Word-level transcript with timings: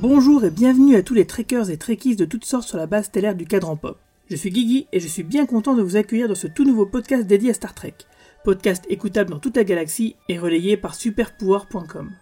Bonjour 0.00 0.46
et 0.46 0.50
bienvenue 0.50 0.96
à 0.96 1.02
tous 1.02 1.12
les 1.12 1.26
trekkers 1.26 1.68
et 1.68 1.76
trekkies 1.76 2.16
de 2.16 2.24
toutes 2.24 2.46
sortes 2.46 2.66
sur 2.66 2.78
la 2.78 2.86
base 2.86 3.04
stellaire 3.04 3.34
du 3.34 3.44
cadran 3.44 3.76
pop. 3.76 3.98
Je 4.30 4.36
suis 4.36 4.48
Guigui 4.48 4.86
et 4.92 4.98
je 4.98 5.06
suis 5.06 5.22
bien 5.22 5.44
content 5.44 5.74
de 5.74 5.82
vous 5.82 5.96
accueillir 5.96 6.26
dans 6.26 6.34
ce 6.34 6.46
tout 6.46 6.64
nouveau 6.64 6.86
podcast 6.86 7.26
dédié 7.26 7.50
à 7.50 7.52
Star 7.52 7.74
Trek. 7.74 7.92
Podcast 8.42 8.86
écoutable 8.88 9.28
dans 9.28 9.38
toute 9.38 9.58
la 9.58 9.64
galaxie 9.64 10.16
et 10.30 10.38
relayé 10.38 10.78
par 10.78 10.94
superpouvoir.com. 10.94 12.12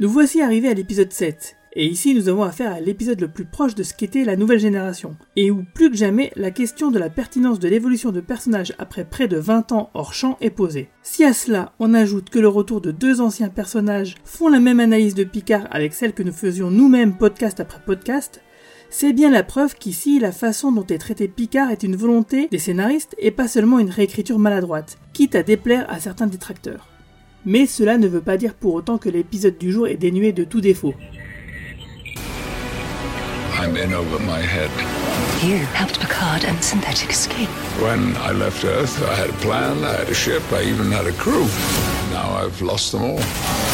Nous 0.00 0.08
voici 0.08 0.40
arrivés 0.40 0.70
à 0.70 0.74
l'épisode 0.74 1.12
7, 1.12 1.54
et 1.78 1.86
ici 1.86 2.12
nous 2.12 2.28
avons 2.28 2.42
affaire 2.42 2.72
à 2.72 2.80
l'épisode 2.80 3.20
le 3.20 3.28
plus 3.28 3.44
proche 3.44 3.76
de 3.76 3.84
ce 3.84 3.94
qu'était 3.94 4.24
la 4.24 4.34
nouvelle 4.34 4.58
génération, 4.58 5.16
et 5.36 5.52
où 5.52 5.64
plus 5.74 5.90
que 5.90 5.96
jamais 5.96 6.32
la 6.34 6.50
question 6.50 6.90
de 6.90 6.98
la 6.98 7.08
pertinence 7.08 7.60
de 7.60 7.68
l'évolution 7.68 8.10
de 8.10 8.20
personnages 8.20 8.74
après 8.78 9.04
près 9.04 9.28
de 9.28 9.38
20 9.38 9.70
ans 9.70 9.90
hors 9.94 10.12
champ 10.12 10.36
est 10.40 10.50
posée. 10.50 10.88
Si 11.04 11.24
à 11.24 11.32
cela 11.32 11.72
on 11.78 11.94
ajoute 11.94 12.30
que 12.30 12.40
le 12.40 12.48
retour 12.48 12.80
de 12.80 12.90
deux 12.90 13.20
anciens 13.20 13.48
personnages 13.48 14.16
font 14.24 14.48
la 14.48 14.58
même 14.58 14.80
analyse 14.80 15.14
de 15.14 15.22
Picard 15.22 15.68
avec 15.70 15.94
celle 15.94 16.14
que 16.14 16.24
nous 16.24 16.32
faisions 16.32 16.72
nous-mêmes 16.72 17.16
podcast 17.16 17.60
après 17.60 17.80
podcast, 17.86 18.42
c'est 18.90 19.12
bien 19.12 19.30
la 19.30 19.44
preuve 19.44 19.76
qu'ici 19.76 20.18
la 20.18 20.32
façon 20.32 20.72
dont 20.72 20.86
est 20.86 20.98
traité 20.98 21.28
Picard 21.28 21.70
est 21.70 21.84
une 21.84 21.94
volonté 21.94 22.48
des 22.50 22.58
scénaristes 22.58 23.14
et 23.18 23.30
pas 23.30 23.46
seulement 23.46 23.78
une 23.78 23.90
réécriture 23.90 24.40
maladroite, 24.40 24.98
quitte 25.12 25.36
à 25.36 25.44
déplaire 25.44 25.88
à 25.88 26.00
certains 26.00 26.26
détracteurs. 26.26 26.88
Mais 27.44 27.66
cela 27.66 27.98
ne 27.98 28.08
veut 28.08 28.20
pas 28.20 28.36
dire 28.36 28.54
pour 28.54 28.74
autant 28.74 28.98
que 28.98 29.08
l'épisode 29.08 29.58
du 29.58 29.70
jour 29.70 29.86
est 29.86 29.96
dénué 29.96 30.32
de 30.32 30.42
tout 30.42 30.60
défaut. 30.60 30.94
I'm 33.58 33.76
in 33.76 33.92
over 33.92 34.20
my 34.20 34.38
head. 34.38 34.70
You 35.42 35.56
helped 35.74 35.98
Picard 35.98 36.44
and 36.44 36.62
Synthetic 36.62 37.10
escape. 37.10 37.48
When 37.82 38.16
I 38.18 38.30
left 38.30 38.64
Earth, 38.64 39.02
I 39.02 39.12
had 39.16 39.30
a 39.30 39.38
plan, 39.44 39.82
I 39.82 39.96
had 39.96 40.08
a 40.08 40.14
ship, 40.14 40.44
I 40.52 40.62
even 40.62 40.92
had 40.92 41.06
a 41.06 41.12
crew. 41.12 41.46
Now 42.12 42.30
I've 42.34 42.62
lost 42.62 42.92
them 42.92 43.02
all. 43.02 43.18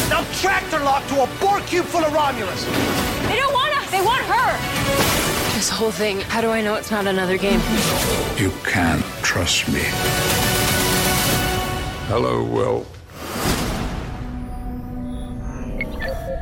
Now 0.09 0.25
tractor 0.41 0.79
lock 0.79 1.05
to 1.09 1.21
a 1.21 1.27
Borg 1.39 1.63
cube 1.67 1.85
full 1.85 2.03
of 2.03 2.11
Romulus. 2.11 2.65
They 3.29 3.35
don't 3.35 3.53
want 3.53 3.77
us. 3.77 3.91
They 3.91 4.01
want 4.01 4.23
her. 4.25 5.53
This 5.53 5.69
whole 5.69 5.91
thing, 5.91 6.19
how 6.21 6.41
do 6.41 6.49
I 6.49 6.61
know 6.61 6.73
it's 6.73 6.89
not 6.89 7.05
another 7.05 7.37
game? 7.37 7.61
You 8.37 8.51
can't 8.63 9.05
trust 9.21 9.67
me. 9.67 9.83
Hello, 12.09 12.43
Will. 12.43 12.87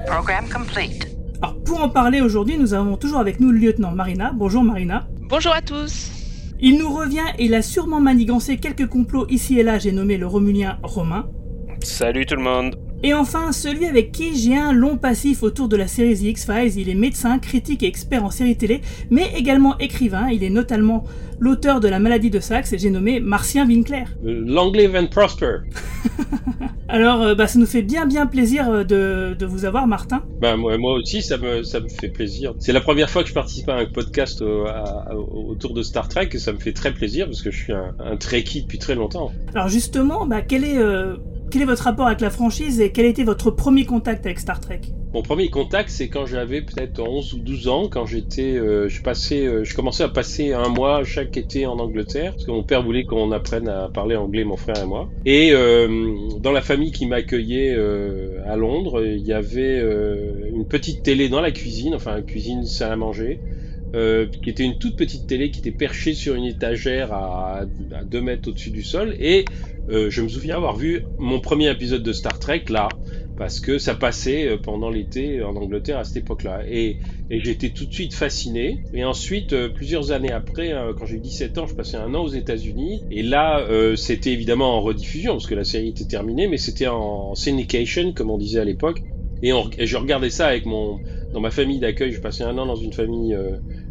Program 0.07 0.47
complete. 0.47 1.12
Alors 1.43 1.61
pour 1.61 1.83
en 1.83 1.89
parler 1.89 2.21
aujourd'hui, 2.21 2.57
nous 2.57 2.73
avons 2.73 2.95
toujours 2.95 3.19
avec 3.19 3.41
nous 3.41 3.51
le 3.51 3.57
lieutenant 3.57 3.91
Marina. 3.91 4.31
Bonjour 4.33 4.63
Marina. 4.63 5.09
Bonjour 5.27 5.51
à 5.51 5.61
tous. 5.61 6.09
Il 6.61 6.77
nous 6.77 6.89
revient 6.89 7.25
et 7.37 7.43
il 7.43 7.53
a 7.53 7.61
sûrement 7.61 7.99
manigancé 7.99 8.55
quelques 8.55 8.87
complots 8.87 9.27
ici 9.27 9.59
et 9.59 9.63
là, 9.63 9.77
j'ai 9.77 9.91
nommé 9.91 10.15
le 10.15 10.25
Romulien 10.25 10.79
Romain. 10.83 11.27
Salut 11.81 12.25
tout 12.25 12.37
le 12.37 12.43
monde. 12.43 12.77
Et 13.03 13.13
enfin, 13.13 13.51
celui 13.51 13.85
avec 13.85 14.11
qui 14.13 14.35
j'ai 14.35 14.55
un 14.55 14.71
long 14.71 14.97
passif 14.97 15.43
autour 15.43 15.67
de 15.67 15.75
la 15.75 15.87
série 15.87 16.15
The 16.15 16.21
X-Files, 16.23 16.77
il 16.79 16.89
est 16.89 16.95
médecin, 16.95 17.37
critique 17.39 17.83
et 17.83 17.87
expert 17.87 18.23
en 18.23 18.31
série 18.31 18.55
télé, 18.55 18.81
mais 19.09 19.31
également 19.35 19.77
écrivain, 19.77 20.29
il 20.31 20.43
est 20.43 20.49
notamment 20.49 21.03
l'auteur 21.39 21.81
de 21.81 21.89
La 21.89 21.99
maladie 21.99 22.29
de 22.29 22.39
Saxe, 22.39 22.71
et 22.71 22.77
j'ai 22.77 22.89
nommé 22.89 23.19
Martien 23.19 23.67
Winkler. 23.67 24.03
Euh, 24.25 24.43
L'anglais 24.45 24.87
Van 24.87 25.05
Prosper. 25.07 25.57
Alors, 26.87 27.21
euh, 27.23 27.35
bah, 27.35 27.47
ça 27.47 27.57
nous 27.59 27.65
fait 27.65 27.81
bien 27.81 28.05
bien 28.05 28.25
plaisir 28.27 28.69
euh, 28.69 28.83
de, 28.83 29.35
de 29.37 29.45
vous 29.45 29.65
avoir, 29.65 29.87
Martin. 29.87 30.23
Ben, 30.39 30.55
moi, 30.57 30.77
moi 30.77 30.93
aussi, 30.93 31.21
ça 31.21 31.37
me, 31.37 31.63
ça 31.63 31.79
me 31.79 31.89
fait 31.89 32.09
plaisir. 32.09 32.53
C'est 32.59 32.71
la 32.73 32.81
première 32.81 33.09
fois 33.09 33.23
que 33.23 33.29
je 33.29 33.33
participe 33.33 33.67
à 33.69 33.75
un 33.75 33.85
podcast 33.85 34.41
à- 34.41 35.15
autour 35.15 35.73
de 35.73 35.81
Star 35.81 36.07
Trek 36.07 36.29
et 36.33 36.37
ça 36.39 36.53
me 36.53 36.59
fait 36.59 36.73
très 36.73 36.93
plaisir 36.93 37.25
parce 37.25 37.41
que 37.41 37.51
je 37.51 37.57
suis 37.63 37.73
un, 37.73 37.95
un 37.99 38.15
Trekkie 38.15 38.61
depuis 38.63 38.77
très 38.79 38.95
longtemps. 38.95 39.31
Alors 39.55 39.67
justement, 39.69 40.25
bah, 40.25 40.41
quel 40.41 40.63
est... 40.63 40.77
euh, 40.77 41.15
quel 41.53 41.61
est 41.61 41.65
votre 41.65 41.83
rapport 41.83 42.07
avec 42.07 42.19
la 42.19 42.31
franchise 42.31 42.81
et 42.81 42.91
quel 42.91 43.05
était 43.05 43.23
votre 43.23 43.51
premier 43.51 43.85
contact 43.85 44.25
avec 44.25 44.39
Star 44.39 44.59
Trek? 44.59 44.81
Mon 45.13 45.21
premier 45.21 45.51
contact, 45.51 45.89
c'est 45.89 46.07
quand 46.07 46.25
j'avais 46.25 46.63
peut-être 46.63 46.99
11 46.99 47.35
ou 47.35 47.37
12 47.37 47.67
ans, 47.67 47.87
quand 47.91 48.07
j'étais, 48.07 48.55
euh, 48.55 48.89
je 48.89 49.03
passais, 49.03 49.45
euh, 49.45 49.63
je 49.63 49.75
commençais 49.75 50.01
à 50.01 50.09
passer 50.09 50.53
un 50.53 50.69
mois 50.69 51.03
chaque 51.03 51.37
été 51.37 51.67
en 51.67 51.77
Angleterre, 51.77 52.31
parce 52.31 52.45
que 52.45 52.49
mon 52.49 52.63
père 52.63 52.81
voulait 52.81 53.03
qu'on 53.03 53.31
apprenne 53.31 53.67
à 53.67 53.87
parler 53.87 54.15
anglais, 54.15 54.43
mon 54.43 54.57
frère 54.57 54.81
et 54.81 54.87
moi. 54.87 55.09
Et 55.27 55.51
euh, 55.51 56.15
dans 56.39 56.51
la 56.51 56.61
famille 56.61 56.91
qui 56.91 57.05
m'accueillait 57.05 57.77
à 58.47 58.55
Londres, 58.55 59.05
il 59.05 59.21
y 59.21 59.33
avait 59.33 59.79
une 60.51 60.65
petite 60.65 61.03
télé 61.03 61.29
dans 61.29 61.41
la 61.41 61.51
cuisine, 61.51 61.93
enfin 61.93 62.17
une 62.17 62.25
cuisine 62.25 62.65
salle 62.65 62.93
à 62.93 62.95
manger. 62.95 63.39
Euh, 63.95 64.27
qui 64.27 64.49
était 64.49 64.63
une 64.63 64.77
toute 64.77 64.95
petite 64.95 65.27
télé 65.27 65.51
qui 65.51 65.59
était 65.59 65.71
perchée 65.71 66.13
sur 66.13 66.35
une 66.35 66.45
étagère 66.45 67.13
à, 67.13 67.65
à 67.91 68.03
2 68.03 68.21
mètres 68.21 68.49
au-dessus 68.49 68.71
du 68.71 68.83
sol 68.83 69.15
et 69.19 69.45
euh, 69.89 70.09
je 70.09 70.21
me 70.21 70.29
souviens 70.29 70.55
avoir 70.55 70.75
vu 70.75 71.05
mon 71.17 71.39
premier 71.39 71.69
épisode 71.69 72.03
de 72.03 72.13
Star 72.13 72.39
Trek 72.39 72.63
là 72.69 72.87
parce 73.37 73.59
que 73.59 73.77
ça 73.77 73.95
passait 73.95 74.47
euh, 74.47 74.57
pendant 74.57 74.89
l'été 74.89 75.43
en 75.43 75.55
Angleterre 75.55 75.99
à 75.99 76.03
cette 76.03 76.17
époque-là. 76.17 76.61
Et, 76.67 76.97
et 77.29 77.39
j'étais 77.43 77.69
tout 77.69 77.85
de 77.85 77.93
suite 77.93 78.13
fasciné. 78.13 78.83
Et 78.93 79.03
ensuite, 79.03 79.53
euh, 79.53 79.69
plusieurs 79.69 80.11
années 80.11 80.31
après, 80.31 80.73
euh, 80.73 80.93
quand 80.93 81.05
j'ai 81.05 81.15
eu 81.15 81.21
17 81.21 81.57
ans, 81.57 81.67
je 81.67 81.75
passais 81.75 81.97
un 81.97 82.13
an 82.13 82.23
aux 82.23 82.29
États-Unis. 82.29 83.03
Et 83.11 83.23
là, 83.23 83.59
euh, 83.59 83.95
c'était 83.95 84.31
évidemment 84.31 84.77
en 84.77 84.81
rediffusion, 84.81 85.33
parce 85.33 85.47
que 85.47 85.55
la 85.55 85.63
série 85.63 85.89
était 85.89 86.05
terminée, 86.05 86.47
mais 86.47 86.57
c'était 86.57 86.87
en 86.87 87.35
syndication, 87.35 88.13
comme 88.13 88.29
on 88.29 88.37
disait 88.37 88.59
à 88.59 88.65
l'époque. 88.65 89.01
Et, 89.41 89.51
et 89.77 89.87
je 89.87 89.97
regardais 89.97 90.29
ça 90.29 90.47
avec 90.47 90.65
mon, 90.65 90.99
dans 91.33 91.41
ma 91.41 91.51
famille 91.51 91.79
d'accueil. 91.79 92.11
Je 92.11 92.21
passais 92.21 92.43
un 92.43 92.57
an 92.57 92.65
dans 92.65 92.75
une 92.75 92.93
famille, 92.93 93.35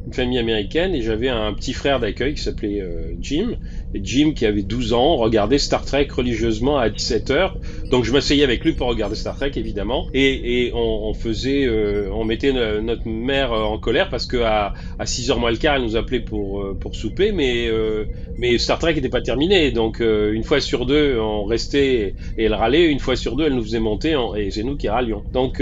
une 0.07 0.13
famille 0.13 0.39
américaine, 0.39 0.95
et 0.95 1.03
j'avais 1.03 1.29
un 1.29 1.53
petit 1.55 1.73
frère 1.73 2.01
d'accueil 2.01 2.35
qui 2.35 2.43
s'appelait 2.43 2.81
euh, 2.81 3.13
Jim. 3.21 3.57
Et 3.95 4.01
Jim, 4.03 4.33
qui 4.35 4.47
avait 4.47 4.63
12 4.63 4.95
ans, 4.95 5.17
regardait 5.17 5.59
Star 5.59 5.85
Trek 5.85 6.09
religieusement 6.11 6.79
à 6.79 6.89
17h. 6.89 7.53
Donc 7.91 8.05
je 8.05 8.12
m'asseyais 8.12 8.43
avec 8.43 8.65
lui 8.65 8.73
pour 8.73 8.89
regarder 8.89 9.15
Star 9.17 9.37
Trek 9.37 9.53
évidemment. 9.57 10.07
Et, 10.15 10.65
et 10.67 10.73
on, 10.73 10.79
on 11.11 11.15
faisait 11.15 11.67
euh, 11.67 12.09
on 12.12 12.25
mettait 12.25 12.53
no- 12.53 12.81
notre 12.81 13.07
mère 13.07 13.53
euh, 13.53 13.62
en 13.62 13.79
colère 13.79 14.09
parce 14.09 14.25
que 14.27 14.39
à, 14.39 14.73
à 14.99 15.05
6h 15.05 15.39
moins 15.39 15.51
le 15.51 15.59
quart 15.59 15.77
elle 15.77 15.83
nous 15.83 15.97
appelait 15.97 16.21
pour 16.21 16.62
euh, 16.62 16.75
pour 16.81 16.97
souper. 16.97 17.33
Mais 17.33 17.69
euh, 17.69 18.07
mais 18.39 18.57
Star 18.57 18.79
Trek 18.79 18.95
n'était 18.95 19.11
pas 19.11 19.21
terminé. 19.21 19.71
Donc 19.73 20.01
une 20.01 20.43
fois 20.43 20.61
sur 20.61 20.87
deux 20.87 21.19
on 21.19 21.45
restait 21.45 22.15
et 22.39 22.45
elle 22.45 22.55
râlait. 22.55 22.87
Une 22.87 22.99
fois 22.99 23.15
sur 23.15 23.37
deux 23.37 23.45
elle 23.45 23.55
nous 23.55 23.62
faisait 23.62 23.79
monter 23.79 24.17
et 24.39 24.51
c'est 24.51 24.62
nous 24.62 24.77
qui 24.79 24.89
râlions. 24.89 25.23
Donc 25.31 25.61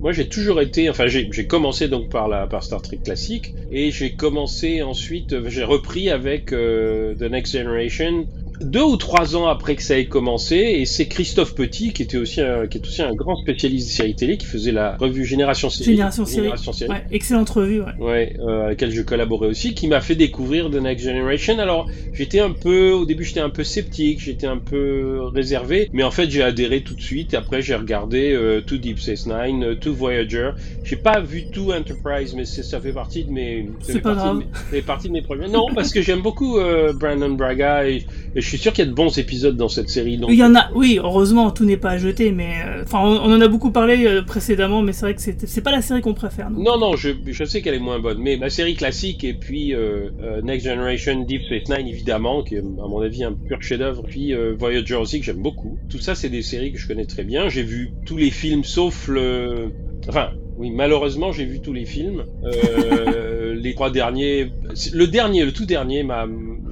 moi 0.00 0.12
j'ai 0.12 0.28
toujours 0.28 0.60
été 0.62 0.88
enfin 0.88 1.06
j'ai 1.06 1.46
commencé 1.46 1.88
donc 1.88 2.08
par 2.08 2.28
la 2.28 2.46
par 2.46 2.62
Star 2.62 2.80
Trek 2.80 3.00
classique 3.04 3.43
et 3.70 3.90
j'ai 3.90 4.14
commencé 4.14 4.82
ensuite 4.82 5.48
j'ai 5.48 5.64
repris 5.64 6.10
avec 6.10 6.52
euh, 6.52 7.14
The 7.16 7.22
Next 7.22 7.52
Generation 7.52 8.26
deux 8.60 8.82
ou 8.82 8.96
trois 8.96 9.36
ans 9.36 9.46
après 9.46 9.76
que 9.76 9.82
ça 9.82 9.98
ait 9.98 10.06
commencé, 10.06 10.56
et 10.56 10.84
c'est 10.86 11.06
Christophe 11.06 11.54
Petit, 11.54 11.92
qui 11.92 12.02
était 12.02 12.16
aussi 12.16 12.40
un, 12.40 12.66
qui 12.66 12.78
est 12.78 12.86
aussi 12.86 13.02
un 13.02 13.12
grand 13.14 13.36
spécialiste 13.36 13.88
de 13.88 13.92
séries 13.92 14.14
télé, 14.14 14.36
qui 14.36 14.46
faisait 14.46 14.72
la 14.72 14.96
revue 14.96 15.24
Génération 15.24 15.70
Série. 15.70 15.90
Génération 15.92 16.24
Série. 16.24 16.50
Série. 16.72 16.90
Ouais, 16.90 17.04
excellente 17.10 17.50
revue, 17.50 17.80
ouais. 17.80 17.92
Ouais, 17.98 18.36
euh, 18.40 18.64
à 18.64 18.68
laquelle 18.68 18.90
je 18.92 19.02
collaborais 19.02 19.48
aussi, 19.48 19.74
qui 19.74 19.88
m'a 19.88 20.00
fait 20.00 20.14
découvrir 20.14 20.70
The 20.70 20.74
Next 20.76 21.04
Generation. 21.04 21.58
Alors, 21.58 21.88
j'étais 22.12 22.40
un 22.40 22.50
peu, 22.52 22.90
au 22.92 23.04
début, 23.04 23.24
j'étais 23.24 23.40
un 23.40 23.50
peu 23.50 23.64
sceptique, 23.64 24.20
j'étais 24.20 24.46
un 24.46 24.58
peu 24.58 25.20
réservé, 25.34 25.88
mais 25.92 26.02
en 26.02 26.10
fait, 26.10 26.30
j'ai 26.30 26.42
adhéré 26.42 26.82
tout 26.82 26.94
de 26.94 27.00
suite. 27.02 27.34
Après, 27.34 27.62
j'ai 27.62 27.74
regardé 27.74 28.32
euh, 28.32 28.60
tout 28.60 28.78
Deep 28.78 28.98
Space 28.98 29.26
Nine, 29.26 29.64
euh, 29.64 29.74
tout 29.74 29.94
Voyager. 29.94 30.50
J'ai 30.84 30.96
pas 30.96 31.20
vu 31.20 31.46
tout 31.50 31.72
Enterprise, 31.72 32.34
mais 32.34 32.44
ça 32.44 32.80
fait 32.80 32.92
partie 32.92 33.24
de 33.24 33.30
mes, 33.30 33.68
C'est 33.80 34.00
pas 34.00 34.14
partie 34.14 34.18
de 34.18 34.24
grave. 34.24 34.38
mes- 34.38 34.44
ça 34.58 34.64
fait 34.70 34.82
partie 34.82 35.08
de 35.08 35.12
mes 35.12 35.22
premiers. 35.22 35.48
Non, 35.48 35.66
parce 35.74 35.92
que 35.92 36.02
j'aime 36.02 36.20
beaucoup 36.22 36.58
euh, 36.58 36.92
Brandon 36.92 37.30
Braga 37.30 37.88
et, 37.88 38.04
et 38.34 38.40
je 38.40 38.53
suis 38.54 38.62
sûr 38.62 38.72
qu'il 38.72 38.84
y 38.84 38.88
a 38.88 38.90
de 38.90 38.94
bons 38.94 39.16
épisodes 39.18 39.56
dans 39.56 39.68
cette 39.68 39.88
série. 39.88 40.18
Donc, 40.18 40.30
Il 40.30 40.38
y 40.38 40.44
en 40.44 40.54
a, 40.54 40.70
oui, 40.74 40.98
heureusement, 41.02 41.50
tout 41.50 41.64
n'est 41.64 41.76
pas 41.76 41.90
à 41.90 41.98
jeter, 41.98 42.32
mais 42.32 42.50
euh, 42.66 42.82
enfin, 42.84 43.00
on, 43.02 43.30
on 43.30 43.34
en 43.34 43.40
a 43.40 43.48
beaucoup 43.48 43.70
parlé 43.70 44.06
euh, 44.06 44.22
précédemment, 44.22 44.82
mais 44.82 44.92
c'est 44.92 45.06
vrai 45.06 45.14
que 45.14 45.20
c'est 45.20 45.60
pas 45.62 45.72
la 45.72 45.82
série 45.82 46.00
qu'on 46.00 46.14
préfère. 46.14 46.50
Non, 46.50 46.78
non, 46.78 46.96
je, 46.96 47.10
je 47.26 47.44
sais 47.44 47.62
qu'elle 47.62 47.74
est 47.74 47.78
moins 47.78 47.98
bonne, 47.98 48.18
mais 48.18 48.36
la 48.36 48.50
série 48.50 48.74
classique 48.74 49.24
et 49.24 49.34
puis 49.34 49.74
euh, 49.74 50.10
Next 50.42 50.66
Generation, 50.66 51.24
Deep 51.24 51.42
Space 51.42 51.68
Nine 51.68 51.88
évidemment, 51.88 52.42
qui 52.42 52.56
est 52.56 52.58
à 52.60 52.88
mon 52.88 53.00
avis 53.00 53.24
un 53.24 53.32
pur 53.32 53.60
chef-d'œuvre, 53.62 54.02
puis 54.06 54.32
euh, 54.32 54.54
Voyager 54.58 54.96
aussi 54.96 55.20
que 55.20 55.26
j'aime 55.26 55.42
beaucoup. 55.42 55.78
Tout 55.90 55.98
ça, 55.98 56.14
c'est 56.14 56.28
des 56.28 56.42
séries 56.42 56.72
que 56.72 56.78
je 56.78 56.86
connais 56.86 57.06
très 57.06 57.24
bien. 57.24 57.48
J'ai 57.48 57.62
vu 57.62 57.92
tous 58.06 58.16
les 58.16 58.30
films 58.30 58.64
sauf 58.64 59.08
le, 59.08 59.72
enfin. 60.08 60.30
Oui, 60.56 60.70
malheureusement, 60.70 61.32
j'ai 61.32 61.46
vu 61.46 61.60
tous 61.60 61.72
les 61.72 61.84
films. 61.84 62.26
Euh, 62.44 63.54
les 63.60 63.74
trois 63.74 63.90
derniers, 63.90 64.52
le 64.92 65.06
dernier, 65.08 65.44
le 65.44 65.52
tout 65.52 65.66
dernier, 65.66 66.04
m'a, 66.04 66.28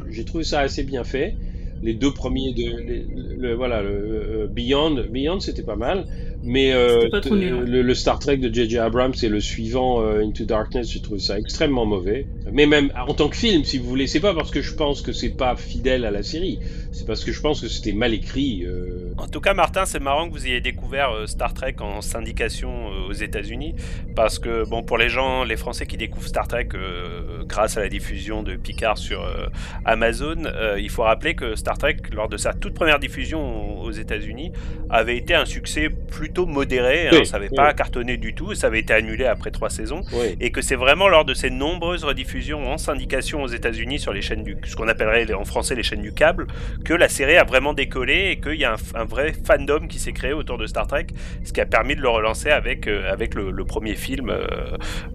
j'ai 0.08 0.24
trouvé 0.24 0.44
ça 0.44 0.60
assez 0.60 0.84
bien 0.84 1.02
fait. 1.02 1.34
Les 1.82 1.94
deux 1.94 2.12
premiers 2.14 2.52
de, 2.54 2.76
les- 2.86 3.06
le, 3.36 3.54
voilà, 3.54 3.82
le, 3.82 3.90
euh, 4.44 4.48
Beyond, 4.48 5.04
Beyond, 5.10 5.40
c'était 5.40 5.62
pas 5.64 5.76
mal. 5.76 6.06
Mais 6.44 6.72
euh, 6.72 6.96
C'était 7.02 7.10
pas 7.10 7.20
trop 7.20 7.36
nul, 7.36 7.54
ouais. 7.54 7.66
le, 7.66 7.82
le 7.82 7.94
Star 7.94 8.18
Trek 8.18 8.38
de 8.38 8.52
J.J. 8.52 8.78
Abrams 8.78 9.14
et 9.22 9.28
le 9.28 9.40
suivant 9.40 10.02
euh, 10.02 10.22
Into 10.24 10.44
Darkness, 10.44 10.90
j'ai 10.90 11.00
trouvé 11.00 11.20
ça 11.20 11.38
extrêmement 11.38 11.86
mauvais. 11.86 12.26
Mais 12.52 12.66
même 12.66 12.90
en 13.08 13.14
tant 13.14 13.28
que 13.28 13.36
film, 13.36 13.64
si 13.64 13.78
vous 13.78 13.88
voulez, 13.88 14.06
c'est 14.06 14.20
pas 14.20 14.34
parce 14.34 14.50
que 14.50 14.60
je 14.60 14.74
pense 14.74 15.02
que 15.02 15.12
c'est 15.12 15.36
pas 15.36 15.54
fidèle 15.56 16.04
à 16.04 16.10
la 16.10 16.22
série, 16.22 16.58
c'est 16.90 17.06
parce 17.06 17.24
que 17.24 17.32
je 17.32 17.40
pense 17.40 17.60
que 17.60 17.68
c'était 17.68 17.92
mal 17.92 18.12
écrit. 18.12 18.64
euh. 18.66 19.12
En 19.18 19.28
tout 19.28 19.40
cas, 19.40 19.54
Martin, 19.54 19.84
c'est 19.84 20.00
marrant 20.00 20.28
que 20.28 20.32
vous 20.32 20.46
ayez 20.46 20.60
découvert 20.60 21.10
euh, 21.10 21.26
Star 21.26 21.54
Trek 21.54 21.76
en 21.80 22.00
syndication 22.00 22.88
euh, 22.90 23.08
aux 23.08 23.12
États-Unis, 23.12 23.74
parce 24.16 24.38
que 24.38 24.68
bon, 24.68 24.82
pour 24.82 24.98
les 24.98 25.08
gens, 25.08 25.44
les 25.44 25.56
Français 25.56 25.86
qui 25.86 25.96
découvrent 25.96 26.26
Star 26.28 26.48
Trek 26.48 26.68
euh, 26.74 27.44
grâce 27.46 27.76
à 27.76 27.80
la 27.80 27.88
diffusion 27.88 28.42
de 28.42 28.56
Picard 28.56 28.98
sur 28.98 29.22
euh, 29.22 29.46
Amazon, 29.84 30.44
euh, 30.46 30.78
il 30.80 30.90
faut 30.90 31.02
rappeler 31.02 31.34
que 31.34 31.54
Star 31.54 31.78
Trek, 31.78 31.96
lors 32.12 32.28
de 32.28 32.36
sa 32.36 32.52
toute 32.52 32.74
première 32.74 32.98
diffusion 32.98 33.80
aux 33.80 33.90
États-Unis, 33.92 34.52
avait 34.90 35.16
été 35.16 35.34
un 35.34 35.44
succès 35.44 35.88
plutôt 36.32 36.46
modéré. 36.46 37.08
hein, 37.08 37.24
ça 37.24 37.36
n'avait 37.38 37.50
oui. 37.50 37.56
pas 37.56 37.72
cartonné 37.74 38.16
du 38.16 38.34
tout, 38.34 38.54
ça 38.54 38.68
avait 38.68 38.80
été 38.80 38.94
annulé 38.94 39.26
après 39.26 39.50
trois 39.50 39.68
saisons. 39.70 40.00
Et 40.40 40.50
que 40.50 40.62
c'est 40.62 40.76
vraiment 40.76 41.08
lors 41.08 41.24
de 41.24 41.34
ces 41.34 41.50
nombreuses 41.50 42.04
rediffusions 42.04 42.70
en 42.72 42.78
syndication 42.78 43.42
aux 43.42 43.48
États-Unis 43.48 43.98
sur 43.98 44.12
les 44.12 44.22
chaînes 44.22 44.42
du, 44.42 44.56
ce 44.64 44.74
qu'on 44.76 44.88
appellerait 44.88 45.32
en 45.34 45.44
français 45.44 45.74
les 45.74 45.82
chaînes 45.82 46.00
du 46.02 46.12
câble, 46.12 46.46
que 46.84 46.94
la 46.94 47.08
série 47.08 47.36
a 47.36 47.44
vraiment 47.44 47.74
décollé 47.74 48.30
et 48.30 48.40
qu'il 48.40 48.58
y 48.60 48.64
a 48.64 48.72
un, 48.74 49.00
un 49.00 49.04
vrai 49.04 49.32
fandom 49.44 49.86
qui 49.88 49.98
s'est 49.98 50.12
créé 50.12 50.32
autour 50.32 50.56
de 50.58 50.66
Star 50.66 50.86
Trek, 50.86 51.06
ce 51.44 51.52
qui 51.52 51.60
a 51.60 51.66
permis 51.66 51.96
de 51.96 52.00
le 52.00 52.08
relancer 52.08 52.48
avec, 52.50 52.88
euh, 52.88 53.12
avec 53.12 53.34
le, 53.34 53.50
le 53.50 53.64
premier 53.64 53.94
film 53.94 54.30
euh, 54.30 54.46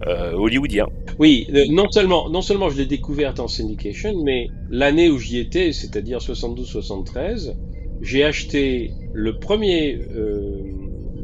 euh, 0.06 0.32
hollywoodien. 0.32 0.86
Oui, 1.18 1.48
non 1.70 1.90
seulement, 1.90 2.30
non 2.30 2.42
seulement 2.42 2.70
je 2.70 2.76
l'ai 2.78 2.86
découverte 2.86 3.40
en 3.40 3.48
syndication, 3.48 4.12
mais 4.24 4.48
l'année 4.70 5.10
où 5.10 5.18
j'y 5.18 5.38
étais, 5.38 5.72
c'est-à-dire 5.72 6.18
72-73, 6.18 7.54
j'ai 8.00 8.24
acheté 8.24 8.92
le 9.12 9.38
premier, 9.38 9.98
euh, 10.16 10.62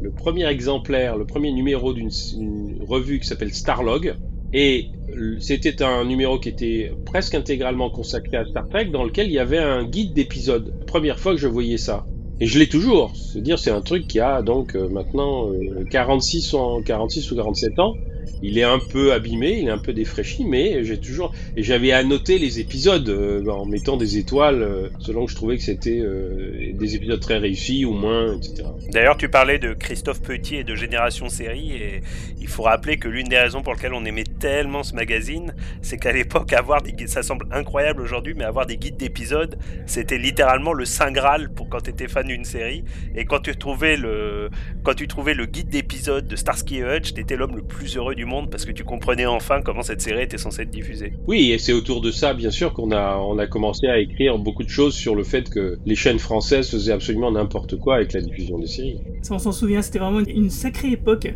le 0.05 0.11
premier 0.11 0.47
exemplaire, 0.47 1.17
le 1.17 1.25
premier 1.25 1.51
numéro 1.51 1.93
d'une 1.93 2.11
une 2.37 2.77
revue 2.87 3.19
qui 3.19 3.27
s'appelle 3.27 3.51
Starlog, 3.51 4.15
et 4.53 4.91
euh, 5.17 5.37
c'était 5.39 5.81
un 5.81 6.05
numéro 6.05 6.37
qui 6.39 6.49
était 6.49 6.91
presque 7.05 7.33
intégralement 7.33 7.89
consacré 7.89 8.37
à 8.37 8.45
Star 8.45 8.69
Trek, 8.69 8.85
dans 8.85 9.03
lequel 9.03 9.27
il 9.27 9.33
y 9.33 9.39
avait 9.39 9.57
un 9.57 9.83
guide 9.83 10.13
d'épisodes. 10.13 10.73
Première 10.85 11.19
fois 11.19 11.33
que 11.33 11.39
je 11.39 11.47
voyais 11.47 11.77
ça. 11.77 12.05
Et 12.39 12.45
je 12.45 12.59
l'ai 12.59 12.67
toujours. 12.67 13.15
C'est-à-dire, 13.15 13.57
c'est 13.57 13.71
un 13.71 13.81
truc 13.81 14.07
qui 14.07 14.19
a 14.19 14.43
donc 14.43 14.75
euh, 14.75 14.87
maintenant 14.89 15.49
euh, 15.51 15.83
46, 15.89 16.53
en, 16.53 16.81
46 16.83 17.31
ou 17.31 17.35
47 17.35 17.79
ans. 17.79 17.93
Il 18.41 18.57
est 18.57 18.63
un 18.63 18.79
peu 18.79 19.13
abîmé, 19.13 19.59
il 19.59 19.67
est 19.67 19.71
un 19.71 19.77
peu 19.77 19.93
défraîchi, 19.93 20.45
mais 20.45 20.83
j'ai 20.83 20.97
toujours 20.97 21.33
et 21.55 21.63
j'avais 21.63 21.91
annoté 21.91 22.37
les 22.37 22.59
épisodes 22.59 23.07
euh, 23.09 23.45
en 23.47 23.65
mettant 23.65 23.97
des 23.97 24.17
étoiles 24.17 24.61
euh, 24.61 24.89
selon 24.99 25.25
que 25.25 25.31
je 25.31 25.35
trouvais 25.35 25.57
que 25.57 25.63
c'était 25.63 25.99
euh, 25.99 26.73
des 26.73 26.95
épisodes 26.95 27.19
très 27.19 27.37
réussis 27.37 27.85
ou 27.85 27.93
moins, 27.93 28.35
etc. 28.35 28.67
D'ailleurs, 28.91 29.17
tu 29.17 29.29
parlais 29.29 29.59
de 29.59 29.73
Christophe 29.73 30.21
Petit 30.21 30.55
et 30.57 30.63
de 30.63 30.75
Génération 30.75 31.29
Série, 31.29 31.71
et 31.71 32.01
il 32.39 32.47
faut 32.47 32.63
rappeler 32.63 32.97
que 32.97 33.07
l'une 33.07 33.27
des 33.27 33.37
raisons 33.37 33.61
pour 33.61 33.73
lesquelles 33.73 33.93
on 33.93 34.05
aimait 34.05 34.23
tellement 34.39 34.83
ce 34.83 34.95
magazine, 34.95 35.53
c'est 35.81 35.97
qu'à 35.97 36.11
l'époque, 36.11 36.53
avoir 36.53 36.81
des 36.81 36.93
guides, 36.93 37.09
ça 37.09 37.23
semble 37.23 37.47
incroyable 37.51 38.01
aujourd'hui, 38.01 38.33
mais 38.35 38.43
avoir 38.43 38.65
des 38.65 38.77
guides 38.77 38.97
d'épisodes, 38.97 39.57
c'était 39.85 40.17
littéralement 40.17 40.73
le 40.73 40.85
saint 40.85 41.11
graal 41.11 41.49
pour 41.53 41.69
quand 41.69 41.81
tu 41.81 41.89
étais 41.91 42.07
fan 42.07 42.27
d'une 42.27 42.45
série. 42.45 42.83
Et 43.15 43.25
quand 43.25 43.39
tu 43.39 43.55
trouvais 43.55 43.97
le, 43.97 44.49
quand 44.83 44.93
tu 44.93 45.07
trouvais 45.07 45.33
le 45.33 45.45
guide 45.45 45.69
d'épisodes 45.69 46.27
de 46.27 46.35
Starsky 46.35 46.77
et 46.77 46.83
Hutch, 46.83 47.13
t'étais 47.13 47.35
l'homme 47.35 47.55
le 47.55 47.63
plus 47.63 47.97
heureux 47.97 48.14
du 48.15 48.25
monde 48.25 48.49
parce 48.49 48.65
que 48.65 48.71
tu 48.71 48.83
comprenais 48.83 49.25
enfin 49.25 49.61
comment 49.63 49.81
cette 49.83 50.01
série 50.01 50.23
était 50.23 50.37
censée 50.37 50.63
être 50.63 50.71
diffusée. 50.71 51.13
Oui, 51.27 51.51
et 51.51 51.57
c'est 51.57 51.73
autour 51.73 52.01
de 52.01 52.11
ça, 52.11 52.33
bien 52.33 52.51
sûr, 52.51 52.73
qu'on 52.73 52.91
a 52.91 53.17
on 53.17 53.37
a 53.37 53.47
commencé 53.47 53.87
à 53.87 53.99
écrire 53.99 54.37
beaucoup 54.37 54.63
de 54.63 54.69
choses 54.69 54.95
sur 54.95 55.15
le 55.15 55.23
fait 55.23 55.49
que 55.49 55.77
les 55.85 55.95
chaînes 55.95 56.19
françaises 56.19 56.69
faisaient 56.71 56.91
absolument 56.93 57.31
n'importe 57.31 57.77
quoi 57.77 57.95
avec 57.95 58.13
la 58.13 58.21
diffusion 58.21 58.57
des 58.59 58.67
séries. 58.67 58.99
Ça, 59.21 59.33
on 59.35 59.39
s'en 59.39 59.51
souvient, 59.51 59.81
c'était 59.81 59.99
vraiment 59.99 60.19
une- 60.21 60.29
une 60.29 60.49
sacrée 60.49 60.91
époque. 60.91 61.27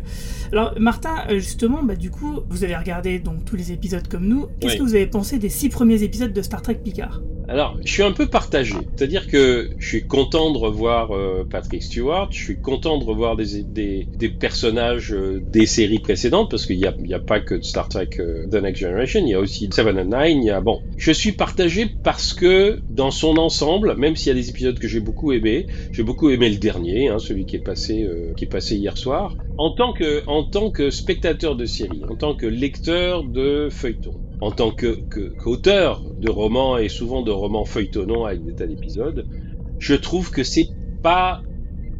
Alors, 0.52 0.74
Martin, 0.78 1.14
euh, 1.30 1.34
justement, 1.38 1.82
bah, 1.82 1.96
du 1.96 2.10
coup, 2.10 2.40
vous 2.48 2.64
avez 2.64 2.76
regardé 2.76 3.18
donc 3.18 3.44
tous 3.44 3.56
les 3.56 3.72
épisodes 3.72 4.06
comme 4.08 4.26
nous. 4.26 4.46
Qu'est-ce 4.60 4.74
Oui. 4.74 4.78
que 4.78 4.84
vous 4.84 4.94
avez 4.94 5.06
pensé 5.06 5.38
des 5.38 5.48
six 5.48 5.68
premiers 5.68 6.02
épisodes 6.02 6.32
de 6.32 6.42
Star 6.42 6.62
Trek 6.62 6.76
Picard? 6.82 7.20
Alors, 7.48 7.76
je 7.84 7.90
suis 7.92 8.02
un 8.04 8.12
peu 8.12 8.26
partagé. 8.28 8.74
C'est-à-dire 8.94 9.26
que 9.26 9.70
je 9.78 9.86
suis 9.88 10.06
content 10.06 10.52
de 10.52 10.58
revoir 10.58 11.10
euh, 11.10 11.44
Patrick 11.50 11.82
Stewart, 11.82 12.28
je 12.30 12.38
suis 12.44 12.60
content 12.60 12.98
de 12.98 13.04
revoir 13.04 13.34
des, 13.36 13.64
des, 13.64 14.06
des 14.16 14.28
personnages 14.28 15.12
euh, 15.12 15.40
des 15.50 15.66
séries 15.66 15.98
précédentes, 15.98 16.48
parce 16.50 16.64
qu'il 16.74 17.04
n'y 17.06 17.14
a, 17.14 17.16
a 17.16 17.20
pas 17.20 17.40
que 17.40 17.60
Star 17.62 17.88
Trek 17.88 18.10
euh, 18.18 18.46
The 18.50 18.56
Next 18.56 18.80
Generation, 18.80 19.20
il 19.24 19.30
y 19.30 19.34
a 19.34 19.40
aussi 19.40 19.68
Seven 19.72 19.98
and 19.98 20.16
Nine, 20.16 20.42
il 20.42 20.46
y 20.46 20.50
a... 20.50 20.60
Bon, 20.60 20.80
je 20.96 21.12
suis 21.12 21.32
partagé 21.32 21.90
parce 22.02 22.32
que, 22.32 22.80
dans 22.88 23.10
son 23.10 23.36
ensemble, 23.36 23.96
même 23.96 24.16
s'il 24.16 24.30
y 24.30 24.38
a 24.38 24.40
des 24.40 24.50
épisodes 24.50 24.78
que 24.78 24.88
j'ai 24.88 25.00
beaucoup 25.00 25.32
aimés, 25.32 25.66
j'ai 25.92 26.02
beaucoup 26.02 26.30
aimé 26.30 26.48
le 26.48 26.56
dernier, 26.56 27.08
hein, 27.08 27.18
celui 27.18 27.46
qui 27.46 27.56
est 27.56 27.64
passé, 27.64 28.04
euh, 28.04 28.32
qui 28.36 28.44
est 28.44 28.48
passé 28.48 28.76
hier 28.76 28.96
soir, 28.96 29.36
en 29.58 29.70
tant 29.70 29.92
que, 29.92 30.22
en 30.26 30.44
tant 30.44 30.70
que 30.70 30.90
spectateur 30.90 31.56
de 31.56 31.64
série, 31.66 32.02
en 32.08 32.16
tant 32.16 32.34
que 32.34 32.46
lecteur 32.46 33.24
de 33.24 33.68
feuilleton, 33.70 34.14
en 34.40 34.50
tant 34.50 34.70
qu'auteur 34.70 36.02
de 36.18 36.30
romans 36.30 36.78
et 36.78 36.88
souvent 36.88 37.22
de 37.22 37.30
romans 37.30 37.64
feuilletonnants 37.64 38.24
avec 38.24 38.44
des 38.44 38.54
tas 38.54 38.66
d'épisodes, 38.66 39.26
je 39.78 39.94
trouve 39.94 40.30
que 40.30 40.44
c'est 40.44 40.68
pas 41.02 41.42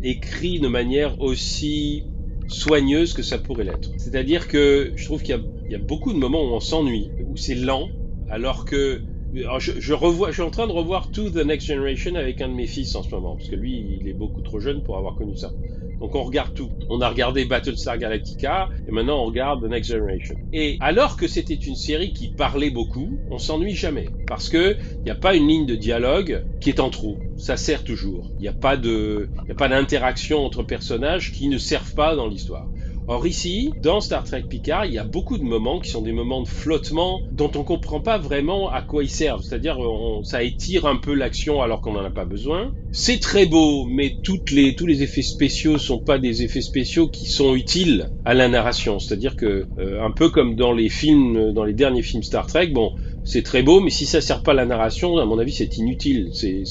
écrit 0.02 0.61
de 0.61 0.69
manière 0.69 1.20
aussi 1.20 2.05
soigneuse 2.50 3.12
que 3.12 3.23
ça 3.23 3.38
pourrait 3.38 3.64
l'être. 3.64 3.91
C'est-à-dire 3.97 4.49
que 4.49 4.93
je 4.97 5.05
trouve 5.05 5.23
qu'il 5.23 5.43
y 5.69 5.75
a, 5.75 5.79
beaucoup 5.79 6.12
de 6.12 6.19
moments 6.19 6.43
où 6.43 6.55
on 6.55 6.61
s'ennuie, 6.61 7.12
où 7.20 7.37
c'est 7.37 7.55
lent, 7.55 7.88
alors 8.29 8.64
que 8.64 9.02
je, 9.32 9.73
je 9.79 9.93
revois, 9.93 10.29
je 10.29 10.35
suis 10.35 10.43
en 10.43 10.50
train 10.50 10.67
de 10.67 10.73
revoir 10.73 11.11
To 11.12 11.31
the 11.31 11.37
Next 11.37 11.67
Generation 11.67 12.14
avec 12.17 12.41
un 12.41 12.49
de 12.49 12.55
mes 12.55 12.67
fils 12.67 12.94
en 12.94 13.02
ce 13.02 13.14
moment, 13.14 13.37
parce 13.37 13.49
que 13.49 13.56
lui, 13.56 13.99
il 14.00 14.08
est 14.08 14.14
beaucoup 14.14 14.43
trop 14.43 14.61
jeune 14.61 14.82
pour 14.82 14.97
avoir 14.97 15.14
connu 15.14 15.37
ça. 15.37 15.52
Donc 16.00 16.14
on 16.14 16.23
regarde 16.23 16.50
tout. 16.55 16.73
On 16.88 17.00
a 17.00 17.08
regardé 17.08 17.44
Battlestar 17.44 17.99
Galactica 17.99 18.70
et 18.87 18.91
maintenant 18.91 19.23
on 19.23 19.26
regarde 19.26 19.62
The 19.62 19.70
Next 19.70 19.91
Generation. 19.91 20.35
Et 20.52 20.76
alors 20.81 21.17
que 21.17 21.29
c'était 21.29 21.55
une 21.55 21.76
série 21.76 22.12
qui 22.12 22.31
parlait 22.31 22.70
beaucoup, 22.70 23.20
on 23.29 23.38
s'ennuie 23.38 23.75
jamais 23.75 24.08
parce 24.26 24.49
que 24.49 24.76
il 25.05 25.08
n'y 25.08 25.12
a 25.12 25.17
pas 25.17 25.35
une 25.35 25.47
ligne 25.47 25.67
de 25.67 25.76
dialogue 25.76 26.44
qui 26.61 26.70
est 26.70 26.81
en 26.81 26.91
trop. 26.91 27.19
Ça 27.37 27.56
sert 27.56 27.85
toujours. 27.85 28.32
Il 28.38 28.43
n'y 28.43 28.49
a 28.49 28.52
pas 28.52 28.76
de, 28.76 29.31
y 29.49 29.52
a 29.52 29.55
pas 29.55 29.69
d'interaction 29.69 30.44
entre 30.44 30.62
personnages 30.62 31.32
qui 31.32 31.49
ne 31.49 31.58
servent 31.58 31.94
pas 31.94 32.17
dans 32.17 32.29
l'histoire. 32.29 32.70
Or 33.06 33.26
ici, 33.26 33.73
dans 33.81 34.00
Star 34.00 34.25
Trek 34.25 34.44
Picard, 34.49 34.87
il 34.87 34.93
y 34.94 34.99
a 34.99 35.05
beaucoup 35.05 35.37
de 35.37 35.43
moments 35.43 35.81
qui 35.81 35.91
sont 35.91 36.02
des 36.02 36.12
moments 36.12 36.43
de 36.43 36.49
flottement 36.49 37.20
dont 37.31 37.50
on 37.56 37.64
comprend 37.64 38.00
pas 38.00 38.19
vraiment 38.19 38.70
à 38.70 38.82
quoi 38.82 39.02
ils 39.02 39.11
servent. 39.11 39.43
C'est-à-dire, 39.43 39.79
ça 40.23 40.43
étire 40.43 40.87
un 40.87 40.97
peu 40.97 41.14
l'action 41.14 41.61
alors 41.61 41.81
qu'on 41.81 41.93
n'en 41.93 42.05
a 42.05 42.11
pas 42.11 42.25
besoin. 42.25 42.73
C'est 42.93 43.19
très 43.20 43.47
beau, 43.47 43.85
mais 43.87 44.14
toutes 44.23 44.50
les, 44.50 44.75
tous 44.75 44.87
les 44.87 45.02
effets 45.02 45.23
spéciaux 45.23 45.79
sont 45.79 46.00
pas 46.00 46.19
des 46.19 46.43
effets 46.43 46.61
spéciaux 46.61 47.08
qui 47.08 47.26
sont 47.26 47.55
utiles 47.55 48.11
à 48.25 48.35
la 48.35 48.49
narration. 48.49 48.99
C'est-à-dire 48.99 49.37
que, 49.37 49.67
euh, 49.79 50.03
un 50.03 50.11
peu 50.12 50.29
comme 50.29 50.56
dans 50.56 50.73
les 50.73 50.88
films, 50.88 51.53
dans 51.53 51.64
les 51.64 51.75
derniers 51.75 52.03
films 52.03 52.23
Star 52.23 52.46
Trek, 52.46 52.69
bon, 52.69 52.91
c'est 53.23 53.43
très 53.43 53.62
beau, 53.62 53.81
mais 53.81 53.91
si 53.91 54.06
ça 54.06 54.20
sert 54.20 54.43
pas 54.43 54.53
à 54.53 54.55
la 54.55 54.67
narration, 54.67 55.19
à 55.19 55.25
mon 55.25 55.38
avis, 55.38 55.53
c'est 55.53 55.76
inutile. 55.76 56.31
C'est, 56.32 56.64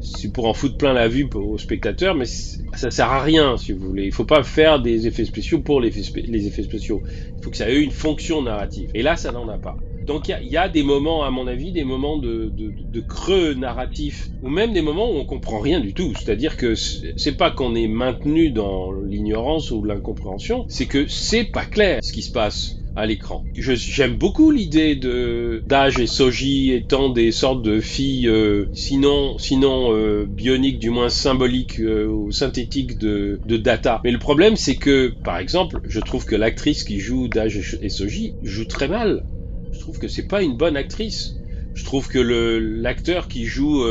c'est, 0.00 0.32
pour 0.32 0.46
en 0.46 0.54
foutre 0.54 0.76
plein 0.76 0.92
la 0.92 1.08
vue 1.08 1.28
aux 1.34 1.58
spectateurs, 1.58 2.14
mais 2.14 2.26
ça 2.26 2.90
sert 2.90 3.10
à 3.10 3.22
rien, 3.22 3.56
si 3.56 3.72
vous 3.72 3.86
voulez. 3.86 4.04
Il 4.04 4.12
faut 4.12 4.24
pas 4.24 4.42
faire 4.42 4.80
des 4.80 5.06
effets 5.06 5.24
spéciaux 5.24 5.60
pour 5.60 5.80
les 5.80 5.98
effets, 5.98 6.62
spéciaux. 6.62 7.02
Il 7.38 7.42
faut 7.42 7.50
que 7.50 7.56
ça 7.56 7.70
ait 7.70 7.80
une 7.80 7.90
fonction 7.90 8.42
narrative. 8.42 8.90
Et 8.94 9.02
là, 9.02 9.16
ça 9.16 9.32
n'en 9.32 9.48
a 9.48 9.58
pas. 9.58 9.76
Donc 10.06 10.28
il 10.28 10.48
y 10.48 10.56
a, 10.56 10.68
des 10.68 10.82
moments, 10.82 11.24
à 11.24 11.30
mon 11.30 11.46
avis, 11.46 11.72
des 11.72 11.84
moments 11.84 12.16
de, 12.16 12.50
de, 12.50 13.00
creux 13.00 13.54
narratifs, 13.54 14.30
ou 14.40 14.48
même 14.48 14.72
des 14.72 14.80
moments 14.80 15.10
où 15.10 15.16
on 15.16 15.24
comprend 15.24 15.60
rien 15.60 15.78
du 15.78 15.92
tout. 15.92 16.14
C'est-à-dire 16.14 16.56
que 16.56 16.74
c'est 16.74 17.36
pas 17.36 17.50
qu'on 17.50 17.74
est 17.74 17.88
maintenu 17.88 18.50
dans 18.50 18.92
l'ignorance 18.92 19.70
ou 19.70 19.84
l'incompréhension, 19.84 20.64
c'est 20.68 20.86
que 20.86 21.06
c'est 21.08 21.44
pas 21.44 21.64
clair 21.64 22.00
ce 22.02 22.12
qui 22.12 22.22
se 22.22 22.30
passe 22.30 22.79
à 22.96 23.06
l'écran. 23.06 23.44
J'aime 23.54 24.16
beaucoup 24.16 24.50
l'idée 24.50 24.96
de 24.96 25.62
Dage 25.66 25.98
et 25.98 26.06
Soji 26.06 26.72
étant 26.72 27.08
des 27.08 27.32
sortes 27.32 27.62
de 27.62 27.80
filles, 27.80 28.28
euh, 28.28 28.66
sinon, 28.72 29.38
sinon 29.38 29.94
euh, 29.94 30.26
bioniques, 30.26 30.78
du 30.78 30.90
moins 30.90 31.08
symboliques 31.08 31.80
euh, 31.80 32.06
ou 32.06 32.32
synthétiques 32.32 32.98
de, 32.98 33.40
Data. 33.44 34.00
Mais 34.04 34.10
le 34.10 34.18
problème, 34.18 34.56
c'est 34.56 34.76
que, 34.76 35.12
par 35.22 35.38
exemple, 35.38 35.80
je 35.84 36.00
trouve 36.00 36.24
que 36.24 36.36
l'actrice 36.36 36.84
qui 36.84 36.98
joue 36.98 37.28
Dage 37.28 37.78
et 37.80 37.88
Soji 37.88 38.34
joue 38.42 38.64
très 38.64 38.88
mal. 38.88 39.24
Je 39.72 39.80
trouve 39.80 39.98
que 39.98 40.08
c'est 40.08 40.26
pas 40.26 40.42
une 40.42 40.56
bonne 40.56 40.76
actrice. 40.76 41.36
Je 41.74 41.84
trouve 41.84 42.08
que 42.08 42.18
l'acteur 42.18 43.28
qui 43.28 43.44
joue 43.44 43.84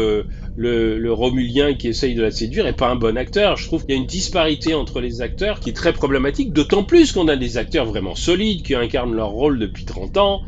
le, 0.55 0.97
le 0.97 1.13
Romulien 1.13 1.75
qui 1.75 1.87
essaye 1.87 2.15
de 2.15 2.21
la 2.21 2.31
séduire 2.31 2.67
est 2.67 2.73
pas 2.73 2.89
un 2.89 2.95
bon 2.95 3.17
acteur. 3.17 3.57
Je 3.57 3.65
trouve 3.65 3.85
qu'il 3.85 3.95
y 3.95 3.97
a 3.97 4.01
une 4.01 4.07
disparité 4.07 4.73
entre 4.73 5.01
les 5.01 5.21
acteurs 5.21 5.59
qui 5.59 5.69
est 5.69 5.73
très 5.73 5.93
problématique, 5.93 6.53
d'autant 6.53 6.83
plus 6.83 7.11
qu'on 7.11 7.27
a 7.27 7.35
des 7.35 7.57
acteurs 7.57 7.85
vraiment 7.85 8.15
solides 8.15 8.63
qui 8.63 8.75
incarnent 8.75 9.15
leur 9.15 9.29
rôle 9.29 9.59
depuis 9.59 9.85
30 9.85 10.17
ans, 10.17 10.41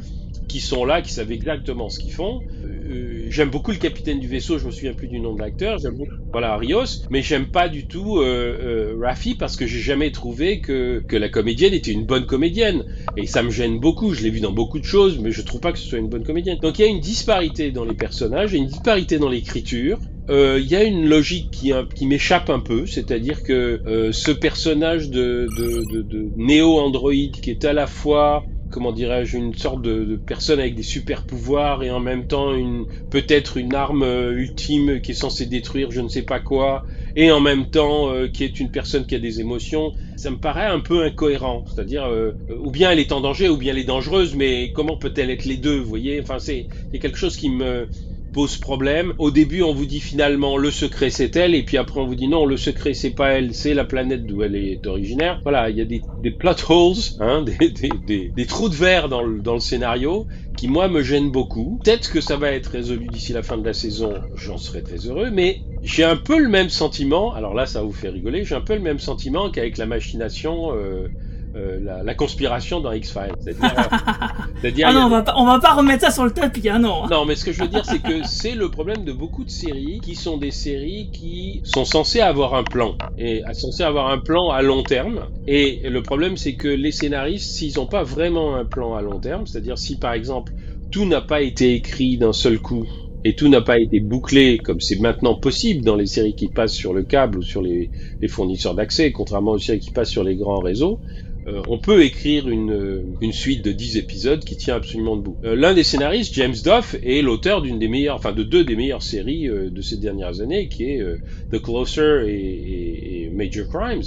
qui 0.51 0.59
sont 0.59 0.83
là, 0.83 1.01
qui 1.01 1.13
savent 1.13 1.31
exactement 1.31 1.87
ce 1.87 1.97
qu'ils 1.97 2.11
font. 2.11 2.41
Euh, 2.65 3.27
j'aime 3.29 3.49
beaucoup 3.49 3.71
le 3.71 3.77
capitaine 3.77 4.19
du 4.19 4.27
vaisseau, 4.27 4.57
je 4.57 4.65
me 4.65 4.71
souviens 4.71 4.93
plus 4.93 5.07
du 5.07 5.21
nom 5.21 5.33
de 5.33 5.39
l'acteur, 5.39 5.79
j'aime 5.79 5.95
beaucoup, 5.95 6.11
voilà, 6.33 6.57
Rios, 6.57 7.07
mais 7.09 7.21
j'aime 7.21 7.47
pas 7.47 7.69
du 7.69 7.87
tout 7.87 8.17
euh, 8.17 8.93
euh, 8.93 8.97
Raffi 9.01 9.35
parce 9.35 9.55
que 9.55 9.65
j'ai 9.65 9.79
jamais 9.79 10.11
trouvé 10.11 10.59
que, 10.59 11.01
que 11.07 11.15
la 11.15 11.29
comédienne 11.29 11.73
était 11.73 11.91
une 11.91 12.05
bonne 12.05 12.25
comédienne. 12.25 12.83
Et 13.15 13.27
ça 13.27 13.43
me 13.43 13.49
gêne 13.49 13.79
beaucoup, 13.79 14.13
je 14.13 14.23
l'ai 14.23 14.29
vu 14.29 14.41
dans 14.41 14.51
beaucoup 14.51 14.79
de 14.79 14.83
choses, 14.83 15.19
mais 15.19 15.31
je 15.31 15.41
trouve 15.41 15.61
pas 15.61 15.71
que 15.71 15.79
ce 15.79 15.87
soit 15.87 15.99
une 15.99 16.09
bonne 16.09 16.25
comédienne. 16.25 16.57
Donc 16.61 16.79
il 16.79 16.81
y 16.81 16.85
a 16.85 16.89
une 16.89 16.99
disparité 16.99 17.71
dans 17.71 17.85
les 17.85 17.95
personnages, 17.95 18.51
il 18.51 18.57
y 18.57 18.59
a 18.59 18.63
une 18.63 18.69
disparité 18.69 19.19
dans 19.19 19.29
l'écriture. 19.29 19.99
Euh, 20.29 20.59
Il 20.61 20.69
y 20.69 20.75
a 20.75 20.83
une 20.83 21.07
logique 21.07 21.49
qui, 21.51 22.05
m'échappe 22.05 22.49
un 22.49 22.59
peu, 22.59 22.85
c'est-à-dire 22.85 23.43
que 23.43 23.81
euh, 23.85 24.11
ce 24.11 24.31
personnage 24.31 25.09
de, 25.09 25.47
de, 25.57 25.83
de, 25.91 26.01
de 26.01 26.29
néo-androïde 26.35 27.41
qui 27.41 27.49
est 27.49 27.65
à 27.65 27.73
la 27.73 27.87
fois 27.87 28.45
comment 28.71 28.91
dirais-je, 28.91 29.37
une 29.37 29.53
sorte 29.53 29.81
de, 29.81 30.19
personne 30.25 30.59
avec 30.59 30.75
des 30.75 30.83
super 30.83 31.23
pouvoirs 31.23 31.83
et 31.83 31.91
en 31.91 31.99
même 31.99 32.25
temps 32.25 32.55
une 32.55 32.85
peut-être 33.09 33.57
une 33.57 33.75
arme 33.75 34.03
euh, 34.03 34.31
ultime 34.31 35.01
qui 35.01 35.11
est 35.11 35.15
censée 35.15 35.45
détruire 35.45 35.91
je 35.91 36.01
ne 36.01 36.07
sais 36.07 36.23
pas 36.23 36.39
quoi 36.39 36.85
et 37.15 37.31
en 37.31 37.39
même 37.39 37.67
temps 37.67 38.13
euh, 38.13 38.27
qui 38.27 38.43
est 38.43 38.59
une 38.59 38.69
personne 38.69 39.05
qui 39.05 39.15
a 39.15 39.19
des 39.19 39.39
émotions, 39.39 39.91
ça 40.15 40.31
me 40.31 40.37
paraît 40.37 40.65
un 40.65 40.79
peu 40.79 41.03
incohérent. 41.03 41.65
C'est-à-dire, 41.67 42.05
euh, 42.05 42.37
ou 42.49 42.71
bien 42.71 42.91
elle 42.91 42.99
est 42.99 43.11
en 43.11 43.21
danger, 43.21 43.49
ou 43.49 43.57
bien 43.57 43.73
elle 43.73 43.79
est 43.79 43.83
dangereuse, 43.83 44.35
mais 44.35 44.71
comment 44.73 44.95
peut-elle 44.95 45.29
être 45.29 45.45
les 45.45 45.57
deux, 45.57 45.77
vous 45.79 45.89
voyez? 45.89 46.21
Enfin, 46.21 46.39
c'est 46.39 46.67
quelque 46.93 47.17
chose 47.17 47.35
qui 47.35 47.49
me 47.49 47.89
pose 48.31 48.57
problème. 48.57 49.13
Au 49.17 49.31
début, 49.31 49.61
on 49.61 49.73
vous 49.73 49.85
dit 49.85 49.99
finalement 49.99 50.57
le 50.57 50.71
secret 50.71 51.09
c'est 51.09 51.35
elle, 51.35 51.55
et 51.55 51.63
puis 51.63 51.77
après 51.77 51.99
on 51.99 52.05
vous 52.05 52.15
dit 52.15 52.27
non, 52.27 52.45
le 52.45 52.57
secret 52.57 52.93
c'est 52.93 53.11
pas 53.11 53.33
elle, 53.33 53.53
c'est 53.53 53.73
la 53.73 53.85
planète 53.85 54.25
d'où 54.25 54.43
elle 54.43 54.55
est 54.55 54.85
originaire. 54.87 55.39
Voilà, 55.43 55.69
il 55.69 55.77
y 55.77 55.81
a 55.81 55.85
des, 55.85 56.01
des 56.21 56.31
plot 56.31 56.51
holes, 56.69 56.95
hein, 57.19 57.41
des, 57.59 57.69
des, 57.69 58.31
des, 58.35 58.45
trous 58.45 58.69
de 58.69 58.75
verre 58.75 59.09
dans 59.09 59.21
le, 59.21 59.41
dans 59.41 59.53
le 59.53 59.59
scénario 59.59 60.27
qui 60.57 60.67
moi 60.67 60.87
me 60.87 61.01
gênent 61.01 61.31
beaucoup. 61.31 61.79
Peut-être 61.83 62.11
que 62.11 62.21
ça 62.21 62.37
va 62.37 62.51
être 62.51 62.67
résolu 62.67 63.07
d'ici 63.07 63.33
la 63.33 63.43
fin 63.43 63.57
de 63.57 63.65
la 63.65 63.73
saison, 63.73 64.13
j'en 64.35 64.57
serai 64.57 64.81
très 64.83 64.97
heureux, 64.97 65.29
mais 65.31 65.61
j'ai 65.83 66.03
un 66.03 66.17
peu 66.17 66.39
le 66.39 66.49
même 66.49 66.69
sentiment. 66.69 67.33
Alors 67.33 67.53
là, 67.53 67.65
ça 67.65 67.81
vous 67.81 67.93
fait 67.93 68.09
rigoler. 68.09 68.45
J'ai 68.45 68.55
un 68.55 68.61
peu 68.61 68.75
le 68.75 68.81
même 68.81 68.99
sentiment 68.99 69.49
qu'avec 69.49 69.77
la 69.77 69.85
machination. 69.85 70.75
Euh, 70.75 71.07
euh, 71.55 71.79
la, 71.81 72.03
la, 72.03 72.13
conspiration 72.13 72.79
dans 72.79 72.91
X-Files. 72.93 73.35
C'est-à-dire. 73.41 74.87
ah 74.87 74.93
non, 74.93 75.01
on 75.05 75.09
va, 75.09 75.21
pas, 75.21 75.33
on 75.37 75.45
va 75.45 75.59
pas 75.59 75.73
remettre 75.73 76.05
ça 76.05 76.11
sur 76.11 76.23
le 76.23 76.31
tapis, 76.31 76.69
hein, 76.69 76.79
non. 76.79 77.07
Non, 77.07 77.25
mais 77.25 77.35
ce 77.35 77.43
que 77.43 77.51
je 77.51 77.61
veux 77.61 77.67
dire, 77.67 77.85
c'est 77.85 78.01
que 78.01 78.23
c'est 78.23 78.55
le 78.55 78.69
problème 78.69 79.03
de 79.03 79.11
beaucoup 79.11 79.43
de 79.43 79.49
séries 79.49 79.99
qui 80.01 80.15
sont 80.15 80.37
des 80.37 80.51
séries 80.51 81.09
qui 81.11 81.61
sont 81.65 81.83
censées 81.83 82.21
avoir 82.21 82.55
un 82.55 82.63
plan 82.63 82.95
et 83.17 83.41
censées 83.53 83.83
avoir 83.83 84.09
un 84.09 84.19
plan 84.19 84.49
à 84.49 84.61
long 84.61 84.83
terme. 84.83 85.27
Et 85.45 85.81
le 85.89 86.01
problème, 86.01 86.37
c'est 86.37 86.53
que 86.53 86.69
les 86.69 86.91
scénaristes, 86.91 87.51
s'ils 87.51 87.75
n'ont 87.75 87.87
pas 87.87 88.03
vraiment 88.03 88.55
un 88.55 88.65
plan 88.65 88.95
à 88.95 89.01
long 89.01 89.19
terme, 89.19 89.45
c'est-à-dire 89.45 89.77
si 89.77 89.97
par 89.97 90.13
exemple 90.13 90.53
tout 90.91 91.05
n'a 91.05 91.21
pas 91.21 91.41
été 91.41 91.73
écrit 91.73 92.17
d'un 92.17 92.33
seul 92.33 92.59
coup 92.59 92.85
et 93.23 93.35
tout 93.35 93.47
n'a 93.47 93.61
pas 93.61 93.79
été 93.79 93.99
bouclé 93.99 94.57
comme 94.57 94.81
c'est 94.81 94.99
maintenant 94.99 95.35
possible 95.35 95.83
dans 95.83 95.95
les 95.95 96.05
séries 96.05 96.35
qui 96.35 96.47
passent 96.47 96.73
sur 96.73 96.93
le 96.93 97.03
câble 97.03 97.39
ou 97.39 97.41
sur 97.41 97.61
les, 97.61 97.89
les 98.19 98.27
fournisseurs 98.27 98.73
d'accès, 98.73 99.11
contrairement 99.11 99.51
aux 99.51 99.59
séries 99.59 99.79
qui 99.79 99.91
passent 99.91 100.09
sur 100.09 100.23
les 100.23 100.35
grands 100.35 100.59
réseaux, 100.59 100.99
euh, 101.47 101.63
on 101.67 101.79
peut 101.79 102.03
écrire 102.03 102.47
une, 102.49 102.71
euh, 102.71 103.03
une, 103.19 103.33
suite 103.33 103.65
de 103.65 103.71
10 103.71 103.97
épisodes 103.97 104.43
qui 104.43 104.57
tient 104.57 104.75
absolument 104.75 105.15
debout. 105.15 105.37
Euh, 105.43 105.55
L'un 105.55 105.73
des 105.73 105.83
scénaristes, 105.83 106.33
James 106.35 106.53
Duff, 106.63 106.95
est 107.01 107.23
l'auteur 107.23 107.63
d'une 107.63 107.79
des 107.79 107.87
meilleures, 107.87 108.15
enfin 108.15 108.31
de 108.31 108.43
deux 108.43 108.63
des 108.63 108.75
meilleures 108.75 109.01
séries 109.01 109.47
euh, 109.49 109.71
de 109.71 109.81
ces 109.81 109.97
dernières 109.97 110.41
années, 110.41 110.67
qui 110.67 110.91
est 110.91 111.01
euh, 111.01 111.17
The 111.51 111.59
Closer 111.59 112.25
et, 112.27 113.23
et, 113.23 113.29
Major 113.31 113.67
Crimes. 113.67 114.03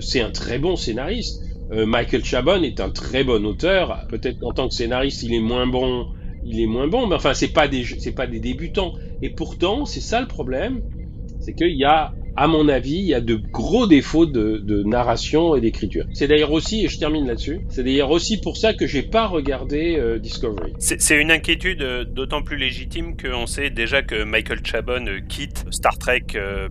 C'est 0.00 0.22
un 0.22 0.30
très 0.30 0.58
bon 0.58 0.76
scénariste. 0.76 1.42
Michael 1.70 2.24
Chabon 2.24 2.62
est 2.62 2.80
un 2.80 2.90
très 2.90 3.24
bon 3.24 3.44
auteur. 3.46 4.06
Peut-être 4.08 4.38
qu'en 4.40 4.52
tant 4.52 4.68
que 4.68 4.74
scénariste, 4.74 5.22
il 5.22 5.34
est 5.34 5.40
moins 5.40 5.66
bon. 5.66 6.06
Il 6.44 6.58
est 6.60 6.66
moins 6.66 6.88
bon, 6.88 7.06
mais 7.06 7.14
enfin, 7.14 7.34
c'est 7.34 7.52
pas 7.52 7.68
des, 7.68 7.84
c'est 7.84 8.14
pas 8.14 8.26
des 8.26 8.40
débutants. 8.40 8.94
Et 9.20 9.30
pourtant, 9.30 9.84
c'est 9.84 10.00
ça 10.00 10.20
le 10.20 10.26
problème, 10.26 10.80
c'est 11.40 11.54
qu'il 11.54 11.76
y 11.76 11.84
a 11.84 12.12
à 12.36 12.46
mon 12.46 12.68
avis, 12.68 12.96
il 12.96 13.06
y 13.06 13.14
a 13.14 13.20
de 13.20 13.34
gros 13.34 13.86
défauts 13.86 14.26
de, 14.26 14.82
narration 14.84 15.54
et 15.54 15.60
d'écriture. 15.60 16.06
C'est 16.12 16.26
d'ailleurs 16.26 16.52
aussi, 16.52 16.84
et 16.84 16.88
je 16.88 16.98
termine 16.98 17.26
là-dessus, 17.26 17.60
c'est 17.68 17.84
d'ailleurs 17.84 18.10
aussi 18.10 18.40
pour 18.40 18.56
ça 18.56 18.74
que 18.74 18.86
j'ai 18.86 19.02
pas 19.02 19.26
regardé 19.26 19.96
euh, 19.98 20.18
Discovery. 20.18 20.72
C'est 20.78 21.20
une 21.20 21.30
inquiétude 21.30 21.82
euh, 21.82 22.04
d'autant 22.04 22.42
plus 22.42 22.56
légitime 22.56 23.16
qu'on 23.16 23.46
sait 23.46 23.70
déjà 23.70 24.02
que 24.02 24.24
Michael 24.24 24.60
Chabon 24.64 25.06
euh, 25.06 25.20
quitte 25.28 25.64
Star 25.70 25.98
Trek 25.98 26.22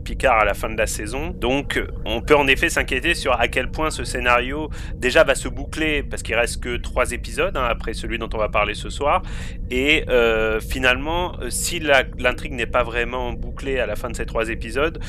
Picard 0.03 0.39
à 0.39 0.45
la 0.45 0.53
fin 0.53 0.69
de 0.69 0.77
la 0.77 0.87
saison. 0.87 1.29
Donc, 1.29 1.81
on 2.05 2.21
peut 2.21 2.35
en 2.35 2.47
effet 2.47 2.69
s'inquiéter 2.69 3.13
sur 3.13 3.39
à 3.39 3.47
quel 3.47 3.69
point 3.69 3.91
ce 3.91 4.03
scénario 4.03 4.69
déjà 4.95 5.23
va 5.23 5.35
se 5.35 5.47
boucler 5.47 6.03
parce 6.03 6.23
qu'il 6.23 6.35
reste 6.35 6.61
que 6.61 6.77
trois 6.77 7.11
épisodes 7.11 7.55
hein, 7.55 7.67
après 7.69 7.93
celui 7.93 8.17
dont 8.17 8.29
on 8.33 8.37
va 8.37 8.49
parler 8.49 8.73
ce 8.73 8.89
soir. 8.89 9.21
Et 9.69 10.03
finalement, 10.59 11.33
si 11.49 11.79
l'intrigue 11.79 12.53
n'est 12.53 12.65
pas 12.65 12.83
vraiment 12.83 13.31
bouclée 13.33 13.79
à 13.79 13.85
la 13.85 13.95
fin 13.95 14.09
de 14.09 14.15
ces 14.15 14.25
trois 14.25 14.49
épisodes, 14.49 14.99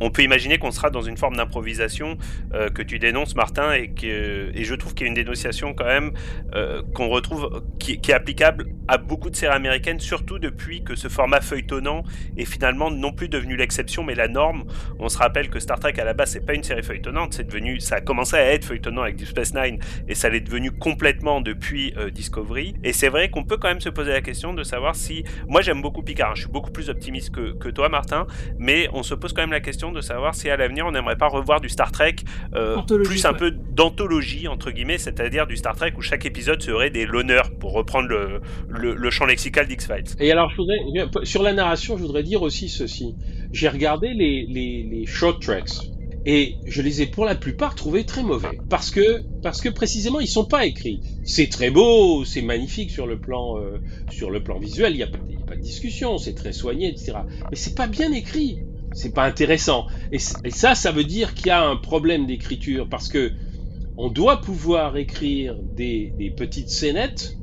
on 0.00 0.10
peut 0.10 0.22
imaginer 0.22 0.58
qu'on 0.58 0.70
sera 0.70 0.90
dans 0.90 1.02
une 1.02 1.16
forme 1.16 1.36
d'improvisation 1.36 2.18
euh, 2.54 2.70
que 2.70 2.82
tu 2.82 2.98
dénonces, 2.98 3.34
Martin, 3.34 3.72
et, 3.72 3.90
que, 3.90 4.52
je 4.54 4.74
trouve 4.74 4.94
qu'il 4.94 5.06
y 5.06 5.08
a 5.08 5.08
une 5.08 5.14
dénonciation 5.14 5.74
quand 5.74 5.84
même 5.84 6.12
euh, 6.54 6.82
qu'on 6.94 7.08
retrouve, 7.08 7.62
qui, 7.78 7.92
est 7.92 8.12
applicable 8.12 8.66
à 8.88 8.98
beaucoup 8.98 9.30
de 9.30 9.36
séries 9.36 9.54
américaines, 9.54 10.00
surtout 10.00 10.38
depuis 10.38 10.82
que 10.84 10.94
ce 10.94 11.08
format 11.08 11.40
feuilletonnant 11.40 12.04
est 12.36 12.44
finalement 12.44 12.90
non 12.90 13.12
plus 13.12 13.28
devenu 13.28 13.56
l'exception, 13.56 14.02
mais 14.02 14.14
la 14.14 14.28
norme. 14.28 14.64
On 14.98 15.08
se 15.08 15.18
rappelle 15.18 15.48
que 15.48 15.60
Star 15.60 15.78
Trek 15.78 15.94
à 15.98 16.04
la 16.04 16.14
base, 16.14 16.30
c'est 16.30 16.44
pas 16.44 16.54
une 16.54 16.64
série 16.64 16.82
feuilletonnante, 16.82 17.34
c'est 17.34 17.46
devenu, 17.46 17.80
ça 17.80 17.96
a 17.96 18.00
commencé 18.00 18.36
à 18.36 18.52
être 18.52 18.64
feuilletonnant 18.64 19.02
avec 19.02 19.16
Deep 19.16 19.28
Space 19.28 19.54
Nine, 19.54 19.78
et 20.08 20.14
ça 20.14 20.28
l'est 20.28 20.40
devenu 20.40 20.70
complètement 20.70 21.40
depuis 21.40 21.94
euh, 21.96 22.10
Discovery. 22.10 22.74
Et 22.84 22.92
c'est 22.92 23.08
vrai 23.08 23.30
qu'on 23.30 23.44
peut 23.44 23.56
quand 23.56 23.68
même 23.68 23.80
se 23.80 23.88
poser 23.88 24.12
la 24.12 24.20
question 24.20 24.54
de 24.54 24.62
savoir 24.64 24.94
si, 24.94 25.24
moi 25.48 25.60
j'aime 25.62 25.82
beaucoup 25.82 26.02
Picard, 26.02 26.34
je 26.36 26.42
suis 26.42 26.50
beaucoup 26.50 26.70
plus 26.70 26.90
optimiste 26.90 27.30
que, 27.30 27.52
que 27.52 27.68
toi, 27.68 27.88
Martin, 27.88 28.26
mais 28.58 28.88
on 28.92 29.02
se 29.02 29.14
pose 29.14 29.32
quand 29.32 29.42
même 29.42 29.52
la 29.52 29.60
question 29.60 29.71
de 29.72 30.00
savoir 30.00 30.34
si 30.34 30.48
à 30.50 30.56
l'avenir 30.56 30.86
on 30.86 30.92
n'aimerait 30.92 31.16
pas 31.16 31.28
revoir 31.28 31.60
du 31.60 31.68
Star 31.68 31.92
Trek 31.92 32.16
euh, 32.54 32.76
plus 33.04 33.24
un 33.24 33.32
ouais. 33.32 33.38
peu 33.38 33.50
d'anthologie 33.50 34.48
entre 34.48 34.70
guillemets, 34.70 34.98
c'est-à-dire 34.98 35.46
du 35.46 35.56
Star 35.56 35.74
Trek 35.76 35.92
où 35.96 36.02
chaque 36.02 36.26
épisode 36.26 36.62
serait 36.62 36.90
des 36.90 37.06
l'honneur 37.06 37.50
pour 37.58 37.72
reprendre 37.72 38.08
le, 38.08 38.40
le, 38.68 38.94
le 38.94 39.10
champ 39.10 39.24
lexical 39.26 39.66
d'X-Files. 39.66 40.16
Et 40.20 40.30
alors 40.30 40.50
je 40.50 40.56
voudrais 40.56 41.24
sur 41.24 41.42
la 41.42 41.52
narration, 41.52 41.96
je 41.96 42.02
voudrais 42.02 42.22
dire 42.22 42.42
aussi 42.42 42.68
ceci. 42.68 43.14
J'ai 43.52 43.68
regardé 43.68 44.08
les, 44.14 44.46
les, 44.48 44.82
les 44.82 45.06
short 45.06 45.42
tracks 45.42 45.90
et 46.24 46.56
je 46.66 46.82
les 46.82 47.02
ai 47.02 47.06
pour 47.06 47.24
la 47.24 47.34
plupart 47.34 47.74
trouvés 47.74 48.04
très 48.04 48.22
mauvais 48.22 48.58
parce 48.68 48.90
que 48.90 49.22
parce 49.42 49.60
que 49.60 49.68
précisément 49.68 50.20
ils 50.20 50.28
sont 50.28 50.44
pas 50.44 50.66
écrits. 50.66 51.00
C'est 51.24 51.48
très 51.48 51.70
beau, 51.70 52.24
c'est 52.24 52.42
magnifique 52.42 52.90
sur 52.90 53.06
le 53.06 53.18
plan 53.18 53.58
euh, 53.58 53.78
sur 54.10 54.30
le 54.30 54.42
plan 54.42 54.58
visuel, 54.58 54.92
il 54.92 54.98
y 54.98 55.02
a, 55.02 55.06
y 55.06 55.36
a 55.36 55.46
pas 55.46 55.56
de 55.56 55.60
discussion, 55.60 56.18
c'est 56.18 56.34
très 56.34 56.52
soigné, 56.52 56.88
etc. 56.88 57.14
Mais 57.50 57.56
c'est 57.56 57.74
pas 57.74 57.86
bien 57.86 58.12
écrit 58.12 58.58
c'est 58.92 59.14
pas 59.14 59.24
intéressant. 59.24 59.86
Et, 60.10 60.18
ça, 60.18 60.74
ça 60.74 60.92
veut 60.92 61.04
dire 61.04 61.34
qu'il 61.34 61.48
y 61.48 61.50
a 61.50 61.62
un 61.62 61.76
problème 61.76 62.26
d'écriture 62.26 62.88
parce 62.88 63.08
que 63.08 63.32
on 63.96 64.08
doit 64.08 64.40
pouvoir 64.40 64.96
écrire 64.96 65.56
des, 65.62 66.12
des 66.16 66.30
petites 66.30 66.70
scénettes, 66.70 67.36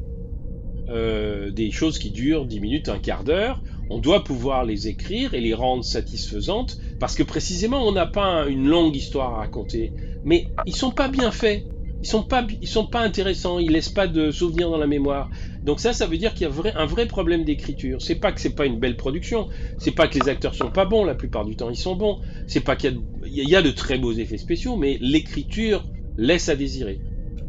euh, 0.90 1.52
des 1.52 1.70
choses 1.70 2.00
qui 2.00 2.10
durent 2.10 2.46
10 2.46 2.60
minutes, 2.60 2.90
un 2.90 2.98
quart 2.98 3.24
d'heure. 3.24 3.62
On 3.92 4.00
doit 4.00 4.24
pouvoir 4.24 4.66
les 4.66 4.88
écrire 4.88 5.34
et 5.34 5.42
les 5.42 5.54
rendre 5.54 5.84
satisfaisantes 5.84 6.78
parce 7.00 7.16
que 7.16 7.24
précisément 7.24 7.88
on 7.88 7.92
n'a 7.92 8.06
pas 8.06 8.48
une 8.48 8.68
longue 8.68 8.96
histoire 8.96 9.36
à 9.36 9.38
raconter. 9.38 9.94
Mais 10.24 10.48
ils 10.66 10.76
sont 10.76 10.92
pas 10.92 11.08
bien 11.08 11.32
faits. 11.32 11.64
Ils 12.02 12.08
sont 12.08 12.24
pas, 12.24 12.46
ils 12.62 12.68
sont 12.68 12.86
pas 12.86 13.02
intéressants. 13.02 13.60
Ils 13.60 13.72
laissent 13.72 13.90
pas 13.90 14.08
de 14.08 14.32
souvenirs 14.32 14.70
dans 14.70 14.78
la 14.78 14.88
mémoire. 14.88 15.30
Donc 15.64 15.80
ça, 15.80 15.94
ça 15.94 16.08
veut 16.08 16.18
dire 16.18 16.34
qu'il 16.34 16.48
y 16.48 16.50
a 16.50 16.80
un 16.80 16.86
vrai 16.86 17.06
problème 17.06 17.44
d'écriture. 17.44 18.02
C'est 18.02 18.16
pas 18.16 18.32
que 18.32 18.40
c'est 18.40 18.56
pas 18.56 18.66
une 18.66 18.80
belle 18.80 18.96
production. 18.96 19.50
C'est 19.78 19.92
pas 19.92 20.08
que 20.08 20.18
les 20.20 20.30
acteurs 20.30 20.56
sont 20.56 20.72
pas 20.72 20.86
bons. 20.86 21.04
La 21.04 21.16
plupart 21.16 21.46
du 21.46 21.56
temps, 21.56 21.70
ils 21.70 21.78
sont 21.78 21.96
bons. 21.96 22.20
C'est 22.48 22.62
pas 22.62 22.76
qu'il 22.76 23.00
y, 23.26 23.50
y, 23.50 23.56
a 23.56 23.62
de 23.62 23.72
très 23.72 23.98
beaux 23.98 24.14
effets 24.14 24.38
spéciaux, 24.38 24.78
mais 24.78 24.98
l'écriture 25.02 25.84
laisse 26.18 26.50
à 26.50 26.56
désirer. 26.56 27.00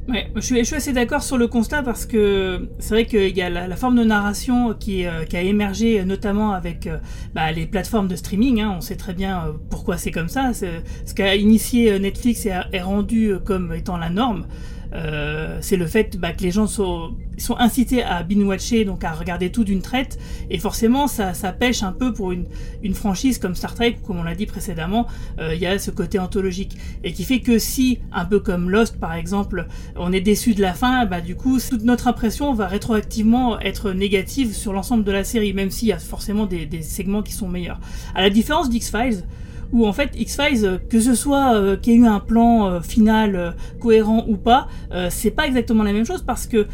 Ouais, 0.09 0.29
je 0.35 0.41
suis, 0.41 0.75
assez 0.75 0.93
d'accord 0.93 1.23
sur 1.23 1.39
le 1.39 1.47
constat 1.47 1.85
parce 1.85 2.05
que 2.05 2.69
c'est 2.81 2.95
vrai 2.95 3.07
qu'il 3.07 3.37
y 3.37 3.43
a 3.43 3.51
la, 3.51 3.77
forme 3.77 3.97
de 3.97 4.03
narration 4.03 4.75
qui, 4.75 5.07
euh, 5.07 5.25
a 5.33 5.41
émergé 5.41 6.05
notamment 6.05 6.53
avec 6.53 6.89
euh, 6.89 6.99
bah, 7.33 7.53
les 7.53 7.67
plateformes 7.67 8.09
de 8.09 8.17
streaming. 8.17 8.61
Hein, 8.61 8.75
on 8.77 8.81
sait 8.81 8.97
très 8.97 9.15
bien 9.15 9.45
euh, 9.47 9.53
pourquoi 9.71 9.99
c'est 9.99 10.11
comme 10.11 10.29
ça. 10.29 10.53
Ce 10.53 11.15
qu'a 11.15 11.37
initié 11.37 11.99
Netflix 12.01 12.47
est, 12.47 12.55
est 12.73 12.83
rendu 12.83 13.35
comme 13.45 13.73
étant 13.73 13.99
la 13.99 14.11
norme. 14.11 14.47
Euh, 14.93 15.59
c'est 15.61 15.77
le 15.77 15.87
fait 15.87 16.17
bah, 16.17 16.33
que 16.33 16.43
les 16.43 16.51
gens 16.51 16.67
sont, 16.67 17.13
sont 17.39 17.57
incités 17.59 18.03
à 18.03 18.23
binge-watcher, 18.23 18.85
donc 18.85 19.05
à 19.05 19.13
regarder 19.13 19.51
tout 19.51 19.65
d'une 19.65 19.83
traite, 19.83 20.19
et 20.51 20.59
forcément 20.59 21.07
ça, 21.07 21.35
ça 21.35 21.53
pêche 21.53 21.83
un 21.83 21.93
peu 21.93 22.13
pour 22.13 22.33
une, 22.33 22.47
une 22.83 22.95
franchise 22.95 23.39
comme 23.39 23.55
Star 23.55 23.75
Trek, 23.75 23.99
comme 24.07 24.19
on 24.19 24.23
l'a 24.23 24.35
dit 24.35 24.47
précédemment, 24.47 25.07
il 25.39 25.45
euh, 25.45 25.55
y 25.55 25.67
a 25.67 25.79
ce 25.79 25.91
côté 25.91 26.19
anthologique, 26.19 26.77
et 27.05 27.13
qui 27.13 27.25
fait 27.25 27.41
que 27.41 27.59
si, 27.59 28.01
un 28.13 28.25
peu 28.25 28.41
comme 28.41 28.71
Lost 28.71 28.99
par 28.99 29.15
exemple, 29.15 29.67
on 29.97 30.13
est 30.13 30.21
déçu 30.21 30.55
de 30.55 30.63
la 30.63 30.75
fin, 30.75 31.07
bah 31.07 31.21
du 31.21 31.37
coup 31.37 31.59
toute 31.61 31.85
notre 31.85 32.09
impression 32.09 32.53
va 32.55 32.67
rétroactivement 32.67 33.61
être 33.61 33.93
négative 33.93 34.55
sur 34.55 34.73
l'ensemble 34.73 35.05
de 35.05 35.13
la 35.13 35.25
série, 35.25 35.53
même 35.53 35.71
s'il 35.71 35.89
y 35.89 35.93
a 35.93 35.99
forcément 35.99 36.47
des, 36.47 36.67
des 36.67 36.83
segments 36.83 37.23
qui 37.23 37.33
sont 37.33 37.49
meilleurs. 37.49 37.81
À 38.15 38.23
la 38.23 38.31
différence 38.31 38.69
d'X-Files, 38.71 39.25
où 39.73 39.87
en 39.87 39.93
fait 39.93 40.11
X-Files, 40.19 40.81
que 40.89 41.01
ce 41.01 41.15
soit 41.15 41.55
euh, 41.55 41.77
qu'il 41.77 41.93
y 41.93 41.97
ait 41.97 42.01
eu 42.01 42.07
un 42.07 42.21
plan 42.21 42.67
euh, 42.67 42.81
final 42.81 43.37
euh, 43.37 43.51
cohérent 43.79 44.25
ou 44.29 44.37
pas, 44.37 44.69
c'est 45.11 45.31
pas 45.31 45.47
exactement 45.47 45.83
la 45.83 45.93
même 45.93 46.05
chose 46.05 46.23
parce 46.23 46.47
que 46.47 46.67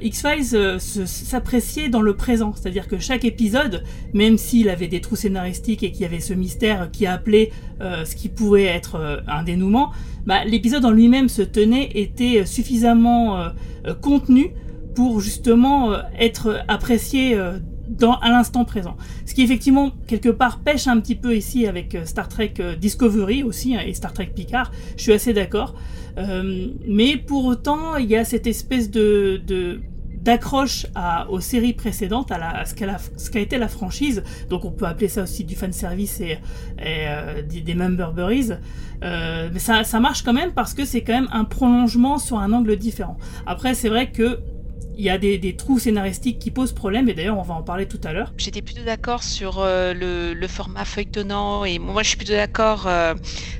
X-Files 0.00 0.78
s'appréciait 0.78 1.88
dans 1.88 2.02
le 2.02 2.14
présent, 2.14 2.52
c'est-à-dire 2.54 2.88
que 2.88 2.98
chaque 2.98 3.24
épisode, 3.24 3.84
même 4.12 4.36
s'il 4.36 4.68
avait 4.68 4.88
des 4.88 5.00
trous 5.00 5.16
scénaristiques 5.16 5.82
et 5.82 5.92
qu'il 5.92 6.02
y 6.02 6.04
avait 6.04 6.20
ce 6.20 6.34
mystère 6.34 6.90
qui 6.90 7.06
appelait 7.06 7.52
ce 7.80 8.14
qui 8.14 8.28
pouvait 8.28 8.64
être 8.64 9.22
un 9.26 9.42
dénouement, 9.42 9.90
bah, 10.26 10.44
l'épisode 10.44 10.84
en 10.84 10.90
lui-même 10.90 11.28
se 11.28 11.42
tenait, 11.42 11.90
était 11.94 12.44
suffisamment 12.44 13.50
contenu 14.00 14.52
pour 14.94 15.20
justement 15.20 15.92
être 16.18 16.62
apprécié 16.68 17.38
dans, 17.90 18.14
à 18.18 18.30
l'instant 18.30 18.64
présent. 18.64 18.96
Ce 19.26 19.34
qui 19.34 19.42
effectivement, 19.42 19.90
quelque 20.06 20.28
part, 20.28 20.60
pêche 20.60 20.86
un 20.86 20.98
petit 21.00 21.16
peu 21.16 21.36
ici 21.36 21.66
avec 21.66 21.94
euh, 21.94 22.04
Star 22.04 22.28
Trek 22.28 22.54
euh, 22.60 22.76
Discovery 22.76 23.42
aussi 23.42 23.76
hein, 23.76 23.82
et 23.84 23.92
Star 23.94 24.12
Trek 24.12 24.32
Picard, 24.34 24.70
je 24.96 25.02
suis 25.02 25.12
assez 25.12 25.32
d'accord. 25.32 25.74
Euh, 26.16 26.68
mais 26.86 27.16
pour 27.16 27.44
autant, 27.46 27.96
il 27.96 28.06
y 28.06 28.16
a 28.16 28.24
cette 28.24 28.46
espèce 28.46 28.90
de, 28.90 29.40
d'accroche 30.14 30.86
aux 31.28 31.40
séries 31.40 31.72
précédentes, 31.72 32.30
à, 32.30 32.64
ce 32.64 33.30
qu'a 33.30 33.40
été 33.40 33.58
la 33.58 33.68
franchise. 33.68 34.22
Donc 34.48 34.64
on 34.64 34.70
peut 34.70 34.86
appeler 34.86 35.08
ça 35.08 35.22
aussi 35.22 35.44
du 35.44 35.56
fan 35.56 35.72
service 35.72 36.20
et, 36.20 36.38
et 36.78 37.42
des, 37.48 37.60
des 37.60 37.74
memberberries. 37.74 38.50
Mais 39.02 39.58
ça 39.58 40.00
marche 40.00 40.22
quand 40.22 40.32
même 40.32 40.52
parce 40.52 40.74
que 40.74 40.84
c'est 40.84 41.02
quand 41.02 41.14
même 41.14 41.28
un 41.32 41.44
prolongement 41.44 42.18
sur 42.18 42.38
un 42.38 42.52
angle 42.52 42.76
différent. 42.76 43.16
Après, 43.46 43.74
c'est 43.74 43.88
vrai 43.88 44.10
que 44.10 44.40
il 44.96 45.04
y 45.04 45.10
a 45.10 45.18
des, 45.18 45.38
des, 45.38 45.56
trous 45.56 45.78
scénaristiques 45.78 46.38
qui 46.38 46.50
posent 46.50 46.72
problème, 46.72 47.08
et 47.08 47.14
d'ailleurs 47.14 47.38
on 47.38 47.42
va 47.42 47.54
en 47.54 47.62
parler 47.62 47.86
tout 47.86 48.00
à 48.04 48.12
l'heure. 48.12 48.32
J'étais 48.36 48.62
plutôt 48.62 48.82
d'accord 48.82 49.22
sur 49.22 49.58
euh, 49.58 49.94
le, 49.94 50.34
le, 50.34 50.48
format 50.48 50.84
feuilletonnant, 50.84 51.64
et 51.64 51.78
moi 51.78 52.02
je 52.02 52.08
suis 52.08 52.16
plutôt 52.16 52.34
d'accord 52.34 52.86
euh, 52.86 53.14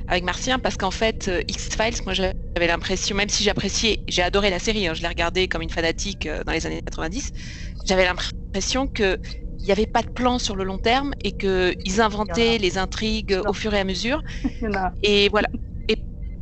avec 0.07 0.23
Martien, 0.23 0.59
parce 0.59 0.77
qu'en 0.77 0.91
fait, 0.91 1.27
euh, 1.27 1.41
X-Files, 1.47 2.03
moi 2.05 2.13
j'avais 2.13 2.67
l'impression, 2.67 3.15
même 3.15 3.29
si 3.29 3.43
j'appréciais, 3.43 4.01
j'ai 4.07 4.21
adoré 4.21 4.49
la 4.49 4.59
série, 4.59 4.87
hein, 4.87 4.93
je 4.93 5.01
l'ai 5.01 5.07
regardée 5.07 5.47
comme 5.47 5.61
une 5.61 5.69
fanatique 5.69 6.27
euh, 6.27 6.43
dans 6.43 6.51
les 6.51 6.65
années 6.65 6.81
90, 6.81 7.31
j'avais 7.85 8.05
l'impression 8.05 8.87
que 8.87 9.17
il 9.59 9.65
n'y 9.65 9.71
avait 9.71 9.85
pas 9.85 10.01
de 10.01 10.09
plan 10.09 10.39
sur 10.39 10.55
le 10.55 10.63
long 10.63 10.79
terme 10.79 11.13
et 11.23 11.33
qu'ils 11.33 12.01
inventaient 12.01 12.57
les 12.57 12.79
intrigues 12.79 13.39
au 13.45 13.53
fur 13.53 13.71
et 13.75 13.79
à 13.79 13.83
mesure. 13.83 14.23
et 15.03 15.29
voilà. 15.29 15.49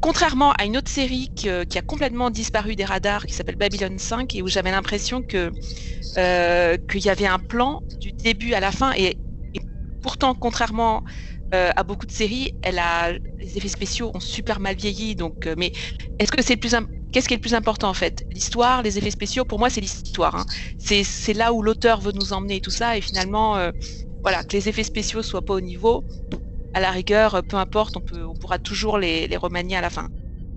Contrairement 0.02 0.54
à 0.54 0.64
une 0.64 0.78
autre 0.78 0.90
série 0.90 1.30
qui, 1.36 1.50
a 1.50 1.82
complètement 1.86 2.30
disparu 2.30 2.76
des 2.76 2.86
radars, 2.86 3.26
qui 3.26 3.34
s'appelle 3.34 3.58
Babylon 3.58 3.98
5, 3.98 4.34
et 4.36 4.42
où 4.42 4.48
j'avais 4.48 4.72
l'impression 4.72 5.22
que 5.22 5.52
euh, 6.18 6.78
qu'il 6.90 7.06
y 7.06 7.10
avait 7.10 7.28
un 7.28 7.40
plan 7.40 7.82
du 8.00 8.14
début 8.14 8.54
à 8.54 8.62
la 8.62 8.72
fin, 8.72 8.94
et, 8.96 9.18
pourtant, 10.02 10.36
contrairement 10.36 11.04
euh, 11.54 11.72
à 11.76 11.84
beaucoup 11.84 12.06
de 12.06 12.12
séries, 12.12 12.54
les 12.64 13.58
effets 13.58 13.68
spéciaux 13.68 14.12
ont 14.14 14.22
super 14.22 14.62
mal 14.62 14.76
vieilli. 14.76 15.16
Donc, 15.16 15.48
euh, 15.48 15.56
mais 15.58 15.74
est-ce 16.18 16.32
que 16.32 16.42
c'est 16.42 16.54
le 16.54 16.60
plus 16.60 16.76
Qu'est-ce 17.12 17.28
qui 17.28 17.34
est 17.34 17.38
le 17.38 17.42
plus 17.42 17.56
important 17.56 17.90
en 17.90 17.96
fait? 17.96 18.24
L'histoire, 18.32 18.84
les 18.84 19.00
effets 19.00 19.12
spéciaux 19.12 19.44
Pour 19.44 19.58
moi, 19.58 19.70
c'est 19.72 19.82
l'histoire. 19.82 20.36
Hein. 20.36 20.46
C'est 20.78 21.34
là 21.34 21.52
où 21.54 21.64
l'auteur 21.64 22.00
veut 22.00 22.12
nous 22.14 22.34
emmener 22.34 22.58
et 22.58 22.62
tout 22.62 22.70
ça. 22.70 22.96
Et 22.98 23.02
finalement, 23.02 23.58
voilà, 24.22 24.44
que 24.44 24.56
les 24.56 24.70
effets 24.70 24.84
spéciaux 24.84 25.24
soient 25.24 25.42
pas 25.42 25.56
au 25.56 25.62
niveau, 25.62 26.06
à 26.74 26.80
la 26.80 26.92
rigueur, 26.92 27.42
peu 27.48 27.58
importe, 27.58 27.98
on, 27.98 28.02
peut, 28.02 28.24
on 28.24 28.36
pourra 28.36 28.60
toujours 28.60 28.98
les, 28.98 29.28
les 29.28 29.38
remanier 29.38 29.76
à 29.76 29.82
la 29.82 29.90
fin. 29.90 30.10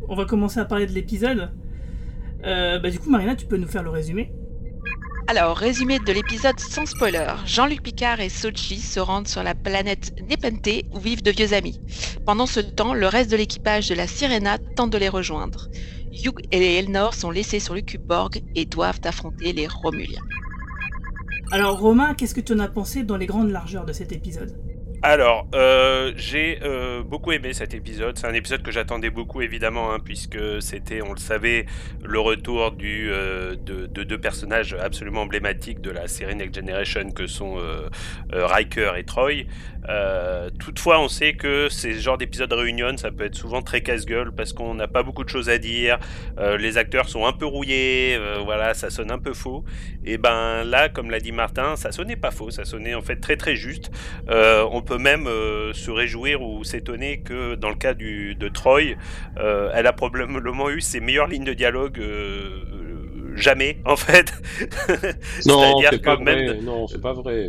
On 0.08 0.14
va 0.14 0.24
commencer 0.24 0.60
à 0.60 0.64
parler 0.64 0.86
de 0.86 0.92
l'épisode. 0.92 1.50
Euh, 2.44 2.78
bah, 2.78 2.90
du 2.90 2.98
coup, 2.98 3.10
Marina, 3.10 3.36
tu 3.36 3.46
peux 3.46 3.56
nous 3.56 3.68
faire 3.68 3.82
le 3.82 3.90
résumé 3.90 4.32
alors, 5.28 5.56
résumé 5.56 6.00
de 6.00 6.12
l'épisode 6.12 6.58
sans 6.58 6.84
spoiler. 6.84 7.26
Jean-Luc 7.46 7.80
Picard 7.82 8.20
et 8.20 8.28
Sochi 8.28 8.80
se 8.80 8.98
rendent 8.98 9.28
sur 9.28 9.44
la 9.44 9.54
planète 9.54 10.12
Nepenthe 10.28 10.84
où 10.92 10.98
vivent 10.98 11.22
de 11.22 11.30
vieux 11.30 11.54
amis. 11.54 11.80
Pendant 12.26 12.44
ce 12.44 12.58
temps, 12.58 12.92
le 12.92 13.06
reste 13.06 13.30
de 13.30 13.36
l'équipage 13.36 13.88
de 13.88 13.94
la 13.94 14.08
Sirena 14.08 14.58
tente 14.58 14.90
de 14.90 14.98
les 14.98 15.08
rejoindre. 15.08 15.68
Hugh 16.12 16.40
et 16.50 16.78
Elnor 16.78 17.14
sont 17.14 17.30
laissés 17.30 17.60
sur 17.60 17.72
le 17.72 17.82
cube 17.82 18.04
Borg 18.04 18.42
et 18.56 18.66
doivent 18.66 19.00
affronter 19.04 19.52
les 19.52 19.68
Romuliens. 19.68 20.20
Alors 21.52 21.78
Romain, 21.78 22.14
qu'est-ce 22.14 22.34
que 22.34 22.40
tu 22.40 22.52
en 22.52 22.58
as 22.58 22.68
pensé 22.68 23.04
dans 23.04 23.16
les 23.16 23.26
grandes 23.26 23.50
largeurs 23.50 23.86
de 23.86 23.92
cet 23.92 24.12
épisode? 24.12 24.54
Alors, 25.04 25.48
euh, 25.52 26.12
j'ai 26.14 26.60
euh, 26.62 27.02
beaucoup 27.02 27.32
aimé 27.32 27.52
cet 27.54 27.74
épisode. 27.74 28.16
C'est 28.16 28.28
un 28.28 28.34
épisode 28.34 28.62
que 28.62 28.70
j'attendais 28.70 29.10
beaucoup, 29.10 29.42
évidemment, 29.42 29.92
hein, 29.92 29.98
puisque 29.98 30.38
c'était, 30.62 31.02
on 31.02 31.12
le 31.12 31.18
savait, 31.18 31.66
le 32.04 32.20
retour 32.20 32.70
du, 32.70 33.10
euh, 33.10 33.56
de, 33.56 33.86
de, 33.86 34.04
deux 34.04 34.20
personnages 34.20 34.76
absolument 34.80 35.22
emblématiques 35.22 35.80
de 35.80 35.90
la 35.90 36.06
série 36.06 36.36
Next 36.36 36.54
Generation 36.54 37.10
que 37.10 37.26
sont 37.26 37.56
Riker 38.30 38.92
et 38.96 39.02
Troy. 39.02 39.46
Toutefois, 40.60 41.00
on 41.00 41.08
sait 41.08 41.32
que 41.32 41.68
ces 41.68 41.94
genres 41.94 42.18
d'épisodes 42.18 42.52
réunion, 42.52 42.96
ça 42.96 43.10
peut 43.10 43.24
être 43.24 43.34
souvent 43.34 43.60
très 43.60 43.80
casse-gueule 43.80 44.30
parce 44.30 44.52
qu'on 44.52 44.74
n'a 44.74 44.86
pas 44.86 45.02
beaucoup 45.02 45.24
de 45.24 45.28
choses 45.28 45.48
à 45.48 45.58
dire. 45.58 45.98
les 46.58 46.78
acteurs 46.78 47.08
sont 47.08 47.26
un 47.26 47.32
peu 47.32 47.46
rouillés, 47.46 48.18
voilà, 48.44 48.74
ça 48.74 48.90
sonne 48.90 49.10
un 49.10 49.18
peu 49.18 49.34
faux. 49.34 49.64
Et 50.04 50.18
ben 50.18 50.62
là, 50.64 50.88
comme 50.88 51.10
l'a 51.10 51.20
dit 51.20 51.32
Martin, 51.32 51.74
ça 51.74 51.90
sonnait 51.90 52.16
pas 52.16 52.30
faux, 52.30 52.50
ça 52.50 52.64
sonnait 52.64 52.94
en 52.94 53.02
fait 53.02 53.16
très 53.16 53.36
très 53.36 53.56
juste. 53.56 53.90
on 54.28 54.82
peut 54.82 54.91
même 54.98 55.26
euh, 55.26 55.72
se 55.72 55.90
réjouir 55.90 56.42
ou 56.42 56.64
s'étonner 56.64 57.20
que 57.20 57.54
dans 57.54 57.68
le 57.68 57.74
cas 57.74 57.94
du, 57.94 58.34
de 58.34 58.48
Troy, 58.48 58.96
euh, 59.38 59.70
elle 59.74 59.86
a 59.86 59.92
probablement 59.92 60.70
eu 60.70 60.80
ses 60.80 61.00
meilleures 61.00 61.28
lignes 61.28 61.44
de 61.44 61.54
dialogue 61.54 61.98
euh, 61.98 63.32
jamais 63.34 63.78
en 63.84 63.96
fait. 63.96 64.32
non, 65.46 65.80
c'est 65.90 66.02
pas, 66.02 66.16
même... 66.18 66.46
vrai. 66.46 66.58
non, 66.62 66.86
c'est 66.86 67.00
pas 67.00 67.12
vrai. 67.12 67.48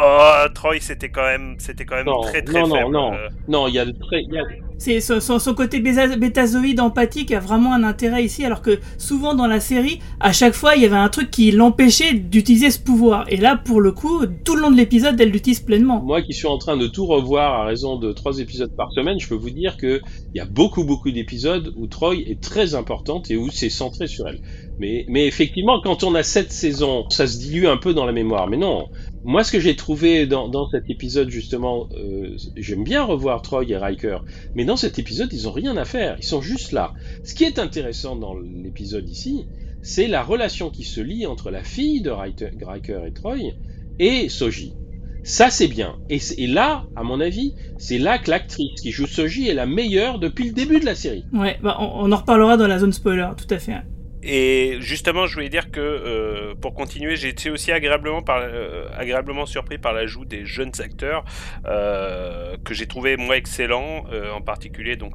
Oh, 0.00 0.48
Troy, 0.54 0.76
c'était 0.80 1.08
quand 1.08 1.24
même, 1.24 1.56
c'était 1.58 1.84
quand 1.84 1.96
même 1.96 2.06
non, 2.06 2.20
très 2.20 2.42
très 2.42 2.60
non, 2.60 2.74
faible. 2.74 2.90
Non, 2.92 3.10
non, 3.10 3.18
non, 3.48 3.68
il 3.68 3.74
y 3.74 3.78
a 3.78 3.84
de 3.84 3.92
très, 3.92 4.22
il 4.22 4.32
y 4.32 4.38
a... 4.38 4.44
C'est 4.80 5.00
son, 5.00 5.18
son, 5.18 5.40
son, 5.40 5.54
côté 5.54 5.80
bétazoïde 5.80 6.78
empathique 6.78 7.32
a 7.32 7.40
vraiment 7.40 7.74
un 7.74 7.82
intérêt 7.82 8.22
ici, 8.22 8.44
alors 8.44 8.62
que 8.62 8.78
souvent 8.96 9.34
dans 9.34 9.48
la 9.48 9.58
série, 9.58 9.98
à 10.20 10.32
chaque 10.32 10.54
fois, 10.54 10.76
il 10.76 10.82
y 10.82 10.86
avait 10.86 10.94
un 10.94 11.08
truc 11.08 11.32
qui 11.32 11.50
l'empêchait 11.50 12.14
d'utiliser 12.14 12.70
ce 12.70 12.78
pouvoir. 12.78 13.24
Et 13.28 13.36
là, 13.36 13.56
pour 13.56 13.80
le 13.80 13.90
coup, 13.90 14.24
tout 14.44 14.54
le 14.54 14.62
long 14.62 14.70
de 14.70 14.76
l'épisode, 14.76 15.20
elle 15.20 15.30
l'utilise 15.30 15.58
pleinement. 15.58 16.00
Moi 16.00 16.22
qui 16.22 16.32
suis 16.32 16.46
en 16.46 16.58
train 16.58 16.76
de 16.76 16.86
tout 16.86 17.06
revoir 17.06 17.54
à 17.54 17.64
raison 17.64 17.96
de 17.96 18.12
trois 18.12 18.38
épisodes 18.38 18.70
par 18.76 18.92
semaine, 18.92 19.18
je 19.18 19.28
peux 19.28 19.34
vous 19.34 19.50
dire 19.50 19.76
que 19.76 20.00
il 20.32 20.38
y 20.38 20.40
a 20.40 20.44
beaucoup 20.44 20.84
beaucoup 20.84 21.10
d'épisodes 21.10 21.74
où 21.76 21.88
Troy 21.88 22.14
est 22.14 22.40
très 22.40 22.76
importante 22.76 23.32
et 23.32 23.36
où 23.36 23.50
c'est 23.50 23.70
centré 23.70 24.06
sur 24.06 24.28
elle. 24.28 24.40
Mais, 24.78 25.04
mais 25.08 25.26
effectivement, 25.26 25.80
quand 25.80 26.04
on 26.04 26.14
a 26.14 26.22
sept 26.22 26.52
saisons, 26.52 27.04
ça 27.10 27.26
se 27.26 27.38
dilue 27.38 27.66
un 27.66 27.78
peu 27.78 27.94
dans 27.94 28.06
la 28.06 28.12
mémoire. 28.12 28.46
Mais 28.46 28.56
non, 28.56 28.88
moi, 29.24 29.44
ce 29.44 29.52
que 29.52 29.60
j'ai 29.60 29.76
trouvé 29.76 30.26
dans, 30.26 30.70
cet 30.70 30.88
épisode, 30.90 31.30
justement, 31.30 31.88
euh, 31.96 32.36
j'aime 32.56 32.84
bien 32.84 33.04
revoir 33.04 33.42
Troy 33.42 33.64
et 33.68 33.76
Riker, 33.76 34.18
mais 34.54 34.64
dans 34.64 34.76
cet 34.76 34.98
épisode, 34.98 35.32
ils 35.32 35.48
ont 35.48 35.52
rien 35.52 35.76
à 35.76 35.84
faire, 35.84 36.16
ils 36.18 36.24
sont 36.24 36.40
juste 36.40 36.72
là. 36.72 36.94
Ce 37.24 37.34
qui 37.34 37.44
est 37.44 37.58
intéressant 37.58 38.16
dans 38.16 38.34
l'épisode 38.36 39.08
ici, 39.08 39.46
c'est 39.82 40.06
la 40.06 40.22
relation 40.22 40.70
qui 40.70 40.84
se 40.84 41.00
lie 41.00 41.26
entre 41.26 41.50
la 41.50 41.62
fille 41.62 42.00
de 42.00 42.10
Riker 42.10 43.00
et 43.06 43.12
Troy 43.12 43.36
et 43.98 44.28
Soji. 44.28 44.74
Ça, 45.24 45.50
c'est 45.50 45.68
bien. 45.68 45.96
Et, 46.08 46.46
là, 46.46 46.86
à 46.96 47.02
mon 47.02 47.20
avis, 47.20 47.54
c'est 47.76 47.98
là 47.98 48.18
que 48.18 48.30
l'actrice 48.30 48.80
qui 48.80 48.92
joue 48.92 49.06
Soji 49.06 49.48
est 49.48 49.54
la 49.54 49.66
meilleure 49.66 50.18
depuis 50.18 50.46
le 50.46 50.52
début 50.52 50.80
de 50.80 50.86
la 50.86 50.94
série. 50.94 51.24
Ouais, 51.32 51.58
bah 51.62 51.76
on, 51.80 52.06
on 52.06 52.12
en 52.12 52.16
reparlera 52.16 52.56
dans 52.56 52.66
la 52.66 52.78
zone 52.78 52.92
spoiler, 52.92 53.28
tout 53.36 53.52
à 53.52 53.58
fait. 53.58 53.74
Et 54.30 54.76
justement, 54.80 55.26
je 55.26 55.32
voulais 55.32 55.48
dire 55.48 55.70
que 55.70 55.80
euh, 55.80 56.54
pour 56.54 56.74
continuer, 56.74 57.16
j'ai 57.16 57.28
été 57.28 57.48
aussi 57.48 57.72
agréablement, 57.72 58.22
euh, 58.28 58.86
agréablement 58.94 59.46
surpris 59.46 59.78
par 59.78 59.94
l'ajout 59.94 60.26
des 60.26 60.44
jeunes 60.44 60.72
acteurs 60.80 61.24
euh, 61.64 62.58
que 62.62 62.74
j'ai 62.74 62.86
trouvé 62.86 63.16
moi 63.16 63.38
excellents, 63.38 64.04
euh, 64.12 64.30
en 64.30 64.42
particulier 64.42 64.96
donc 64.96 65.14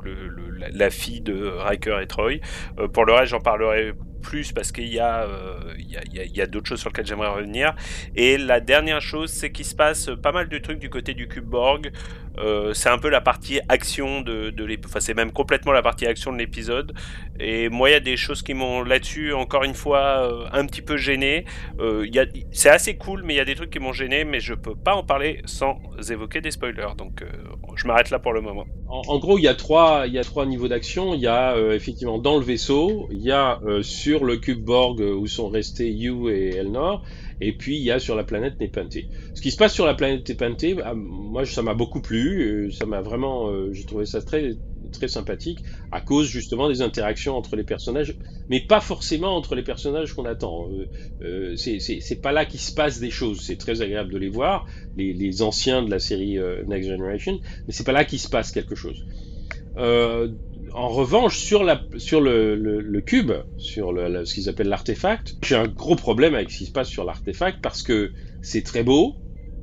la 0.72 0.90
fille 0.90 1.22
de 1.22 1.46
Riker 1.46 2.00
et 2.02 2.08
Troy. 2.08 2.40
Pour 2.92 3.06
le 3.06 3.14
reste, 3.14 3.30
j'en 3.30 3.40
parlerai 3.40 3.94
plus 4.24 4.52
parce 4.52 4.72
qu'il 4.72 4.92
y 4.92 5.00
a, 5.00 5.28
il 5.78 5.92
y 6.34 6.42
a, 6.42 6.44
a 6.44 6.48
d'autres 6.48 6.70
choses 6.70 6.80
sur 6.80 6.90
lesquelles 6.90 7.06
j'aimerais 7.06 7.30
revenir. 7.30 7.76
Et 8.16 8.38
la 8.38 8.60
dernière 8.60 9.02
chose, 9.02 9.32
c'est 9.32 9.52
qu'il 9.52 9.66
se 9.66 9.76
passe 9.76 10.10
pas 10.22 10.32
mal 10.32 10.50
de 10.50 10.58
trucs 10.58 10.80
du 10.80 10.90
côté 10.90 11.14
du 11.14 11.28
cube 11.28 11.46
Borg. 11.46 11.92
Euh, 12.40 12.74
c'est 12.74 12.90
un 12.90 12.98
peu 12.98 13.10
la 13.10 13.22
partie 13.22 13.60
action 13.70 14.22
de, 14.22 14.50
de 14.50 14.64
l'épisode, 14.64 14.90
enfin 14.90 15.00
c'est 15.00 15.14
même 15.14 15.32
complètement 15.32 15.72
la 15.72 15.84
partie 15.84 16.08
action 16.08 16.34
de 16.34 16.40
l'épisode. 16.40 16.94
Et 17.40 17.70
moi, 17.70 17.90
il 17.90 17.94
y 17.94 17.96
a 17.96 18.00
des 18.00 18.18
choses 18.18 18.42
qui 18.42 18.56
m'ont 18.56 18.82
là-dessus, 18.84 19.34
encore 19.34 19.64
une 19.64 19.76
fois, 19.76 20.02
euh, 20.02 20.48
un 20.52 20.66
petit 20.66 20.82
peu 20.82 20.98
gêné. 20.98 21.46
Euh, 21.80 22.08
c'est 22.52 22.70
assez 22.70 22.98
cool, 22.98 23.22
mais 23.24 23.36
il 23.36 23.38
y 23.38 23.40
a 23.40 23.46
des 23.46 23.56
trucs 23.56 23.70
qui 23.70 23.80
m'ont 23.80 23.94
gêné, 23.94 24.24
mais 24.24 24.40
je 24.40 24.56
peux 24.56 24.76
pas 24.76 24.96
en 24.96 25.04
parler 25.04 25.42
sans 25.46 25.80
évoquer 26.10 26.42
des 26.42 26.52
spoilers. 26.52 26.96
Donc, 26.98 27.22
euh, 27.22 27.28
je 27.76 27.88
m'arrête 27.88 28.10
là 28.10 28.20
pour 28.20 28.34
le 28.34 28.42
moment. 28.42 28.66
En, 28.88 29.18
gros, 29.18 29.38
il 29.38 29.44
y 29.44 29.48
a 29.48 29.56
trois, 29.56 30.06
il 30.08 30.14
y 30.14 30.20
a 30.20 30.24
trois 30.24 30.46
niveaux 30.46 30.68
d'action. 30.68 31.14
Il 31.14 31.22
y 31.22 31.28
a 31.28 31.56
euh, 31.56 31.74
effectivement 31.74 32.20
dans 32.20 32.38
le 32.38 32.44
vaisseau, 32.44 33.08
il 33.12 33.22
y 33.22 33.32
a 33.32 33.60
sur 33.82 34.24
le 34.24 34.38
cube 34.38 34.64
Borg 34.64 35.00
où 35.00 35.26
sont 35.28 35.50
restés 35.50 35.92
Yu 35.92 36.30
et 36.30 36.56
Elnor 36.56 37.04
et 37.44 37.52
puis 37.52 37.78
il 37.78 37.84
y 37.84 37.92
a 37.92 38.00
sur 38.00 38.16
la 38.16 38.24
planète 38.24 38.60
Nepenthe. 38.60 38.98
Ce 39.34 39.42
qui 39.42 39.52
se 39.52 39.58
passe 39.58 39.74
sur 39.74 39.86
la 39.86 39.94
planète 39.94 40.28
Nepenthe, 40.28 40.80
ah, 40.84 40.94
moi 40.96 41.46
ça 41.46 41.62
m'a 41.62 41.74
beaucoup 41.74 42.02
plu, 42.02 42.72
ça 42.72 42.86
m'a 42.86 43.02
vraiment, 43.02 43.50
euh, 43.50 43.72
j'ai 43.74 43.86
trouvé 43.86 44.06
ça 44.06 44.22
très 44.22 44.56
très 44.94 45.10
sympathique 45.10 45.60
à 45.92 46.00
cause 46.00 46.28
justement 46.28 46.70
des 46.70 46.82
interactions 46.82 47.36
entre 47.36 47.56
les 47.56 47.64
personnages, 47.64 48.16
mais 48.50 48.62
pas 48.62 48.80
forcément 48.80 49.36
entre 49.36 49.56
les 49.56 49.64
personnages 49.64 50.14
qu'on 50.14 50.26
attend. 50.26 50.70
Euh, 50.70 50.88
euh, 51.22 51.56
c'est 51.58 52.22
pas 52.22 52.32
là 52.32 52.46
qu'il 52.46 52.60
se 52.60 52.74
passe 52.74 53.00
des 53.00 53.12
choses. 53.12 53.42
C'est 53.42 53.58
très 53.58 53.82
agréable 53.82 54.14
de 54.14 54.18
les 54.18 54.30
voir, 54.30 54.66
les, 54.96 55.42
anciens 55.42 55.84
de 55.84 55.90
la 55.90 56.00
série 56.00 56.38
euh, 56.38 56.64
Next 56.66 56.90
Generation, 56.90 57.40
mais 57.68 57.74
c'est 57.74 57.86
pas 57.86 57.92
là 57.92 58.06
qu'il 58.06 58.20
se 58.20 58.30
passe 58.30 58.52
quelque 58.52 58.76
chose. 58.76 59.06
En 60.76 60.88
revanche, 60.88 61.38
sur, 61.38 61.64
le, 61.64 63.00
cube, 63.02 63.32
sur 63.58 63.94
ce 63.96 64.34
qu'ils 64.34 64.50
appellent 64.50 64.70
l'artefact, 64.70 65.36
j'ai 65.44 65.56
un 65.56 65.68
gros 65.68 65.96
problème 65.96 66.34
avec 66.34 66.50
ce 66.50 66.60
qui 66.60 66.66
se 66.66 66.72
passe 66.72 66.90
sur 66.90 67.04
l'artefact 67.04 67.60
parce 67.62 67.84
que 67.84 68.12
c'est 68.42 68.64
très 68.64 68.84
beau, 68.84 69.16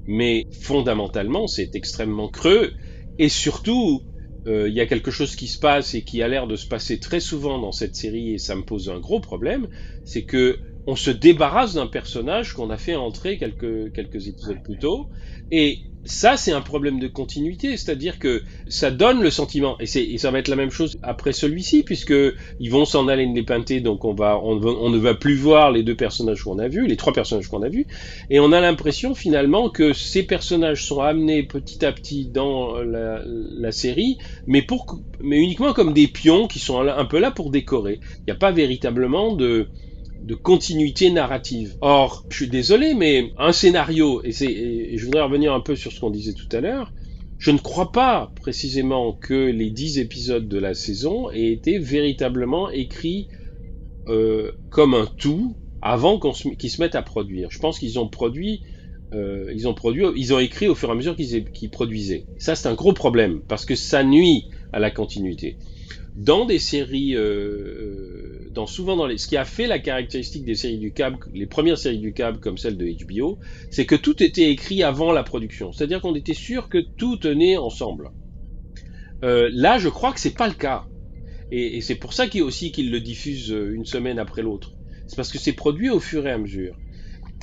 mais 0.06 0.46
fondamentalement, 0.52 1.46
c'est 1.46 1.74
extrêmement 1.74 2.28
creux. 2.28 2.72
Et 3.18 3.28
surtout, 3.28 4.02
euh, 4.46 4.68
il 4.68 4.74
y 4.74 4.80
a 4.80 4.86
quelque 4.86 5.10
chose 5.10 5.36
qui 5.36 5.46
se 5.48 5.58
passe 5.58 5.94
et 5.94 6.02
qui 6.02 6.22
a 6.22 6.28
l'air 6.28 6.46
de 6.46 6.56
se 6.56 6.66
passer 6.66 6.98
très 6.98 7.20
souvent 7.20 7.58
dans 7.58 7.72
cette 7.72 7.94
série, 7.96 8.34
et 8.34 8.38
ça 8.38 8.56
me 8.56 8.62
pose 8.62 8.88
un 8.90 9.00
gros 9.00 9.20
problème, 9.20 9.68
c'est 10.04 10.24
que 10.24 10.58
on 10.86 10.96
se 10.96 11.10
débarrasse 11.10 11.74
d'un 11.74 11.86
personnage 11.86 12.52
qu'on 12.54 12.70
a 12.70 12.78
fait 12.78 12.96
entrer 12.96 13.36
quelques, 13.38 13.92
quelques 13.92 14.28
épisodes 14.28 14.60
plus 14.62 14.78
tôt. 14.78 15.08
Et 15.50 15.80
ça, 16.04 16.36
c'est 16.36 16.52
un 16.52 16.62
problème 16.62 16.98
de 16.98 17.08
continuité, 17.08 17.76
c'est-à-dire 17.76 18.18
que 18.18 18.42
ça 18.68 18.90
donne 18.90 19.22
le 19.22 19.30
sentiment, 19.30 19.76
et, 19.80 20.14
et 20.14 20.18
ça 20.18 20.30
va 20.30 20.38
être 20.38 20.48
la 20.48 20.56
même 20.56 20.70
chose 20.70 20.98
après 21.02 21.32
celui-ci, 21.32 21.82
puisque 21.82 22.14
ils 22.58 22.70
vont 22.70 22.84
s'en 22.84 23.08
aller 23.08 23.26
les 23.26 23.80
donc 23.80 24.04
on 24.04 24.14
va, 24.14 24.38
on, 24.42 24.90
ne 24.90 24.98
va 24.98 25.14
plus 25.14 25.34
voir 25.34 25.70
les 25.72 25.82
deux 25.82 25.96
personnages 25.96 26.42
qu'on 26.42 26.58
a 26.58 26.68
vus, 26.68 26.86
les 26.86 26.96
trois 26.96 27.12
personnages 27.12 27.48
qu'on 27.48 27.62
a 27.62 27.68
vus, 27.68 27.86
et 28.30 28.40
on 28.40 28.52
a 28.52 28.60
l'impression 28.60 29.14
finalement 29.14 29.68
que 29.68 29.92
ces 29.92 30.22
personnages 30.22 30.84
sont 30.84 31.00
amenés 31.00 31.42
petit 31.42 31.84
à 31.84 31.92
petit 31.92 32.26
dans 32.26 32.80
la, 32.80 33.22
la 33.26 33.72
série, 33.72 34.16
mais 34.46 34.62
pour, 34.62 35.00
mais 35.20 35.38
uniquement 35.38 35.72
comme 35.72 35.92
des 35.92 36.06
pions 36.06 36.46
qui 36.46 36.60
sont 36.60 36.80
un 36.80 37.04
peu 37.04 37.18
là 37.18 37.30
pour 37.30 37.50
décorer. 37.50 38.00
Il 38.20 38.22
n'y 38.28 38.32
a 38.32 38.36
pas 38.36 38.52
véritablement 38.52 39.34
de, 39.34 39.68
de 40.22 40.34
continuité 40.34 41.10
narrative. 41.10 41.76
Or, 41.80 42.24
je 42.30 42.36
suis 42.36 42.48
désolé, 42.48 42.94
mais 42.94 43.32
un 43.38 43.52
scénario, 43.52 44.22
et, 44.24 44.32
je 44.96 45.04
voudrais 45.04 45.22
revenir 45.22 45.52
un 45.52 45.60
peu 45.60 45.76
sur 45.76 45.92
ce 45.92 46.00
qu'on 46.00 46.10
disait 46.10 46.34
tout 46.34 46.48
à 46.54 46.60
l'heure, 46.60 46.92
je 47.38 47.50
ne 47.50 47.58
crois 47.58 47.90
pas 47.90 48.32
précisément 48.36 49.14
que 49.14 49.50
les 49.50 49.70
dix 49.70 49.98
épisodes 49.98 50.46
de 50.46 50.58
la 50.58 50.74
saison 50.74 51.30
aient 51.30 51.52
été 51.52 51.78
véritablement 51.78 52.70
écrits 52.70 53.28
euh, 54.08 54.52
comme 54.68 54.94
un 54.94 55.06
tout 55.06 55.56
avant 55.80 56.18
qu'ils 56.18 56.70
se 56.70 56.80
mettent 56.82 56.94
à 56.94 57.02
produire. 57.02 57.50
Je 57.50 57.58
pense 57.58 57.78
qu'ils 57.78 57.98
ont 57.98 58.08
produit, 58.08 58.60
euh, 59.14 59.50
ils 59.54 59.66
ont 59.66 59.74
produit, 59.74 60.04
ils 60.16 60.34
ont 60.34 60.38
écrit 60.38 60.68
au 60.68 60.74
fur 60.74 60.90
et 60.90 60.92
à 60.92 60.94
mesure 60.94 61.16
qu'ils, 61.16 61.50
qu'ils 61.50 61.70
produisaient. 61.70 62.26
Ça, 62.38 62.54
c'est 62.54 62.68
un 62.68 62.74
gros 62.74 62.92
problème 62.92 63.40
parce 63.48 63.64
que 63.64 63.74
ça 63.74 64.04
nuit 64.04 64.44
à 64.74 64.78
la 64.78 64.90
continuité. 64.90 65.56
Dans 66.16 66.44
des 66.44 66.58
séries 66.58 67.14
euh, 67.14 68.48
dans 68.50 68.66
souvent 68.66 68.96
dans 68.96 69.06
les, 69.06 69.16
ce 69.16 69.28
qui 69.28 69.36
a 69.36 69.44
fait 69.44 69.66
la 69.66 69.78
caractéristique 69.78 70.44
des 70.44 70.56
séries 70.56 70.78
du 70.78 70.92
câble, 70.92 71.18
les 71.32 71.46
premières 71.46 71.78
séries 71.78 71.98
du 71.98 72.12
câble 72.12 72.40
comme 72.40 72.58
celle 72.58 72.76
de 72.76 72.86
HBO, 73.04 73.38
c'est 73.70 73.86
que 73.86 73.94
tout 73.94 74.22
était 74.22 74.50
écrit 74.50 74.82
avant 74.82 75.12
la 75.12 75.22
production. 75.22 75.72
C'est-à-dire 75.72 76.00
qu'on 76.00 76.14
était 76.14 76.34
sûr 76.34 76.68
que 76.68 76.78
tout 76.96 77.16
tenait 77.16 77.56
ensemble. 77.56 78.10
Euh, 79.24 79.50
là, 79.52 79.78
je 79.78 79.88
crois 79.88 80.12
que 80.12 80.20
c'est 80.20 80.34
pas 80.34 80.48
le 80.48 80.54
cas. 80.54 80.84
Et, 81.50 81.78
et 81.78 81.80
c'est 81.80 81.96
pour 81.96 82.12
ça 82.12 82.28
qu'il 82.28 82.42
aussi 82.42 82.72
qu'ils 82.72 82.90
le 82.90 83.00
diffusent 83.00 83.52
euh, 83.52 83.74
une 83.74 83.84
semaine 83.84 84.18
après 84.18 84.42
l'autre. 84.42 84.72
C'est 85.06 85.16
parce 85.16 85.30
que 85.30 85.38
c'est 85.38 85.52
produit 85.52 85.90
au 85.90 86.00
fur 86.00 86.26
et 86.26 86.32
à 86.32 86.38
mesure. 86.38 86.76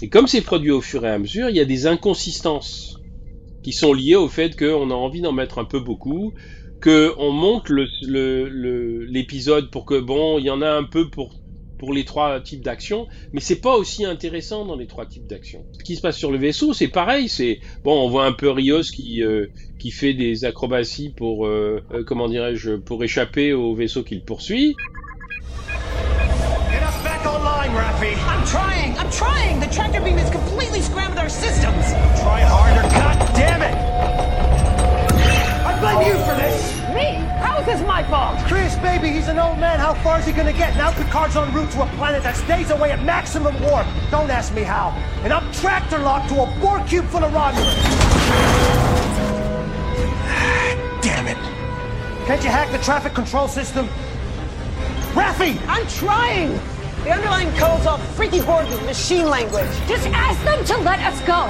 Et 0.02 0.10
comme 0.10 0.28
c'est 0.28 0.42
produit 0.42 0.72
au 0.72 0.82
fur 0.82 1.06
et 1.06 1.10
à 1.10 1.20
mesure, 1.20 1.50
il 1.50 1.56
y 1.56 1.60
a 1.62 1.66
des 1.66 1.88
inconsistances 1.88 2.96
qui 3.64 3.74
sont 3.74 3.94
liées 3.94 4.16
au 4.16 4.30
fait 4.30 4.56
qu'on 4.56 4.92
a 4.92 4.94
envie 4.94 5.22
d'en 5.22 5.34
mettre 5.34 5.60
un 5.60 5.66
peu 5.66 5.80
beaucoup, 5.80 6.34
que 6.80 7.14
on 7.18 7.32
monte 7.32 7.70
l'épisode 7.70 9.64
le, 9.64 9.66
le, 9.66 9.70
pour 9.70 9.86
que 9.86 10.00
bon, 10.00 10.40
il 10.40 10.46
y 10.46 10.50
en 10.50 10.62
a 10.62 10.70
un 10.70 10.84
peu 10.84 11.10
pour 11.10 11.34
pour 11.78 11.94
les 11.94 12.06
trois 12.06 12.40
types 12.42 12.64
d'actions, 12.64 13.08
mais 13.34 13.40
c'est 13.40 13.62
pas 13.62 13.76
aussi 13.76 14.06
intéressant 14.06 14.66
dans 14.66 14.76
les 14.76 14.88
trois 14.88 15.06
types 15.06 15.28
d'actions. 15.28 15.64
Ce 15.78 15.84
qui 15.84 15.96
se 15.96 16.02
passe 16.02 16.18
sur 16.18 16.32
le 16.32 16.38
vaisseau, 16.38 16.74
c'est 16.74 16.88
pareil, 16.88 17.30
c'est 17.30 17.60
bon, 17.84 18.04
on 18.04 18.10
voit 18.10 18.26
un 18.26 18.32
peu 18.32 18.50
Rios 18.50 18.82
qui 18.82 19.24
euh, 19.24 19.48
qui 19.80 19.92
fait 19.92 20.14
des 20.14 20.46
acrobaties 20.46 21.14
pour 21.16 21.46
euh, 21.46 21.84
euh, 21.92 22.04
comment 22.04 22.28
dirais-je 22.28 22.72
pour 22.72 23.04
échapper 23.04 23.54
au 23.54 23.76
vaisseau 23.76 24.04
qu'il 24.04 24.24
poursuit. 24.24 24.76
Get 26.70 26.82
us 26.82 27.04
back 27.04 27.26
online, 27.26 27.72
Rafi. 27.76 28.14
I'm 28.16 28.44
trying. 28.46 28.98
I'm 28.98 29.12
trying. 29.12 29.60
The 29.60 29.74
tractor 29.74 30.02
beam 30.02 30.18
has 30.18 30.32
completely 30.32 30.82
scrambled 30.82 31.20
our 31.20 31.30
systems. 31.30 31.94
Try 32.22 32.42
harder. 32.42 32.82
God 32.90 33.36
damn 33.36 33.62
it! 33.62 34.47
Blame 35.88 36.08
you 36.08 36.20
for 36.26 36.36
this. 36.36 36.74
Me? 36.94 37.14
How 37.40 37.60
is 37.60 37.66
this 37.66 37.82
my 37.88 38.04
fault? 38.04 38.38
Chris, 38.46 38.76
baby, 38.76 39.08
he's 39.08 39.30
an 39.30 39.40
old 39.40 39.58
man. 39.58 39.80
How 39.80 39.94
far 39.94 40.20
is 40.20 40.26
he 40.26 40.34
gonna 40.34 40.52
get? 40.52 40.76
Now 40.76 40.92
Picard's 40.92 41.38
en 41.38 41.54
route 41.54 41.72
to 41.72 41.84
a 41.84 41.86
planet 41.96 42.24
that 42.24 42.36
stays 42.36 42.72
away 42.72 42.92
at 42.92 43.02
maximum 43.04 43.58
warp. 43.62 43.88
Don't 44.12 44.30
ask 44.30 44.54
me 44.54 44.64
how. 44.64 44.90
And 45.24 45.32
I'm 45.32 45.50
tractor 45.54 45.98
locked 46.00 46.28
to 46.30 46.42
a 46.42 46.60
Borg 46.60 46.86
cube 46.88 47.06
full 47.06 47.24
of 47.24 47.32
Romulans. 47.32 47.74
Damn 51.02 51.28
it. 51.28 51.38
Can't 52.28 52.44
you 52.44 52.50
hack 52.50 52.70
the 52.74 52.80
traffic 52.80 53.14
control 53.14 53.48
system? 53.48 53.88
Rafi! 55.14 55.58
I'm 55.70 55.88
trying. 55.88 56.60
The 57.06 57.12
underlying 57.12 57.56
code's 57.56 57.86
all 57.86 57.98
freaky 58.18 58.42
Borg 58.42 58.68
machine 58.84 59.30
language. 59.30 59.70
Just 59.88 60.06
ask 60.08 60.44
them 60.44 60.66
to 60.66 60.78
let 60.80 61.00
us 61.00 61.22
go. 61.22 61.48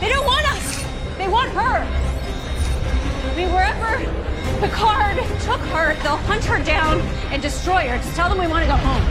They 0.00 0.08
don't 0.12 0.26
want 0.26 0.52
us. 0.52 0.84
They 1.16 1.28
want 1.28 1.52
her. 1.52 2.03
Wherever 3.34 3.98
Picard 4.60 5.16
took 5.40 5.60
her, 5.72 5.94
they'll 6.02 6.16
hunt 6.28 6.44
her 6.44 6.62
down 6.62 7.00
and 7.32 7.42
destroy 7.42 7.88
her. 7.88 7.98
Just 7.98 8.14
tell 8.14 8.28
them 8.28 8.38
we 8.38 8.46
want 8.46 8.62
to 8.62 8.68
go 8.68 8.76
home. 8.76 9.02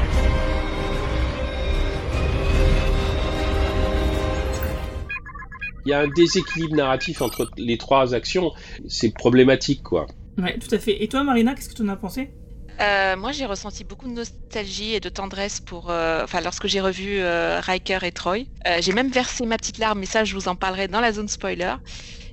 Il 5.85 5.89
y 5.89 5.93
a 5.93 5.99
un 5.99 6.07
déséquilibre 6.07 6.75
narratif 6.75 7.21
entre 7.21 7.49
les 7.57 7.77
trois 7.77 8.13
actions. 8.13 8.53
C'est 8.87 9.13
problématique, 9.13 9.83
quoi. 9.83 10.07
Ouais, 10.37 10.57
tout 10.57 10.73
à 10.73 10.79
fait. 10.79 11.03
Et 11.03 11.09
toi, 11.09 11.23
Marina, 11.25 11.53
qu'est-ce 11.53 11.67
que 11.67 11.75
tu 11.75 11.81
en 11.81 11.89
as 11.89 11.97
pensé? 11.97 12.31
Euh, 12.79 13.17
moi, 13.17 13.33
j'ai 13.33 13.45
ressenti 13.45 13.83
beaucoup 13.83 14.07
de 14.07 14.13
nostalgie 14.13 14.93
et 14.95 15.01
de 15.01 15.09
tendresse 15.09 15.59
pour, 15.59 15.89
euh, 15.89 16.23
enfin, 16.23 16.39
lorsque 16.39 16.67
j'ai 16.67 16.79
revu 16.79 17.17
euh, 17.19 17.59
Riker 17.59 17.99
et 18.03 18.13
Troy. 18.13 18.45
Euh, 18.65 18.77
j'ai 18.79 18.93
même 18.93 19.09
versé 19.09 19.45
ma 19.45 19.57
petite 19.57 19.79
larme, 19.79 19.99
mais 19.99 20.05
ça, 20.05 20.23
je 20.23 20.33
vous 20.33 20.47
en 20.47 20.55
parlerai 20.55 20.87
dans 20.87 21.01
la 21.01 21.11
zone 21.11 21.27
spoiler. 21.27 21.75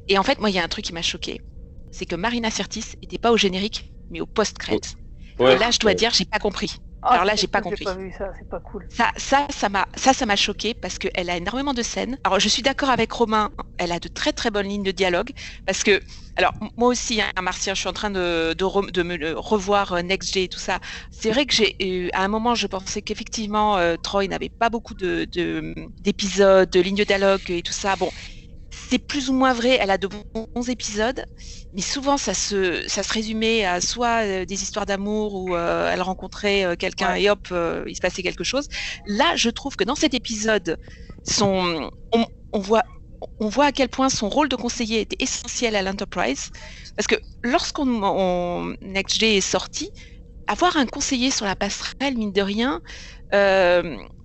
Et 0.08 0.16
en 0.18 0.22
fait, 0.22 0.38
moi, 0.38 0.50
il 0.50 0.54
y 0.54 0.60
a 0.60 0.64
un 0.64 0.68
truc 0.68 0.84
qui 0.84 0.92
m'a 0.92 1.02
choqué, 1.02 1.40
c'est 1.90 2.06
que 2.06 2.16
Marina 2.16 2.50
Sirtis 2.50 2.84
était 3.02 3.18
pas 3.18 3.32
au 3.32 3.36
générique, 3.36 3.92
mais 4.10 4.20
au 4.20 4.26
post-crête. 4.26 4.96
Ouais. 5.38 5.54
Et 5.54 5.58
là, 5.58 5.70
je 5.70 5.78
dois 5.78 5.94
dire, 5.94 6.12
j'ai 6.12 6.24
pas 6.24 6.38
compris. 6.38 6.76
Ah, 7.02 7.12
Alors 7.12 7.24
là, 7.24 7.34
j'ai 7.34 7.46
pas 7.46 7.62
compris. 7.62 7.84
Pas 7.84 7.94
vu 7.94 8.12
ça, 8.16 8.30
c'est 8.38 8.48
pas 8.48 8.60
cool. 8.60 8.86
Ça, 8.90 9.10
ça, 9.16 9.46
ça 9.48 9.70
m'a, 9.70 9.88
ça, 9.96 10.12
ça 10.12 10.26
m'a 10.26 10.36
choqué 10.36 10.74
parce 10.74 10.98
qu'elle 10.98 11.30
a 11.30 11.36
énormément 11.36 11.72
de 11.72 11.82
scènes. 11.82 12.18
Alors, 12.24 12.38
je 12.38 12.48
suis 12.48 12.60
d'accord 12.60 12.90
avec 12.90 13.10
Romain. 13.10 13.50
Elle 13.78 13.92
a 13.92 13.98
de 13.98 14.08
très 14.08 14.32
très 14.32 14.50
bonnes 14.50 14.68
lignes 14.68 14.82
de 14.82 14.90
dialogue 14.90 15.30
parce 15.64 15.82
que, 15.82 16.00
alors 16.36 16.52
moi 16.76 16.88
aussi, 16.88 17.22
hein, 17.22 17.30
Martien, 17.40 17.72
je 17.72 17.80
suis 17.80 17.88
en 17.88 17.94
train 17.94 18.10
de, 18.10 18.52
de, 18.52 18.64
re, 18.64 18.86
de 18.92 19.02
me 19.02 19.32
revoir 19.38 19.94
euh, 19.94 20.02
Next 20.02 20.34
G 20.34 20.44
et 20.44 20.48
tout 20.48 20.58
ça. 20.58 20.78
C'est 21.10 21.30
vrai 21.30 21.46
que 21.46 21.54
j'ai, 21.54 21.74
euh, 21.82 22.08
à 22.12 22.22
un 22.22 22.28
moment, 22.28 22.54
je 22.54 22.66
pensais 22.66 23.00
qu'effectivement, 23.00 23.78
euh, 23.78 23.96
Troy 23.96 24.26
n'avait 24.28 24.50
pas 24.50 24.68
beaucoup 24.68 24.94
de, 24.94 25.24
de, 25.24 25.74
d'épisodes, 26.02 26.68
de 26.68 26.80
lignes 26.80 26.96
de 26.96 27.04
dialogue 27.04 27.40
et 27.48 27.62
tout 27.62 27.72
ça. 27.72 27.96
Bon, 27.96 28.10
c'est 28.90 28.98
plus 28.98 29.30
ou 29.30 29.32
moins 29.34 29.52
vrai. 29.52 29.78
Elle 29.80 29.90
a 29.90 29.98
de 29.98 30.08
bons 30.08 30.68
épisodes, 30.68 31.24
mais 31.72 31.82
souvent 31.82 32.16
ça 32.18 32.34
se 32.34 32.82
ça 32.88 33.02
se 33.02 33.12
résumait 33.12 33.64
à 33.64 33.80
soit 33.80 34.24
euh, 34.24 34.44
des 34.44 34.62
histoires 34.62 34.86
d'amour 34.86 35.34
où 35.34 35.54
euh, 35.56 35.90
elle 35.92 36.02
rencontrait 36.02 36.64
euh, 36.64 36.74
quelqu'un 36.76 37.12
Ouais. 37.12 37.22
et 37.22 37.30
hop 37.30 37.48
euh, 37.52 37.84
il 37.86 37.94
se 37.94 38.00
passait 38.00 38.22
quelque 38.22 38.44
chose. 38.44 38.66
Là, 39.06 39.36
je 39.36 39.50
trouve 39.50 39.76
que 39.76 39.84
dans 39.84 39.94
cet 39.94 40.14
épisode, 40.14 40.76
son 41.24 41.90
on, 42.12 42.26
on 42.52 42.58
voit 42.60 42.82
on 43.38 43.48
voit 43.48 43.66
à 43.66 43.72
quel 43.72 43.88
point 43.90 44.08
son 44.08 44.28
rôle 44.28 44.48
de 44.48 44.56
conseiller 44.56 45.00
était 45.00 45.16
essentiel 45.22 45.76
à 45.76 45.82
l'Enterprise 45.82 46.50
parce 46.96 47.06
que 47.06 47.16
lorsqu'on 47.44 48.02
on, 48.02 48.74
NextG 48.82 49.24
est 49.36 49.40
sorti, 49.42 49.90
avoir 50.46 50.76
un 50.76 50.86
conseiller 50.86 51.30
sur 51.30 51.46
la 51.46 51.54
passerelle 51.56 52.16
mine 52.16 52.32
de 52.32 52.42
rien. 52.42 52.80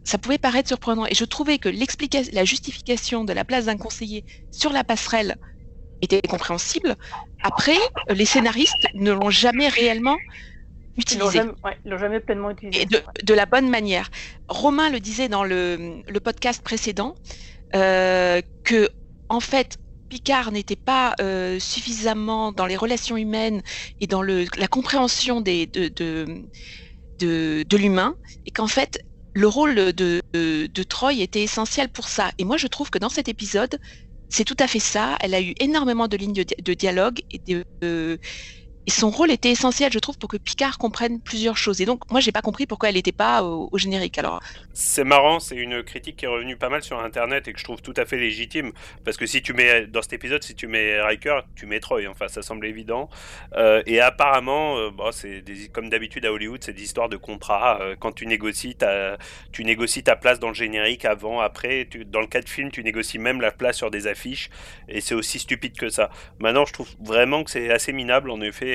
Ça 0.05 0.17
pouvait 0.19 0.37
paraître 0.37 0.69
surprenant 0.69 1.05
et 1.07 1.15
je 1.15 1.25
trouvais 1.25 1.59
que 1.59 1.69
la 1.69 2.45
justification 2.45 3.25
de 3.25 3.33
la 3.33 3.43
place 3.45 3.65
d'un 3.65 3.77
conseiller 3.77 4.23
sur 4.51 4.71
la 4.71 4.83
passerelle 4.85 5.35
était 6.01 6.21
compréhensible. 6.21 6.95
Après, 7.43 7.77
les 8.09 8.25
scénaristes 8.25 8.87
ne 8.93 9.11
l'ont 9.11 9.31
jamais 9.31 9.67
réellement 9.67 10.17
Ils 11.09 11.17
l'ont 11.19 11.31
utilisé 11.31 11.31
jamais, 11.31 11.53
ouais, 11.63 11.77
ils 11.85 11.91
l'ont 11.91 11.97
jamais 11.97 12.19
pleinement 12.19 12.51
utilisé. 12.51 12.81
et 12.81 12.85
de, 12.85 13.01
de 13.23 13.33
la 13.33 13.45
bonne 13.45 13.69
manière. 13.69 14.09
Romain 14.47 14.89
le 14.89 14.99
disait 14.99 15.29
dans 15.29 15.43
le, 15.43 16.01
le 16.07 16.19
podcast 16.19 16.61
précédent 16.63 17.15
euh, 17.75 18.41
que 18.63 18.89
en 19.29 19.39
fait 19.39 19.77
Picard 20.09 20.51
n'était 20.51 20.75
pas 20.75 21.15
euh, 21.19 21.59
suffisamment 21.59 22.51
dans 22.51 22.67
les 22.67 22.77
relations 22.77 23.17
humaines 23.17 23.61
et 23.99 24.07
dans 24.07 24.21
le, 24.21 24.45
la 24.57 24.67
compréhension 24.67 25.41
des, 25.41 25.65
de, 25.67 25.87
de, 25.89 26.45
de, 27.19 27.65
de 27.67 27.77
l'humain 27.77 28.15
et 28.45 28.51
qu'en 28.51 28.67
fait 28.67 28.99
le 29.35 29.47
rôle 29.47 29.75
de, 29.75 30.21
de, 30.33 30.83
Troy 30.83 31.13
était 31.13 31.43
essentiel 31.43 31.89
pour 31.89 32.07
ça. 32.07 32.31
Et 32.37 32.45
moi 32.45 32.57
je 32.57 32.67
trouve 32.67 32.89
que 32.89 32.97
dans 32.97 33.09
cet 33.09 33.27
épisode 33.27 33.77
c'est 34.29 34.45
tout 34.45 34.55
à 34.59 34.67
fait 34.67 34.79
ça. 34.79 35.17
Elle 35.19 35.35
a 35.35 35.41
eu 35.41 35.53
énormément 35.59 36.07
de 36.07 36.17
lignes 36.17 36.33
de, 36.33 36.45
de 36.63 36.73
dialogue 36.73 37.19
et, 37.31 37.39
de, 37.39 38.19
son 38.87 39.09
rôle 39.09 39.31
était 39.31 39.51
essentiel, 39.51 39.91
je 39.91 39.99
trouve, 39.99 40.17
pour 40.17 40.29
que 40.29 40.37
Picard 40.37 40.77
comprenne 40.77 41.19
plusieurs 41.19 41.57
choses. 41.57 41.81
Et 41.81 41.85
donc, 41.85 42.09
moi, 42.11 42.19
j'ai 42.19 42.31
pas 42.31 42.41
compris 42.41 42.65
pourquoi 42.67 42.89
elle 42.89 42.95
n'était 42.95 43.11
pas 43.11 43.43
au, 43.43 43.69
générique. 43.77 44.17
Alors, 44.17 44.41
C'est 44.73 45.03
marrant, 45.03 45.39
c'est 45.39 45.55
une 45.55 45.83
critique 45.83 46.17
qui 46.17 46.25
est 46.25 46.29
revenue 46.29 46.55
pas 46.55 46.69
mal 46.69 46.83
sur 46.83 46.99
internet 46.99 47.47
et 47.47 47.53
que 47.53 47.59
je 47.59 47.63
trouve 47.63 47.81
tout 47.81 47.93
à 47.97 48.05
fait 48.05 48.17
légitime. 48.17 48.71
Parce 49.03 49.17
que 49.17 49.25
si 49.25 49.41
tu 49.41 49.53
mets, 49.53 49.87
dans 49.87 50.01
cet 50.01 50.13
épisode, 50.13 50.43
si 50.43 50.55
tu 50.55 50.67
mets 50.67 51.01
Riker, 51.01 51.41
tu 51.55 51.65
mets 51.65 51.79
Troy, 51.79 52.07
enfin 52.09 52.27
ça 52.27 52.41
semble 52.41 52.65
évident. 52.65 53.09
Euh, 53.55 53.81
et 53.85 53.99
apparemment, 53.99 54.77
euh, 54.77 54.91
c'est 55.11 55.43
comme 55.71 55.89
d'habitude 55.89 56.25
à 56.25 56.31
Hollywood, 56.31 56.63
c'est 56.63 56.73
des 56.73 56.83
histoires 56.83 57.09
de 57.09 57.17
contrat. 57.17 57.79
Euh, 57.81 57.95
quand 57.99 58.11
tu 58.11 58.27
négocies, 58.27 58.77
tu 59.51 59.63
négocies 59.63 60.03
ta 60.03 60.15
place 60.15 60.39
dans 60.39 60.49
le 60.49 60.53
générique 60.53 61.05
avant, 61.05 61.39
après. 61.41 61.87
Dans 62.07 62.21
le 62.21 62.27
cas 62.27 62.41
de 62.41 62.49
film, 62.49 62.71
tu 62.71 62.83
négocies 62.83 63.19
même 63.19 63.41
la 63.41 63.51
place 63.51 63.77
sur 63.77 63.91
des 63.91 64.07
affiches. 64.07 64.49
Et 64.87 65.01
c'est 65.01 65.15
aussi 65.15 65.39
stupide 65.39 65.77
que 65.77 65.89
ça. 65.89 66.09
Maintenant, 66.39 66.65
je 66.65 66.73
trouve 66.73 66.89
vraiment 66.99 67.43
que 67.43 67.51
c'est 67.51 67.71
assez 67.71 67.93
minable, 67.93 68.29
en 68.29 68.41
effet. 68.41 68.74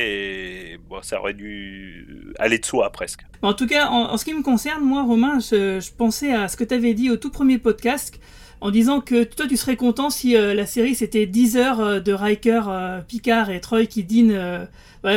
Bon, 0.89 1.03
ça 1.03 1.21
aurait 1.21 1.35
dû 1.35 2.07
aller 2.39 2.59
de 2.59 2.65
soi 2.65 2.91
presque. 2.91 3.23
En 3.43 3.55
tout 3.55 3.67
cas, 3.67 3.89
en, 3.89 4.13
en 4.13 4.17
ce 4.17 4.25
qui 4.25 4.35
me 4.35 4.43
concerne, 4.43 4.83
moi, 4.85 5.03
Romain, 5.03 5.39
je, 5.41 5.81
je 5.81 5.93
pensais 5.93 6.33
à 6.33 6.49
ce 6.49 6.57
que 6.57 6.65
tu 6.65 6.75
avais 6.75 6.95
dit 6.95 7.11
au 7.11 7.17
tout 7.17 7.31
premier 7.31 7.59
podcast 7.59 8.21
en 8.61 8.71
disant 8.71 9.01
que 9.01 9.25
toi 9.25 9.47
tu 9.47 9.57
serais 9.57 9.77
content 9.77 10.11
si 10.11 10.37
euh, 10.37 10.55
la 10.55 10.67
série 10.67 10.95
c'était 10.95 11.27
10 11.27 11.57
heures 11.57 11.81
euh, 11.81 12.01
de 12.01 12.13
Riker, 12.13 12.63
euh, 12.69 13.01
Picard 13.01 13.51
et 13.51 13.61
Troy 13.61 13.87
qui 13.87 14.05
dînent 14.05 14.33
euh, 14.33 14.67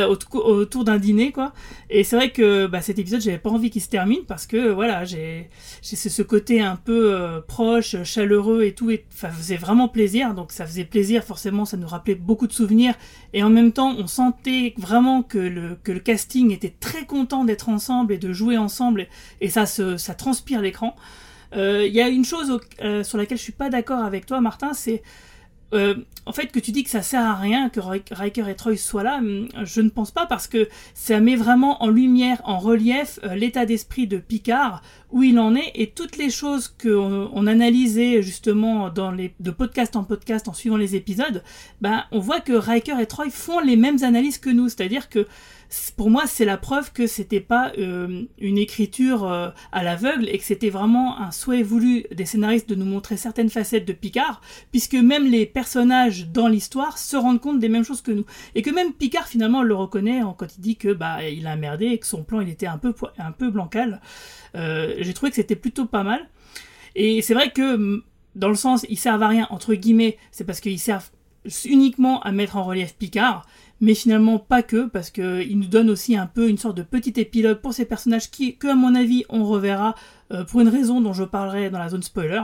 autour 0.06 0.84
d'un 0.84 0.96
dîner 0.96 1.30
quoi. 1.30 1.52
Et 1.90 2.04
c'est 2.04 2.16
vrai 2.16 2.30
que 2.30 2.66
bah, 2.66 2.80
cet 2.80 2.98
épisode 2.98 3.20
j'avais 3.20 3.38
pas 3.38 3.50
envie 3.50 3.68
qu'il 3.68 3.82
se 3.82 3.88
termine 3.88 4.24
parce 4.26 4.46
que 4.46 4.70
voilà 4.70 5.04
j'ai 5.04 5.50
ce 5.82 6.22
côté 6.22 6.62
un 6.62 6.76
peu 6.76 7.42
proche, 7.46 8.02
chaleureux 8.02 8.62
et 8.62 8.72
tout 8.72 8.90
et 8.90 9.04
ça 9.10 9.28
faisait 9.28 9.58
vraiment 9.58 9.88
plaisir 9.88 10.32
donc 10.32 10.52
ça 10.52 10.66
faisait 10.66 10.84
plaisir 10.84 11.22
forcément 11.22 11.66
ça 11.66 11.76
nous 11.76 11.86
rappelait 11.86 12.14
beaucoup 12.14 12.46
de 12.46 12.52
souvenirs 12.52 12.94
et 13.34 13.42
en 13.42 13.50
même 13.50 13.72
temps 13.72 13.94
on 13.98 14.06
sentait 14.06 14.72
vraiment 14.78 15.22
que 15.22 15.36
le 15.36 15.76
que 15.82 15.92
le 15.92 16.00
casting 16.00 16.50
était 16.50 16.74
très 16.80 17.04
content 17.04 17.44
d'être 17.44 17.68
ensemble 17.68 18.14
et 18.14 18.18
de 18.18 18.32
jouer 18.32 18.56
ensemble 18.56 19.02
et, 19.02 19.08
et 19.42 19.48
ça 19.50 19.66
se 19.66 19.98
ça 19.98 20.14
transpire 20.14 20.62
l'écran. 20.62 20.96
Euh, 21.56 21.86
Il 21.86 21.94
y 21.94 22.00
a 22.00 22.08
une 22.08 22.24
chose 22.24 22.58
euh, 22.82 23.04
sur 23.04 23.18
laquelle 23.18 23.38
je 23.38 23.42
suis 23.42 23.52
pas 23.52 23.70
d'accord 23.70 24.00
avec 24.04 24.26
toi, 24.26 24.40
Martin, 24.40 24.72
c'est 24.74 25.02
euh, 25.72 25.96
en 26.26 26.32
fait 26.32 26.48
que 26.48 26.60
tu 26.60 26.70
dis 26.72 26.84
que 26.84 26.90
ça 26.90 27.02
sert 27.02 27.22
à 27.22 27.34
rien 27.34 27.68
que 27.68 27.80
Ri- 27.80 28.02
Riker 28.12 28.48
et 28.48 28.54
Troy 28.54 28.76
soient 28.76 29.02
là. 29.02 29.18
hum, 29.18 29.48
Je 29.64 29.80
ne 29.80 29.88
pense 29.90 30.10
pas 30.12 30.26
parce 30.26 30.46
que 30.46 30.68
ça 30.94 31.20
met 31.20 31.36
vraiment 31.36 31.82
en 31.82 31.88
lumière, 31.88 32.40
en 32.44 32.58
relief, 32.58 33.18
euh, 33.24 33.34
l'état 33.34 33.66
d'esprit 33.66 34.06
de 34.06 34.18
Picard, 34.18 34.82
où 35.10 35.22
il 35.22 35.38
en 35.38 35.54
est 35.54 35.72
et 35.74 35.90
toutes 35.90 36.16
les 36.16 36.30
choses 36.30 36.68
qu'on 36.68 37.30
on 37.32 37.46
analysait 37.46 38.22
justement 38.22 38.90
dans 38.90 39.10
les 39.10 39.34
de 39.40 39.50
podcast 39.50 39.96
en 39.96 40.04
podcast 40.04 40.48
en 40.48 40.52
suivant 40.52 40.76
les 40.76 40.96
épisodes. 40.96 41.42
Ben 41.80 42.04
on 42.12 42.18
voit 42.18 42.40
que 42.40 42.52
Riker 42.52 43.00
et 43.00 43.06
Troy 43.06 43.30
font 43.30 43.60
les 43.60 43.76
mêmes 43.76 44.02
analyses 44.02 44.38
que 44.38 44.50
nous, 44.50 44.68
c'est-à-dire 44.68 45.08
que 45.08 45.26
pour 45.96 46.10
moi, 46.10 46.24
c'est 46.26 46.44
la 46.44 46.56
preuve 46.56 46.92
que 46.92 47.06
c'était 47.06 47.40
pas 47.40 47.72
euh, 47.78 48.22
une 48.38 48.58
écriture 48.58 49.24
euh, 49.24 49.48
à 49.72 49.82
l'aveugle 49.82 50.28
et 50.28 50.38
que 50.38 50.44
c'était 50.44 50.70
vraiment 50.70 51.20
un 51.20 51.30
souhait 51.30 51.62
voulu 51.62 52.04
des 52.14 52.26
scénaristes 52.26 52.68
de 52.68 52.74
nous 52.74 52.84
montrer 52.84 53.16
certaines 53.16 53.50
facettes 53.50 53.84
de 53.84 53.92
Picard, 53.92 54.40
puisque 54.70 54.94
même 54.94 55.26
les 55.26 55.46
personnages 55.46 56.28
dans 56.28 56.48
l'histoire 56.48 56.98
se 56.98 57.16
rendent 57.16 57.40
compte 57.40 57.58
des 57.58 57.68
mêmes 57.68 57.84
choses 57.84 58.02
que 58.02 58.12
nous 58.12 58.24
et 58.54 58.62
que 58.62 58.70
même 58.70 58.92
Picard 58.92 59.26
finalement 59.26 59.62
le 59.62 59.74
reconnaît 59.74 60.20
quand 60.38 60.56
il 60.56 60.60
dit 60.60 60.76
que 60.76 60.92
bah 60.92 61.28
il 61.28 61.46
a 61.46 61.56
merdé 61.56 61.86
et 61.86 61.98
que 61.98 62.06
son 62.06 62.22
plan 62.22 62.40
il 62.40 62.48
était 62.48 62.66
un 62.66 62.78
peu 62.78 62.94
un 63.18 63.32
peu. 63.32 63.52
Euh, 64.54 64.94
J'ai 64.98 65.14
trouvé 65.14 65.30
que 65.30 65.36
c'était 65.36 65.56
plutôt 65.56 65.86
pas 65.86 66.02
mal. 66.02 66.28
Et 66.94 67.22
c'est 67.22 67.34
vrai 67.34 67.50
que 67.50 67.76
mm, 67.76 68.02
dans 68.34 68.48
le 68.48 68.54
sens 68.54 68.86
ils 68.88 68.98
servent 68.98 69.22
à 69.22 69.28
rien 69.28 69.46
entre 69.50 69.74
guillemets, 69.74 70.16
c'est 70.32 70.44
parce 70.44 70.60
qu'ils 70.60 70.80
servent 70.80 71.10
uniquement 71.66 72.22
à 72.22 72.32
mettre 72.32 72.56
en 72.56 72.64
relief 72.64 72.94
Picard 72.94 73.46
mais 73.80 73.94
finalement 73.94 74.38
pas 74.38 74.62
que, 74.62 74.86
parce 74.86 75.10
qu'il 75.10 75.58
nous 75.58 75.66
donne 75.66 75.90
aussi 75.90 76.16
un 76.16 76.26
peu 76.26 76.48
une 76.48 76.58
sorte 76.58 76.76
de 76.76 76.82
petit 76.82 77.12
épilogue 77.20 77.58
pour 77.58 77.74
ces 77.74 77.84
personnages 77.84 78.30
qui, 78.30 78.56
que 78.56 78.68
à 78.68 78.74
mon 78.74 78.94
avis, 78.94 79.24
on 79.28 79.44
reverra 79.44 79.94
euh, 80.32 80.44
pour 80.44 80.60
une 80.60 80.68
raison 80.68 81.00
dont 81.00 81.12
je 81.12 81.24
parlerai 81.24 81.70
dans 81.70 81.78
la 81.78 81.88
zone 81.88 82.02
spoiler. 82.02 82.42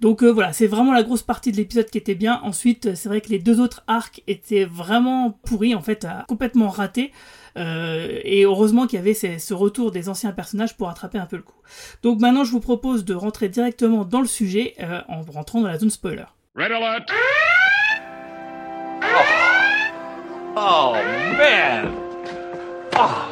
Donc 0.00 0.22
euh, 0.22 0.30
voilà, 0.30 0.52
c'est 0.52 0.66
vraiment 0.66 0.92
la 0.92 1.02
grosse 1.02 1.22
partie 1.22 1.52
de 1.52 1.56
l'épisode 1.56 1.90
qui 1.90 1.98
était 1.98 2.14
bien. 2.14 2.40
Ensuite, 2.42 2.94
c'est 2.94 3.08
vrai 3.08 3.20
que 3.20 3.28
les 3.28 3.38
deux 3.38 3.60
autres 3.60 3.84
arcs 3.86 4.22
étaient 4.26 4.64
vraiment 4.64 5.38
pourris, 5.44 5.74
en 5.74 5.82
fait, 5.82 6.06
complètement 6.28 6.68
ratés. 6.68 7.12
Euh, 7.56 8.18
et 8.24 8.42
heureusement 8.44 8.86
qu'il 8.86 8.98
y 8.98 9.02
avait 9.02 9.14
ces- 9.14 9.38
ce 9.38 9.54
retour 9.54 9.90
des 9.92 10.08
anciens 10.08 10.32
personnages 10.32 10.76
pour 10.76 10.88
attraper 10.88 11.18
un 11.18 11.26
peu 11.26 11.36
le 11.36 11.42
coup. 11.42 11.54
Donc 12.02 12.20
maintenant, 12.20 12.42
je 12.44 12.50
vous 12.50 12.60
propose 12.60 13.04
de 13.04 13.14
rentrer 13.14 13.48
directement 13.48 14.04
dans 14.04 14.20
le 14.20 14.26
sujet 14.26 14.74
euh, 14.80 15.00
en 15.08 15.22
rentrant 15.22 15.60
dans 15.60 15.68
la 15.68 15.78
zone 15.78 15.90
spoiler. 15.90 16.24
Red 16.56 16.72
alert! 16.72 17.08
Oh, 20.56 20.92
man! 21.36 21.90
Ah. 22.96 23.26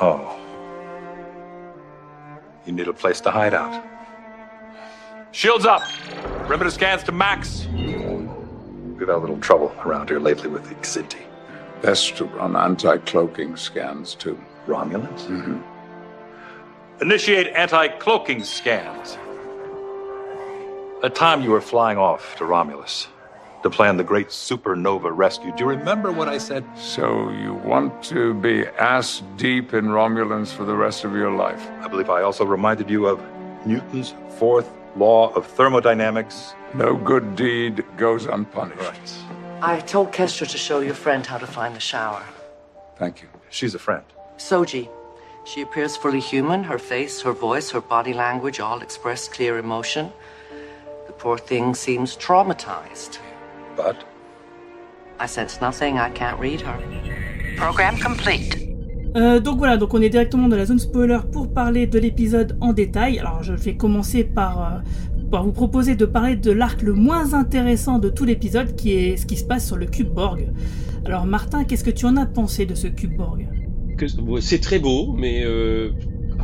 Oh. 0.00 0.36
You 2.66 2.72
need 2.72 2.88
a 2.88 2.92
place 2.92 3.20
to 3.22 3.30
hide 3.30 3.54
out. 3.54 3.82
Shields 5.32 5.66
up! 5.66 5.82
Perimeter 6.46 6.70
scans 6.70 7.02
to 7.04 7.12
max. 7.12 7.66
We've 8.96 9.08
had 9.08 9.16
a 9.16 9.18
little 9.18 9.38
trouble 9.38 9.74
around 9.84 10.08
here 10.08 10.20
lately 10.20 10.48
with 10.48 10.68
the 10.68 10.74
Xinti. 10.76 11.22
Best 11.82 12.16
to 12.16 12.26
run 12.26 12.54
anti-cloaking 12.54 13.56
scans 13.56 14.14
too. 14.14 14.38
Romulans? 14.66 15.26
Mm-hmm. 15.26 15.60
Initiate 17.02 17.48
anti 17.48 17.88
cloaking 17.88 18.44
scans. 18.44 19.18
At 21.02 21.16
time 21.16 21.42
you 21.42 21.50
were 21.50 21.60
flying 21.60 21.98
off 21.98 22.36
to 22.36 22.44
Romulus 22.44 23.08
to 23.64 23.70
plan 23.70 23.96
the 23.96 24.04
great 24.04 24.28
supernova 24.28 25.10
rescue. 25.12 25.50
Do 25.56 25.64
you 25.64 25.70
remember 25.70 26.12
what 26.12 26.28
I 26.28 26.38
said? 26.38 26.64
So 26.78 27.30
you 27.30 27.54
want 27.54 28.00
to 28.04 28.32
be 28.34 28.64
ass 28.78 29.22
deep 29.36 29.74
in 29.74 29.86
Romulans 29.86 30.52
for 30.52 30.64
the 30.64 30.76
rest 30.76 31.02
of 31.02 31.14
your 31.14 31.32
life? 31.32 31.68
I 31.80 31.88
believe 31.88 32.10
I 32.10 32.22
also 32.22 32.44
reminded 32.44 32.88
you 32.88 33.06
of 33.06 33.20
Newton's 33.66 34.14
fourth 34.38 34.70
law 34.96 35.32
of 35.34 35.46
thermodynamics. 35.46 36.54
No 36.74 36.96
good 36.96 37.36
deed 37.36 37.84
goes 37.96 38.26
unpunished. 38.26 38.80
Right. 38.80 39.12
I 39.62 39.80
told 39.80 40.12
Kestra 40.12 40.48
to 40.50 40.58
show 40.58 40.80
your 40.80 40.94
friend 40.94 41.24
how 41.24 41.38
to 41.38 41.46
find 41.46 41.74
the 41.74 41.80
shower. 41.80 42.22
Thank 42.98 43.22
you. 43.22 43.28
She's 43.48 43.74
a 43.74 43.78
friend. 43.78 44.04
Soji. 44.38 44.88
She 45.44 45.62
appears 45.62 45.96
fully 45.96 46.20
human. 46.20 46.64
Her 46.64 46.78
face, 46.78 47.20
her 47.22 47.32
voice, 47.32 47.70
her 47.70 47.80
body 47.80 48.12
language 48.12 48.58
all 48.58 48.80
express 48.80 49.28
clear 49.28 49.58
emotion. 49.58 50.10
The 51.06 51.12
poor 51.12 51.38
thing 51.38 51.74
seems 51.74 52.16
traumatized. 52.16 53.18
But 53.76 54.02
I 55.20 55.26
sense 55.26 55.60
nothing. 55.60 55.98
I 55.98 56.10
can't 56.10 56.40
read 56.40 56.60
her. 56.62 56.78
Program 57.56 57.96
complete. 57.98 58.64
Euh, 59.16 59.38
donc 59.38 59.58
voilà, 59.58 59.76
donc 59.76 59.94
on 59.94 60.02
est 60.02 60.08
directement 60.08 60.48
dans 60.48 60.56
la 60.56 60.66
zone 60.66 60.80
spoiler 60.80 61.20
pour 61.30 61.52
parler 61.52 61.86
de 61.86 62.00
l'épisode 62.00 62.58
en 62.60 62.72
détail. 62.72 63.20
Alors 63.20 63.44
je 63.44 63.52
vais 63.52 63.76
commencer 63.76 64.24
par, 64.24 64.60
euh, 64.60 64.78
vous 65.42 65.52
proposer 65.52 65.96
de 65.96 66.04
parler 66.06 66.36
de 66.36 66.50
l'arc 66.52 66.82
le 66.82 66.92
moins 66.92 67.34
intéressant 67.34 67.98
de 67.98 68.08
tout 68.08 68.24
l'épisode, 68.24 68.76
qui 68.76 68.92
est 68.92 69.16
ce 69.16 69.26
qui 69.26 69.36
se 69.36 69.44
passe 69.44 69.66
sur 69.66 69.76
le 69.76 69.86
cube 69.86 70.08
Borg. 70.08 70.48
Alors 71.04 71.26
Martin, 71.26 71.64
qu'est-ce 71.64 71.84
que 71.84 71.90
tu 71.90 72.06
en 72.06 72.16
as 72.16 72.26
pensé 72.26 72.66
de 72.66 72.74
ce 72.74 72.86
cube 72.86 73.16
Borg? 73.16 73.46
C'est 74.40 74.60
très 74.60 74.78
beau, 74.78 75.12
mais 75.16 75.42
euh, 75.44 75.90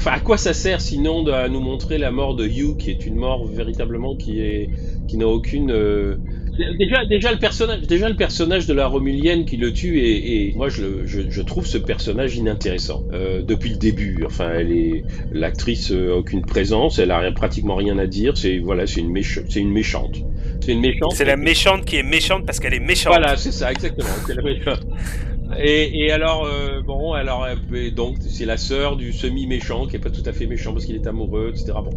à 0.06 0.20
quoi 0.20 0.36
ça 0.36 0.52
sert 0.52 0.80
sinon 0.80 1.22
de 1.22 1.48
nous 1.48 1.60
montrer 1.60 1.98
la 1.98 2.10
mort 2.10 2.34
de 2.36 2.46
Hugh, 2.46 2.76
qui 2.76 2.90
est 2.90 3.06
une 3.06 3.16
mort 3.16 3.46
véritablement 3.46 4.16
qui 4.16 4.40
est 4.40 4.70
n'a 5.14 5.26
aucune. 5.26 5.70
euh, 5.70 6.16
Déjà, 6.78 7.04
déjà 7.06 7.32
le 7.32 7.38
personnage, 7.38 7.82
déjà 7.82 8.08
le 8.08 8.16
personnage 8.16 8.66
de 8.66 8.74
la 8.74 8.86
Romulienne 8.86 9.44
qui 9.44 9.56
le 9.56 9.72
tue 9.72 9.98
et, 10.00 10.48
et 10.48 10.52
moi 10.56 10.68
je, 10.68 10.82
le- 10.82 11.06
je, 11.06 11.20
je 11.30 11.42
trouve 11.42 11.66
ce 11.66 11.78
personnage 11.78 12.36
inintéressant 12.36 13.04
euh, 13.12 13.42
depuis 13.42 13.70
le 13.70 13.76
début. 13.76 14.24
Enfin, 14.26 14.50
elle 14.54 14.72
est 14.72 15.04
l'actrice 15.32 15.90
euh, 15.92 16.12
aucune 16.12 16.42
présence, 16.44 16.98
elle 16.98 17.12
a 17.12 17.18
rien- 17.20 17.32
pratiquement 17.32 17.76
rien 17.76 17.98
à 17.98 18.06
dire. 18.06 18.36
C'est 18.36 18.58
voilà, 18.58 18.86
c'est 18.86 19.00
une 19.00 19.12
méch- 19.12 19.42
c'est 19.48 19.60
une 19.60 19.72
méchante. 19.72 20.16
C'est 20.60 20.72
une 20.72 20.80
méchante. 20.80 21.12
C'est 21.14 21.24
la 21.24 21.36
méchante 21.36 21.84
qui 21.86 21.96
est 21.96 22.02
méchante 22.02 22.44
parce 22.44 22.60
qu'elle 22.60 22.74
est 22.74 22.80
méchante. 22.80 23.14
Voilà, 23.16 23.36
c'est 23.36 23.52
ça, 23.52 23.70
exactement. 23.72 24.08
Et, 25.58 26.04
et 26.06 26.12
alors, 26.12 26.44
euh, 26.44 26.80
bon, 26.82 27.12
alors, 27.12 27.44
euh, 27.44 27.56
et 27.74 27.90
donc, 27.90 28.18
c'est 28.28 28.44
la 28.44 28.56
sœur 28.56 28.96
du 28.96 29.12
semi-méchant 29.12 29.86
qui 29.86 29.96
est 29.96 29.98
pas 29.98 30.10
tout 30.10 30.22
à 30.24 30.32
fait 30.32 30.46
méchant 30.46 30.72
parce 30.72 30.84
qu'il 30.84 30.94
est 30.94 31.06
amoureux, 31.08 31.50
etc. 31.52 31.82
Bon, 31.82 31.90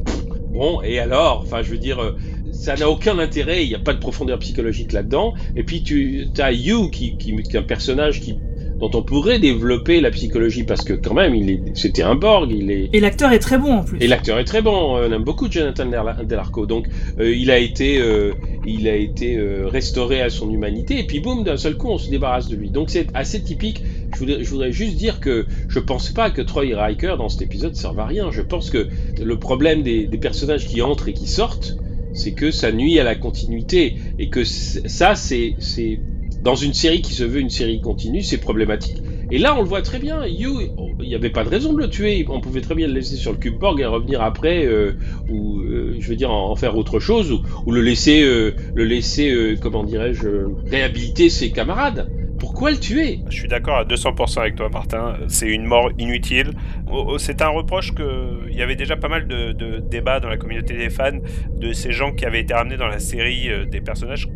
bon, 0.50 0.82
et 0.82 1.00
alors, 1.00 1.42
enfin, 1.42 1.62
je 1.62 1.70
veux 1.70 1.78
dire, 1.78 2.02
euh, 2.02 2.16
ça 2.52 2.76
n'a 2.76 2.90
aucun 2.90 3.20
intérêt, 3.20 3.64
il 3.64 3.70
n'y 3.70 3.76
a 3.76 3.80
pas 3.80 3.94
de 3.94 4.00
profondeur 4.00 4.40
psychologique 4.40 4.92
là-dedans. 4.92 5.34
Et 5.56 5.64
puis, 5.64 5.84
tu 5.84 6.32
as 6.38 6.52
You 6.52 6.90
qui, 6.90 7.18
qui, 7.18 7.36
qui 7.44 7.56
est 7.56 7.60
un 7.60 7.64
personnage 7.64 8.22
qui, 8.22 8.44
dont 8.90 9.00
on 9.00 9.04
pourrait 9.04 9.40
développer 9.40 10.02
la 10.02 10.12
psychologie 10.12 10.64
parce 10.64 10.84
que 10.84 10.94
quand 10.94 11.14
même, 11.14 11.36
il 11.36 11.50
est, 11.50 11.62
c'était 11.76 12.04
un 12.04 12.16
Borg, 12.16 12.52
il 12.52 12.70
est, 12.70 12.90
Et 12.94 13.00
l'acteur 13.00 13.32
est 13.32 13.40
très 13.40 13.58
bon 13.58 13.74
en 13.78 13.84
plus. 13.84 13.98
et 14.02 14.08
l'acteur 14.08 14.38
est 14.40 14.44
très 14.44 14.62
bon, 14.62 14.98
on 14.98 15.12
aime 15.12 15.24
beaucoup 15.24 15.50
Jonathan 15.50 15.86
Del- 15.86 16.28
Delarco. 16.28 16.66
Donc 16.66 16.88
euh, 17.20 17.34
il 17.34 17.50
a 17.52 17.60
été, 17.60 18.00
euh, 18.00 18.34
il 18.66 18.88
a 18.90 18.96
été 18.96 19.38
euh, 19.38 19.68
restauré 19.68 20.22
à 20.22 20.30
son 20.30 20.52
humanité 20.52 21.00
et 21.00 21.04
puis 21.04 21.20
boum, 21.22 21.44
d'un 21.44 21.58
seul 21.58 21.76
coup 21.78 21.90
on 21.90 21.98
se 21.98 22.10
débarrasse 22.10 22.50
de 22.50 22.56
lui. 22.56 22.70
Donc 22.72 22.90
c'est 22.90 23.08
assez 23.14 23.42
typique. 23.42 23.82
Je 24.14 24.20
voudrais, 24.20 24.44
je 24.44 24.50
voudrais 24.50 24.72
juste 24.72 24.98
dire 24.98 25.20
que 25.20 25.46
je 25.70 25.80
pense 25.80 26.10
pas 26.12 26.30
que 26.30 26.42
Troy 26.42 26.66
et 26.66 26.76
Riker 26.76 27.16
dans 27.18 27.30
cet 27.30 27.42
épisode 27.42 27.76
servent 27.76 28.00
à 28.02 28.06
rien. 28.06 28.32
Je 28.32 28.42
pense 28.42 28.70
que 28.70 28.88
le 29.22 29.40
problème 29.40 29.82
des, 29.82 30.08
des 30.08 30.18
personnages 30.18 30.68
qui 30.68 30.82
entrent 30.82 31.08
et 31.10 31.14
qui 31.14 31.28
sortent, 31.28 31.78
c'est 32.14 32.34
que 32.34 32.52
ça 32.52 32.72
nuit 32.72 33.00
à 33.00 33.04
la 33.04 33.16
continuité 33.16 33.96
et 34.20 34.30
que 34.30 34.44
ça 34.44 35.16
c'est 35.16 35.56
c'est 35.60 36.00
dans 36.44 36.56
une 36.56 36.74
série 36.74 37.02
qui 37.02 37.14
se 37.14 37.24
veut 37.24 37.40
une 37.40 37.50
série 37.50 37.80
continue, 37.80 38.22
c'est 38.22 38.38
problématique. 38.38 39.02
Et 39.32 39.38
là, 39.38 39.56
on 39.58 39.62
le 39.62 39.68
voit 39.68 39.82
très 39.82 39.98
bien. 39.98 40.26
You, 40.28 40.60
il 41.00 41.08
n'y 41.08 41.16
avait 41.16 41.30
pas 41.30 41.46
de 41.46 41.50
raison 41.50 41.72
de 41.72 41.80
le 41.80 41.90
tuer. 41.90 42.26
On 42.30 42.42
pouvait 42.42 42.60
très 42.60 42.76
bien 42.76 42.86
le 42.86 42.94
laisser 42.94 43.16
sur 43.16 43.32
le 43.32 43.38
cube 43.38 43.58
Borg 43.58 43.80
et 43.80 43.86
revenir 43.86 44.22
après, 44.22 44.66
euh, 44.66 44.92
ou 45.30 45.62
euh, 45.62 45.96
je 46.00 46.08
veux 46.10 46.18
dire 46.18 46.32
en, 46.32 46.54
faire 46.56 46.78
autre 46.78 47.00
chose, 47.00 47.32
ou, 47.66 47.72
le 47.72 47.82
laisser, 47.82 48.22
euh, 48.24 48.52
le 48.76 48.84
laisser, 48.84 49.56
comment 49.62 49.84
dirais-je, 49.84 50.28
réhabiliter 50.70 51.30
ses 51.30 51.52
camarades. 51.52 52.12
Pourquoi 52.40 52.60
quoi 52.60 52.72
le 52.72 52.78
tuer? 52.78 53.20
Je 53.30 53.38
suis 53.38 53.48
d'accord 53.48 53.78
à 53.78 53.86
200% 53.86 54.40
avec 54.40 54.56
toi, 54.56 54.68
Martin. 54.68 55.16
C'est 55.30 55.48
une 55.48 55.64
mort 55.64 55.92
inutile. 55.98 56.52
Oh, 56.92 57.06
oh, 57.08 57.18
C'est 57.18 57.42
un 57.42 57.48
reproche 57.48 57.94
que 57.94 58.50
il 58.52 58.58
y 58.58 58.62
avait 58.62 58.76
déjà 58.76 58.98
pas 58.98 59.08
mal 59.08 59.28
de, 59.28 59.54
de 59.54 59.80
débats 59.80 60.20
dans 60.20 60.28
la 60.28 60.36
communauté 60.36 60.76
des 60.76 60.90
fans 60.90 61.20
de 61.56 61.72
ces 61.72 61.94
gens 61.94 62.12
qui 62.12 62.26
avaient 62.26 62.42
été 62.42 62.54
ramenés 62.54 62.76
dans 62.76 62.88
la 62.88 63.00
série 63.00 63.50
des 63.72 63.80
personnages 63.80 64.28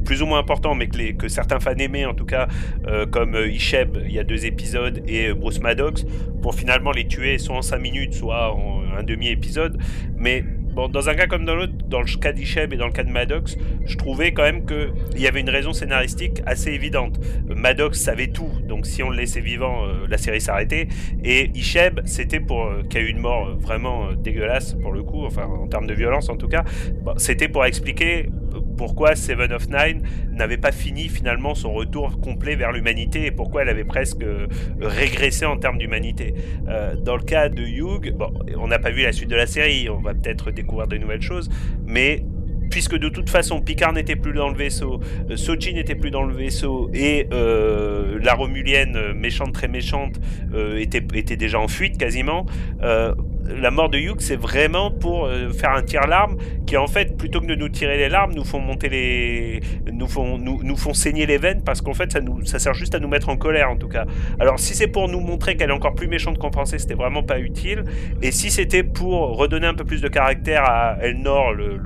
plus 0.00 0.22
ou 0.22 0.26
moins 0.26 0.38
importants, 0.38 0.74
mais 0.74 0.88
que, 0.88 1.28
certains 1.28 1.60
fans 1.60 1.74
aimaient 1.76 2.04
en 2.04 2.14
tout 2.14 2.24
cas, 2.26 2.48
euh, 2.86 3.06
comme 3.06 3.34
euh, 3.34 3.48
Isheb, 3.48 3.98
il 4.06 4.12
y 4.12 4.18
a 4.18 4.24
deux 4.24 4.46
épisodes, 4.46 5.02
et 5.06 5.28
euh, 5.28 5.34
Bruce 5.34 5.60
Maddox, 5.60 6.04
pour 6.42 6.54
finalement 6.54 6.92
les 6.92 7.06
tuer 7.06 7.38
soit 7.38 7.56
en 7.56 7.62
5 7.62 7.78
minutes, 7.78 8.14
soit 8.14 8.54
en 8.54 8.82
un 8.96 9.02
demi-épisode. 9.02 9.78
Mais 10.16 10.44
dans 10.92 11.08
un 11.08 11.14
cas 11.14 11.26
comme 11.26 11.44
dans 11.44 11.56
l'autre, 11.56 11.72
dans 11.88 12.00
le 12.00 12.18
cas 12.20 12.32
d'Isheb 12.32 12.72
et 12.72 12.76
dans 12.76 12.86
le 12.86 12.92
cas 12.92 13.02
de 13.02 13.10
Maddox, 13.10 13.56
je 13.84 13.96
trouvais 13.96 14.32
quand 14.32 14.44
même 14.44 14.64
qu'il 14.64 15.20
y 15.20 15.26
avait 15.26 15.40
une 15.40 15.50
raison 15.50 15.72
scénaristique 15.72 16.40
assez 16.46 16.70
évidente. 16.70 17.18
Maddox 17.48 18.00
savait 18.00 18.28
tout, 18.28 18.50
donc 18.66 18.86
si 18.86 19.02
on 19.02 19.10
le 19.10 19.16
laissait 19.16 19.40
vivant, 19.40 19.84
la 20.08 20.16
série 20.16 20.40
s'arrêtait. 20.40 20.88
Et 21.24 21.50
Isheb, 21.54 22.00
c'était 22.04 22.40
pour. 22.40 22.70
euh, 22.70 22.82
qui 22.88 22.98
a 22.98 23.00
eu 23.00 23.08
une 23.08 23.18
mort 23.18 23.56
vraiment 23.56 24.12
dégueulasse 24.12 24.74
pour 24.74 24.92
le 24.92 25.02
coup, 25.02 25.24
enfin 25.24 25.44
en 25.44 25.68
termes 25.68 25.86
de 25.86 25.94
violence 25.94 26.28
en 26.28 26.36
tout 26.36 26.48
cas, 26.48 26.64
bon, 27.02 27.14
c'était 27.16 27.48
pour 27.48 27.64
expliquer 27.64 28.30
pourquoi 28.76 29.14
Seven 29.14 29.52
of 29.52 29.68
Nine 29.68 30.02
n'avait 30.30 30.56
pas 30.56 30.72
fini 30.72 31.08
finalement 31.08 31.54
son 31.54 31.72
retour 31.72 32.20
complet 32.20 32.56
vers 32.56 32.72
l'humanité 32.72 33.26
et 33.26 33.30
pourquoi 33.30 33.62
elle 33.62 33.68
avait 33.68 33.84
presque 33.84 34.22
euh, 34.22 34.46
régressé 34.80 35.44
en 35.44 35.56
termes 35.56 35.78
d'humanité. 35.78 36.34
Euh, 36.68 36.96
dans 36.96 37.16
le 37.16 37.22
cas 37.22 37.48
de 37.48 37.62
Hugh, 37.62 38.12
bon, 38.14 38.32
on 38.58 38.68
n'a 38.68 38.78
pas 38.78 38.90
vu 38.90 39.02
la 39.02 39.12
suite 39.12 39.30
de 39.30 39.36
la 39.36 39.46
série, 39.46 39.88
on 39.88 40.00
va 40.00 40.14
peut-être 40.14 40.50
découvrir 40.50 40.86
de 40.88 40.96
nouvelles 40.96 41.22
choses, 41.22 41.50
mais 41.86 42.24
puisque 42.70 42.96
de 42.96 43.08
toute 43.08 43.28
façon 43.28 43.60
Picard 43.60 43.92
n'était 43.92 44.16
plus 44.16 44.32
dans 44.32 44.48
le 44.48 44.56
vaisseau, 44.56 45.00
euh, 45.28 45.36
Sochi 45.36 45.74
n'était 45.74 45.96
plus 45.96 46.10
dans 46.10 46.22
le 46.22 46.34
vaisseau 46.34 46.88
et 46.94 47.26
la 47.30 48.34
Romulienne 48.34 49.12
méchante 49.14 49.52
très 49.52 49.68
méchante 49.68 50.20
était, 50.76 51.04
était 51.14 51.36
déjà 51.36 51.58
en 51.58 51.68
fuite 51.68 51.98
quasiment. 51.98 52.46
La 53.56 53.70
mort 53.70 53.88
de 53.88 53.98
Hugh, 53.98 54.16
c'est 54.18 54.36
vraiment 54.36 54.90
pour 54.90 55.26
euh, 55.26 55.50
faire 55.50 55.72
un 55.72 55.82
tir-larme 55.82 56.36
qui, 56.66 56.76
en 56.76 56.86
fait, 56.86 57.16
plutôt 57.16 57.40
que 57.40 57.46
de 57.46 57.54
nous 57.54 57.68
tirer 57.68 57.96
les 57.96 58.08
larmes, 58.08 58.32
nous 58.34 58.44
font 58.44 58.60
monter 58.60 58.88
les, 58.88 59.60
nous 59.92 60.06
font, 60.06 60.38
nous, 60.38 60.76
font 60.76 60.94
saigner 60.94 61.26
les 61.26 61.38
veines 61.38 61.62
parce 61.64 61.80
qu'en 61.80 61.94
fait, 61.94 62.16
ça 62.44 62.58
sert 62.58 62.74
juste 62.74 62.94
à 62.94 62.98
nous 62.98 63.08
mettre 63.08 63.28
en 63.28 63.36
colère, 63.36 63.70
en 63.70 63.76
tout 63.76 63.88
cas. 63.88 64.06
Alors, 64.38 64.58
si 64.58 64.74
c'est 64.74 64.88
pour 64.88 65.08
nous 65.08 65.20
montrer 65.20 65.56
qu'elle 65.56 65.70
est 65.70 65.74
encore 65.74 65.94
plus 65.94 66.08
méchante 66.08 66.38
qu'on 66.38 66.50
pensait, 66.50 66.78
c'était 66.78 66.94
vraiment 66.94 67.22
pas 67.22 67.38
utile. 67.38 67.84
Et 68.22 68.30
si 68.32 68.50
c'était 68.50 68.82
pour 68.82 69.36
redonner 69.36 69.66
un 69.66 69.74
peu 69.74 69.84
plus 69.84 70.00
de 70.00 70.08
caractère 70.08 70.64
à 70.64 70.96
Elnor, 71.02 71.52
le, 71.52 71.76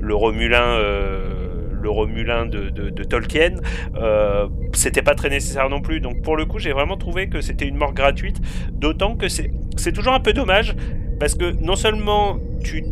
le 0.00 0.14
Romulin. 0.14 0.62
euh, 0.62 1.47
le 1.80 1.90
Romulin 1.90 2.46
de, 2.46 3.04
Tolkien, 3.04 3.56
euh, 3.96 4.48
c'était 4.72 5.02
pas 5.02 5.14
très 5.14 5.30
nécessaire 5.30 5.68
non 5.68 5.80
plus. 5.80 6.00
Donc 6.00 6.22
pour 6.22 6.36
le 6.36 6.44
coup, 6.44 6.58
j'ai 6.58 6.72
vraiment 6.72 6.96
trouvé 6.96 7.28
que 7.28 7.40
c'était 7.40 7.66
une 7.66 7.76
mort 7.76 7.94
gratuite, 7.94 8.38
d'autant 8.72 9.16
que 9.16 9.28
c'est 9.28 9.92
toujours 9.92 10.12
un 10.12 10.20
peu 10.20 10.32
dommage 10.32 10.74
parce 11.18 11.34
que 11.34 11.52
non 11.60 11.76
seulement 11.76 12.38
tu, 12.62 12.84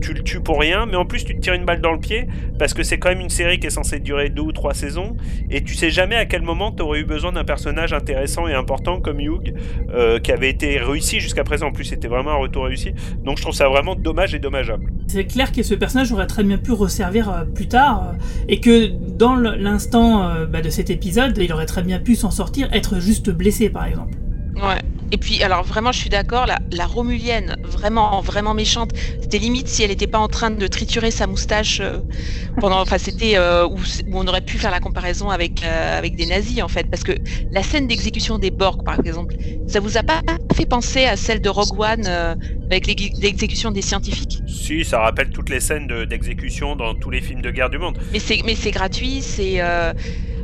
tu, 0.00 0.14
le 0.14 0.22
tues 0.22 0.40
pour 0.40 0.60
rien, 0.60 0.86
mais 0.86 0.96
en 0.96 1.04
plus 1.04 1.24
tu 1.24 1.34
te 1.34 1.40
tires 1.40 1.54
une 1.54 1.64
balle 1.64 1.80
dans 1.80 1.92
le 1.92 2.00
pied 2.00 2.26
parce 2.58 2.74
que 2.74 2.82
c'est 2.82 2.98
quand 2.98 3.08
même 3.08 3.20
une 3.20 3.30
série 3.30 3.58
qui 3.58 3.66
est 3.66 3.70
censée 3.70 3.98
durer 3.98 4.28
deux 4.28 4.42
ou 4.42 4.52
trois 4.52 4.74
saisons 4.74 5.16
et 5.50 5.62
tu 5.62 5.74
sais 5.74 5.90
jamais 5.90 6.16
à 6.16 6.26
quel 6.26 6.42
moment 6.42 6.72
tu 6.72 6.82
aurais 6.82 7.00
eu 7.00 7.04
besoin 7.04 7.32
d'un 7.32 7.44
personnage 7.44 7.92
intéressant 7.92 8.46
et 8.48 8.54
important 8.54 9.00
comme 9.00 9.20
Hugh 9.20 9.54
euh, 9.94 10.18
qui 10.18 10.32
avait 10.32 10.50
été 10.50 10.78
réussi 10.78 11.20
jusqu'à 11.20 11.44
présent. 11.44 11.68
En 11.68 11.72
plus, 11.72 11.84
c'était 11.84 12.08
vraiment 12.08 12.30
un 12.30 12.36
retour 12.36 12.64
réussi. 12.64 12.92
Donc 13.24 13.38
je 13.38 13.42
trouve 13.42 13.54
ça 13.54 13.68
vraiment 13.68 13.94
dommage 13.94 14.34
et 14.34 14.38
dommageable. 14.38 14.90
C'est 15.08 15.24
clair 15.24 15.52
que 15.52 15.62
ce 15.62 15.74
personnage 15.74 16.12
aurait 16.12 16.26
très 16.26 16.44
bien 16.44 16.58
pu 16.58 16.72
resservir 16.72 17.30
euh, 17.30 17.44
plus 17.44 17.68
tard, 17.68 18.10
euh, 18.10 18.44
et 18.48 18.60
que 18.60 18.86
dans 18.86 19.34
l'instant 19.34 20.28
euh, 20.28 20.46
bah, 20.46 20.62
de 20.62 20.70
cet 20.70 20.90
épisode, 20.90 21.36
il 21.38 21.52
aurait 21.52 21.66
très 21.66 21.82
bien 21.82 21.98
pu 21.98 22.14
s'en 22.14 22.30
sortir, 22.30 22.68
être 22.72 23.00
juste 23.00 23.30
blessé 23.30 23.70
par 23.70 23.86
exemple. 23.86 24.16
Ouais. 24.56 24.80
Et 25.12 25.16
puis, 25.18 25.42
alors 25.42 25.64
vraiment, 25.64 25.90
je 25.92 25.98
suis 25.98 26.10
d'accord, 26.10 26.46
la, 26.46 26.58
la 26.70 26.86
Romulienne, 26.86 27.56
vraiment, 27.64 28.20
vraiment 28.20 28.54
méchante, 28.54 28.90
c'était 29.20 29.38
limite 29.38 29.66
si 29.68 29.82
elle 29.82 29.90
n'était 29.90 30.06
pas 30.06 30.18
en 30.18 30.28
train 30.28 30.50
de 30.50 30.66
triturer 30.66 31.10
sa 31.10 31.26
moustache 31.26 31.80
euh, 31.80 31.98
pendant. 32.60 32.80
Enfin, 32.80 32.98
c'était 32.98 33.36
euh, 33.36 33.66
où, 33.66 33.78
on 34.12 34.26
aurait 34.28 34.40
pu 34.40 34.56
faire 34.58 34.70
la 34.70 34.80
comparaison 34.80 35.30
avec, 35.30 35.64
euh, 35.64 35.98
avec 35.98 36.14
des 36.16 36.26
nazis, 36.26 36.62
en 36.62 36.68
fait. 36.68 36.86
Parce 36.88 37.02
que 37.02 37.12
la 37.50 37.62
scène 37.62 37.88
d'exécution 37.88 38.38
des 38.38 38.50
Borg, 38.50 38.84
par 38.84 38.98
exemple, 39.00 39.34
ça 39.66 39.80
vous 39.80 39.96
a 39.96 40.02
pas 40.02 40.20
fait 40.54 40.66
penser 40.66 41.06
à 41.06 41.16
celle 41.16 41.40
de 41.40 41.48
Rogue 41.48 41.78
One 41.78 42.04
euh, 42.06 42.34
avec 42.70 42.86
l'exé- 42.86 43.12
l'exécution 43.20 43.72
des 43.72 43.82
scientifiques? 43.82 44.38
Si, 44.46 44.84
ça 44.84 45.00
rappelle 45.00 45.30
toutes 45.30 45.50
les 45.50 45.60
scènes 45.60 45.88
de- 45.88 46.04
d'exécution 46.04 46.76
dans 46.76 46.94
tous 46.94 47.10
les 47.10 47.20
films 47.20 47.42
de 47.42 47.50
guerre 47.50 47.70
du 47.70 47.78
monde. 47.78 47.98
Mais 48.12 48.20
c'est 48.20 48.42
mais 48.44 48.54
c'est 48.54 48.70
gratuit, 48.70 49.22
c'est. 49.22 49.60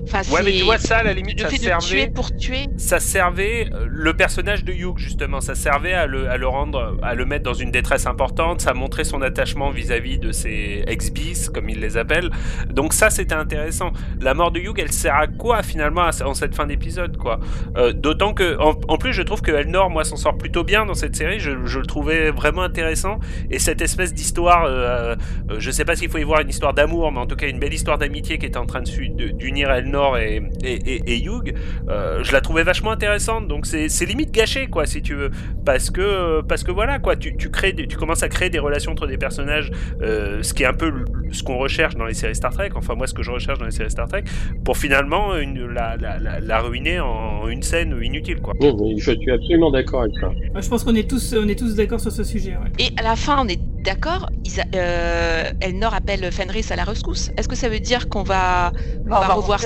Enfin, 0.06 0.22
Ouais, 0.32 0.42
mais 0.44 0.52
tu 0.52 0.62
vois, 0.64 0.78
ça, 0.78 0.98
à 0.98 1.02
la 1.02 1.12
limite, 1.12 1.38
le 1.38 1.44
ça 1.44 1.50
fait 1.50 1.58
de 1.58 1.62
servait- 1.62 1.86
tuer 1.86 2.06
pour 2.08 2.34
tuer. 2.36 2.66
ça 2.76 3.00
servait 3.00 3.68
euh, 3.72 3.86
le 3.88 4.14
personnage 4.14 4.64
de 4.64 4.72
Hugh 4.72 4.96
justement. 4.98 5.40
Ça 5.40 5.54
servait 5.54 5.92
à 5.94 6.06
le, 6.06 6.28
à 6.30 6.36
le 6.36 6.46
rendre 6.46 6.96
à 7.02 7.14
le 7.14 7.24
mettre 7.24 7.44
dans 7.44 7.54
une 7.54 7.70
détresse 7.70 8.06
importante. 8.06 8.60
Ça 8.60 8.72
montrait 8.74 9.04
son 9.04 9.22
attachement 9.22 9.70
vis-à-vis 9.70 10.18
de 10.18 10.32
ses 10.32 10.84
ex-bis 10.86 11.48
comme 11.48 11.68
il 11.68 11.80
les 11.80 11.96
appelle. 11.96 12.30
Donc 12.70 12.92
ça 12.92 13.10
c'était 13.10 13.34
intéressant. 13.34 13.92
La 14.20 14.34
mort 14.34 14.50
de 14.50 14.60
Hugh 14.60 14.78
elle 14.78 14.92
sert 14.92 15.14
à 15.16 15.26
quoi 15.26 15.62
finalement 15.62 16.08
en 16.24 16.34
cette 16.34 16.54
fin 16.54 16.66
d'épisode 16.66 17.16
quoi? 17.16 17.40
Euh, 17.76 17.92
d'autant 17.92 18.32
que 18.32 18.56
en, 18.60 18.74
en 18.88 18.96
plus 18.98 19.12
je 19.12 19.22
trouve 19.22 19.42
que 19.42 19.50
Elnor 19.50 19.90
moi 19.90 20.04
s'en 20.04 20.16
sort 20.16 20.36
plutôt 20.38 20.62
bien 20.64 20.86
dans 20.86 20.94
cette 20.94 21.16
série. 21.16 21.40
Je, 21.40 21.50
je 21.66 21.78
le 21.80 21.86
trouvais 21.86 22.30
vraiment 22.30 22.62
intéressant. 22.62 23.18
Et 23.50 23.58
cette 23.58 23.80
espèce 23.82 24.14
d'histoire 24.14 24.64
euh, 24.66 25.16
euh, 25.50 25.56
je 25.58 25.70
sais 25.70 25.84
pas 25.84 25.96
s'il 25.96 26.08
faut 26.10 26.18
y 26.18 26.22
voir 26.24 26.40
une 26.40 26.48
histoire 26.50 26.74
d'amour 26.74 27.10
mais 27.12 27.18
en 27.18 27.26
tout 27.26 27.36
cas 27.36 27.48
une 27.48 27.58
belle 27.58 27.74
histoire 27.74 27.98
d'amitié 27.98 28.38
qui 28.38 28.46
était 28.46 28.56
en 28.58 28.66
train 28.66 28.82
de 28.82 28.86
su- 28.88 29.08
de- 29.08 29.28
d'unir 29.30 29.70
Elnor 29.70 29.95
et, 30.16 30.42
et, 30.64 30.74
et, 30.74 31.12
et 31.14 31.24
Hugh 31.24 31.54
euh, 31.88 32.22
je 32.22 32.32
la 32.32 32.40
trouvais 32.40 32.62
vachement 32.62 32.90
intéressante 32.90 33.48
donc 33.48 33.66
c'est 33.66 34.04
limite 34.06 34.30
gâché 34.30 34.66
quoi 34.66 34.86
si 34.86 35.02
tu 35.02 35.14
veux 35.14 35.30
parce 35.64 35.90
que 35.90 36.40
parce 36.42 36.62
que 36.64 36.70
voilà 36.70 36.98
quoi 36.98 37.16
tu, 37.16 37.36
tu 37.36 37.50
crées 37.50 37.74
tu 37.74 37.96
commences 37.96 38.22
à 38.22 38.28
créer 38.28 38.50
des 38.50 38.58
relations 38.58 38.92
entre 38.92 39.06
des 39.06 39.18
personnages 39.18 39.70
euh, 40.02 40.42
ce 40.42 40.54
qui 40.54 40.62
est 40.62 40.66
un 40.66 40.74
peu 40.74 40.92
ce 41.32 41.42
qu'on 41.42 41.58
recherche 41.58 41.94
dans 41.96 42.06
les 42.06 42.14
séries 42.14 42.34
Star 42.36 42.52
Trek 42.52 42.70
enfin 42.74 42.94
moi 42.94 43.06
ce 43.06 43.14
que 43.14 43.22
je 43.22 43.30
recherche 43.30 43.58
dans 43.58 43.64
les 43.66 43.70
séries 43.70 43.90
Star 43.90 44.08
Trek 44.08 44.24
pour 44.64 44.76
finalement 44.76 45.36
une, 45.36 45.66
la, 45.66 45.96
la, 45.96 46.18
la, 46.18 46.40
la 46.40 46.60
ruiner 46.60 47.00
en 47.00 47.48
une 47.48 47.62
scène 47.62 47.98
inutile 48.02 48.40
quoi 48.40 48.54
Non, 48.60 48.76
mais 48.80 48.96
je 48.98 49.12
suis 49.12 49.30
absolument 49.30 49.70
d'accord 49.70 50.02
avec 50.02 50.14
ça. 50.20 50.30
Je 50.60 50.68
pense 50.68 50.84
qu'on 50.84 50.94
est 50.94 51.08
tous, 51.08 51.34
on 51.38 51.48
est 51.48 51.58
tous 51.58 51.74
d'accord 51.74 52.00
sur 52.00 52.12
ce 52.12 52.24
sujet. 52.24 52.50
ouais. 52.52 52.70
Et 52.78 52.90
à 52.98 53.02
la 53.02 53.16
fin, 53.16 53.44
on 53.44 53.48
est 53.48 53.60
d'accord, 53.84 54.28
euh, 54.74 55.44
Elnor 55.60 55.94
appelle 55.94 56.30
Fenris 56.32 56.66
à 56.70 56.76
la 56.76 56.84
rescousse. 56.84 57.30
Est-ce 57.36 57.48
que 57.48 57.54
ça 57.56 57.68
veut 57.68 57.78
dire 57.80 58.08
qu'on 58.08 58.22
va, 58.24 58.72
on 59.06 59.10
va 59.10 59.28
revoir 59.34 59.60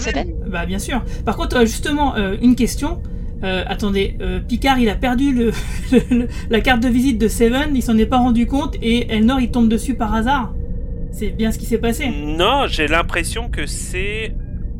Bah 0.46 0.66
bien 0.66 0.78
sûr. 0.78 1.02
Par 1.24 1.36
contre, 1.36 1.56
euh, 1.56 1.60
justement, 1.66 2.16
euh, 2.16 2.36
une 2.42 2.54
question. 2.56 3.00
Euh, 3.42 3.64
attendez, 3.66 4.16
euh, 4.20 4.38
Picard, 4.40 4.78
il 4.78 4.88
a 4.90 4.94
perdu 4.94 5.32
le, 5.34 5.52
le- 6.10 6.28
la 6.50 6.60
carte 6.60 6.82
de 6.82 6.88
visite 6.88 7.18
de 7.18 7.28
Seven, 7.28 7.74
il 7.74 7.82
s'en 7.82 7.96
est 7.96 8.06
pas 8.06 8.18
rendu 8.18 8.46
compte 8.46 8.76
et 8.82 9.10
Elnor, 9.12 9.40
il 9.40 9.50
tombe 9.50 9.68
dessus 9.68 9.94
par 9.94 10.14
hasard. 10.14 10.52
C'est 11.12 11.30
bien 11.30 11.50
ce 11.50 11.58
qui 11.58 11.64
s'est 11.66 11.78
passé. 11.78 12.08
Non, 12.08 12.66
j'ai 12.68 12.86
l'impression 12.86 13.48
que 13.48 13.66
c'est. 13.66 14.34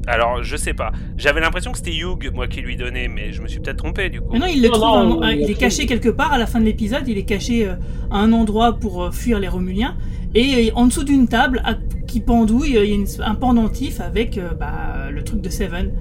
Alors, 0.06 0.42
je 0.42 0.56
sais 0.56 0.72
pas. 0.74 0.92
J'avais 1.18 1.40
l'impression 1.40 1.72
que 1.72 1.78
c'était 1.78 1.94
Hugh, 1.94 2.30
moi, 2.34 2.48
qui 2.48 2.60
lui 2.62 2.76
donnait, 2.76 3.08
mais 3.08 3.32
je 3.32 3.42
me 3.42 3.48
suis 3.48 3.60
peut-être 3.60 3.76
trompé 3.78 4.08
du 4.08 4.20
coup. 4.20 4.28
Mais 4.32 4.38
non, 4.38 4.46
il 4.46 4.62
le 4.62 4.68
Non, 4.68 4.74
trouve, 4.74 5.08
non, 5.08 5.22
un 5.22 5.32
il 5.32 5.42
il 5.42 5.50
est 5.50 5.54
caché 5.54 5.86
quelque 5.86 6.08
part 6.08 6.32
à 6.32 6.38
la 6.38 6.46
fin 6.46 6.58
de 6.60 6.64
l'épisode, 6.64 7.02
il 7.06 7.18
est 7.18 7.24
caché 7.24 7.66
euh, 7.66 7.74
à 8.10 8.18
un 8.18 8.32
endroit 8.32 8.78
pour 8.78 9.02
euh, 9.04 9.10
fuir 9.10 9.38
les 9.40 9.48
Romuliens, 9.48 9.96
et 10.34 10.68
euh, 10.68 10.74
en 10.74 10.86
dessous 10.86 11.04
d'une 11.04 11.28
table 11.28 11.62
qui 12.10 12.20
pendouille, 12.20 12.76
euh, 12.76 12.84
il 12.84 13.00
y 13.00 13.22
a 13.22 13.28
un 13.28 13.34
pendentif 13.36 14.00
avec 14.00 14.36
euh, 14.36 14.50
bah, 14.52 15.10
le 15.10 15.22
truc 15.22 15.40
de 15.40 15.48
Seven. 15.48 15.92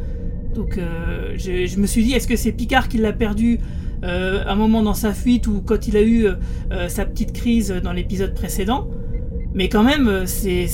Donc 0.55 0.79
je, 1.37 1.79
me 1.79 1.85
suis 1.85 2.03
dit, 2.03 2.13
est-ce 2.13 2.27
que 2.27 2.35
c'est 2.35 2.51
Picard 2.51 2.89
qui 2.89 2.97
l'a 2.97 3.13
perdu 3.13 3.59
euh, 4.03 4.43
un 4.45 4.55
moment 4.55 4.81
dans 4.81 4.95
sa 4.95 5.13
fuite 5.13 5.45
ou 5.47 5.61
quand 5.61 5.87
il 5.87 5.95
a 5.95 6.01
eu 6.01 6.27
sa 6.87 7.05
petite 7.05 7.31
crise 7.33 7.69
dans 7.83 7.93
l'épisode 7.93 8.33
précédent? 8.33 8.89
Mais 9.53 9.69
quand 9.69 9.83
même, 9.83 10.25
c'est 10.25 10.67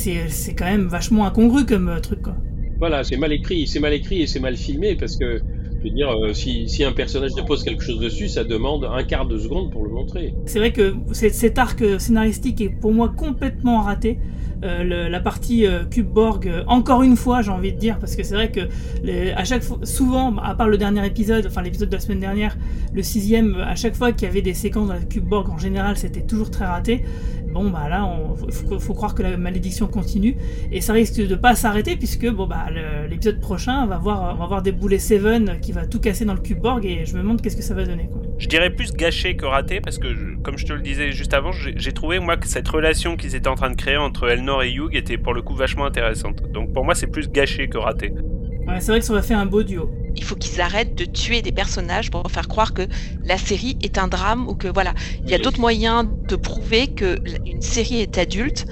quand 0.58 0.66
même 0.66 0.88
vachement 0.88 1.26
incongru 1.28 1.66
comme 1.66 2.00
truc. 2.02 2.22
Voilà, 2.80 3.04
c'est 3.04 3.18
mal 3.18 3.34
écrit, 3.34 3.68
c'est 3.68 3.82
mal 3.82 3.94
écrit 3.94 4.22
et 4.22 4.28
c'est 4.28 4.40
mal 4.40 4.56
filmé 4.56 4.96
parce 4.96 5.18
que, 5.18 5.42
dire, 5.92 6.10
euh, 6.10 6.34
si, 6.34 6.68
si 6.68 6.84
un 6.84 6.92
personnage 6.92 7.34
dépose 7.34 7.64
quelque 7.64 7.84
chose 7.84 8.00
dessus, 8.00 8.28
ça 8.28 8.44
demande 8.44 8.86
un 8.86 9.04
quart 9.04 9.26
de 9.26 9.38
seconde 9.38 9.72
pour 9.72 9.84
le 9.84 9.92
montrer. 9.92 10.34
C'est 10.46 10.60
vrai 10.60 10.72
que 10.72 10.96
cet 11.12 11.58
arc 11.58 11.82
euh, 11.82 12.00
scénaristique 12.00 12.62
est 12.62 12.70
pour 12.70 12.94
moi 12.94 13.10
complètement 13.10 13.82
raté. 13.82 14.20
Euh, 14.64 15.10
la 15.10 15.20
partie 15.20 15.66
Cube 15.92 16.08
Borg, 16.08 16.50
encore 16.66 17.04
une 17.04 17.18
fois, 17.18 17.42
j'ai 17.42 17.52
envie 17.52 17.74
de 17.74 17.78
dire, 17.78 18.00
parce 18.00 18.16
que 18.16 18.24
c'est 18.24 18.34
vrai 18.34 18.50
que 18.52 18.62
à 19.36 19.44
chaque 19.44 19.62
fois, 19.62 19.78
souvent, 19.84 20.36
à 20.38 20.56
part 20.56 20.70
le 20.70 20.78
dernier 20.78 21.06
épisode, 21.06 21.46
enfin 21.46 21.62
l'épisode 21.62 21.90
de 21.90 21.96
la 21.96 22.00
semaine 22.00 22.22
dernière, 22.22 22.58
le 22.94 23.04
sixième, 23.04 23.56
à 23.56 23.76
chaque 23.76 23.96
fois 23.96 24.12
qu'il 24.12 24.28
y 24.28 24.32
avait 24.32 24.42
des 24.42 24.54
séquences 24.54 24.88
dans 24.88 24.94
la 24.94 25.02
Cube 25.02 25.26
Borg, 25.26 25.50
en 25.50 25.58
général, 25.58 25.98
c'était 25.98 26.22
toujours 26.22 26.50
très 26.50 26.66
raté. 26.66 27.04
Bon, 27.56 27.70
bah 27.70 27.88
là, 27.88 28.06
il 28.46 28.80
faut, 28.82 28.94
croire 28.94 29.16
que 29.16 29.24
la 29.24 29.38
malédiction 29.38 29.88
continue, 29.88 30.36
et 30.74 30.82
ça 30.82 30.92
risque 30.92 31.26
de 31.26 31.36
pas 31.36 31.56
s'arrêter, 31.56 31.96
puisque 31.96 32.30
bon, 32.30 32.48
bah, 32.48 32.66
l'épisode 33.10 33.40
prochain, 33.40 33.82
on 33.82 33.88
va 33.88 33.98
voir, 33.98 34.36
on 34.36 34.46
va 34.46 34.46
voir 34.46 35.00
Seven 35.00 35.62
qui 35.62 35.72
va 35.72 35.86
tout 35.86 36.02
casser 36.02 36.26
dans 36.26 36.34
le 36.34 36.42
Cube 36.42 36.60
Borg, 36.60 36.86
et 36.86 37.06
je 37.06 37.14
me 37.14 37.20
demande 37.20 37.42
qu'est-ce 37.42 37.56
que 37.56 37.64
ça 37.64 37.74
va 37.74 37.86
donner. 37.86 38.10
Je 38.40 38.50
dirais 38.50 38.72
plus 38.72 38.92
gâché 38.92 39.38
que 39.38 39.46
raté 39.46 39.80
parce 39.80 40.00
que, 40.00 40.36
comme 40.44 40.58
je 40.58 40.66
te 40.66 40.74
le 40.74 40.82
disais 40.82 41.14
juste 41.14 41.34
avant, 41.34 41.54
j'ai 41.54 41.74
j'ai 41.78 41.94
trouvé 41.94 42.20
moi 42.20 42.36
que 42.36 42.48
cette 42.48 42.68
relation 42.68 43.16
qu'ils 43.16 43.36
étaient 43.36 43.48
en 43.48 43.56
train 43.56 43.70
de 43.70 43.78
créer 43.78 43.96
entre 43.96 44.28
Elnor 44.28 44.64
et 44.64 44.74
Hugh 44.74 44.94
était 44.94 45.18
pour 45.18 45.34
le 45.34 45.42
coup 45.42 45.56
vachement 45.56 45.86
intéressante. 45.86 46.44
Donc 46.52 46.74
pour 46.74 46.84
moi, 46.84 46.94
c'est 46.94 47.08
plus 47.08 47.30
gâché 47.30 47.70
que 47.70 47.78
raté. 47.78 48.12
Ouais, 48.68 48.80
c'est 48.82 48.92
vrai 48.92 49.00
que 49.00 49.06
ça 49.06 49.14
aurait 49.14 49.22
fait 49.22 49.34
un 49.34 49.46
beau 49.46 49.64
duo. 49.64 49.92
Il 50.16 50.24
faut 50.24 50.36
qu'ils 50.36 50.62
arrêtent 50.62 50.98
de 50.98 51.06
tuer 51.06 51.42
des 51.42 51.52
personnages 51.52 52.10
pour 52.10 52.24
faire 52.32 52.48
croire 52.48 52.74
que 52.74 52.88
la 53.24 53.38
série 53.38 53.78
est 53.82 53.98
un 53.98 54.08
drame 54.08 54.48
ou 54.48 54.56
que 54.56 54.68
voilà, 54.68 54.94
il 55.26 55.32
y 55.32 55.36
a 55.36 55.40
d'autres 55.40 55.60
moyens 55.60 56.08
de 56.30 56.36
prouver 56.36 56.88
que 56.88 57.20
une 57.46 57.62
série 57.62 57.98
est 58.02 58.18
adulte 58.18 58.66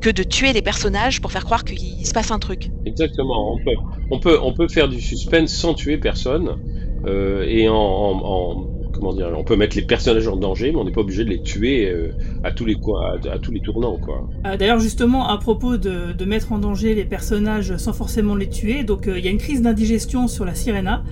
que 0.00 0.10
de 0.10 0.22
tuer 0.22 0.52
des 0.52 0.62
personnages 0.62 1.20
pour 1.20 1.32
faire 1.32 1.44
croire 1.44 1.64
qu'il 1.64 2.06
se 2.06 2.12
passe 2.12 2.30
un 2.30 2.38
truc. 2.38 2.70
Exactement. 2.84 3.52
On 3.52 3.58
peut, 3.64 3.76
on 4.10 4.18
peut, 4.20 4.38
on 4.42 4.54
peut 4.54 4.68
faire 4.68 4.88
du 4.88 5.00
suspense 5.00 5.52
sans 5.52 5.74
tuer 5.74 5.98
personne 5.98 6.56
euh, 7.04 7.44
et 7.48 7.68
en, 7.68 7.74
en- 7.74 8.22
en- 8.24 8.70
comment 8.98 9.14
dire, 9.14 9.28
on 9.36 9.44
peut 9.44 9.56
mettre 9.56 9.76
les 9.76 9.82
personnages 9.82 10.28
en 10.28 10.36
danger, 10.36 10.72
mais 10.72 10.78
on 10.78 10.84
n'est 10.84 10.92
pas 10.92 11.00
obligé 11.00 11.24
de 11.24 11.30
les 11.30 11.40
tuer 11.42 11.88
euh, 11.88 12.10
à 12.44 12.50
tous 12.50 12.64
les 12.66 12.74
coins, 12.74 13.14
à, 13.24 13.34
à 13.34 13.38
tous 13.38 13.52
les 13.52 13.60
tournants, 13.60 13.96
quoi. 13.96 14.28
Euh, 14.46 14.56
D'ailleurs, 14.56 14.80
justement, 14.80 15.28
à 15.28 15.38
propos 15.38 15.76
de, 15.76 16.12
de 16.12 16.24
mettre 16.24 16.52
en 16.52 16.58
danger 16.58 16.94
les 16.94 17.04
personnages 17.04 17.76
sans 17.76 17.92
forcément 17.92 18.34
les 18.34 18.48
tuer, 18.48 18.84
donc 18.84 19.06
euh, 19.06 19.18
il 19.18 19.24
y 19.24 19.28
a 19.28 19.30
une 19.30 19.38
crise 19.38 19.62
d'indigestion 19.62 20.28
sur 20.28 20.44
la 20.44 20.54
Sirena. 20.54 21.02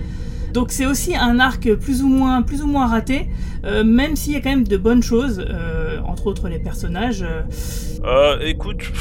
Donc 0.53 0.71
c'est 0.71 0.85
aussi 0.85 1.15
un 1.15 1.39
arc 1.39 1.71
plus 1.75 2.01
ou 2.03 2.07
moins, 2.07 2.41
plus 2.41 2.63
ou 2.63 2.67
moins 2.67 2.87
raté, 2.87 3.27
euh, 3.65 3.83
même 3.83 4.15
s'il 4.15 4.33
y 4.33 4.35
a 4.37 4.41
quand 4.41 4.49
même 4.49 4.63
de 4.67 4.77
bonnes 4.77 5.03
choses, 5.03 5.39
euh, 5.47 5.99
entre 6.07 6.27
autres 6.27 6.47
les 6.49 6.59
personnages. 6.59 7.21
euh, 7.23 7.41
Euh, 8.05 8.39
écoute, 8.41 8.91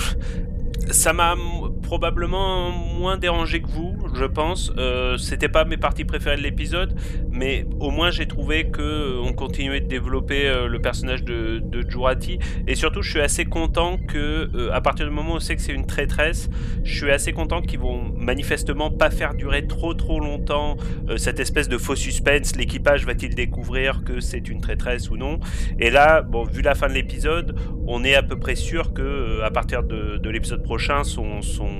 ça 0.90 1.12
m'a 1.12 1.34
probablement 1.82 2.70
moins 2.98 3.16
dérangé 3.16 3.60
que 3.62 3.68
vous, 3.68 3.94
je 4.16 4.24
pense. 4.24 4.72
Euh, 4.76 5.16
C'était 5.18 5.48
pas 5.48 5.64
mes 5.64 5.76
parties 5.76 6.04
préférées 6.04 6.36
de 6.36 6.42
l'épisode, 6.42 6.94
mais 7.30 7.66
au 7.80 7.90
moins 7.90 8.10
j'ai 8.10 8.26
trouvé 8.26 8.70
que 8.70 8.82
euh, 8.82 9.20
on 9.22 9.32
continuait 9.32 9.80
de 9.80 9.86
développer 9.86 10.46
euh, 10.46 10.66
le 10.66 10.80
personnage 10.80 11.22
de, 11.24 11.58
de 11.58 11.88
Jurati. 11.88 12.38
Et 12.66 12.74
surtout, 12.74 13.02
je 13.02 13.10
suis 13.10 13.20
assez 13.20 13.44
content 13.44 13.98
que, 13.98 14.70
à 14.72 14.80
partir 14.80 15.06
du 15.06 15.12
moment 15.12 15.34
où 15.34 15.36
on 15.36 15.40
sait 15.40 15.56
que 15.56 15.62
c'est 15.62 15.72
une 15.72 15.86
traîtresse, 15.86 16.48
je 16.82 16.96
suis 16.96 17.10
assez 17.10 17.32
content 17.32 17.60
qu'ils 17.62 17.78
vont 17.78 18.12
manifestement 18.16 18.90
pas 18.90 19.10
faire 19.10 19.34
durer 19.34 19.66
trop 19.66 19.94
trop 19.94 20.20
longtemps 20.20 20.76
cette 21.16 21.40
espèce 21.40 21.68
de 21.68 21.78
faux 21.78 21.96
suspense. 21.96 22.56
L'équipage 22.56 23.04
va-t-il 23.04 23.34
découvrir 23.34 24.02
que 24.04 24.20
c'est 24.20 24.48
une 24.48 24.60
traîtresse 24.60 25.10
ou 25.10 25.16
non? 25.16 25.38
Et 25.78 25.90
là, 25.90 26.22
bon, 26.22 26.44
vu 26.44 26.62
la 26.62 26.74
fin 26.74 26.88
de 26.88 26.94
l'épisode, 26.94 27.56
on 27.86 28.04
est 28.04 28.14
à 28.14 28.22
peu 28.22 28.38
près 28.38 28.54
sûr 28.54 28.92
que 28.92 29.42
à 29.42 29.50
partir 29.50 29.82
de, 29.82 30.16
de 30.16 30.30
l'épisode 30.30 30.62
prochain, 30.62 31.04
son, 31.04 31.42
son, 31.42 31.70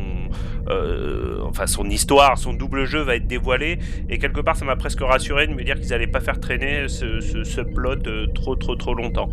enfin 1.43 1.66
son 1.66 1.89
histoire, 1.89 2.26
son 2.35 2.53
double 2.53 2.85
jeu 2.85 3.01
va 3.01 3.16
être 3.16 3.27
dévoilé. 3.27 3.79
Et 4.09 4.18
quelque 4.18 4.41
part, 4.41 4.57
ça 4.57 4.64
m'a 4.64 4.77
presque 4.77 5.01
rassuré 5.01 5.47
de 5.47 5.55
me 5.55 5.62
dire 5.62 5.77
qu'ils 5.77 5.95
allaient 5.95 6.07
pas 6.07 6.20
faire 6.20 6.41
traîner 6.41 6.89
ce, 6.89 7.61
plot 7.61 8.07
euh, 8.07 8.27
trop 8.35 8.57
trop 8.57 8.74
trop 8.74 8.95
longtemps. 8.95 9.29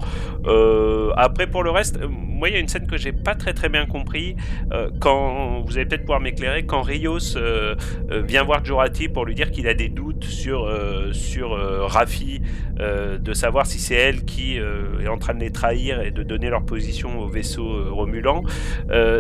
Euh, 0.46 1.12
après, 1.16 1.48
pour 1.48 1.64
le 1.64 1.72
reste, 1.72 1.98
euh, 1.98 2.08
moi, 2.08 2.50
il 2.50 2.54
y 2.54 2.58
a 2.58 2.60
une 2.60 2.68
scène 2.68 2.88
que 2.88 2.98
j'ai 2.98 3.12
pas 3.12 3.36
très 3.36 3.54
très 3.54 3.70
bien 3.70 3.86
compris. 3.86 4.36
quand 5.00 5.62
vous 5.66 5.78
allez 5.78 5.86
peut-être 5.86 6.02
pouvoir 6.02 6.20
m'éclairer, 6.20 6.64
quand 6.66 6.82
Rios 6.82 7.38
vient 8.10 8.44
voir 8.44 8.66
Jorati 8.66 9.08
pour 9.08 9.26
lui 9.26 9.34
dire 9.34 9.52
qu'il 9.52 9.68
a 9.68 9.74
des 9.74 9.88
doutes 9.88 10.26
sur 10.26 10.70
sur 11.14 11.54
euh, 11.54 13.18
de 13.18 13.34
savoir 13.34 13.66
si 13.66 13.80
c'est 13.80 13.96
elle 13.96 14.26
qui 14.26 14.58
est 14.58 15.08
en 15.08 15.18
train 15.18 15.34
de 15.36 15.40
les 15.40 15.52
trahir 15.52 16.02
et 16.02 16.12
de 16.12 16.24
donner 16.24 16.50
leur 16.50 16.66
position 16.66 17.20
au 17.20 17.28
vaisseau 17.28 17.94
Romulan. 17.94 18.44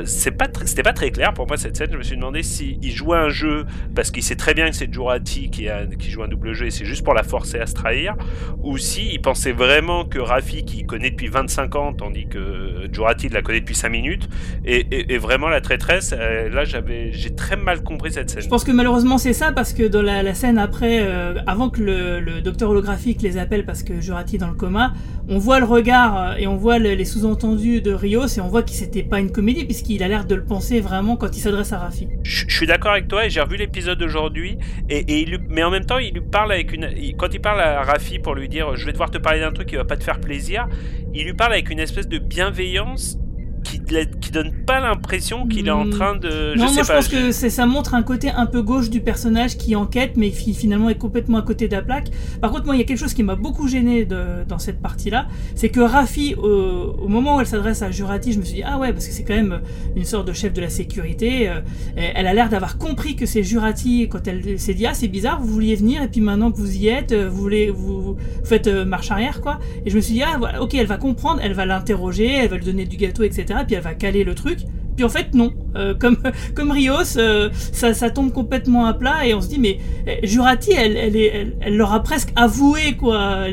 C'est 0.05 0.32
pas 0.32 0.47
c'était 0.65 0.84
pas 0.84 0.93
très 0.93 1.11
clair 1.11 1.34
pour 1.34 1.47
moi 1.47 1.55
cette 1.55 1.78
scène. 1.78 1.91
Je 1.91 1.97
me 1.97 2.03
suis 2.03 2.17
demandé 2.17 2.43
si 2.43 2.78
il 2.82 2.91
jouait 2.91 3.17
un 3.17 3.30
jeu 3.30 3.53
parce 3.95 4.12
qu'il 4.12 4.24
sait 4.24 4.36
très 4.36 4.54
bien 4.54 4.70
que 4.70 4.76
c'est 4.76 4.91
Jurati 4.93 5.49
qui, 5.49 5.70
a, 5.70 5.86
qui 5.86 6.10
joue 6.12 6.24
un 6.24 6.28
double 6.28 6.54
jeu 6.54 6.66
et 6.68 6.72
c'est 6.72 6.86
juste 6.86 7.04
pour 7.04 7.14
la 7.14 7.24
forcer 7.24 7.60
à 7.60 7.66
se 7.66 7.74
trahir, 7.74 8.16
ou 8.64 8.78
si 8.78 9.10
il 9.14 9.22
pensait 9.22 9.51
vraiment 9.51 10.06
que 10.06 10.20
Raffi, 10.20 10.64
qui 10.66 10.86
connaît 10.86 11.12
depuis 11.12 11.28
25 11.28 11.76
ans, 11.76 11.93
tandis 11.93 12.28
que 12.28 12.88
Jurati 12.91 13.30
la 13.30 13.41
connaît 13.41 13.62
depuis 13.62 13.76
5 13.76 13.89
minutes, 13.89 14.30
est, 14.66 14.91
est- 14.93 15.12
est 15.12 15.18
vraiment 15.18 15.49
la 15.49 15.62
traîtresse. 15.62 16.14
Euh, 16.18 16.49
là, 16.49 16.64
j'avais 16.66 17.12
j'ai 17.14 17.34
très 17.36 17.56
mal 17.56 17.84
compris 17.84 18.12
cette 18.12 18.30
scène. 18.30 18.41
Je 18.41 18.47
pense 18.49 18.64
que 18.64 18.72
malheureusement 18.72 19.18
c'est 19.18 19.34
ça 19.34 19.51
parce 19.51 19.74
que 19.74 19.84
dans 19.88 20.01
la, 20.01 20.24
la 20.24 20.34
scène 20.34 20.58
après, 20.58 20.99
euh, 21.01 21.36
avant 21.47 21.70
que 21.70 21.82
le, 21.82 22.20
le 22.20 22.41
docteur 22.41 22.70
holographique 22.70 23.22
les 23.22 23.38
appelle 23.38 23.66
parce 23.66 23.84
que 23.84 23.99
Jurati 24.01 24.36
est 24.36 24.39
dans 24.39 24.47
le 24.49 24.54
coma, 24.56 24.93
on 25.30 25.38
voit 25.38 25.60
le 25.60 25.66
regard 25.66 26.18
euh, 26.18 26.36
et 26.38 26.47
on 26.47 26.56
voit 26.56 26.80
le- 26.80 26.93
les 26.95 27.06
sous-entendus 27.06 27.82
de 27.82 27.93
Rios 27.93 28.28
et 28.28 28.41
on 28.41 28.47
voit 28.47 28.64
que 28.64 28.72
c'était 28.72 29.04
pas 29.04 29.20
une 29.20 29.32
comédie 29.32 29.66
puisqu'il 29.66 30.04
a 30.04 30.08
l'air 30.08 30.26
de 30.26 30.36
le 30.36 30.43
penser 30.43 30.80
vraiment 30.82 31.16
quand 31.16 31.36
il 31.36 31.39
s'adresse 31.39 31.74
à 31.74 31.80
Raffi. 31.80 32.08
Je 32.24 32.43
je 32.47 32.56
suis 32.58 32.68
d'accord 32.68 32.91
avec 32.91 33.08
toi 33.08 33.26
et 33.26 33.30
j'ai 33.30 33.39
revu 33.44 33.58
l'épisode 33.58 33.98
d'aujourd'hui 34.00 34.58
et, 34.89 35.26
mais 35.50 35.64
en 35.64 35.72
même 35.72 35.86
temps 35.86 35.98
il 35.98 36.14
lui 36.14 36.22
parle 36.22 36.52
avec 36.52 36.74
une 36.74 36.89
quand 37.18 37.34
il 37.34 37.41
parle 37.41 37.62
à 37.62 37.84
Rafi 37.84 38.20
pour 38.20 38.36
lui 38.36 38.50
dire 38.50 38.76
je 38.76 38.86
vais 38.86 38.91
devoir 38.91 39.12
te 39.12 39.18
parler 39.18 39.39
d'un 39.39 39.52
truc 39.52 39.68
qui 39.68 39.76
va 39.76 39.86
pas 39.86 39.98
te 39.98 40.04
faire 40.04 40.20
plaisir 40.20 40.68
il 41.14 41.26
lui 41.26 41.34
parle 41.34 41.54
avec 41.54 41.70
une 41.70 41.80
espèce 41.80 42.08
de 42.08 42.18
bienveillance 42.18 43.18
qui, 43.64 43.80
donne 43.80 44.51
pas 44.66 44.80
l'impression 44.80 45.47
qu'il 45.47 45.68
est 45.68 45.72
en 45.72 45.86
Hmm. 45.86 45.89
train 45.91 46.16
de 46.16 46.55
non, 46.57 46.68
je 46.68 46.70
sais 46.70 46.74
moi 46.76 46.84
je 46.84 46.93
pense 46.93 47.07
que 47.07 47.32
ça 47.32 47.66
montre 47.66 47.93
un 47.93 48.01
côté 48.03 48.30
un 48.32 48.45
peu 48.45 48.61
gauche 48.61 48.89
du 48.89 48.99
personnage 49.01 49.57
qui 49.57 49.76
enquête, 49.76 50.14
mais 50.16 50.32
qui 50.32 50.53
finalement 50.53 50.89
est 50.89 50.97
complètement 50.97 51.38
à 51.38 51.41
côté 51.41 51.68
de 51.68 51.74
la 51.76 51.82
plaque. 51.82 52.09
Par 52.41 52.51
contre, 52.51 52.66
moi, 52.66 52.76
il 52.76 52.80
y 52.80 52.82
a 52.82 52.86
quelque 52.86 52.97
chose 52.99 53.14
qui 53.14 53.24
m'a 53.24 53.36
beaucoup 53.36 53.68
gêné 53.68 54.05
de- 54.05 54.43
dans 54.47 54.57
cette 54.59 54.82
partie-là, 54.82 55.28
c'est 55.55 55.70
que 55.70 55.80
Rafi, 55.80 56.36
au, 56.36 56.95
au 57.03 57.07
moment 57.07 57.38
où 57.38 57.39
elle 57.41 57.47
s'adresse 57.47 57.82
à 57.82 57.91
Jurati, 57.91 58.34
je 58.34 58.39
me 58.39 58.43
suis 58.43 58.55
dit 58.55 58.64
ah 58.66 58.78
ouais, 58.80 58.91
parce 58.93 59.07
que 59.07 59.14
c'est 59.14 59.24
quand 59.24 59.36
même 59.36 59.61
une 59.95 60.05
sorte 60.05 60.28
de 60.28 60.34
chef 60.34 60.53
de 60.53 60.61
la 60.61 60.70
sécurité. 60.70 61.49
euh, 61.49 61.61
elle 61.95 62.28
a 62.28 62.34
l'air 62.34 62.49
d'avoir 62.49 62.78
compris 62.78 63.16
que 63.16 63.26
c'est 63.26 63.43
Jurati 63.43 64.07
quand 64.09 64.28
elle 64.28 64.59
s'est 64.59 64.74
dit 64.74 64.86
ah 64.86 64.93
c'est 64.93 65.07
bizarre, 65.07 65.39
vous 65.41 65.47
vouliez 65.47 65.76
venir 65.76 66.01
et 66.01 66.07
puis 66.07 66.22
maintenant 66.22 66.51
que 66.51 66.57
vous 66.57 66.76
y 66.76 66.88
êtes, 66.88 67.11
euh, 67.11 67.30
vous 67.30 67.41
voulez 67.41 67.70
vous, 67.70 68.01
vous 68.01 68.18
faites 68.43 68.68
euh, 68.68 68.86
marche 68.86 69.11
arrière 69.11 69.41
quoi. 69.41 69.59
Et 69.86 69.89
je 69.89 69.95
me 69.95 70.01
suis 70.01 70.14
dit 70.16 70.24
ah 70.24 70.36
voilà, 70.39 70.61
ok, 70.61 70.74
elle 70.74 70.88
va 70.88 70.97
comprendre, 70.97 71.39
elle 71.43 71.53
va 71.53 71.66
l'interroger, 71.66 72.32
elle 72.32 72.49
va 72.49 72.57
lui 72.57 72.66
donner 72.66 72.86
du 72.86 72.97
gâteau, 72.97 73.24
etc. 73.24 73.53
Puis 73.66 73.76
elle 73.76 73.82
va 73.84 73.93
caler 73.93 74.24
le 74.24 74.36
truc. 74.36 74.60
Puis 74.95 75.04
en 75.06 75.10
fait 75.10 75.34
non, 75.34 75.51
Euh, 75.76 75.95
comme 75.95 76.18
comme 76.56 76.70
Rios, 76.72 77.18
euh, 77.18 77.49
ça, 77.54 77.93
ça 77.95 78.10
tombe 78.12 78.32
complètement 78.32 78.86
à 78.86 78.93
plat 78.93 79.26
et 79.26 79.34
on 79.34 79.41
se 79.41 79.47
dit 79.49 79.58
mais 79.60 79.80
euh, 80.08 80.16
Jurati, 80.24 80.72
elle, 80.72 80.95
elle, 80.97 81.16
est, 81.16 81.47
elle, 81.62 81.76
leur 81.78 81.93
a 81.93 82.04
presque 82.04 82.30
avoué 82.36 82.95
quoi, 82.97 83.45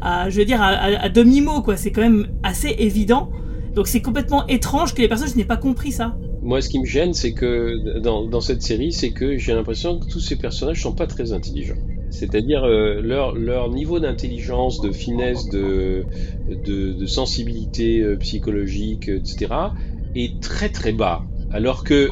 à, 0.00 0.30
je 0.30 0.38
veux 0.38 0.44
dire 0.44 0.62
à, 0.62 0.68
à- 0.68 1.02
à 1.04 1.08
demi 1.08 1.40
mot 1.40 1.62
quoi. 1.62 1.76
C'est 1.76 1.90
quand 1.90 2.02
même 2.02 2.28
assez 2.42 2.74
évident. 2.78 3.30
Donc 3.74 3.86
c'est 3.88 4.00
complètement 4.02 4.46
étrange 4.46 4.94
que 4.94 5.02
les 5.02 5.08
personnages 5.08 5.34
n'aient 5.36 5.44
pas 5.44 5.56
compris 5.56 5.92
ça. 5.92 6.16
Moi, 6.42 6.60
ce 6.62 6.68
qui 6.68 6.78
me 6.78 6.86
gêne, 6.86 7.12
c'est 7.12 7.32
que 7.32 7.98
dans, 7.98 8.24
dans 8.24 8.40
cette 8.40 8.62
série, 8.62 8.92
c'est 8.92 9.10
que 9.10 9.36
j'ai 9.36 9.54
l'impression 9.54 9.98
que 9.98 10.06
tous 10.06 10.20
ces 10.20 10.36
personnages 10.36 10.80
sont 10.80 10.92
pas 10.94 11.06
très 11.08 11.32
intelligents. 11.32 11.74
C'est-à-dire 12.10 12.64
euh, 12.64 13.00
leur, 13.00 13.70
niveau 13.70 14.00
d'intelligence, 14.00 14.80
de 14.80 14.90
finesse, 14.92 15.48
de, 15.48 16.06
sensibilité 17.06 18.00
euh, 18.00 18.16
psychologique, 18.16 19.08
etc., 19.08 19.54
est 20.14 20.40
très 20.40 20.68
très 20.68 20.92
bas. 20.92 21.24
Alors 21.50 21.84
que 21.84 22.10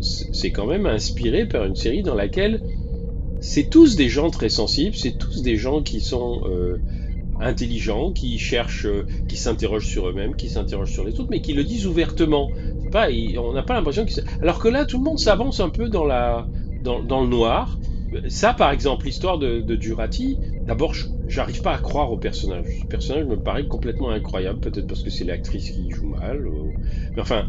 c'est 0.00 0.50
quand 0.50 0.66
même 0.66 0.86
inspiré 0.86 1.46
par 1.46 1.64
une 1.64 1.76
série 1.76 2.02
dans 2.02 2.14
laquelle 2.14 2.62
c'est 3.40 3.68
tous 3.68 3.96
des 3.96 4.08
gens 4.08 4.30
très 4.30 4.48
sensibles, 4.48 4.94
c'est 4.94 5.18
tous 5.18 5.42
des 5.42 5.56
gens 5.56 5.82
qui 5.82 6.00
sont 6.00 6.42
euh, 6.46 6.78
intelligents, 7.40 8.12
qui 8.12 8.38
cherchent, 8.38 8.86
qui 9.28 9.36
s'interrogent 9.36 9.86
sur 9.86 10.08
eux-mêmes, 10.08 10.36
qui 10.36 10.48
s'interrogent 10.48 10.92
sur 10.92 11.04
les 11.04 11.18
autres, 11.18 11.30
mais 11.30 11.40
qui 11.40 11.52
le 11.52 11.64
disent 11.64 11.86
ouvertement. 11.86 12.48
Pas, 12.92 13.08
on 13.38 13.52
n'a 13.52 13.62
pas 13.62 13.74
l'impression 13.74 14.04
qu'ils... 14.04 14.22
Alors 14.40 14.60
que 14.60 14.68
là, 14.68 14.84
tout 14.84 14.98
le 14.98 15.04
monde 15.04 15.18
s'avance 15.18 15.60
un 15.60 15.70
peu 15.70 15.88
dans 15.88 16.04
le 16.04 17.26
noir. 17.26 17.78
Ça, 18.28 18.52
par 18.54 18.70
exemple, 18.70 19.06
l'histoire 19.06 19.38
de, 19.38 19.60
de 19.60 19.80
Jurati, 19.80 20.40
d'abord, 20.66 20.94
j'arrive 21.26 21.60
pas 21.60 21.74
à 21.74 21.78
croire 21.78 22.10
au 22.12 22.18
personnage. 22.18 22.80
Ce 22.82 22.86
personnage 22.86 23.26
me 23.26 23.38
paraît 23.40 23.66
complètement 23.66 24.10
incroyable, 24.10 24.60
peut-être 24.60 24.86
parce 24.86 25.02
que 25.02 25.10
c'est 25.10 25.24
l'actrice 25.24 25.70
qui 25.70 25.90
joue 25.90 26.06
mal. 26.08 26.44
Mais 27.16 27.22
enfin, 27.22 27.46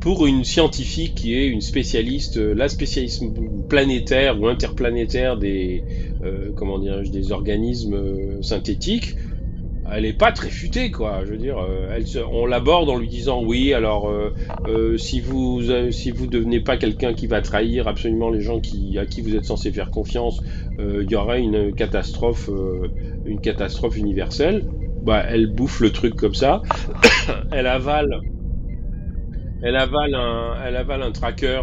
pour 0.00 0.26
une 0.26 0.44
scientifique 0.44 1.14
qui 1.16 1.34
est 1.34 1.46
une 1.48 1.60
spécialiste, 1.60 2.38
euh, 2.38 2.54
la 2.54 2.68
spécialiste 2.68 3.24
planétaire 3.68 4.40
ou 4.40 4.48
interplanétaire 4.48 5.38
des, 5.38 5.84
euh, 6.22 6.52
comment 6.56 6.78
des 6.80 7.32
organismes 7.32 7.94
euh, 7.94 8.42
synthétiques, 8.42 9.14
elle 9.92 10.04
est 10.06 10.12
pas 10.12 10.32
très 10.32 10.50
futée, 10.50 10.90
quoi. 10.90 11.24
Je 11.24 11.30
veux 11.32 11.38
dire, 11.38 11.58
euh, 11.58 11.88
elle 11.94 12.06
se- 12.06 12.18
on 12.18 12.46
l'aborde 12.46 12.88
en 12.90 12.96
lui 12.98 13.08
disant 13.08 13.42
oui, 13.42 13.72
alors 13.74 14.08
euh, 14.08 14.32
euh, 14.66 14.96
si 14.98 15.20
vous 15.20 15.62
euh, 15.70 15.90
si 15.90 16.10
vous 16.10 16.26
devenez 16.26 16.60
pas 16.60 16.76
quelqu'un 16.76 17.14
qui 17.14 17.26
va 17.26 17.40
trahir 17.42 17.88
absolument 17.88 18.30
les 18.30 18.40
gens 18.40 18.60
qui 18.60 18.98
à 18.98 19.06
qui 19.06 19.20
vous 19.22 19.34
êtes 19.36 19.44
censé 19.44 19.70
faire 19.72 19.90
confiance, 19.90 20.40
il 20.78 21.08
y 21.10 21.14
aura 21.14 21.38
une 21.38 21.74
catastrophe, 21.74 22.48
une 23.24 23.40
catastrophe 23.40 23.96
universelle. 23.96 24.64
Bah, 25.02 25.24
elle 25.28 25.52
bouffe 25.52 25.80
le 25.80 25.90
truc 25.90 26.14
comme 26.16 26.34
ça, 26.34 26.62
elle 27.50 27.66
avale, 27.66 28.08
elle 29.62 29.76
avale 29.76 30.14
un, 30.14 30.54
elle 30.64 30.76
avale 30.76 31.02
un 31.02 31.12
tracker. 31.12 31.62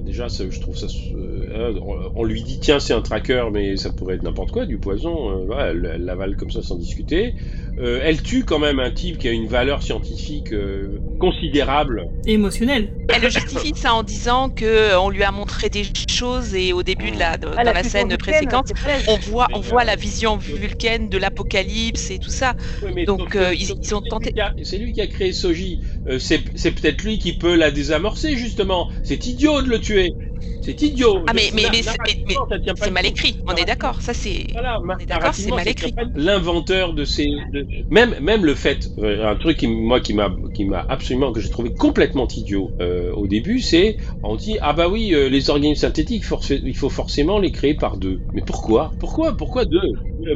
Euh, 0.00 0.04
déjà, 0.04 0.28
je 0.28 0.60
trouve 0.60 0.76
ça. 0.76 0.86
euh, 1.14 1.78
on, 1.82 2.10
on 2.14 2.24
lui 2.24 2.42
dit 2.42 2.58
tiens, 2.60 2.80
c'est 2.80 2.94
un 2.94 3.02
tracker, 3.02 3.48
mais 3.52 3.76
ça 3.76 3.90
pourrait 3.90 4.16
être 4.16 4.22
n'importe 4.22 4.50
quoi, 4.50 4.66
du 4.66 4.78
poison. 4.78 5.30
euh, 5.50 5.70
elle 5.70 5.80
l'avale 6.04 6.36
comme 6.36 6.50
ça 6.50 6.62
sans 6.62 6.76
discuter. 6.76 7.34
Euh, 7.80 8.00
elle 8.02 8.20
tue 8.22 8.44
quand 8.44 8.58
même 8.58 8.78
un 8.78 8.90
type 8.90 9.16
qui 9.18 9.26
a 9.26 9.32
une 9.32 9.46
valeur 9.48 9.82
scientifique 9.82 10.52
euh, 10.52 10.98
considérable. 11.18 12.04
Et 12.26 12.34
émotionnel. 12.34 12.92
Elle 13.08 13.22
le 13.22 13.30
justifie 13.30 13.72
ça 13.74 13.94
en 13.94 14.02
disant 14.02 14.50
que 14.50 14.64
euh, 14.66 15.00
on 15.00 15.08
lui 15.08 15.22
a 15.22 15.32
montré 15.32 15.70
des 15.70 15.84
choses 16.10 16.54
et 16.54 16.72
au 16.74 16.82
début 16.82 17.10
de 17.10 17.18
la, 17.18 17.38
de- 17.38 17.48
Ah, 17.56 17.64
dans 17.64 17.72
la 17.72 17.82
scène 17.82 18.14
précédente, 18.18 18.72
on 19.08 19.16
voit, 19.16 19.48
on 19.54 19.60
voit 19.60 19.84
la 19.84 19.96
vision 19.96 20.36
vulcaine 20.36 21.08
de 21.08 21.16
l'apocalypse 21.16 22.10
et 22.10 22.18
tout 22.18 22.30
ça. 22.30 22.54
Oui, 22.82 22.90
mais 22.94 23.04
Donc, 23.06 23.34
euh, 23.34 23.54
ils- 23.54 23.72
ont 23.72 23.76
c'est 23.80 23.94
tenté- 24.10 24.26
lui 24.26 24.32
qui 24.34 24.40
a- 24.40 24.52
C'est 24.62 24.78
lui 24.78 24.92
qui 24.92 25.00
a 25.00 25.06
créé 25.06 25.32
Soji. 25.32 25.80
Euh, 26.06 26.18
c'est 26.18 26.38
peut-être 26.72 27.02
lui 27.02 27.18
qui 27.18 27.32
peut 27.32 27.54
la 27.54 27.70
désamorcer, 27.70 28.36
justement. 28.36 28.88
C'est 29.02 29.26
idiot 29.26 29.62
de 29.62 29.68
le 29.68 29.78
tuer. 29.80 30.10
C'est 30.62 30.80
idiot. 30.82 31.22
Ah, 31.26 31.32
mais, 31.34 31.50
mais, 31.54 31.62
mais, 31.70 31.82
c'est- 31.82 32.90
mal 32.90 33.06
écrit, 33.06 33.36
on 33.46 33.54
est 33.54 33.64
d'accord. 33.64 34.00
Ça, 34.02 34.12
c'est. 34.14 34.46
Voilà, 34.52 34.78
On 34.82 34.98
est 34.98 35.06
d'accord, 35.06 35.34
c'est 35.34 35.50
mal 35.50 35.66
écrit. 35.68 35.94
L'inventeur 36.14 36.92
de 36.92 37.04
ces, 37.04 37.26
de- 37.52 37.66
même 37.88 38.14
même 38.20 38.44
le 38.44 38.54
fait, 38.54 38.88
euh, 38.98 39.26
un 39.26 39.36
truc 39.36 39.56
qui 39.58 39.68
moi 39.68 40.00
qui 40.00 40.12
m'a 40.14 40.30
qui 40.54 40.64
m'a 40.66 40.84
absolument 40.88 41.32
que 41.32 41.40
j'ai 41.40 41.48
trouvé 41.50 41.72
complètement 41.72 42.28
idiot 42.28 42.70
euh, 42.80 43.12
au 43.14 43.26
début, 43.26 43.60
c'est 43.60 43.96
on 44.22 44.36
dit 44.36 44.58
ah 44.60 44.72
bah 44.72 44.88
oui 44.88 45.14
euh, 45.14 45.28
les 45.28 45.50
organismes 45.50 45.80
synthétiques 45.80 46.24
forcé- 46.24 46.60
il 46.62 46.76
faut 46.76 46.88
forcément 46.90 47.38
les 47.38 47.52
créer 47.52 47.74
par 47.74 47.96
deux. 47.96 48.20
Mais 48.34 48.42
pourquoi? 48.46 48.92
Pourquoi? 49.00 49.36
Pourquoi 49.36 49.64
deux? 49.64 49.80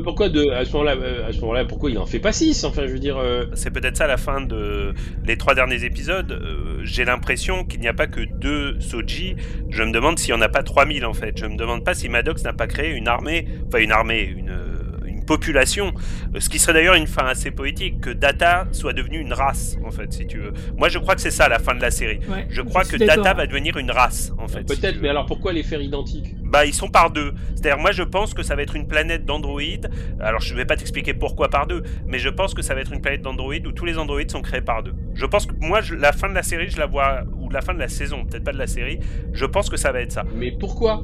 Pourquoi 0.05 0.29
deux? 0.31 0.51
À 0.53 0.65
ce 0.65 0.73
moment-là 0.73 0.97
euh, 0.97 1.65
pourquoi 1.69 1.91
il 1.91 1.99
en 1.99 2.07
fait 2.07 2.19
pas 2.21 2.33
six? 2.33 2.65
Enfin, 2.65 2.87
je 2.87 2.93
veux 2.93 2.99
dire. 2.99 3.19
euh, 3.19 3.45
C'est 3.53 3.71
peut-être 3.71 3.97
ça 3.97 4.07
la 4.07 4.17
fin 4.17 4.41
de 4.41 4.95
les 5.25 5.37
trois 5.37 5.55
derniers 5.55 5.85
épisodes. 5.85 6.33
euh, 6.33 6.81
J'ai 6.85 7.05
l'impression 7.05 7.65
qu'il 7.65 7.81
n'y 7.81 7.89
a 7.89 7.93
pas 7.93 8.07
que 8.07 8.21
deux 8.41 8.77
Soji. 8.81 9.35
Je 9.71 9.83
me 9.83 9.93
demande 9.93 10.14
s'il 10.19 10.35
n'y 10.35 10.41
en 10.41 10.43
a 10.43 10.49
pas 10.49 10.63
3000 10.63 11.05
en 11.05 11.15
fait. 11.15 11.39
Je 11.39 11.47
me 11.47 11.57
demande 11.57 11.85
pas 11.85 11.95
si 11.95 12.09
Maddox 12.09 12.45
n'a 12.45 12.53
pas 12.53 12.67
créé 12.67 12.91
une 12.93 13.09
armée, 13.09 13.47
enfin 13.67 13.79
une 13.79 13.93
armée, 13.93 14.23
une 14.23 14.74
population. 15.27 15.93
Euh, 16.35 16.41
Ce 16.41 16.49
qui 16.49 16.59
serait 16.59 16.73
d'ailleurs 16.75 16.95
une 16.95 17.07
fin 17.07 17.27
assez 17.27 17.51
poétique, 17.51 18.01
que 18.01 18.11
Data 18.11 18.67
soit 18.73 18.93
devenu 18.93 19.19
une 19.19 19.33
race 19.33 19.77
en 19.85 19.91
fait, 19.91 20.13
si 20.13 20.27
tu 20.27 20.39
veux. 20.39 20.53
Moi 20.77 20.89
je 20.89 20.99
crois 20.99 21.15
que 21.15 21.21
c'est 21.21 21.31
ça 21.31 21.49
la 21.49 21.59
fin 21.59 21.75
de 21.75 21.81
la 21.81 21.91
série. 21.91 22.19
Ouais, 22.29 22.47
Je 22.51 22.63
crois 22.63 22.85
que 22.85 22.97
Data 23.07 23.35
va 23.35 23.47
devenir 23.47 23.77
une 23.77 23.91
race 23.91 24.33
en 24.39 24.49
fait. 24.49 24.65
Peut-être, 24.67 25.01
mais 25.01 25.09
alors 25.09 25.27
pourquoi 25.27 25.53
les 25.53 25.63
faire 25.63 25.81
identiques? 25.81 26.35
Bah, 26.43 26.65
ils 26.67 26.75
sont 26.75 26.89
par 26.89 27.11
deux. 27.11 27.33
C'est-à-dire, 27.57 27.79
moi, 27.81 27.91
je 27.91 28.05
pense 28.05 28.33
que 28.33 28.45
ça 28.45 28.55
va 28.55 28.63
être 28.63 28.77
une 28.77 28.87
planète 28.87 29.25
d'androïdes. 29.25 29.91
Alors, 30.21 30.41
je 30.41 30.55
vais 30.55 30.65
pas 30.65 30.77
t'expliquer 30.77 31.13
pourquoi 31.13 31.49
par 31.49 31.67
deux, 31.67 31.83
mais 32.07 32.21
je 32.21 32.29
pense 32.29 32.55
que 32.55 32.63
ça 32.63 32.75
va 32.77 32.81
être 32.83 32.93
une 32.93 33.01
planète 33.01 33.23
d'androïdes 33.23 33.67
où 33.67 33.73
tous 33.73 33.85
les 33.87 33.99
androïdes 33.99 34.31
sont 34.31 34.43
créés 34.43 34.61
par 34.61 34.85
deux. 34.85 34.95
Je 35.15 35.27
pense 35.27 35.47
que 35.47 35.55
moi, 35.59 35.81
je- 35.81 35.95
la 35.97 36.13
fin 36.13 36.29
de 36.29 36.35
la 36.35 36.45
série, 36.45 36.69
je 36.71 36.79
la 36.79 36.87
vois, 36.87 37.23
ou 37.41 37.51
la 37.51 37.61
fin 37.61 37.75
de 37.75 37.81
la 37.81 37.89
saison, 37.89 38.25
peut-être 38.25 38.45
pas 38.45 38.53
de 38.53 38.59
la 38.59 38.69
série, 38.69 39.01
je 39.33 39.45
pense 39.47 39.69
que 39.69 39.77
ça 39.77 39.91
va 39.91 40.01
être 40.03 40.13
ça. 40.13 40.23
Mais 40.37 40.53
pourquoi? 40.53 41.03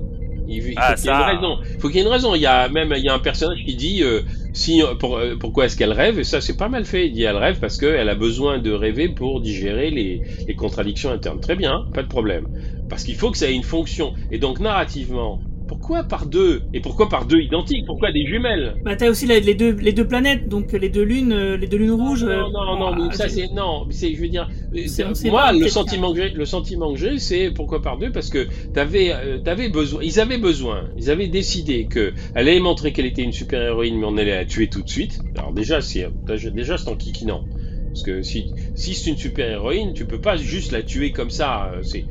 Il, 0.50 0.66
il 0.68 0.82
faut 0.82 0.92
Ah, 0.92 0.96
qu'il 0.96 1.08
y 1.08 1.12
ait 1.12 1.16
ça- 1.16 1.22
une 1.22 1.22
raison. 1.22 1.56
Il 1.60 1.80
faut 1.80 1.88
qu'il 1.88 1.96
y 1.98 2.00
ait 2.00 2.02
une 2.06 2.12
raison. 2.12 2.34
Il 2.34 2.40
y 2.42 2.46
a 2.46 2.68
même 2.68 2.92
il 2.96 3.04
y 3.04 3.08
a 3.08 3.14
un 3.14 3.18
personnage 3.20 3.58
qui 3.64 3.76
dit 3.76 4.02
euh, 4.02 4.22
si 4.52 4.82
pour, 4.98 5.16
euh, 5.18 5.36
pourquoi 5.38 5.66
est-ce 5.66 5.76
qu'elle 5.76 5.92
rêve? 5.92 6.18
Et 6.18 6.24
ça 6.24 6.40
c'est 6.40 6.56
pas 6.56 6.68
mal 6.68 6.84
fait. 6.84 7.06
Il 7.06 7.12
dit 7.12 7.22
elle 7.22 7.36
rêve 7.36 7.58
parce 7.60 7.76
qu'elle 7.78 8.08
a 8.08 8.14
besoin 8.14 8.58
de 8.58 8.70
rêver 8.72 9.08
pour 9.08 9.40
digérer 9.40 9.90
les, 9.90 10.22
les 10.46 10.54
contradictions 10.54 11.10
internes. 11.10 11.40
Très 11.40 11.56
bien, 11.56 11.84
pas 11.94 12.02
de 12.02 12.08
problème. 12.08 12.48
Parce 12.88 13.04
qu'il 13.04 13.16
faut 13.16 13.30
que 13.30 13.38
ça 13.38 13.48
ait 13.50 13.54
une 13.54 13.62
fonction. 13.62 14.12
Et 14.30 14.38
donc 14.38 14.58
narrativement, 14.60 15.40
pourquoi 15.70 16.02
par 16.02 16.26
deux 16.26 16.64
Et 16.72 16.80
pourquoi 16.80 17.08
par 17.08 17.26
deux 17.26 17.38
identiques 17.38 17.86
Pourquoi 17.86 18.10
des 18.10 18.26
jumelles 18.26 18.74
Bah 18.82 18.96
t'as 18.96 19.08
aussi 19.08 19.24
les 19.24 19.54
deux 19.54 19.70
les 19.70 19.92
deux 19.92 20.04
planètes, 20.08 20.48
donc 20.48 20.72
les 20.72 20.88
deux 20.88 21.04
lunes, 21.04 21.32
euh, 21.32 21.56
les 21.56 21.68
deux 21.68 21.76
lunes 21.76 21.92
rouges. 21.92 22.24
euh, 22.24 22.42
Non, 22.42 22.50
non, 22.50 22.76
non, 22.76 22.96
mais 22.96 23.02
ah, 23.08 23.14
ça 23.14 23.28
c'est- 23.28 23.48
non, 23.54 23.86
c'est 23.90 24.12
je 24.12 24.20
veux 24.20 24.28
dire 24.28 24.50
euh, 24.74 25.14
moi 25.26 25.52
le 25.52 25.68
sentiment 25.68 26.12
que 26.12 26.18
j'ai 26.20 26.30
le 26.30 26.44
sentiment 26.44 26.92
que 26.92 26.98
j'ai 26.98 27.18
c'est 27.20 27.52
pourquoi 27.52 27.80
par 27.82 27.98
deux 27.98 28.10
parce 28.10 28.30
que 28.30 28.48
t'avais 28.72 29.12
euh, 29.12 29.38
t'avais 29.38 29.68
besoin 29.68 30.02
ils 30.02 30.18
avaient 30.18 30.38
besoin 30.38 30.88
ils 30.96 31.08
avaient 31.08 31.28
décidé 31.28 31.86
que 31.86 32.14
elle 32.34 32.48
allait 32.48 32.58
montrer 32.58 32.92
qu'elle 32.92 33.06
était 33.06 33.22
une 33.22 33.32
super 33.32 33.62
héroïne 33.62 33.96
mais 33.96 34.06
on 34.06 34.16
allait 34.16 34.34
la 34.34 34.44
tuer 34.46 34.68
tout 34.68 34.82
de 34.82 34.88
suite 34.88 35.20
alors 35.36 35.52
déjà 35.52 35.80
c'est 35.80 36.08
déjà 36.26 36.78
c'est 36.78 36.90
en 36.90 36.96
kikinant 36.96 37.44
parce 37.92 38.02
que 38.02 38.22
si 38.22 38.52
si 38.74 38.94
c'est 38.94 39.10
une 39.10 39.16
super 39.16 39.48
héroïne 39.48 39.92
tu 39.94 40.06
peux 40.06 40.20
pas 40.20 40.36
juste 40.36 40.72
la 40.72 40.82
tuer 40.82 41.12
comme 41.12 41.30
ça 41.30 41.70
euh, 41.74 41.82
c'est- 41.82 42.06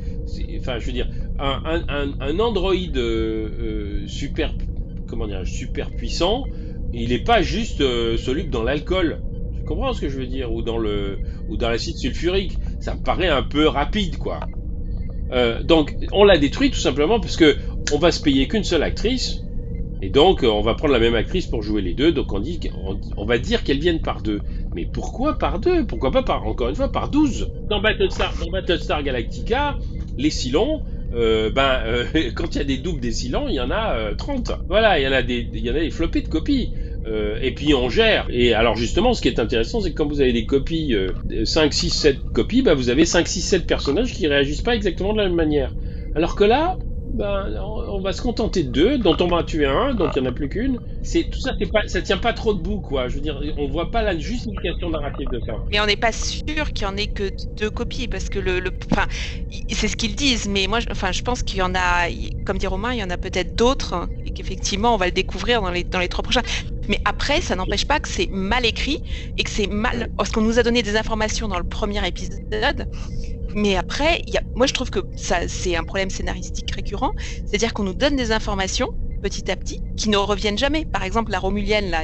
enfin 0.56 0.78
je 0.78 0.86
veux 0.86 0.92
dire 0.92 1.08
un 1.40 1.82
un 1.88 2.12
un, 2.20 2.38
androïde 2.38 2.96
euh, 2.96 3.48
euh, 3.60 4.06
super 4.06 4.54
comment 5.08 5.26
dire 5.26 5.46
super 5.46 5.90
puissant 5.90 6.44
il 6.92 7.12
est 7.12 7.24
pas 7.24 7.42
juste 7.42 7.80
euh, 7.80 8.16
soluble 8.16 8.50
dans 8.50 8.62
l'alcool 8.62 9.20
tu 9.56 9.64
comprends 9.64 9.92
ce 9.92 10.00
que 10.00 10.08
je 10.08 10.18
veux 10.18 10.26
dire? 10.26 10.52
Ou 10.52 10.62
dans 10.62 10.78
le 10.78 11.18
ou 11.48 11.56
dans 11.56 11.68
l'acide 11.68 11.96
sulfurique. 11.96 12.58
Ça 12.80 12.94
me 12.94 13.02
paraît 13.02 13.28
un 13.28 13.42
peu 13.42 13.68
rapide, 13.68 14.16
quoi. 14.16 14.40
Donc, 15.62 15.94
on 16.10 16.24
l'a 16.24 16.38
détruit 16.38 16.70
tout 16.70 16.80
simplement 16.80 17.20
parce 17.20 17.36
que 17.36 17.56
on 17.92 17.98
va 17.98 18.10
se 18.10 18.20
payer 18.20 18.48
qu'une 18.48 18.64
seule 18.64 18.82
actrice. 18.82 19.42
Et 20.02 20.08
donc, 20.08 20.42
on 20.42 20.62
va 20.62 20.74
prendre 20.74 20.92
la 20.92 20.98
même 20.98 21.14
actrice 21.14 21.46
pour 21.46 21.62
jouer 21.62 21.82
les 21.82 21.92
deux. 21.92 22.10
Donc, 22.10 22.32
on, 22.32 22.40
dit, 22.40 22.58
on, 23.16 23.26
va 23.26 23.38
dire 23.38 23.62
qu'elles 23.62 23.78
viennent 23.78 24.00
par 24.00 24.22
deux. 24.22 24.40
Mais 24.74 24.86
pourquoi 24.86 25.36
par 25.36 25.58
deux? 25.58 25.86
Pourquoi 25.86 26.10
pas 26.10 26.22
par, 26.22 26.46
encore 26.46 26.70
une 26.70 26.74
fois, 26.74 26.90
par 26.90 27.10
douze? 27.10 27.50
Dans 27.68 27.80
Battlestar, 27.80 28.32
dans 28.40 28.50
Battlestar 28.50 29.02
Galactica, 29.02 29.76
les 30.16 30.30
Cylons, 30.30 30.82
euh, 31.12 31.50
ben, 31.50 31.80
euh, 31.84 32.06
quand 32.34 32.54
il 32.54 32.58
y 32.58 32.60
a 32.60 32.64
des 32.64 32.78
doubles 32.78 33.12
Cylons, 33.12 33.48
il 33.48 33.54
y 33.54 33.60
en 33.60 33.70
a 33.70 33.96
euh, 33.96 34.14
30. 34.14 34.52
Voilà, 34.68 34.98
il 34.98 35.02
y 35.04 35.08
en 35.08 35.12
a 35.12 35.22
des, 35.22 35.48
il 35.52 35.60
y 35.60 35.70
en 35.70 35.74
a 35.74 35.80
des 35.80 35.90
flopées 35.90 36.22
de 36.22 36.28
copies. 36.28 36.72
Euh, 37.06 37.38
et 37.40 37.54
puis 37.54 37.72
on 37.74 37.88
gère. 37.88 38.26
Et 38.28 38.52
alors 38.52 38.76
justement, 38.76 39.14
ce 39.14 39.22
qui 39.22 39.28
est 39.28 39.38
intéressant, 39.38 39.80
c'est 39.80 39.90
que 39.90 39.94
quand 39.94 40.06
vous 40.06 40.20
avez 40.20 40.32
des 40.34 40.44
copies, 40.44 40.94
euh, 40.94 41.12
5, 41.44 41.72
6, 41.72 41.90
7 41.90 42.18
copies, 42.32 42.62
bah, 42.62 42.74
vous 42.74 42.90
avez 42.90 43.06
5, 43.06 43.26
6, 43.26 43.40
7 43.42 43.66
personnages 43.66 44.12
qui 44.12 44.26
réagissent 44.26 44.60
pas 44.60 44.74
exactement 44.76 45.12
de 45.12 45.18
la 45.18 45.24
même 45.24 45.34
manière. 45.34 45.76
Alors 46.14 46.34
que 46.36 46.44
là, 46.44 46.76
ben, 47.12 47.54
on 47.62 48.00
va 48.00 48.12
se 48.12 48.22
contenter 48.22 48.62
de 48.64 48.70
deux, 48.70 48.98
dont 48.98 49.16
on 49.20 49.26
va 49.28 49.38
en 49.38 49.42
tuer 49.44 49.66
un, 49.66 49.94
donc 49.94 50.12
il 50.16 50.22
n'y 50.22 50.28
en 50.28 50.30
a 50.30 50.34
plus 50.34 50.48
qu'une. 50.48 50.78
C'est 51.02 51.24
tout 51.24 51.40
ça, 51.40 51.52
pas, 51.72 51.80
ça 51.86 52.02
tient 52.02 52.18
pas 52.18 52.32
trop 52.32 52.54
debout, 52.54 52.80
quoi. 52.80 53.08
Je 53.08 53.16
veux 53.16 53.20
dire, 53.20 53.40
on 53.56 53.68
voit 53.68 53.90
pas 53.90 54.02
la 54.02 54.16
justification 54.18 54.90
narrative 54.90 55.28
de 55.32 55.40
ça. 55.46 55.54
Mais 55.70 55.80
on 55.80 55.86
n'est 55.86 55.96
pas 55.96 56.12
sûr 56.12 56.72
qu'il 56.72 56.84
y 56.86 56.88
en 56.90 56.96
ait 56.96 57.06
que 57.06 57.30
deux 57.56 57.70
copies 57.70 58.08
parce 58.08 58.28
que 58.28 58.38
le, 58.38 58.60
le 58.60 58.70
enfin, 58.92 59.06
i- 59.50 59.64
c'est 59.72 59.88
ce 59.88 59.96
qu'ils 59.96 60.14
disent. 60.16 60.46
Mais 60.46 60.66
moi, 60.66 60.80
je, 60.80 60.86
enfin, 60.90 61.12
je 61.12 61.22
pense 61.22 61.42
qu'il 61.42 61.58
y 61.60 61.62
en 61.62 61.74
a, 61.74 62.08
comme 62.44 62.58
dit 62.58 62.66
Romain, 62.66 62.92
il 62.92 62.98
y 62.98 63.04
en 63.04 63.10
a 63.10 63.18
peut-être 63.18 63.54
d'autres 63.54 63.94
hein, 63.94 64.10
et 64.24 64.30
qu'effectivement, 64.30 64.94
on 64.94 64.96
va 64.98 65.06
le 65.06 65.12
découvrir 65.12 65.62
dans 65.62 65.70
les 65.70 65.84
dans 65.84 65.98
les 66.00 66.08
trois 66.08 66.22
prochains. 66.22 66.42
Mais 66.88 67.00
après, 67.04 67.40
ça 67.40 67.56
n'empêche 67.56 67.84
pas 67.84 68.00
que 68.00 68.08
c'est 68.08 68.28
mal 68.30 68.66
écrit 68.66 68.98
et 69.36 69.44
que 69.44 69.50
c'est 69.50 69.66
mal 69.68 70.08
parce 70.16 70.30
qu'on 70.30 70.40
nous 70.42 70.58
a 70.58 70.62
donné 70.62 70.82
des 70.82 70.96
informations 70.96 71.48
dans 71.48 71.58
le 71.58 71.64
premier 71.64 72.06
épisode. 72.06 72.86
Mais 73.54 73.76
après, 73.76 74.22
moi 74.54 74.66
je 74.66 74.72
trouve 74.72 74.90
que 74.90 75.00
ça 75.16 75.48
c'est 75.48 75.76
un 75.76 75.84
problème 75.84 76.10
scénaristique 76.10 76.70
récurrent, 76.72 77.12
c'est-à-dire 77.46 77.72
qu'on 77.72 77.82
nous 77.84 77.94
donne 77.94 78.16
des 78.16 78.32
informations 78.32 78.86
petit 79.20 79.50
à 79.50 79.56
petit 79.56 79.80
qui 79.96 80.08
ne 80.08 80.16
reviennent 80.16 80.58
jamais. 80.58 80.84
Par 80.84 81.04
exemple, 81.04 81.30
la 81.32 81.38
Romulienne 81.38 81.90
là 81.90 82.00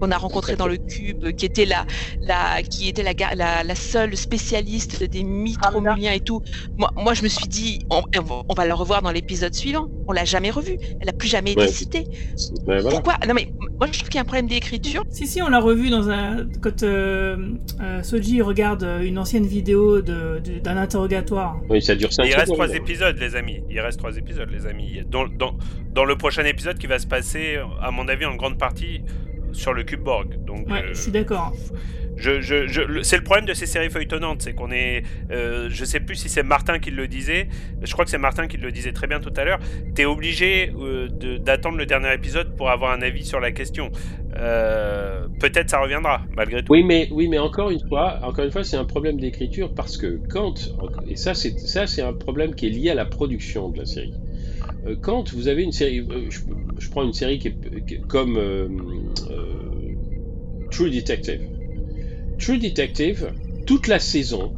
qu'on 0.00 0.10
a 0.10 0.16
rencontrée 0.18 0.56
dans 0.56 0.66
le 0.66 0.76
cube, 0.76 1.32
qui 1.36 1.46
était 1.46 1.64
la, 1.64 1.86
la 2.20 2.62
qui 2.62 2.88
était 2.88 3.02
la, 3.02 3.12
la, 3.34 3.62
la 3.64 3.74
seule 3.74 4.16
spécialiste 4.16 5.02
des 5.04 5.22
mythes 5.24 5.64
romuliens 5.64 6.12
et 6.12 6.20
tout. 6.20 6.40
Moi, 6.76 6.90
moi 6.96 7.14
je 7.14 7.22
me 7.22 7.28
suis 7.28 7.46
dit, 7.48 7.78
on, 7.90 8.02
on 8.48 8.54
va 8.54 8.66
la 8.66 8.74
revoir 8.74 9.02
dans 9.02 9.10
l'épisode 9.12 9.54
suivant. 9.54 9.88
On 10.08 10.12
l'a 10.12 10.24
jamais 10.24 10.50
revue. 10.50 10.76
Elle 11.00 11.08
a 11.08 11.12
plus 11.12 11.28
jamais 11.28 11.52
été 11.52 11.62
Ouais. 11.62 11.68
citée. 11.68 12.04
Ouais, 12.66 12.80
voilà. 12.80 12.90
Pourquoi? 12.90 13.14
Non 13.26 13.34
mais 13.34 13.48
moi 13.78 13.86
je 13.90 13.98
trouve 13.98 14.08
qu'il 14.08 14.16
y 14.16 14.18
a 14.18 14.22
un 14.22 14.24
problème 14.24 14.46
d'écriture. 14.48 15.02
Si, 15.10 15.26
si, 15.26 15.42
on 15.42 15.48
l'a 15.48 15.60
revu 15.60 15.90
dans 15.90 16.08
un. 16.10 16.46
Quand 16.62 16.82
euh, 16.82 17.36
euh, 17.80 18.02
Soji 18.02 18.40
regarde 18.42 18.82
euh, 18.84 19.00
une 19.02 19.18
ancienne 19.18 19.46
vidéo 19.46 20.00
de- 20.02 20.40
de- 20.44 20.58
d'un 20.60 20.76
interrogatoire. 20.76 21.56
Oui, 21.68 21.82
ça 21.82 21.94
dure 21.94 22.12
5 22.12 22.24
Il 22.26 22.34
reste 22.34 22.52
trois 22.52 22.72
épisodes, 22.74 23.16
les 23.18 23.34
amis. 23.36 23.60
Il 23.70 23.80
reste 23.80 23.98
trois 23.98 24.16
épisodes, 24.16 24.48
les 24.50 24.66
amis. 24.66 25.02
Dans, 25.10 25.26
dans, 25.26 25.56
dans 25.94 26.04
le 26.04 26.16
prochain 26.16 26.44
épisode 26.46 26.78
qui 26.78 26.86
va 26.86 26.98
se 26.98 27.06
passer, 27.06 27.58
à 27.82 27.90
mon 27.90 28.08
avis, 28.08 28.24
en 28.24 28.34
grande 28.36 28.58
partie 28.58 29.02
sur 29.52 29.72
le 29.72 29.82
cube 29.84 30.02
Borg. 30.02 30.44
Donc, 30.44 30.68
Ouais, 30.68 30.82
euh, 30.82 30.88
je 30.94 31.00
suis 31.00 31.10
d'accord. 31.12 31.52
je, 32.18 32.40
je, 32.40 32.66
je- 32.66 33.02
c'est 33.02 33.16
le 33.18 33.22
problème 33.24 33.44
de 33.46 33.54
ces 33.54 33.66
séries 33.66 33.90
feuilletonnantes, 33.90 34.42
c'est 34.42 34.54
qu'on 34.54 34.70
est, 34.70 35.02
euh, 35.30 35.68
je 35.70 35.84
sais 35.84 36.00
plus 36.00 36.14
si 36.16 36.28
c'est 36.28 36.42
Martin 36.42 36.78
qui 36.78 36.90
le 36.90 37.06
disait, 37.08 37.48
je 37.82 37.92
crois 37.92 38.04
que 38.04 38.10
c'est 38.10 38.18
Martin 38.18 38.48
qui 38.48 38.56
le 38.56 38.72
disait 38.72 38.92
très 38.92 39.06
bien 39.06 39.20
tout 39.20 39.32
à 39.36 39.44
l'heure. 39.44 39.58
T'es 39.94 40.04
obligé 40.06 40.72
euh, 40.80 41.08
de- 41.08 41.36
d'attendre 41.38 41.76
le 41.78 41.86
dernier 41.86 42.12
épisode 42.14 42.56
pour 42.56 42.70
avoir 42.70 42.92
un 42.92 43.02
avis 43.02 43.24
sur 43.24 43.40
la 43.40 43.52
question. 43.52 43.90
Euh, 44.40 45.26
Peut-être 45.40 45.70
ça 45.70 45.80
reviendra 45.80 46.22
malgré 46.34 46.62
tout. 46.62 46.72
Oui, 46.72 46.82
mais 46.82 47.08
oui, 47.10 47.28
mais 47.28 47.38
encore 47.38 47.70
une 47.70 47.86
fois, 47.88 48.18
encore 48.22 48.44
une 48.44 48.50
fois, 48.50 48.64
c'est 48.64 48.76
un 48.76 48.84
problème 48.84 49.18
d'écriture 49.20 49.72
parce 49.74 49.96
que 49.98 50.18
quand 50.30 50.54
et 51.08 51.16
ça 51.16 51.34
c'est 51.34 51.58
ça 51.58 51.86
c'est 51.86 52.02
un 52.02 52.12
problème 52.14 52.54
qui 52.54 52.66
est 52.66 52.70
lié 52.70 52.90
à 52.90 52.94
la 52.94 53.04
production 53.04 53.68
de 53.68 53.78
la 53.78 53.84
série. 53.86 54.14
Euh, 54.86 54.96
Quand 55.00 55.32
vous 55.32 55.48
avez 55.48 55.62
une 55.62 55.72
série, 55.72 56.00
euh, 56.00 56.30
je, 56.30 56.90
prends 56.90 57.04
une 57.04 57.12
série 57.12 57.38
qui 57.38 57.48
est, 57.48 58.06
comme 58.08 58.36
euh, 58.36 58.68
euh, 59.30 60.66
True 60.70 60.90
Detective. 60.90 61.40
True 62.38 62.58
Detective, 62.58 63.32
toute 63.66 63.88
la 63.88 63.98
saison 63.98 64.54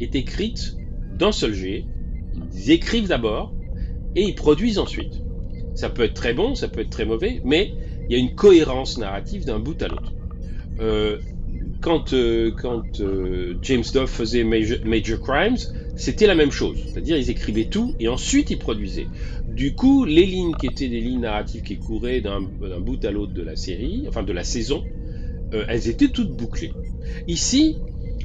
est 0.00 0.14
écrite 0.14 0.76
d'un 1.18 1.32
seul 1.32 1.54
jet. 1.54 1.84
Ils 2.54 2.70
écrivent 2.70 3.08
d'abord 3.08 3.54
et 4.16 4.22
ils 4.22 4.34
produisent 4.34 4.78
ensuite. 4.78 5.22
Ça 5.74 5.88
peut 5.88 6.02
être 6.02 6.14
très 6.14 6.34
bon, 6.34 6.54
ça 6.54 6.68
peut 6.68 6.80
être 6.80 6.90
très 6.90 7.04
mauvais, 7.04 7.40
mais 7.44 7.72
il 8.08 8.12
y 8.12 8.16
a 8.16 8.18
une 8.18 8.34
cohérence 8.34 8.98
narrative 8.98 9.44
d'un 9.44 9.60
bout 9.60 9.80
à 9.82 9.88
l'autre. 9.88 10.12
Euh, 10.80 11.18
quand 11.80 12.12
euh, 12.12 12.52
euh, 13.00 13.54
James 13.62 13.84
Duff 13.92 14.10
faisait 14.10 14.44
Major, 14.44 14.78
Major 14.84 15.20
Crimes, 15.20 15.56
c'était 15.96 16.26
la 16.26 16.34
même 16.34 16.50
chose. 16.50 16.78
C'est-à-dire 16.86 17.16
ils 17.16 17.30
écrivaient 17.30 17.68
tout 17.70 17.94
et 17.98 18.08
ensuite 18.08 18.50
ils 18.50 18.58
produisaient. 18.58 19.08
Du 19.54 19.74
coup, 19.74 20.04
les 20.04 20.26
lignes 20.26 20.54
qui 20.54 20.66
étaient 20.66 20.88
des 20.88 21.00
lignes 21.00 21.20
narratives 21.20 21.62
qui 21.62 21.76
couraient 21.76 22.20
d'un 22.20 22.40
bout 22.40 23.04
à 23.04 23.10
l'autre 23.10 23.34
de 23.34 23.42
la 23.42 23.56
série, 23.56 24.04
enfin 24.08 24.22
de 24.22 24.32
la 24.32 24.44
saison, 24.44 24.82
euh, 25.52 25.64
elles 25.68 25.88
étaient 25.88 26.08
toutes 26.08 26.30
bouclées. 26.30 26.72
Ici, 27.26 27.76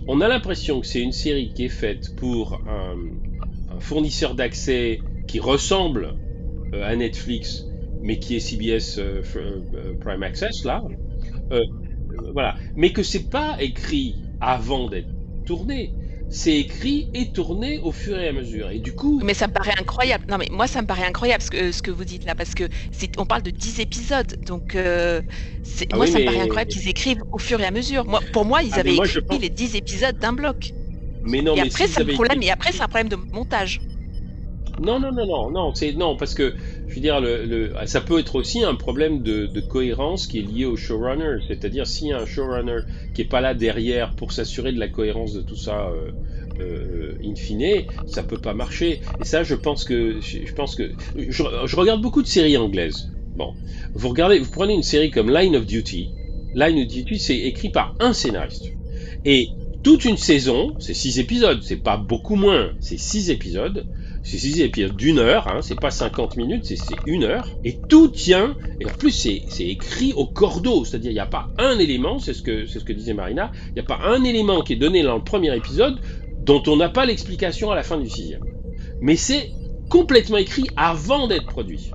on 0.07 0.21
a 0.21 0.27
l'impression 0.27 0.81
que 0.81 0.87
c'est 0.87 1.01
une 1.01 1.11
série 1.11 1.51
qui 1.53 1.65
est 1.65 1.69
faite 1.69 2.15
pour 2.15 2.61
un, 2.67 2.95
fournisseur 3.79 4.35
d'accès 4.35 4.99
qui 5.27 5.39
ressemble 5.39 6.13
euh, 6.73 6.83
à 6.83 6.95
Netflix, 6.95 7.65
mais 8.01 8.19
qui 8.19 8.35
est 8.35 8.39
CBS 8.39 8.99
euh, 8.99 9.21
Prime 9.99 10.23
Access 10.23 10.63
là. 10.63 10.83
Voilà, 12.33 12.55
mais 12.75 12.93
que 12.93 13.03
c'est 13.03 13.29
pas 13.29 13.57
écrit 13.59 14.15
avant 14.39 14.89
d'être 14.89 15.09
tourné. 15.45 15.91
C'est 16.29 16.57
écrit 16.57 17.09
et 17.13 17.31
tourné 17.31 17.79
au 17.79 17.91
fur 17.91 18.17
et 18.19 18.27
à 18.27 18.33
mesure. 18.33 18.69
Et 18.71 18.79
du 18.79 18.93
coup. 18.93 19.19
Mais 19.23 19.33
ça 19.33 19.47
me 19.47 19.53
paraît 19.53 19.73
incroyable. 19.79 20.25
Non, 20.27 20.37
mais 20.37 20.47
moi, 20.51 20.67
ça 20.67 20.81
me 20.81 20.87
paraît 20.87 21.05
incroyable 21.05 21.41
ce 21.41 21.49
que, 21.49 21.71
ce 21.71 21.81
que 21.81 21.91
vous 21.91 22.03
dites 22.05 22.25
là, 22.25 22.35
parce 22.35 22.53
que 22.55 22.67
on 23.17 23.25
parle 23.25 23.43
de 23.43 23.51
10 23.51 23.79
épisodes. 23.79 24.35
Donc, 24.41 24.75
euh, 24.75 25.21
Ah 25.91 25.95
moi, 25.95 26.05
oui, 26.05 26.11
ça 26.11 26.19
me 26.19 26.25
paraît 26.25 26.41
incroyable 26.41 26.71
qu'ils 26.71 26.89
écrivent 26.89 27.21
au 27.31 27.37
fur 27.37 27.61
et 27.61 27.65
à 27.65 27.71
mesure. 27.71 28.05
Moi, 28.05 28.21
pour 28.33 28.45
moi, 28.45 28.63
ils 28.63 28.73
Ah, 28.73 28.79
avaient 28.79 28.93
moi, 28.93 29.05
écrit 29.05 29.21
pense- 29.21 29.39
les 29.39 29.49
10 29.49 29.75
épisodes 29.75 30.17
d'un 30.19 30.33
bloc. 30.33 30.73
Mais 31.23 31.41
non, 31.41 31.53
et 31.55 31.61
mais 31.61 31.67
après, 31.67 31.85
s'ils 31.85 31.93
c'est 31.93 32.01
un 32.01 32.13
problème. 32.13 32.37
écrit- 32.37 32.47
Et 32.47 32.51
après, 32.51 32.71
c'est 32.71 32.81
un 32.81 32.87
problème 32.87 33.09
de 33.09 33.17
montage. 33.31 33.79
Non, 34.79 34.99
non, 34.99 35.11
non, 35.13 35.25
non, 35.25 35.49
non, 35.51 35.73
c'est 35.73 35.93
non 35.93 36.17
parce 36.17 36.33
que 36.33 36.53
je 36.87 36.99
veux 36.99 37.01
dire, 37.01 37.19
le, 37.21 37.45
le- 37.45 37.73
ça 37.85 38.01
peut 38.01 38.19
être 38.19 38.35
aussi 38.35 38.63
un 38.63 38.75
problème 38.75 39.21
de, 39.23 39.47
de 39.47 39.61
cohérence 39.61 40.27
qui 40.27 40.39
est 40.39 40.43
lié 40.43 40.65
au 40.65 40.75
showrunner, 40.75 41.37
c'est-à-dire 41.47 41.87
s'il 41.87 42.07
y 42.07 42.13
a 42.13 42.19
un 42.19 42.25
showrunner 42.25 42.79
qui 43.13 43.21
est 43.21 43.25
pas 43.25 43.41
là 43.41 43.53
derrière 43.53 44.13
pour 44.15 44.31
s'assurer 44.31 44.71
de 44.73 44.79
la 44.79 44.87
cohérence 44.87 45.33
de 45.33 45.41
tout 45.41 45.55
ça. 45.57 45.89
euh, 45.89 46.11
euh, 46.59 47.17
in 47.23 47.35
fine, 47.35 47.83
ça 48.05 48.23
peut 48.23 48.37
pas 48.37 48.53
marcher. 48.53 49.01
Et 49.19 49.25
ça, 49.25 49.43
je 49.43 49.55
pense 49.55 49.83
que, 49.83 50.19
je 50.21 50.53
pense 50.53 50.75
que, 50.75 50.95
je, 51.15 51.43
je 51.65 51.75
regarde 51.75 52.01
beaucoup 52.01 52.21
de 52.21 52.27
séries 52.27 52.57
anglaises. 52.57 53.09
Bon, 53.35 53.53
vous 53.93 54.07
regardez, 54.09 54.39
vous 54.39 54.49
prenez 54.49 54.73
une 54.73 54.83
série 54.83 55.11
comme 55.11 55.29
Line 55.29 55.55
of 55.57 55.65
Duty. 55.65 56.13
Line 56.53 56.79
of 56.81 56.87
Duty, 56.87 57.19
c'est 57.19 57.37
écrit 57.39 57.69
par 57.69 57.95
un 57.99 58.13
scénariste. 58.13 58.71
Et 59.25 59.49
toute 59.83 60.05
une 60.05 60.17
saison, 60.17 60.75
c'est 60.79 60.93
six 60.93 61.19
épisodes, 61.19 61.61
c'est 61.63 61.77
pas 61.77 61.97
beaucoup 61.97 62.35
moins, 62.35 62.73
c'est 62.79 62.97
six 62.97 63.29
épisodes. 63.29 63.87
C'est 64.25 64.39
six 64.39 64.59
épisodes 64.61 64.97
d'une 64.97 65.19
heure, 65.19 65.47
hein, 65.47 65.61
c'est 65.61 65.79
pas 65.79 65.91
50 65.91 66.35
minutes, 66.35 66.65
c'est 66.65 66.95
une 67.05 67.25
heure. 67.25 67.47
Et 67.63 67.77
tout 67.87 68.07
tient, 68.07 68.55
et 68.79 68.85
en 68.87 68.89
plus 68.89 69.11
c'est 69.11 69.43
écrit 69.59 70.13
au 70.13 70.25
cordeau, 70.25 70.83
c'est-à-dire 70.83 71.11
il 71.11 71.13
n'y 71.13 71.19
a 71.19 71.27
pas 71.27 71.49
un 71.59 71.77
élément, 71.77 72.17
c'est 72.17 72.33
ce, 72.33 72.41
que, 72.41 72.65
c'est 72.65 72.79
ce 72.79 72.85
que 72.85 72.91
disait 72.91 73.13
Marina, 73.13 73.51
il 73.69 73.73
n'y 73.75 73.81
a 73.81 73.83
pas 73.83 73.99
un 74.03 74.23
élément 74.23 74.63
qui 74.63 74.73
est 74.73 74.77
donné 74.77 75.03
dans 75.03 75.15
le 75.15 75.23
premier 75.23 75.55
épisode 75.55 75.99
dont 76.41 76.63
on 76.65 76.75
n'a 76.75 76.89
pas 76.89 77.05
l'explication 77.05 77.69
à 77.69 77.75
la 77.75 77.83
fin 77.83 77.99
du 77.99 78.09
sixième. 78.09 78.41
Mais 78.99 79.15
c'est 79.15 79.51
complètement 79.89 80.37
écrit 80.37 80.65
avant 80.75 81.27
d'être 81.27 81.45
produit. 81.45 81.91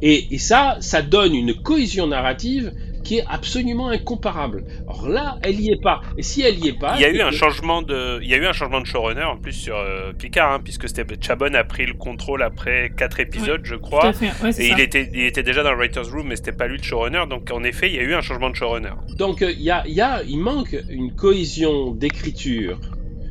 Et, 0.00 0.32
et 0.32 0.38
ça, 0.38 0.76
ça 0.78 1.02
donne 1.02 1.34
une 1.34 1.52
cohésion 1.52 2.06
narrative 2.06 2.72
qui 3.08 3.16
est 3.20 3.24
absolument 3.26 3.88
incomparable. 3.88 4.64
Alors 4.86 5.08
là, 5.08 5.38
elle 5.42 5.58
y 5.58 5.70
est 5.70 5.80
pas. 5.82 6.02
Et 6.18 6.22
si 6.22 6.42
elle 6.42 6.58
y 6.62 6.68
est 6.68 6.78
pas, 6.78 6.94
Il 6.96 7.00
y 7.00 7.04
a 7.06 7.08
eu 7.08 7.22
un 7.22 7.30
que- 7.30 7.36
changement 7.36 7.80
de, 7.80 8.20
il 8.22 8.28
y 8.28 8.34
a 8.34 8.36
eu 8.36 8.44
un 8.44 8.52
changement 8.52 8.82
de 8.82 8.86
showrunner 8.86 9.22
en 9.24 9.38
plus 9.38 9.54
sur 9.54 9.76
euh, 9.78 10.12
Picard, 10.12 10.52
hein, 10.52 10.60
puisque 10.62 10.88
c'était 10.90 11.06
Chabon 11.18 11.54
a 11.54 11.64
pris 11.64 11.86
le 11.86 11.94
contrôle 11.94 12.42
après 12.42 12.92
quatre 12.94 13.18
épisodes, 13.20 13.62
je 13.64 13.76
crois. 13.76 14.02
tout 14.02 14.06
à 14.08 14.12
fait. 14.12 14.44
Ouais, 14.44 14.52
c'est 14.52 14.64
et 14.66 14.68
ça. 14.68 14.74
il 14.76 14.80
était, 14.82 15.08
il 15.14 15.22
était 15.24 15.42
déjà 15.42 15.62
dans 15.62 15.70
le 15.72 15.78
writers 15.78 16.10
room, 16.12 16.26
mais 16.28 16.36
c'était 16.36 16.52
pas 16.52 16.66
lui 16.66 16.76
le 16.76 16.82
showrunner. 16.82 17.24
Donc 17.30 17.50
en 17.50 17.64
effet, 17.64 17.88
il 17.88 17.94
y 17.94 17.98
a 17.98 18.02
eu 18.02 18.12
un 18.12 18.20
changement 18.20 18.50
de 18.50 18.56
showrunner. 18.56 18.92
Donc 19.16 19.40
euh, 19.40 19.50
il 19.52 19.62
y 19.62 19.70
a, 19.70 19.84
il 19.86 19.94
y 19.94 20.02
a, 20.02 20.22
il 20.24 20.38
manque 20.38 20.76
une 20.90 21.14
cohésion 21.14 21.92
d'écriture. 21.92 22.78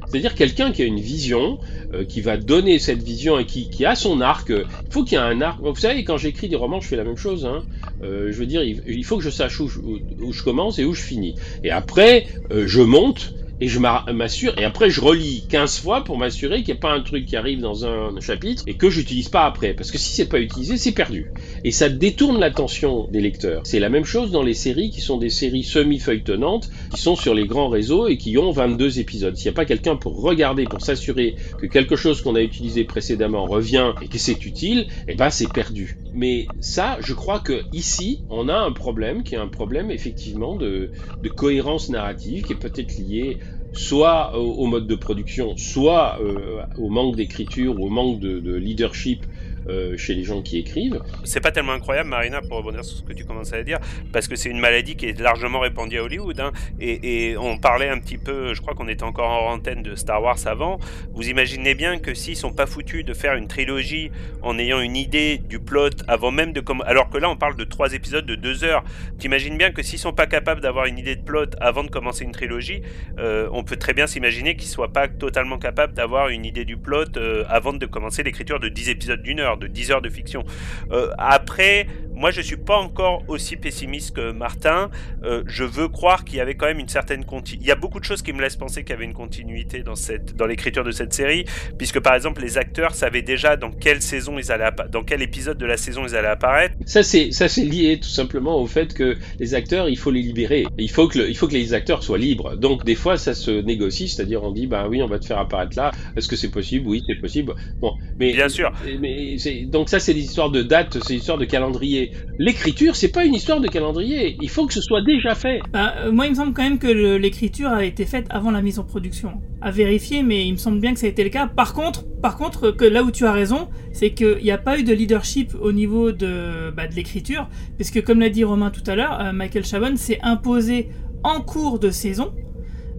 C'est-à-dire 0.08 0.36
quelqu'un 0.36 0.72
qui 0.72 0.82
a 0.82 0.86
une 0.86 1.00
vision, 1.00 1.60
euh, 1.94 2.06
qui 2.06 2.22
va 2.22 2.38
donner 2.38 2.80
cette 2.80 3.02
vision 3.04 3.40
et 3.40 3.46
qui, 3.46 3.70
qui 3.70 3.86
a 3.86 3.96
son 3.96 4.22
arc. 4.22 4.50
Il 4.50 4.66
faut 4.90 5.04
qu'il 5.04 5.18
y 5.18 5.22
ait 5.22 5.24
un 5.24 5.42
arc. 5.42 5.60
Vous 5.62 5.76
savez, 5.76 6.04
quand 6.04 6.18
j'écris 6.18 6.50
des 6.50 6.56
romans, 6.56 6.80
je 6.82 6.88
fais 6.88 6.96
la 6.96 7.04
même 7.04 7.18
chose. 7.18 7.46
Hein. 7.46 7.66
Euh, 8.02 8.32
je 8.32 8.38
veux 8.38 8.46
dire, 8.46 8.64
il, 8.64 8.82
il 8.86 9.04
faut 9.04 9.18
que 9.18 9.24
je 9.24 9.30
sache 9.30 9.60
où 9.60 9.68
je, 9.68 9.80
où- 9.80 10.00
où 10.20 10.32
je 10.34 10.44
commence 10.44 10.80
et 10.80 10.86
où 10.86 10.94
je 10.94 11.02
finis. 11.02 11.36
Et 11.64 11.72
après, 11.72 12.28
euh, 12.52 12.68
je 12.68 12.82
monte 12.82 13.34
et 13.60 13.68
je 13.68 13.80
m'a- 13.80 14.04
m'assure. 14.12 14.54
Et 14.58 14.64
après, 14.64 14.90
je 14.90 15.02
relis 15.02 15.46
15 15.50 15.78
fois 15.80 16.04
pour 16.04 16.18
m'assurer 16.18 16.64
qu'il 16.64 16.74
n'y 16.74 16.78
ait 16.78 16.80
pas 16.80 16.92
un 16.94 17.02
truc 17.02 17.26
qui 17.26 17.36
arrive 17.36 17.60
dans 17.60 17.86
un 17.86 18.20
chapitre 18.20 18.64
et 18.68 18.76
que 18.76 18.90
j'utilise 18.90 19.30
pas 19.30 19.46
après. 19.46 19.74
Parce 19.74 19.92
que 19.92 19.98
si 19.98 20.14
c'est 20.14 20.28
pas 20.30 20.40
utilisé, 20.40 20.78
c'est 20.78 20.92
perdu. 20.92 21.32
Et 21.64 21.72
ça 21.72 21.90
détourne 21.90 22.40
l'attention 22.40 23.08
des 23.10 23.22
lecteurs. 23.22 23.62
C'est 23.66 23.80
la 23.80 23.90
même 23.90 24.06
chose 24.06 24.32
dans 24.32 24.44
les 24.44 24.54
séries 24.54 24.90
qui 24.92 25.02
sont 25.02 25.18
des 25.18 25.30
séries 25.30 25.64
semi-feuilletonnantes, 25.64 26.70
qui 26.90 26.98
sont 26.98 27.16
sur 27.16 27.34
les 27.34 27.46
grands 27.48 27.70
réseaux 27.70 28.08
et 28.08 28.18
qui 28.18 28.38
ont 28.38 28.52
22 28.52 29.00
épisodes. 29.00 29.36
S'il 29.36 29.50
n'y 29.50 29.54
a 29.54 29.56
pas 29.56 29.66
quelqu'un 29.66 29.96
pour 29.96 30.22
regarder, 30.22 30.68
pour 30.68 30.82
s'assurer 30.82 31.36
que 31.58 31.66
quelque 31.66 31.96
chose 31.96 32.22
qu'on 32.22 32.36
a 32.36 32.42
utilisé 32.42 32.84
précédemment 32.86 33.46
revient 33.48 33.94
et 34.02 34.08
que 34.08 34.18
c'est 34.18 34.46
utile, 34.46 34.88
eh 35.08 35.16
ben 35.16 35.30
c'est 35.30 35.52
perdu. 35.52 35.98
Mais 36.14 36.48
ça, 36.60 36.98
je 37.02 37.14
crois 37.14 37.40
que 37.40 37.64
ici, 37.72 38.24
on 38.30 38.50
a 38.50 38.56
un 38.56 38.72
problème 38.72 39.24
qui 39.24 39.36
est 39.36 39.40
un 39.40 39.48
problème 39.48 39.92
effectivement 39.92 40.56
de, 40.56 40.92
cohérence 41.36 41.90
narrative 41.90 42.44
qui 42.44 42.54
est 42.54 42.58
peut-être 42.58 42.98
lié 42.98 43.40
soit 43.74 44.36
au, 44.36 44.66
mode 44.66 44.88
de 44.88 44.96
production, 44.96 45.56
soit 45.58 46.20
euh, 46.22 46.64
au 46.78 46.90
manque 46.90 47.16
d'écriture, 47.16 47.80
au 47.80 47.90
manque 47.90 48.20
de 48.20 48.56
leadership 48.56 49.26
euh, 49.70 49.98
chez 49.98 50.14
les 50.14 50.24
gens 50.24 50.42
qui 50.42 50.58
écrivent. 50.58 51.02
C'est 51.24 51.42
pas 51.42 51.52
tellement 51.52 51.74
incroyable, 51.74 52.10
Marina, 52.10 52.42
pour 52.42 52.58
rebondir 52.58 52.84
sur 52.84 52.98
ce 52.98 53.04
que 53.04 53.14
tu 53.14 53.26
commences 53.26 53.54
à 53.54 53.64
dire, 53.64 53.80
parce 54.12 54.28
que 54.28 54.36
c'est 54.36 54.50
une 54.50 54.60
maladie 54.60 54.96
qui 54.96 55.08
est 55.08 55.20
largement 55.20 55.60
répandue 55.60 56.00
à 56.00 56.04
Hollywood. 56.04 56.40
hein. 56.40 56.52
et, 56.80 57.36
on 57.38 57.58
parlait 57.58 57.90
un 57.90 58.00
petit 58.00 58.18
peu, 58.18 58.54
je 58.54 58.62
crois 58.62 58.74
qu'on 58.74 58.88
était 58.88 59.04
encore 59.04 59.30
en 59.30 59.54
antenne 59.54 59.84
de 59.84 59.96
Star 59.96 60.22
Wars 60.22 60.38
avant. 60.46 60.80
Vous 61.14 61.30
imaginez 61.30 61.76
bien 61.76 62.00
que 62.00 62.14
s'ils 62.14 62.36
sont 62.36 62.52
pas 62.52 62.66
foutus 62.66 63.04
de 63.06 63.14
faire 63.14 63.36
une 63.36 63.48
trilogie 63.48 64.12
en 64.42 64.58
ayant 64.58 64.80
une 64.80 64.96
idée 64.96 65.38
du 65.38 65.60
plot 65.60 65.90
avant 66.08 66.32
même 66.32 66.54
de 66.54 66.62
commencer, 66.62 66.90
alors 66.90 67.10
que 67.10 67.18
là 67.18 67.30
on 67.30 67.36
parle 67.36 67.56
de 67.56 67.64
trois 67.64 67.94
épisodes 67.94 68.26
de 68.26 68.36
deux 68.36 68.64
heures, 68.64 68.84
t'imagines 69.20 69.58
bien 69.58 69.72
que 69.72 69.82
s'ils 69.84 70.00
sont 70.00 70.14
pas 70.14 70.28
capables 70.28 70.62
d'avoir 70.62 70.86
une 70.86 70.98
idée 70.98 71.16
de 71.16 71.22
plot 71.22 71.46
avant 71.60 71.84
de 71.84 71.90
commencer 71.90 72.24
une 72.24 72.32
trilogie, 72.32 72.82
euh, 73.20 73.50
on 73.52 73.64
peut 73.64 73.78
très 73.78 73.94
bien 73.94 74.08
s'imaginer 74.08 74.56
qu'ils 74.56 74.70
soient 74.70 74.94
pas 74.94 75.08
totalement 75.08 75.58
capables 75.58 75.94
d'avoir 75.94 76.30
une 76.30 76.46
idée 76.46 76.66
du 76.66 76.78
plot 76.78 77.18
euh, 77.18 77.44
avant 77.50 77.74
de 77.74 77.86
commencer 77.86 78.24
l'écriture 78.24 78.60
de 78.60 78.70
10 78.70 78.90
épisodes 78.90 79.22
d'une 79.22 79.40
heure, 79.40 79.57
de 79.58 79.68
10 79.68 79.92
heures 79.92 80.02
de 80.02 80.10
fiction. 80.10 80.44
Euh, 80.92 81.10
après, 81.18 81.88
moi 82.14 82.32
je 82.32 82.42
suis 82.42 82.58
pas 82.58 82.78
encore 82.78 83.24
aussi 83.28 83.56
pessimiste 83.58 84.16
que 84.16 84.32
Martin. 84.32 84.90
Euh, 85.24 85.44
je 85.48 85.64
veux 85.64 85.88
croire 85.88 86.24
qu'il 86.26 86.38
y 86.38 86.42
avait 86.42 86.56
quand 86.56 86.66
même 86.68 86.80
une 86.80 86.88
certaine 86.90 87.26
continuité. 87.26 87.66
Il 87.66 87.68
y 87.68 87.72
a 87.72 87.76
beaucoup 87.76 88.00
de 88.00 88.06
choses 88.06 88.22
qui 88.22 88.34
me 88.34 88.42
laissent 88.42 88.56
penser 88.56 88.84
qu'il 88.84 88.92
y 88.92 88.94
avait 88.94 89.06
une 89.06 89.14
continuité 89.14 89.82
dans 89.84 89.96
cette, 89.96 90.36
dans 90.36 90.46
l'écriture 90.46 90.84
de 90.84 90.92
cette 90.92 91.14
série, 91.14 91.46
puisque 91.78 92.00
par 92.00 92.16
exemple 92.16 92.42
les 92.42 92.58
acteurs 92.58 92.96
savaient 92.96 93.22
déjà 93.22 93.56
dans 93.58 93.72
quelle 93.72 94.02
saison 94.02 94.38
ils 94.40 94.52
allaient, 94.52 94.66
appa- 94.70 94.90
dans 94.90 95.04
quel 95.04 95.22
épisode 95.22 95.58
de 95.58 95.66
la 95.66 95.78
saison 95.78 96.04
ils 96.08 96.16
allaient 96.16 96.28
apparaître. 96.28 96.76
Ça 96.86 97.04
c'est 97.04 97.32
ça 97.32 97.48
c'est 97.50 97.64
lié 97.66 98.00
tout 98.02 98.10
simplement 98.10 98.62
au 98.62 98.68
fait 98.68 98.94
que 98.94 99.18
les 99.40 99.54
acteurs 99.54 99.90
il 99.90 99.98
faut 99.98 100.12
les 100.12 100.22
libérer. 100.22 100.66
Il 100.78 100.90
faut 100.92 101.08
que 101.08 101.20
le- 101.20 101.30
il 101.30 101.36
faut 101.38 101.48
que 101.48 101.54
les 101.54 101.74
acteurs 101.74 102.04
soient 102.04 102.18
libres. 102.18 102.56
Donc 102.56 102.84
des 102.86 102.96
fois 102.96 103.18
ça 103.18 103.34
se 103.34 103.52
négocie, 103.52 104.08
c'est-à-dire 104.08 104.44
on 104.44 104.52
dit 104.52 104.68
bah 104.68 104.88
oui 104.90 105.02
on 105.02 105.08
va 105.08 105.20
te 105.20 105.26
faire 105.26 105.40
apparaître 105.40 105.76
là. 105.78 105.92
Est-ce 106.16 106.28
que 106.28 106.36
c'est 106.36 106.52
possible? 106.52 106.88
Oui 106.88 107.04
c'est 107.08 107.20
possible. 107.20 107.54
Bon 107.80 107.94
mais 108.20 108.34
Bien 108.34 108.50
sûr. 108.50 108.72
Mais 109.00 109.38
donc 109.66 109.90
ça 109.90 110.00
c'est 110.00 110.14
des 110.14 110.22
histoires 110.22 110.52
de 110.52 110.62
date, 110.62 110.98
c'est 111.02 111.14
des 111.14 111.20
histoires 111.20 111.38
de 111.38 111.46
calendrier. 111.46 112.12
L'écriture 112.40 112.96
c'est 112.96 113.12
pas 113.12 113.26
une 113.26 113.34
histoire 113.34 113.60
de 113.60 113.68
calendrier. 113.68 114.38
Il 114.42 114.50
faut 114.50 114.66
que 114.66 114.74
ce 114.74 114.82
soit 114.82 115.02
déjà 115.02 115.36
fait. 115.36 115.60
Bah, 115.72 115.94
euh, 115.98 116.12
moi, 116.12 116.26
il 116.26 116.32
me 116.32 116.36
semble 116.36 116.54
quand 116.54 116.64
même 116.64 116.80
que 116.80 116.88
l'écriture 117.18 117.70
a 117.70 117.84
été 117.84 118.06
faite 118.06 118.26
avant 118.30 118.52
la 118.52 118.62
mise 118.62 118.80
en 118.80 118.84
production. 118.84 119.42
À 119.62 119.72
vérifier, 119.72 120.24
mais 120.24 120.48
il 120.48 120.54
me 120.54 120.58
semble 120.58 120.80
bien 120.80 120.94
que 120.94 121.00
ça 121.00 121.06
a 121.08 121.10
été 121.10 121.24
le 121.24 121.30
cas. 121.30 121.48
Par 121.48 121.74
contre, 121.74 122.06
par 122.22 122.38
contre, 122.38 122.72
que 122.72 122.86
là 122.86 123.04
où 123.04 123.12
tu 123.12 123.26
as 123.26 123.32
raison, 123.32 123.68
c'est 123.92 124.12
qu'il 124.12 124.40
n'y 124.44 124.52
a 124.52 124.58
pas 124.58 124.80
eu 124.80 124.84
de 124.84 124.94
leadership 124.94 125.54
au 125.60 125.72
niveau 125.72 126.12
de, 126.12 126.72
bah, 126.72 126.88
de 126.88 126.94
l'écriture, 126.94 127.48
puisque 127.76 128.04
comme 128.04 128.20
l'a 128.20 128.30
dit 128.30 128.44
Romain 128.44 128.72
tout 128.72 128.84
à 128.88 128.96
l'heure, 128.96 129.20
euh, 129.20 129.32
Michael 129.32 129.66
Chabon 129.66 129.96
s'est 129.96 130.20
imposé 130.22 130.90
en 131.24 131.42
cours 131.42 131.80
de 131.80 131.90
saison. 131.90 132.34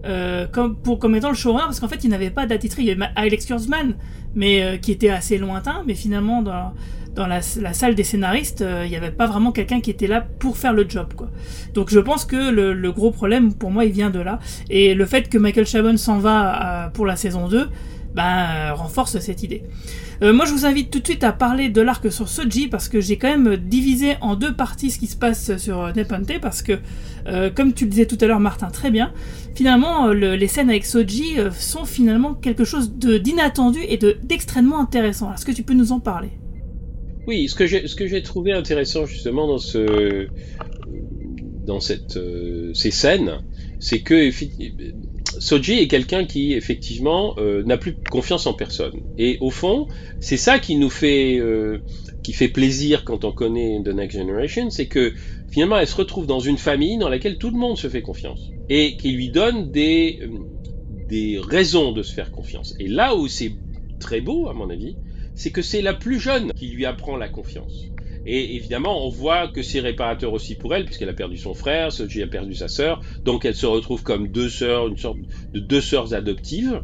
Euh, 0.05 0.47
comme, 0.47 0.75
pour, 0.75 0.99
comme 0.99 1.15
étant 1.15 1.29
le 1.29 1.35
showrunner 1.35 1.65
parce 1.65 1.79
qu'en 1.79 1.87
fait 1.87 2.03
il 2.03 2.09
n'avait 2.09 2.29
pas 2.29 2.45
d'attitré. 2.45 2.83
Il 2.83 2.87
y 2.87 2.91
avait 2.91 3.05
Alex 3.15 3.45
Kurzman 3.45 3.95
mais 4.35 4.63
euh, 4.63 4.77
qui 4.77 4.91
était 4.91 5.09
assez 5.09 5.37
lointain 5.37 5.83
mais 5.85 5.95
finalement 5.95 6.41
dans, 6.41 6.73
dans 7.15 7.27
la, 7.27 7.39
la 7.61 7.73
salle 7.73 7.95
des 7.95 8.03
scénaristes 8.03 8.61
euh, 8.61 8.83
il 8.85 8.89
n'y 8.89 8.95
avait 8.95 9.11
pas 9.11 9.27
vraiment 9.27 9.51
quelqu'un 9.51 9.81
qui 9.81 9.89
était 9.89 10.07
là 10.07 10.21
pour 10.21 10.57
faire 10.57 10.73
le 10.73 10.85
job 10.87 11.13
quoi. 11.15 11.29
Donc 11.73 11.89
je 11.89 11.99
pense 11.99 12.25
que 12.25 12.49
le, 12.49 12.73
le 12.73 12.91
gros 12.91 13.11
problème 13.11 13.53
pour 13.53 13.71
moi 13.71 13.85
il 13.85 13.91
vient 13.91 14.09
de 14.09 14.19
là. 14.19 14.39
Et 14.69 14.93
le 14.93 15.05
fait 15.05 15.29
que 15.29 15.37
Michael 15.37 15.65
Chabon 15.65 15.97
s'en 15.97 16.19
va 16.19 16.85
euh, 16.85 16.89
pour 16.89 17.05
la 17.05 17.15
saison 17.15 17.47
2 17.47 17.69
ben, 18.19 18.71
euh, 18.71 18.73
renforce 18.73 19.17
cette 19.19 19.43
idée. 19.43 19.63
Euh, 20.21 20.33
moi 20.33 20.45
je 20.45 20.51
vous 20.51 20.65
invite 20.65 20.91
tout 20.91 20.99
de 20.99 21.05
suite 21.07 21.23
à 21.23 21.31
parler 21.31 21.69
de 21.69 21.79
l'arc 21.81 22.11
sur 22.11 22.27
Soji 22.27 22.67
parce 22.67 22.89
que 22.89 22.99
j'ai 22.99 23.17
quand 23.17 23.29
même 23.29 23.55
divisé 23.55 24.15
en 24.19 24.35
deux 24.35 24.53
parties 24.53 24.91
ce 24.91 24.99
qui 24.99 25.07
se 25.07 25.15
passe 25.15 25.55
sur 25.57 25.79
euh, 25.81 25.91
Nepenthe 25.95 26.41
parce 26.41 26.61
que 26.61 26.73
comme 27.55 27.73
tu 27.73 27.85
le 27.85 27.91
disais 27.91 28.05
tout 28.07 28.17
à 28.21 28.25
l'heure 28.27 28.39
Martin 28.39 28.69
très 28.79 28.89
bien, 28.91 29.13
finalement 29.55 30.07
le- 30.07 30.35
les 30.35 30.47
scènes 30.47 30.69
avec 30.69 30.83
Soji 30.85 31.35
sont 31.57 31.85
finalement 31.85 32.33
quelque 32.33 32.63
chose 32.65 32.91
d'inattendu 32.97 33.79
et 33.87 33.97
de- 33.97 34.17
d'extrêmement 34.23 34.79
intéressant. 34.81 35.31
Est-ce 35.33 35.45
que 35.45 35.51
tu 35.51 35.63
peux 35.63 35.73
nous 35.75 35.91
en 35.91 35.99
parler? 35.99 36.31
Oui, 37.27 37.47
ce 37.47 37.55
que 37.55 37.67
j'ai 38.07 38.23
trouvé 38.23 38.51
intéressant 38.53 39.05
justement 39.05 39.45
dans 39.47 39.59
ces 41.79 42.91
scènes, 42.91 43.31
c'est 43.79 43.99
que 44.01 44.15
Soji 45.39 45.79
est 45.79 45.87
quelqu'un 45.87 46.25
qui 46.25 46.53
effectivement 46.53 47.33
euh, 47.37 47.63
n'a 47.63 47.77
plus 47.77 47.95
confiance 48.09 48.45
en 48.45 48.53
personne. 48.53 48.99
Et 49.17 49.37
au 49.39 49.49
fond, 49.49 49.87
c'est 50.19 50.37
ça 50.37 50.59
qui 50.59 50.75
nous 50.75 50.89
fait 50.89 51.37
euh, 51.39 51.79
qui 52.23 52.33
fait 52.33 52.49
plaisir 52.49 53.05
quand 53.05 53.23
on 53.23 53.31
connaît 53.31 53.81
The 53.83 53.89
Next 53.89 54.17
Generation, 54.17 54.69
c'est 54.69 54.87
que 54.87 55.13
finalement 55.49 55.77
elle 55.77 55.87
se 55.87 55.95
retrouve 55.95 56.27
dans 56.27 56.41
une 56.41 56.57
famille 56.57 56.97
dans 56.97 57.09
laquelle 57.09 57.37
tout 57.37 57.49
le 57.49 57.57
monde 57.57 57.77
se 57.77 57.87
fait 57.87 58.01
confiance 58.01 58.49
et 58.67 58.97
qui 58.97 59.11
lui 59.11 59.29
donne 59.29 59.71
des 59.71 60.19
euh, 60.21 60.27
des 61.07 61.39
raisons 61.39 61.91
de 61.93 62.03
se 62.03 62.13
faire 62.13 62.31
confiance. 62.31 62.75
Et 62.79 62.87
là 62.87 63.15
où 63.15 63.27
c'est 63.27 63.53
très 63.99 64.21
beau 64.21 64.49
à 64.49 64.53
mon 64.53 64.69
avis, 64.69 64.97
c'est 65.35 65.51
que 65.51 65.61
c'est 65.61 65.81
la 65.81 65.93
plus 65.93 66.19
jeune 66.19 66.51
qui 66.53 66.67
lui 66.67 66.85
apprend 66.85 67.15
la 67.15 67.29
confiance. 67.29 67.85
Et 68.31 68.55
évidemment, 68.55 69.07
on 69.07 69.09
voit 69.09 69.47
que 69.47 69.63
c'est 69.63 69.79
réparateur 69.79 70.33
aussi 70.33 70.53
pour 70.53 70.75
elle, 70.75 70.85
puisqu'elle 70.85 71.09
a 71.09 71.13
perdu 71.13 71.35
son 71.35 71.55
frère, 71.55 71.91
Soji 71.91 72.21
a 72.21 72.27
perdu 72.27 72.53
sa 72.53 72.67
sœur, 72.67 73.01
donc 73.25 73.43
elle 73.43 73.55
se 73.55 73.65
retrouve 73.65 74.03
comme 74.03 74.27
deux 74.27 74.49
sœurs, 74.49 74.87
une 74.87 74.97
sorte 74.97 75.17
de 75.51 75.59
deux 75.59 75.81
sœurs 75.81 76.13
adoptives. 76.13 76.83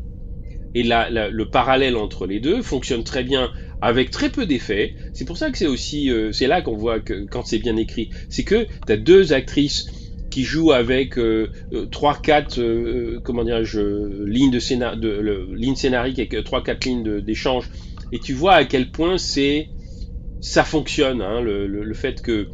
Et 0.74 0.82
la, 0.82 1.12
la, 1.12 1.30
le 1.30 1.46
parallèle 1.46 1.98
entre 1.98 2.26
les 2.26 2.40
deux 2.40 2.64
fonctionne 2.64 3.04
très 3.04 3.24
bien 3.24 3.52
avec 3.80 4.10
très 4.10 4.30
peu 4.30 4.48
d'effets. 4.48 4.96
C'est 5.14 5.26
pour 5.26 5.38
ça 5.38 5.52
que 5.52 5.58
c'est 5.60 5.68
aussi, 5.68 6.10
euh, 6.10 6.32
c'est 6.32 6.48
là 6.48 6.64
qu'on 6.64 6.76
voit 6.76 7.00
que 7.00 7.26
quand 7.30 7.46
c'est 7.46 7.60
bien 7.60 7.78
écrit, 7.78 8.10
c'est 8.28 8.44
que 8.44 8.66
tu 8.88 8.92
as 8.92 8.98
deux 8.98 9.32
actrices 9.32 9.86
qui 10.32 10.44
jouent 10.44 10.74
avec 10.74 11.18
euh, 11.18 11.50
euh, 11.74 11.86
trois, 11.86 12.20
quatre, 12.22 12.60
euh, 12.60 13.22
comment 13.24 13.46
dirais-je, 13.46 14.26
lignes 14.26 14.52
de 14.52 14.60
scénar, 14.60 14.98
de, 14.98 15.08
le, 15.08 15.48
lignes 15.54 15.76
scénariques 15.76 16.20
avec 16.20 16.44
trois, 16.44 16.62
quatre 16.62 16.84
lignes 16.86 17.22
d'échange, 17.22 17.70
et 18.12 18.20
tu 18.20 18.34
vois 18.34 18.56
à 18.56 18.66
quel 18.66 18.92
point 18.92 19.18
c'est, 19.18 19.70
ça 20.46 20.64
fonctionne, 20.64 21.24
hein, 21.24 21.42
le, 21.42 21.94
fait 21.96 22.22
que 22.22 22.48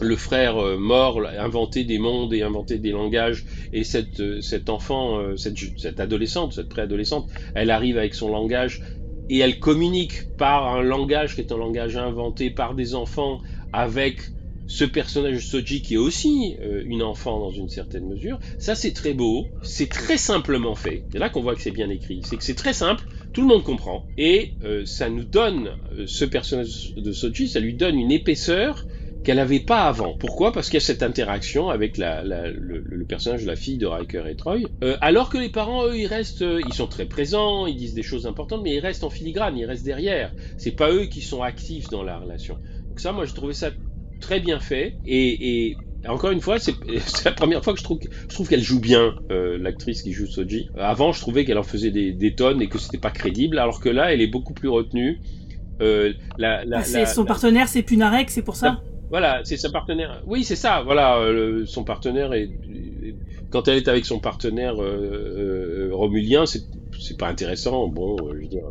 le 0.00 0.16
frère 0.16 0.56
euh, 0.56 0.78
mort 0.78 1.20
a 1.26 1.42
inventé 1.42 1.84
des 1.84 1.98
mondes 1.98 2.32
et 2.32 2.40
inventé 2.40 2.78
des 2.78 2.90
langages 2.90 3.44
et 3.74 3.84
cette, 3.84 4.20
euh, 4.20 4.40
cet 4.40 4.70
enfant, 4.70 5.18
euh, 5.18 5.36
cette 5.36 6.00
adolescente, 6.00 6.54
cette 6.54 6.70
préadolescente, 6.70 7.28
elle 7.54 7.70
arrive 7.70 7.98
avec 7.98 8.14
son 8.14 8.30
langage 8.30 8.80
et 9.28 9.38
elle 9.40 9.58
communique 9.58 10.22
par 10.38 10.74
un 10.74 10.80
langage 10.80 11.34
qui 11.34 11.42
est 11.42 11.52
un 11.52 11.58
langage 11.58 11.98
inventé 11.98 12.48
par 12.48 12.74
des 12.74 12.94
enfants 12.94 13.40
avec 13.74 14.30
ce 14.72 14.84
personnage 14.86 15.46
Soji 15.46 15.82
qui 15.82 15.94
est 15.94 15.98
aussi 15.98 16.56
euh, 16.62 16.82
une 16.86 17.02
enfant 17.02 17.38
dans 17.38 17.50
une 17.50 17.68
certaine 17.68 18.08
mesure. 18.08 18.38
Ça 18.58 18.74
c'est 18.74 18.92
très 18.92 19.12
beau, 19.12 19.46
c'est 19.60 19.90
très 19.90 20.16
simplement 20.16 20.74
fait. 20.74 21.04
C'est 21.12 21.18
là 21.18 21.28
qu'on 21.28 21.42
voit 21.42 21.54
que 21.54 21.60
c'est 21.60 21.70
bien 21.70 21.90
écrit. 21.90 22.22
C'est 22.24 22.38
que 22.38 22.44
c'est 22.44 22.54
très 22.54 22.72
simple, 22.72 23.04
tout 23.34 23.42
le 23.42 23.48
monde 23.48 23.64
comprend 23.64 24.06
et 24.16 24.52
euh, 24.64 24.86
ça 24.86 25.10
nous 25.10 25.24
donne 25.24 25.76
ce 26.06 26.24
personnage 26.24 26.94
de 26.96 27.12
Soji, 27.12 27.48
ça 27.48 27.60
lui 27.60 27.74
donne 27.74 27.98
une 27.98 28.10
épaisseur 28.10 28.86
qu'elle 29.22 29.36
n'avait 29.36 29.60
pas 29.60 29.86
avant. 29.86 30.14
Pourquoi? 30.14 30.52
Parce 30.52 30.68
qu'il 30.68 30.78
y 30.78 30.82
a 30.82 30.86
cette 30.86 31.02
interaction 31.02 31.68
avec 31.68 31.98
le, 31.98 33.04
personnage 33.04 33.42
de 33.42 33.46
la 33.46 33.56
fille 33.56 33.76
de 33.76 33.86
Riker 33.86 34.24
et 34.26 34.36
Troy. 34.36 34.60
Euh, 34.82 34.96
alors 35.02 35.28
que 35.28 35.36
les 35.36 35.50
parents, 35.50 35.86
eux, 35.86 35.98
ils 35.98 36.06
restent, 36.06 36.42
euh, 36.42 36.62
ils 36.66 36.72
sont 36.72 36.86
très 36.86 37.04
présents, 37.04 37.66
ils 37.66 37.76
disent 37.76 37.94
des 37.94 38.02
choses 38.02 38.26
importantes, 38.26 38.62
mais 38.62 38.74
ils 38.74 38.80
restent 38.80 39.04
en 39.04 39.10
filigrane, 39.10 39.56
ils 39.58 39.66
restent 39.66 39.84
derrière. 39.84 40.32
C'est 40.56 40.72
pas 40.72 40.90
eux 40.90 41.04
qui 41.04 41.20
sont 41.20 41.42
actifs 41.42 41.88
dans 41.90 42.02
la 42.02 42.18
relation. 42.18 42.58
Donc 42.88 43.00
ça, 43.00 43.12
moi, 43.12 43.26
j'ai 43.26 43.34
trouvé 43.34 43.52
ça 43.52 43.70
très 44.22 44.40
bien 44.40 44.58
fait. 44.58 44.94
Et, 45.04 45.68
et 45.68 45.76
encore 46.08 46.30
une 46.30 46.40
fois, 46.40 46.58
c'est 46.58 46.74
la 47.24 47.32
première 47.32 47.62
fois 47.62 47.74
que 47.74 47.78
je 47.78 47.84
trouve, 47.84 48.00
je 48.02 48.34
trouve 48.34 48.48
qu'elle 48.48 48.62
joue 48.62 48.80
bien, 48.80 49.14
euh, 49.30 49.58
l'actrice 49.58 50.02
qui 50.02 50.12
joue 50.12 50.26
Soji. 50.26 50.70
Avant, 50.78 51.12
je 51.12 51.20
trouvais 51.20 51.44
qu'elle 51.44 51.58
en 51.58 51.62
faisait 51.62 51.90
des, 51.90 52.12
des, 52.12 52.34
tonnes 52.34 52.62
et 52.62 52.68
que 52.68 52.78
c'était 52.78 52.98
pas 52.98 53.10
crédible, 53.10 53.58
alors 53.58 53.80
que 53.80 53.90
là, 53.90 54.12
elle 54.12 54.22
est 54.22 54.26
beaucoup 54.26 54.54
plus 54.54 54.68
retenue. 54.68 55.20
Euh, 55.80 56.14
la, 56.38 56.64
la, 56.64 56.78
ah, 56.78 57.06
son 57.06 57.24
partenaire, 57.24 57.68
c'est 57.68 57.82
Punarek, 57.82 58.30
c'est 58.30 58.42
pour 58.42 58.56
ça 58.56 58.80
voilà, 59.12 59.42
c'est 59.44 59.58
sa 59.58 59.68
partenaire. 59.68 60.22
Oui, 60.26 60.42
c'est 60.42 60.56
ça. 60.56 60.80
Voilà, 60.82 61.18
euh, 61.18 61.66
son 61.66 61.84
partenaire 61.84 62.32
est 62.32 62.48
quand 63.50 63.68
elle 63.68 63.76
est 63.76 63.86
avec 63.86 64.06
son 64.06 64.18
partenaire 64.18 64.82
euh, 64.82 65.90
euh, 65.90 65.94
romulien, 65.94 66.46
c'est 66.46 66.62
c'est 66.98 67.18
pas 67.18 67.28
intéressant. 67.28 67.88
Bon, 67.88 68.16
je 68.32 68.38
veux 68.38 68.46
dire. 68.46 68.64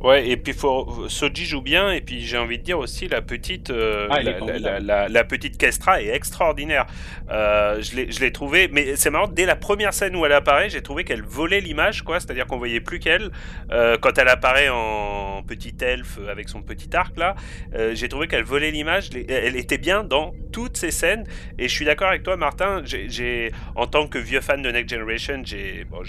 Ouais, 0.00 0.28
et 0.28 0.36
puis 0.36 0.52
faut, 0.52 1.08
Soji 1.08 1.46
joue 1.46 1.62
bien, 1.62 1.90
et 1.90 2.02
puis 2.02 2.20
j'ai 2.20 2.36
envie 2.36 2.58
de 2.58 2.62
dire 2.62 2.78
aussi 2.78 3.08
la 3.08 3.22
petite, 3.22 3.70
euh, 3.70 4.06
ah, 4.10 4.22
la, 4.22 4.38
la, 4.58 4.78
la, 4.78 5.08
la, 5.08 5.24
petite 5.24 5.56
Kestra 5.56 6.02
est 6.02 6.14
extraordinaire. 6.14 6.86
Euh, 7.30 7.80
je 7.80 8.20
l'ai 8.20 8.32
trouvé, 8.32 8.68
mais 8.70 8.94
c'est 8.96 9.08
marrant, 9.10 9.26
dès 9.26 9.46
la 9.46 9.56
première 9.56 9.94
scène 9.94 10.14
où 10.14 10.26
elle 10.26 10.32
apparaît, 10.32 10.68
j'ai 10.68 10.82
trouvé 10.82 11.04
qu'elle 11.04 11.22
volait 11.22 11.60
l'image, 11.60 12.02
quoi, 12.02 12.20
c'est-à-dire 12.20 12.46
qu'on 12.46 12.58
voyait 12.58 12.80
plus 12.80 12.98
qu'elle. 12.98 13.30
Euh, 13.70 13.96
quand 13.98 14.18
elle 14.18 14.28
apparaît 14.28 14.68
en 14.68 15.42
petit 15.42 15.74
elfe 15.80 16.18
avec 16.28 16.50
son 16.50 16.62
petit 16.62 16.94
arc 16.94 17.16
là, 17.16 17.34
euh, 17.74 17.94
j'ai 17.94 18.08
trouvé 18.08 18.28
qu'elle 18.28 18.44
volait 18.44 18.70
l'image, 18.70 19.08
elle 19.28 19.56
était 19.56 19.78
bien 19.78 20.04
dans 20.04 20.34
toutes 20.52 20.76
ces 20.76 20.90
scènes, 20.90 21.24
et 21.58 21.68
je 21.68 21.72
suis 21.72 21.86
d'accord 21.86 22.08
avec 22.08 22.22
toi, 22.22 22.36
Martin, 22.36 22.82
j'ai 22.84 23.50
en 23.74 23.86
tant 23.86 24.06
que 24.06 24.18
vieux 24.18 24.42
fan 24.42 24.60
de 24.60 24.70
Next 24.70 24.90
Generation, 24.90 25.40
j'ai 25.42 25.84
bon, 25.84 26.02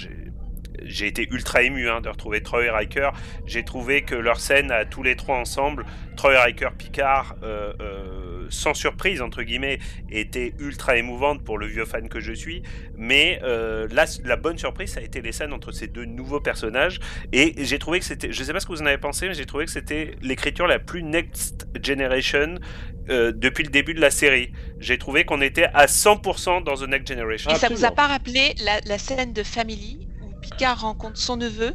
j'ai 0.87 1.07
été 1.07 1.27
ultra 1.31 1.63
ému 1.63 1.89
hein, 1.89 2.01
de 2.01 2.09
retrouver 2.09 2.41
Troy 2.41 2.65
et 2.65 2.69
Riker. 2.69 3.11
J'ai 3.45 3.63
trouvé 3.63 4.01
que 4.03 4.15
leur 4.15 4.39
scène 4.39 4.71
à 4.71 4.85
tous 4.85 5.03
les 5.03 5.15
trois 5.15 5.37
ensemble, 5.37 5.85
Troy, 6.15 6.39
Riker, 6.39 6.69
Picard, 6.77 7.35
euh, 7.43 7.73
euh, 7.81 8.47
sans 8.49 8.73
surprise 8.73 9.21
entre 9.21 9.43
guillemets, 9.43 9.79
était 10.09 10.53
ultra 10.59 10.97
émouvante 10.97 11.43
pour 11.43 11.57
le 11.57 11.67
vieux 11.67 11.85
fan 11.85 12.09
que 12.09 12.19
je 12.19 12.33
suis. 12.33 12.63
Mais 12.95 13.39
euh, 13.43 13.87
la, 13.91 14.05
la, 14.23 14.35
bonne 14.35 14.57
surprise, 14.57 14.93
ça 14.93 14.99
a 14.99 15.03
été 15.03 15.21
les 15.21 15.31
scènes 15.31 15.53
entre 15.53 15.71
ces 15.71 15.87
deux 15.87 16.05
nouveaux 16.05 16.39
personnages. 16.39 16.99
Et 17.33 17.53
j'ai 17.57 17.79
trouvé 17.79 17.99
que 17.99 18.05
c'était, 18.05 18.31
je 18.31 18.43
sais 18.43 18.53
pas 18.53 18.59
ce 18.59 18.65
que 18.65 18.71
vous 18.71 18.81
en 18.81 18.85
avez 18.87 18.97
pensé, 18.97 19.27
mais 19.27 19.33
j'ai 19.33 19.45
trouvé 19.45 19.65
que 19.65 19.71
c'était 19.71 20.15
l'écriture 20.21 20.67
la 20.67 20.79
plus 20.79 21.03
next 21.03 21.67
generation 21.83 22.55
euh, 23.09 23.31
depuis 23.33 23.63
le 23.63 23.69
début 23.69 23.93
de 23.93 24.01
la 24.01 24.11
série. 24.11 24.51
J'ai 24.79 24.97
trouvé 24.97 25.23
qu'on 25.23 25.41
était 25.41 25.67
à 25.73 25.85
100% 25.85 26.63
dans 26.63 26.75
The 26.75 26.89
Next 26.89 27.07
Generation. 27.07 27.51
Et 27.51 27.55
ça 27.55 27.69
vous 27.69 27.85
a 27.85 27.91
pas 27.91 28.07
rappelé 28.07 28.53
la, 28.59 28.81
la 28.85 28.97
scène 28.97 29.31
de 29.31 29.43
Family 29.43 30.06
Picard 30.49 30.79
rencontre 30.81 31.17
son 31.17 31.35
neveu 31.35 31.73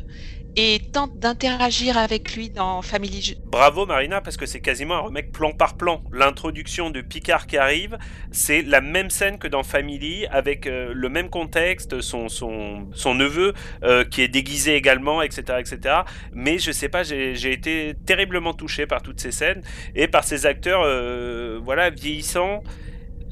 et 0.56 0.80
tente 0.92 1.18
d'interagir 1.18 1.98
avec 1.98 2.34
lui 2.34 2.48
dans 2.48 2.80
Family. 2.80 3.36
Bravo 3.44 3.84
Marina, 3.84 4.22
parce 4.22 4.38
que 4.38 4.46
c'est 4.46 4.60
quasiment 4.60 4.94
un 4.94 5.00
remake 5.02 5.30
plan 5.30 5.52
par 5.52 5.76
plan. 5.76 6.02
L'introduction 6.10 6.88
de 6.88 7.02
Picard 7.02 7.46
qui 7.46 7.58
arrive, 7.58 7.98
c'est 8.30 8.62
la 8.62 8.80
même 8.80 9.10
scène 9.10 9.38
que 9.38 9.46
dans 9.46 9.62
Family, 9.62 10.26
avec 10.26 10.66
euh, 10.66 10.92
le 10.94 11.08
même 11.10 11.28
contexte, 11.28 12.00
son, 12.00 12.28
son, 12.28 12.88
son 12.94 13.14
neveu 13.14 13.52
euh, 13.82 14.04
qui 14.04 14.22
est 14.22 14.28
déguisé 14.28 14.74
également, 14.74 15.20
etc. 15.20 15.58
etc. 15.58 15.94
Mais 16.32 16.58
je 16.58 16.72
sais 16.72 16.88
pas, 16.88 17.02
j'ai 17.02 17.52
été 17.52 17.94
terriblement 18.06 18.54
touché 18.54 18.86
par 18.86 19.02
toutes 19.02 19.20
ces 19.20 19.32
scènes 19.32 19.62
et 19.94 20.08
par 20.08 20.24
ces 20.24 20.46
acteurs 20.46 20.82
euh, 20.84 21.60
voilà, 21.62 21.90
vieillissants. 21.90 22.62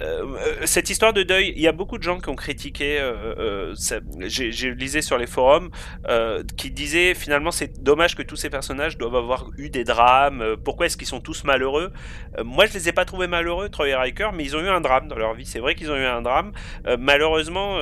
Euh, 0.00 0.26
cette 0.64 0.90
histoire 0.90 1.12
de 1.12 1.22
deuil, 1.22 1.52
il 1.56 1.62
y 1.62 1.68
a 1.68 1.72
beaucoup 1.72 1.98
de 1.98 2.02
gens 2.02 2.20
qui 2.20 2.28
ont 2.28 2.36
critiqué. 2.36 2.98
Euh, 3.00 3.72
euh, 3.72 4.00
J'ai 4.20 4.74
lisé 4.74 5.02
sur 5.02 5.18
les 5.18 5.26
forums 5.26 5.70
euh, 6.08 6.42
qui 6.56 6.70
disaient 6.70 7.14
finalement 7.14 7.50
c'est 7.50 7.82
dommage 7.82 8.16
que 8.16 8.22
tous 8.22 8.36
ces 8.36 8.50
personnages 8.50 8.96
doivent 8.96 9.16
avoir 9.16 9.50
eu 9.58 9.70
des 9.70 9.84
drames. 9.84 10.40
Euh, 10.42 10.56
pourquoi 10.56 10.86
est-ce 10.86 10.96
qu'ils 10.96 11.06
sont 11.06 11.20
tous 11.20 11.44
malheureux? 11.44 11.92
Euh, 12.38 12.44
Moi, 12.44 12.66
je 12.66 12.74
les 12.74 12.88
ai 12.88 12.92
pas 12.92 13.04
trouvés 13.04 13.26
malheureux, 13.26 13.68
Troy 13.68 13.88
et 13.88 13.94
Riker, 13.94 14.30
mais 14.34 14.44
ils 14.44 14.56
ont 14.56 14.60
eu 14.60 14.68
un 14.68 14.80
drame 14.80 15.08
dans 15.08 15.16
leur 15.16 15.34
vie. 15.34 15.46
C'est 15.46 15.60
vrai 15.60 15.74
qu'ils 15.74 15.90
ont 15.90 15.96
eu 15.96 16.04
un 16.04 16.22
drame. 16.22 16.52
malheureusement, 16.98 17.78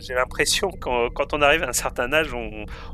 j'ai 0.00 0.14
l'impression 0.14 0.70
quand, 0.70 1.10
quand 1.10 1.34
on 1.34 1.42
arrive 1.42 1.62
à 1.62 1.68
un 1.68 1.72
certain 1.72 2.12
âge, 2.12 2.32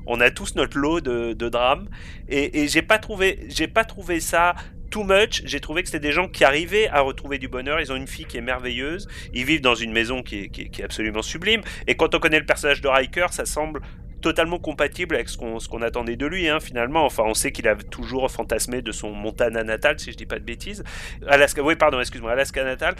on, 0.06 0.20
a 0.20 0.30
tous 0.30 0.54
notre 0.56 0.78
lot 0.78 1.00
de, 1.00 1.32
de 1.32 1.48
drames. 1.48 1.88
Et, 2.28 2.62
et 2.62 2.68
j'ai 2.68 2.82
pas 2.82 2.98
trouvé, 2.98 3.46
j'ai 3.48 3.68
pas 3.68 3.84
trouvé 3.84 4.20
ça 4.20 4.54
too 4.90 5.04
much. 5.04 5.42
J'ai 5.44 5.60
trouvé 5.60 5.82
que 5.82 5.88
c'était 5.88 6.06
des 6.06 6.12
gens 6.12 6.28
qui 6.28 6.44
arrivaient 6.44 6.88
à 6.88 7.00
retrouver 7.00 7.38
du 7.38 7.48
bonheur. 7.48 7.80
Ils 7.80 7.92
ont 7.92 7.96
une 7.96 8.06
fille 8.06 8.24
qui 8.24 8.36
est 8.36 8.42
merveilleuse. 8.42 9.08
Ils 9.32 9.44
vivent 9.44 9.60
dans 9.60 9.74
une 9.74 9.92
maison 9.92 10.22
qui 10.22 10.50
est, 10.54 10.82
absolument 10.82 11.22
sublime. 11.22 11.62
Et 11.86 11.96
quand 11.96 12.14
on 12.14 12.18
connaît 12.18 12.40
le 12.40 12.46
personnage 12.46 12.80
de 12.80 12.88
Riker, 12.88 13.26
ça 13.30 13.46
semble 13.46 13.80
totalement 14.20 14.58
compatible 14.58 15.14
avec 15.14 15.28
ce 15.28 15.36
qu'on 15.36 15.58
qu'on 15.58 15.82
attendait 15.82 16.16
de 16.16 16.26
lui 16.26 16.48
hein, 16.48 16.60
finalement. 16.60 17.04
Enfin 17.04 17.24
on 17.26 17.34
sait 17.34 17.52
qu'il 17.52 17.68
a 17.68 17.74
toujours 17.76 18.30
fantasmé 18.30 18.82
de 18.82 18.92
son 18.92 19.10
Montana 19.10 19.64
natal 19.64 19.98
si 19.98 20.12
je 20.12 20.16
dis 20.16 20.26
pas 20.26 20.38
de 20.38 20.44
bêtises. 20.44 20.84
Alaska 21.26 21.62
oui 21.62 21.76
pardon 21.76 22.00
excuse-moi 22.00 22.32
Alaska 22.32 22.64
natal. 22.64 22.94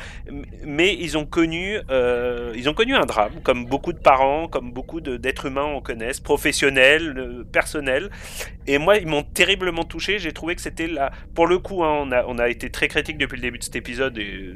Mais 0.64 0.94
ils 0.94 1.16
ont 1.18 1.26
connu 1.26 1.78
euh, 1.90 2.52
ils 2.56 2.68
ont 2.68 2.74
connu 2.74 2.94
un 2.94 3.06
drame 3.06 3.40
comme 3.42 3.66
beaucoup 3.66 3.92
de 3.92 3.98
parents 3.98 4.48
comme 4.48 4.72
beaucoup 4.72 5.00
d'êtres 5.00 5.46
humains 5.46 5.62
en 5.62 5.80
connaissent 5.80 6.20
professionnels 6.20 7.14
euh, 7.18 7.44
personnels. 7.44 8.10
Et 8.66 8.78
moi 8.78 8.96
ils 8.98 9.06
m'ont 9.06 9.22
terriblement 9.22 9.84
touché. 9.84 10.18
J'ai 10.18 10.32
trouvé 10.32 10.54
que 10.54 10.60
c'était 10.60 10.86
là 10.86 11.10
pour 11.34 11.46
le 11.46 11.58
coup 11.58 11.84
hein, 11.84 11.98
on 12.02 12.12
a 12.12 12.24
on 12.26 12.38
a 12.38 12.48
été 12.48 12.70
très 12.70 12.88
critique 12.88 13.18
depuis 13.18 13.36
le 13.36 13.42
début 13.42 13.58
de 13.58 13.64
cet 13.64 13.76
épisode 13.76 14.18
et 14.18 14.54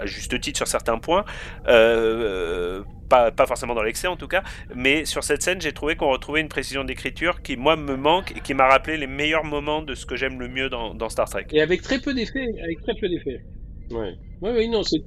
à 0.00 0.06
juste 0.06 0.40
titre 0.40 0.56
sur 0.56 0.66
certains 0.66 0.98
points, 0.98 1.24
euh, 1.68 2.82
pas, 3.08 3.30
pas, 3.30 3.46
forcément 3.46 3.74
dans 3.74 3.82
l'excès 3.82 4.06
en 4.06 4.16
tout 4.16 4.28
cas, 4.28 4.42
mais 4.74 5.04
sur 5.04 5.24
cette 5.24 5.42
scène 5.42 5.60
j'ai 5.60 5.72
trouvé 5.72 5.96
qu'on 5.96 6.10
retrouvait 6.10 6.40
une 6.40 6.48
précision 6.48 6.84
d'écriture 6.84 7.42
qui 7.42 7.56
moi 7.56 7.76
me 7.76 7.96
manque 7.96 8.32
et 8.36 8.40
qui 8.40 8.54
m'a 8.54 8.68
rappelé 8.68 8.96
les 8.96 9.06
meilleurs 9.06 9.44
moments 9.44 9.82
de 9.82 9.94
ce 9.94 10.06
que 10.06 10.16
j'aime 10.16 10.40
le 10.40 10.48
mieux 10.48 10.68
dans, 10.68 10.94
dans, 10.94 11.08
Star 11.08 11.28
Trek. 11.28 11.46
Et 11.52 11.60
avec 11.60 11.82
très 11.82 11.98
peu 11.98 12.14
d'effets, 12.14 12.48
avec 12.62 12.80
très 12.82 12.94
peu 12.94 13.08
d'effets. 13.08 13.42
Ouais. 13.90 14.14
Ouais, 14.40 14.52
ouais, 14.52 14.68
non, 14.68 14.82
c'est 14.82 15.02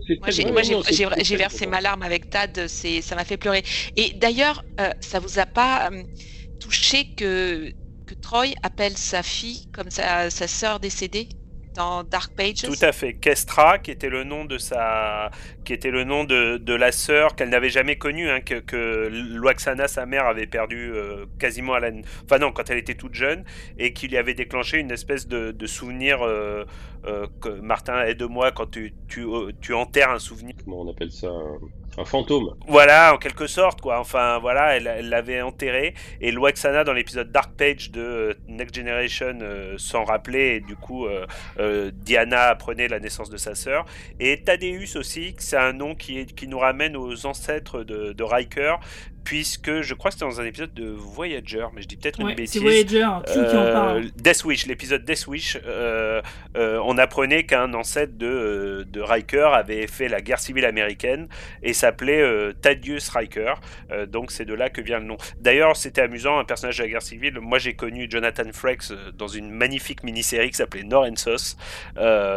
Moi, 0.51 0.61
j'ai 0.61 1.35
versé 1.35 1.65
ma 1.65 1.81
larme 1.81 2.03
avec 2.03 2.29
Tad, 2.29 2.67
ça 2.67 3.15
m'a 3.15 3.25
fait 3.25 3.37
pleurer. 3.37 3.63
Et 3.95 4.13
d'ailleurs, 4.13 4.63
euh, 4.79 4.89
ça 4.99 5.19
vous 5.19 5.39
a 5.39 5.45
pas 5.45 5.89
euh, 5.91 6.03
touché 6.59 7.15
que, 7.15 7.71
que 8.05 8.13
Troy 8.21 8.53
appelle 8.61 8.95
sa 8.95 9.23
fille 9.23 9.71
comme 9.71 9.89
sa, 9.89 10.29
sa 10.29 10.47
sœur 10.47 10.79
décédée? 10.79 11.29
Dans 11.73 12.03
Dark 12.03 12.33
Pages. 12.35 12.61
Tout 12.63 12.85
à 12.85 12.91
fait. 12.91 13.13
Kestra, 13.13 13.79
qui 13.79 13.91
était 13.91 14.09
le 14.09 14.23
nom 14.23 14.45
de 14.45 14.57
sa, 14.57 15.31
qui 15.65 15.73
était 15.73 15.91
le 15.91 16.03
nom 16.03 16.23
de, 16.23 16.57
de 16.57 16.73
la 16.73 16.91
sœur 16.91 17.35
qu'elle 17.35 17.49
n'avait 17.49 17.69
jamais 17.69 17.97
connue, 17.97 18.29
hein, 18.29 18.41
que, 18.41 18.59
que 18.59 19.09
Loaxana, 19.11 19.87
sa 19.87 20.05
mère, 20.05 20.25
avait 20.25 20.47
perdu 20.47 20.91
euh, 20.93 21.25
quasiment 21.39 21.73
à 21.73 21.79
la, 21.79 21.91
enfin 22.23 22.39
non, 22.39 22.51
quand 22.51 22.69
elle 22.69 22.77
était 22.77 22.95
toute 22.95 23.13
jeune, 23.13 23.43
et 23.77 23.93
qui 23.93 24.07
lui 24.07 24.17
avait 24.17 24.33
déclenché 24.33 24.79
une 24.79 24.91
espèce 24.91 25.27
de, 25.27 25.51
de 25.51 25.67
souvenir. 25.67 26.21
Euh, 26.21 26.65
euh, 27.05 27.27
que 27.41 27.49
Martin 27.49 28.01
aide-moi 28.05 28.53
quand 28.53 28.71
tu, 28.71 28.93
tu, 29.09 29.25
tu 29.59 29.73
enterres 29.73 30.11
un 30.11 30.19
souvenir. 30.19 30.55
Comment 30.63 30.81
on 30.81 30.89
appelle 30.89 31.11
ça 31.11 31.27
Un 31.97 32.05
fantôme. 32.05 32.55
Voilà, 32.67 33.13
en 33.13 33.17
quelque 33.17 33.47
sorte, 33.47 33.81
quoi. 33.81 33.99
Enfin, 33.99 34.39
voilà, 34.39 34.77
elle 34.77 35.09
l'avait 35.09 35.41
enterré. 35.41 35.93
Et 36.21 36.31
Loaxana, 36.31 36.83
dans 36.83 36.93
l'épisode 36.93 37.31
Dark 37.31 37.53
Page 37.55 37.91
de 37.91 38.01
euh, 38.01 38.33
Next 38.47 38.75
Generation, 38.75 39.37
euh, 39.41 39.77
s'en 39.77 40.03
rappelait. 40.03 40.57
Et 40.57 40.59
du 40.59 40.75
coup, 40.75 41.05
euh, 41.05 41.91
Diana 41.93 42.43
apprenait 42.43 42.87
la 42.87 42.99
naissance 42.99 43.29
de 43.29 43.37
sa 43.37 43.55
sœur. 43.55 43.85
Et 44.19 44.43
Thaddeus 44.43 44.97
aussi, 44.97 45.35
c'est 45.37 45.57
un 45.57 45.73
nom 45.73 45.95
qui, 45.95 46.25
qui 46.25 46.47
nous 46.47 46.59
ramène 46.59 46.97
aux 46.97 47.25
ancêtres 47.25 47.83
de, 47.83 48.13
de 48.13 48.23
Riker, 48.23 48.75
puisque 49.23 49.81
je 49.81 49.93
crois 49.93 50.11
que 50.11 50.15
c'était 50.15 50.29
dans 50.29 50.41
un 50.41 50.45
épisode 50.45 50.73
de 50.73 50.89
Voyager, 50.89 51.65
mais 51.73 51.81
je 51.81 51.87
dis 51.87 51.95
peut-être 51.95 52.19
une 52.19 52.33
bêtise. 52.33 52.53
C'est 52.53 52.59
Voyager, 52.59 53.07
qui 53.25 53.39
en 53.39 53.71
parle. 53.71 54.11
Death 54.15 54.43
Wish, 54.45 54.65
l'épisode 54.67 55.05
Death 55.05 55.27
Wish, 55.27 55.57
euh, 55.65 56.21
euh, 56.57 56.79
on 56.83 56.97
apprenait 56.97 57.45
qu'un 57.45 57.73
ancêtre 57.73 58.17
de, 58.17 58.85
de 58.89 59.01
Riker 59.01 59.49
avait 59.53 59.87
fait 59.87 60.07
la 60.07 60.21
guerre 60.21 60.39
civile 60.39 60.65
américaine 60.65 61.27
et 61.61 61.73
s'appelait 61.73 62.21
euh, 62.21 62.53
Thaddeus 62.53 63.09
Riker, 63.13 63.55
donc 64.07 64.31
c'est 64.31 64.45
de 64.45 64.53
là 64.53 64.69
que 64.69 64.81
vient 64.81 64.99
le 64.99 65.05
nom. 65.05 65.17
D'ailleurs, 65.39 65.75
c'était 65.75 66.01
amusant, 66.01 66.39
un 66.39 66.45
personnage 66.45 66.77
de 66.77 66.83
la 66.83 66.89
guerre 66.89 67.01
civile, 67.01 67.39
moi 67.39 67.57
j'ai 67.57 67.73
connu 67.73 68.07
Jonathan 68.09 68.51
Frakes 68.51 68.91
dans 69.17 69.27
une 69.27 69.49
magnifique 69.49 70.03
mini-série 70.03 70.49
qui 70.49 70.57
s'appelait 70.57 70.83
Norensos, 70.83 71.55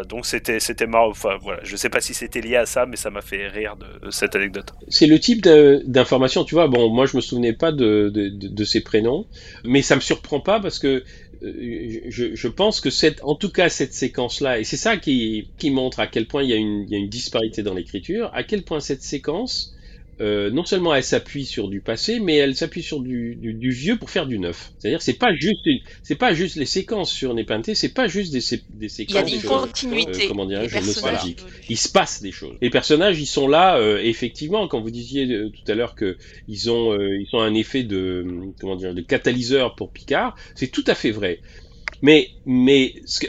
donc 0.08 0.26
c'était 0.26 0.60
c'était 0.60 0.86
marrant, 0.86 1.08
enfin 1.08 1.36
voilà, 1.40 1.60
je 1.62 1.76
sais 1.76 1.88
pas 1.88 2.00
si 2.00 2.14
c'était 2.14 2.40
lié 2.40 2.56
à 2.56 2.66
ça, 2.66 2.86
mais 2.86 2.96
ça 2.96 3.10
m'a 3.10 3.22
fait 3.22 3.48
rire 3.48 3.76
de, 3.76 4.10
cette 4.10 4.36
anecdote. 4.36 4.72
C'est 4.88 5.06
le 5.06 5.18
type 5.18 5.42
d'information, 5.42 6.44
tu 6.44 6.54
vois, 6.54 6.68
bon, 6.68 6.75
moi 6.90 7.06
je 7.06 7.16
me 7.16 7.20
souvenais 7.20 7.52
pas 7.52 7.72
de, 7.72 8.10
de, 8.12 8.28
de, 8.28 8.64
ces 8.64 8.80
prénoms, 8.80 9.26
mais 9.64 9.82
ça 9.82 9.96
me 9.96 10.00
surprend 10.00 10.40
pas 10.40 10.60
parce 10.60 10.78
que 10.78 11.04
euh, 11.42 12.00
je, 12.08 12.48
pense 12.48 12.80
que 12.80 12.88
en 13.22 13.34
tout 13.34 13.50
cas 13.50 13.68
cette 13.68 13.92
séquence-là, 13.92 14.58
et 14.58 14.64
c'est 14.64 14.76
ça 14.76 14.96
qui, 14.96 15.48
montre 15.64 16.00
à 16.00 16.06
quel 16.06 16.26
point 16.26 16.42
il 16.42 16.50
y 16.50 16.52
a 16.52 16.56
une 16.56 17.08
disparité 17.08 17.62
dans 17.62 17.74
l'écriture, 17.74 18.30
à 18.34 18.42
quel 18.42 18.62
point 18.62 18.80
cette 18.80 19.02
séquence 19.02 19.75
euh, 20.20 20.50
non 20.50 20.64
seulement 20.64 20.94
elle 20.94 21.04
s'appuie 21.04 21.44
sur 21.44 21.68
du 21.68 21.80
passé, 21.80 22.20
mais 22.20 22.36
elle 22.36 22.56
s'appuie 22.56 22.82
sur 22.82 23.00
du, 23.00 23.36
du, 23.36 23.52
du, 23.52 23.70
vieux 23.70 23.96
pour 23.96 24.08
faire 24.08 24.26
du 24.26 24.38
neuf. 24.38 24.72
C'est-à-dire 24.78 25.02
c'est 25.02 25.18
pas 25.18 25.34
juste 25.34 25.68
c'est 26.02 26.14
pas 26.14 26.32
juste 26.32 26.56
les 26.56 26.64
séquences 26.64 27.12
sur 27.12 27.34
Nepenthe, 27.34 27.74
c'est 27.74 27.92
pas 27.92 28.08
juste 28.08 28.32
des, 28.32 28.40
des 28.70 28.88
séquences. 28.88 29.24
Il 29.26 29.34
y 29.34 29.38
a 29.38 29.42
une 29.42 29.48
continuité. 29.48 30.24
Euh, 30.24 30.28
comment 30.28 30.46
dirais-je 30.46 30.78
nostalgiques. 30.78 31.40
Il 31.68 31.76
se 31.76 31.90
passe 31.90 32.22
des 32.22 32.32
choses. 32.32 32.56
Les 32.62 32.70
personnages 32.70 33.20
ils 33.20 33.26
sont 33.26 33.46
là 33.46 33.78
euh, 33.78 33.98
effectivement 33.98 34.68
quand 34.68 34.80
vous 34.80 34.90
disiez 34.90 35.26
tout 35.26 35.70
à 35.70 35.74
l'heure 35.74 35.94
que 35.94 36.16
ils 36.48 36.70
ont 36.70 36.98
ils 36.98 37.28
ont 37.34 37.40
un 37.40 37.54
effet 37.54 37.82
de 37.82 38.26
comment 38.58 38.76
dire 38.76 38.94
de 38.94 39.02
catalyseur 39.02 39.74
pour 39.74 39.92
Picard, 39.92 40.34
c'est 40.54 40.68
tout 40.68 40.84
à 40.86 40.94
fait 40.94 41.10
vrai. 41.10 41.40
Mais 42.00 42.30
mais 42.46 42.94
ce 43.04 43.20
que, 43.20 43.26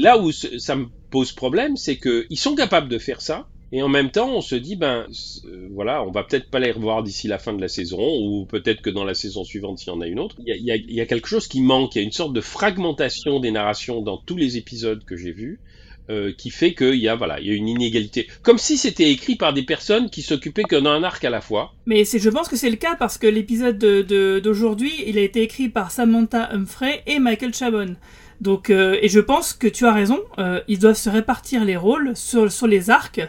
là 0.00 0.18
où 0.18 0.32
ça 0.32 0.76
me 0.76 0.86
pose 1.10 1.32
problème, 1.32 1.76
c'est 1.76 1.96
que 1.96 2.26
ils 2.30 2.38
sont 2.38 2.54
capables 2.54 2.88
de 2.88 2.98
faire 2.98 3.20
ça 3.20 3.46
et 3.72 3.82
en 3.82 3.88
même 3.88 4.10
temps, 4.10 4.28
on 4.30 4.40
se 4.40 4.56
dit, 4.56 4.74
ben 4.74 5.06
euh, 5.44 5.68
voilà, 5.72 6.02
on 6.02 6.10
va 6.10 6.24
peut-être 6.24 6.50
pas 6.50 6.58
les 6.58 6.72
revoir 6.72 7.04
d'ici 7.04 7.28
la 7.28 7.38
fin 7.38 7.52
de 7.52 7.60
la 7.60 7.68
saison, 7.68 8.00
ou 8.00 8.44
peut-être 8.44 8.82
que 8.82 8.90
dans 8.90 9.04
la 9.04 9.14
saison 9.14 9.44
suivante, 9.44 9.78
s'il 9.78 9.92
y 9.92 9.96
en 9.96 10.00
a 10.00 10.08
une 10.08 10.18
autre. 10.18 10.36
Il 10.44 10.48
y 10.48 10.72
a, 10.72 10.76
il 10.76 10.92
y 10.92 11.00
a, 11.00 11.06
quelque 11.06 11.28
chose 11.28 11.46
qui 11.46 11.60
manque, 11.60 11.94
il 11.94 11.98
y 11.98 12.02
a 12.02 12.04
une 12.04 12.12
sorte 12.12 12.32
de 12.32 12.40
fragmentation 12.40 13.38
des 13.38 13.52
narrations 13.52 14.02
dans 14.02 14.18
tous 14.18 14.36
les 14.36 14.56
épisodes 14.56 15.04
que 15.04 15.16
j'ai 15.16 15.32
vus. 15.32 15.60
Euh, 16.08 16.32
qui 16.36 16.50
fait 16.50 16.74
qu'il 16.74 16.96
y 16.96 17.08
a 17.08 17.14
voilà, 17.14 17.38
il 17.38 17.46
y 17.46 17.50
a 17.50 17.54
une 17.54 17.68
inégalité, 17.68 18.26
comme 18.42 18.58
si 18.58 18.76
c'était 18.76 19.12
écrit 19.12 19.36
par 19.36 19.52
des 19.52 19.62
personnes 19.62 20.10
qui 20.10 20.22
s'occupaient 20.22 20.64
que 20.64 20.74
d'un 20.74 21.04
arc 21.04 21.24
à 21.24 21.30
la 21.30 21.40
fois. 21.40 21.72
Mais 21.86 22.04
c'est, 22.04 22.18
je 22.18 22.28
pense 22.28 22.48
que 22.48 22.56
c'est 22.56 22.70
le 22.70 22.74
cas 22.74 22.96
parce 22.96 23.16
que 23.16 23.28
l'épisode 23.28 23.78
de, 23.78 24.40
d'aujourd'hui, 24.40 24.92
il 25.06 25.18
a 25.18 25.20
été 25.20 25.42
écrit 25.42 25.68
par 25.68 25.92
Samantha 25.92 26.50
Humphrey 26.52 27.04
et 27.06 27.20
Michael 27.20 27.54
Chabon. 27.54 27.94
Donc, 28.40 28.70
euh, 28.70 28.98
et 29.00 29.08
je 29.08 29.20
pense 29.20 29.52
que 29.52 29.68
tu 29.68 29.86
as 29.86 29.92
raison, 29.92 30.18
euh, 30.38 30.60
ils 30.66 30.80
doivent 30.80 30.96
se 30.96 31.10
répartir 31.10 31.64
les 31.64 31.76
rôles 31.76 32.16
sur, 32.16 32.50
sur 32.50 32.66
les 32.66 32.90
arcs 32.90 33.20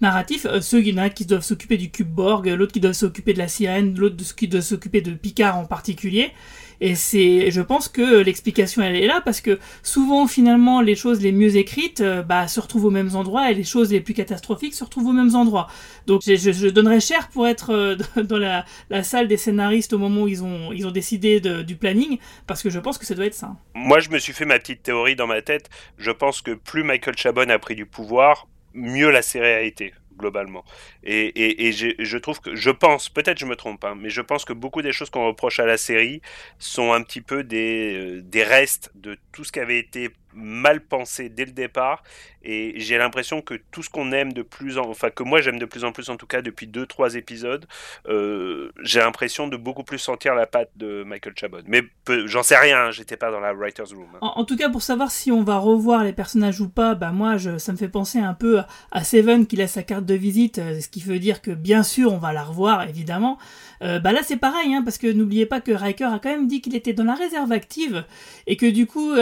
narratif. 0.00 0.46
Euh, 0.46 0.60
ceux, 0.60 0.80
qui 0.80 1.26
doivent 1.26 1.42
s'occuper 1.42 1.76
du 1.76 1.90
cube 1.90 2.08
Borg, 2.08 2.46
l'autre 2.46 2.72
qui 2.72 2.80
doit 2.80 2.92
s'occuper 2.92 3.32
de 3.32 3.38
la 3.38 3.48
sirène, 3.48 3.98
l'autre 3.98 4.16
qui 4.36 4.48
doit 4.48 4.62
s'occuper 4.62 5.00
de 5.00 5.12
Picard 5.12 5.56
en 5.56 5.64
particulier. 5.64 6.32
Et 6.80 6.94
c'est, 6.94 7.50
je 7.50 7.60
pense 7.60 7.88
que 7.88 8.20
l'explication 8.22 8.82
elle 8.82 8.94
est 8.94 9.06
là 9.06 9.20
parce 9.24 9.40
que 9.40 9.58
souvent 9.82 10.28
finalement 10.28 10.80
les 10.80 10.94
choses 10.94 11.20
les 11.20 11.32
mieux 11.32 11.56
écrites 11.56 12.00
euh, 12.00 12.22
bah, 12.22 12.46
se 12.46 12.60
retrouvent 12.60 12.84
aux 12.84 12.90
mêmes 12.90 13.16
endroits 13.16 13.50
et 13.50 13.54
les 13.54 13.64
choses 13.64 13.90
les 13.90 14.00
plus 14.00 14.14
catastrophiques 14.14 14.74
se 14.74 14.84
retrouvent 14.84 15.08
aux 15.08 15.12
mêmes 15.12 15.34
endroits. 15.34 15.66
Donc 16.06 16.22
je, 16.24 16.68
donnerais 16.68 17.00
cher 17.00 17.30
pour 17.30 17.48
être 17.48 17.70
euh, 17.70 17.96
dans 18.22 18.38
la, 18.38 18.64
salle 19.02 19.26
des 19.26 19.36
scénaristes 19.36 19.92
au 19.92 19.98
moment 19.98 20.22
où 20.22 20.28
ils 20.28 20.44
ont, 20.44 20.72
ils 20.72 20.86
ont 20.86 20.92
décidé 20.92 21.40
du 21.40 21.74
planning 21.74 22.18
parce 22.46 22.62
que 22.62 22.70
je 22.70 22.78
pense 22.78 22.96
que 22.96 23.06
ça 23.06 23.14
doit 23.14 23.26
être 23.26 23.34
ça. 23.34 23.56
Moi 23.74 23.98
je 23.98 24.10
me 24.10 24.18
suis 24.18 24.32
fait 24.32 24.44
ma 24.44 24.60
petite 24.60 24.84
théorie 24.84 25.16
dans 25.16 25.26
ma 25.26 25.42
tête. 25.42 25.68
Je 25.96 26.12
pense 26.12 26.42
que 26.42 26.52
plus 26.52 26.84
Michael 26.84 27.16
Chabon 27.16 27.50
a 27.50 27.58
pris 27.58 27.74
du 27.74 27.86
pouvoir, 27.86 28.46
mieux 28.74 29.10
la 29.10 29.22
été 29.62 29.94
globalement. 30.18 30.64
Et, 31.04 31.26
et, 31.28 31.68
et 31.68 31.72
je 31.72 32.18
trouve 32.18 32.40
que, 32.40 32.54
je 32.54 32.70
pense, 32.70 33.08
peut-être 33.08 33.38
je 33.38 33.46
me 33.46 33.56
trompe, 33.56 33.84
hein, 33.84 33.94
mais 33.96 34.10
je 34.10 34.20
pense 34.20 34.44
que 34.44 34.52
beaucoup 34.52 34.82
des 34.82 34.92
choses 34.92 35.10
qu'on 35.10 35.26
reproche 35.26 35.60
à 35.60 35.66
la 35.66 35.76
série 35.76 36.20
sont 36.58 36.92
un 36.92 37.02
petit 37.02 37.20
peu 37.20 37.44
des, 37.44 37.94
euh, 37.94 38.22
des 38.22 38.42
restes 38.42 38.90
de 38.94 39.16
tout 39.32 39.44
ce 39.44 39.52
qui 39.52 39.60
avait 39.60 39.78
été 39.78 40.10
mal 40.38 40.80
pensé 40.80 41.28
dès 41.28 41.44
le 41.44 41.52
départ. 41.52 42.02
Et 42.42 42.74
j'ai 42.76 42.98
l'impression 42.98 43.42
que 43.42 43.54
tout 43.72 43.82
ce 43.82 43.90
qu'on 43.90 44.12
aime 44.12 44.32
de 44.32 44.42
plus 44.42 44.78
en 44.78 44.88
enfin 44.88 45.10
que 45.10 45.22
moi 45.22 45.40
j'aime 45.40 45.58
de 45.58 45.64
plus 45.64 45.84
en 45.84 45.92
plus 45.92 46.08
en 46.08 46.16
tout 46.16 46.26
cas 46.26 46.40
depuis 46.40 46.66
deux 46.66 46.86
trois 46.86 47.16
épisodes 47.16 47.66
euh, 48.06 48.70
j'ai 48.80 49.00
l'impression 49.00 49.48
de 49.48 49.56
beaucoup 49.56 49.82
plus 49.82 49.98
sentir 49.98 50.34
la 50.34 50.46
patte 50.46 50.70
de 50.76 51.02
Michael 51.02 51.34
Chabon 51.36 51.62
mais 51.66 51.82
j'en 52.26 52.42
sais 52.42 52.56
rien 52.56 52.86
hein, 52.86 52.90
j'étais 52.92 53.16
pas 53.16 53.30
dans 53.30 53.40
la 53.40 53.52
writers 53.52 53.88
room 53.88 54.08
hein. 54.14 54.18
en, 54.20 54.44
tout 54.44 54.56
cas 54.56 54.70
pour 54.70 54.82
savoir 54.82 55.10
si 55.10 55.32
on 55.32 55.42
va 55.42 55.58
revoir 55.58 56.04
les 56.04 56.12
personnages 56.12 56.60
ou 56.60 56.68
pas 56.68 56.94
bah 56.94 57.10
moi 57.10 57.36
je, 57.36 57.58
ça 57.58 57.72
me 57.72 57.76
fait 57.76 57.88
penser 57.88 58.18
un 58.18 58.34
peu 58.34 58.60
à 58.92 59.04
Seven 59.04 59.46
qui 59.46 59.56
laisse 59.56 59.72
sa 59.72 59.82
carte 59.82 60.06
de 60.06 60.14
visite 60.14 60.58
euh, 60.58 60.80
ce 60.80 60.88
qui 60.88 61.00
veut 61.00 61.18
dire 61.18 61.42
que 61.42 61.50
bien 61.50 61.82
sûr 61.82 62.12
on 62.12 62.18
va 62.18 62.32
la 62.32 62.44
revoir 62.44 62.88
évidemment. 62.88 63.38
Euh, 63.82 63.98
bah 63.98 64.12
là 64.12 64.20
c'est 64.22 64.36
pareil 64.36 64.74
hein, 64.74 64.82
parce 64.82 64.98
que 64.98 65.06
n'oubliez 65.12 65.46
pas 65.46 65.60
que 65.60 65.72
Riker 65.72 66.04
a 66.04 66.18
quand 66.18 66.30
même 66.30 66.46
dit 66.46 66.60
qu'il 66.60 66.74
était 66.74 66.92
dans 66.92 67.04
la 67.04 67.14
réserve 67.14 67.52
active 67.52 68.04
et 68.46 68.56
que 68.56 68.66
du 68.66 68.86
coup 68.86 69.12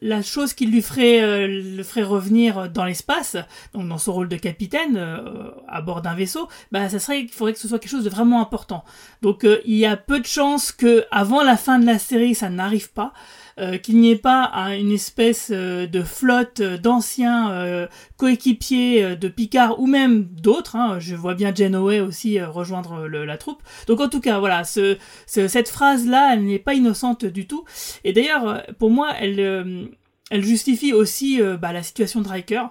la 0.00 0.22
chose 0.22 0.54
qui 0.54 0.61
lui 0.70 0.82
ferait 0.82 1.46
le 1.48 1.82
ferait 1.82 2.02
revenir 2.02 2.70
dans 2.70 2.84
l'espace, 2.84 3.36
donc 3.74 3.88
dans 3.88 3.98
son 3.98 4.12
rôle 4.12 4.28
de 4.28 4.36
capitaine 4.36 4.96
euh, 4.96 5.50
à 5.68 5.82
bord 5.82 6.02
d'un 6.02 6.14
vaisseau, 6.14 6.48
bah 6.70 6.88
ça 6.88 6.98
serait, 6.98 7.20
il 7.20 7.28
faudrait 7.28 7.52
que 7.52 7.58
ce 7.58 7.68
soit 7.68 7.78
quelque 7.78 7.90
chose 7.90 8.04
de 8.04 8.10
vraiment 8.10 8.40
important. 8.40 8.84
Donc 9.22 9.44
euh, 9.44 9.60
il 9.64 9.76
y 9.76 9.86
a 9.86 9.96
peu 9.96 10.20
de 10.20 10.26
chances 10.26 10.72
que 10.72 11.04
avant 11.10 11.42
la 11.42 11.56
fin 11.56 11.78
de 11.78 11.86
la 11.86 11.98
série 11.98 12.34
ça 12.34 12.50
n'arrive 12.50 12.92
pas. 12.92 13.12
Euh, 13.58 13.76
qu'il 13.76 13.98
n'y 13.98 14.10
ait 14.10 14.16
pas 14.16 14.50
une 14.78 14.92
espèce 14.92 15.50
de 15.50 16.02
flotte 16.02 16.62
d'anciens 16.62 17.86
coéquipiers 18.16 19.14
de 19.14 19.28
Picard 19.28 19.78
ou 19.78 19.86
même 19.86 20.24
d'autres. 20.24 20.74
Hein. 20.74 20.98
Je 21.00 21.14
vois 21.14 21.34
bien 21.34 21.54
Janeway 21.54 22.00
aussi 22.00 22.40
rejoindre 22.40 23.06
la 23.06 23.36
troupe. 23.36 23.62
Donc 23.88 24.00
en 24.00 24.08
tout 24.08 24.20
cas, 24.20 24.38
voilà, 24.38 24.64
ce, 24.64 24.96
cette 25.26 25.68
phrase-là, 25.68 26.30
elle 26.32 26.46
n'est 26.46 26.58
pas 26.58 26.72
innocente 26.72 27.26
du 27.26 27.46
tout. 27.46 27.66
Et 28.04 28.14
d'ailleurs, 28.14 28.62
pour 28.78 28.88
moi, 28.88 29.10
elle 29.20 29.90
elle 30.32 30.44
justifie 30.44 30.94
aussi 30.94 31.42
euh, 31.42 31.58
bah, 31.58 31.74
la 31.74 31.82
situation 31.82 32.22
de 32.22 32.28
Riker, 32.28 32.64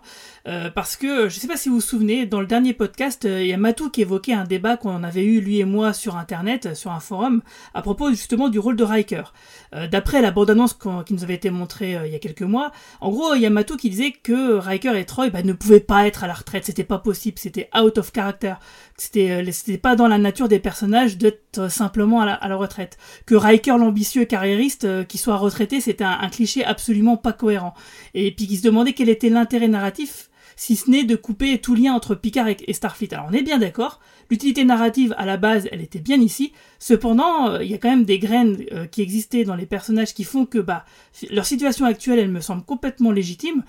euh, 0.47 0.69
parce 0.69 0.95
que, 0.95 1.29
je 1.29 1.39
sais 1.39 1.47
pas 1.47 1.57
si 1.57 1.69
vous 1.69 1.75
vous 1.75 1.81
souvenez, 1.81 2.25
dans 2.25 2.41
le 2.41 2.47
dernier 2.47 2.73
podcast, 2.73 3.25
euh, 3.25 3.41
il 3.41 3.47
y 3.47 3.53
a 3.53 3.57
Matou 3.57 3.89
qui 3.89 4.01
évoquait 4.01 4.33
un 4.33 4.45
débat 4.45 4.77
qu'on 4.77 5.03
avait 5.03 5.23
eu, 5.23 5.39
lui 5.39 5.59
et 5.59 5.65
moi, 5.65 5.93
sur 5.93 6.17
Internet, 6.17 6.75
sur 6.75 6.91
un 6.91 6.99
forum, 6.99 7.41
à 7.73 7.81
propos 7.81 8.09
justement 8.09 8.49
du 8.49 8.59
rôle 8.59 8.75
de 8.75 8.83
Riker. 8.83 9.33
D'après 9.89 10.21
la 10.21 10.31
bande-annonce 10.31 10.77
qui 11.05 11.13
nous 11.13 11.23
avait 11.23 11.35
été 11.35 11.49
montrée 11.49 11.97
il 12.05 12.11
y 12.11 12.15
a 12.15 12.19
quelques 12.19 12.41
mois, 12.41 12.73
en 12.99 13.09
gros, 13.09 13.35
il 13.35 13.41
y 13.41 13.45
a 13.45 13.49
Matou 13.49 13.77
qui 13.77 13.89
disait 13.89 14.11
que 14.11 14.57
Riker 14.57 14.97
et 14.97 15.05
Troy 15.05 15.29
bah, 15.29 15.43
ne 15.43 15.53
pouvaient 15.53 15.79
pas 15.79 16.05
être 16.07 16.25
à 16.25 16.27
la 16.27 16.33
retraite, 16.33 16.65
c'était 16.65 16.83
pas 16.83 16.97
possible, 16.97 17.39
c'était 17.39 17.69
out 17.79 17.97
of 17.97 18.11
character, 18.13 18.55
c'était 18.97 19.77
pas 19.81 19.95
dans 19.95 20.09
la 20.09 20.17
nature 20.17 20.49
des 20.49 20.59
personnages 20.59 21.17
d'être 21.17 21.71
simplement 21.71 22.21
à 22.21 22.47
la, 22.47 22.55
retraite. 22.55 22.97
Que 23.25 23.35
Riker, 23.35 23.77
l'ambitieux 23.77 24.25
carriériste, 24.25 25.07
qui 25.07 25.17
soit 25.17 25.37
retraité, 25.37 25.79
c'était 25.79 26.03
un, 26.03 26.17
un 26.19 26.29
cliché 26.29 26.65
absolument 26.65 27.15
pas 27.15 27.31
cohérent 27.31 27.73
et 28.13 28.31
puis 28.31 28.47
qui 28.47 28.57
se 28.57 28.63
demandait 28.63 28.93
quel 28.93 29.09
était 29.09 29.29
l'intérêt 29.29 29.67
narratif 29.67 30.30
si 30.62 30.76
ce 30.76 30.91
n'est 30.91 31.05
de 31.05 31.16
couper 31.16 31.57
tout 31.57 31.74
lien 31.74 31.91
entre 31.91 32.14
Picard 32.14 32.47
et 32.47 32.74
Starfleet. 32.74 33.16
Alors 33.16 33.26
on 33.32 33.34
est 33.34 33.41
bien 33.41 33.57
d'accord, 33.57 33.99
l'utilité 34.30 34.64
narrative 34.64 35.16
à 35.18 35.26
la 35.26 35.36
base, 35.36 35.68
elle 35.72 35.82
était 35.82 35.97
bien 35.97 36.22
ici. 36.22 36.53
Cependant, 36.78 37.49
euh, 37.49 37.64
il 37.64 37.72
y 37.72 37.74
a 37.74 37.80
quand 37.80 37.89
même 37.89 38.05
des 38.05 38.20
graines 38.20 38.64
euh, 38.72 38.86
qui 38.86 39.01
existaient 39.01 39.43
dans 39.43 39.55
les 39.55 39.66
personnages 39.66 40.14
qui 40.14 40.24
font 40.24 40.45
que 40.45 40.59
bah 40.59 40.86
leur 41.32 41.47
situation 41.47 41.88
actuelle, 41.88 42.20
elle 42.20 42.30
me 42.30 42.41
semble 42.41 42.62
complètement 42.62 43.12
légitime. 43.12 43.64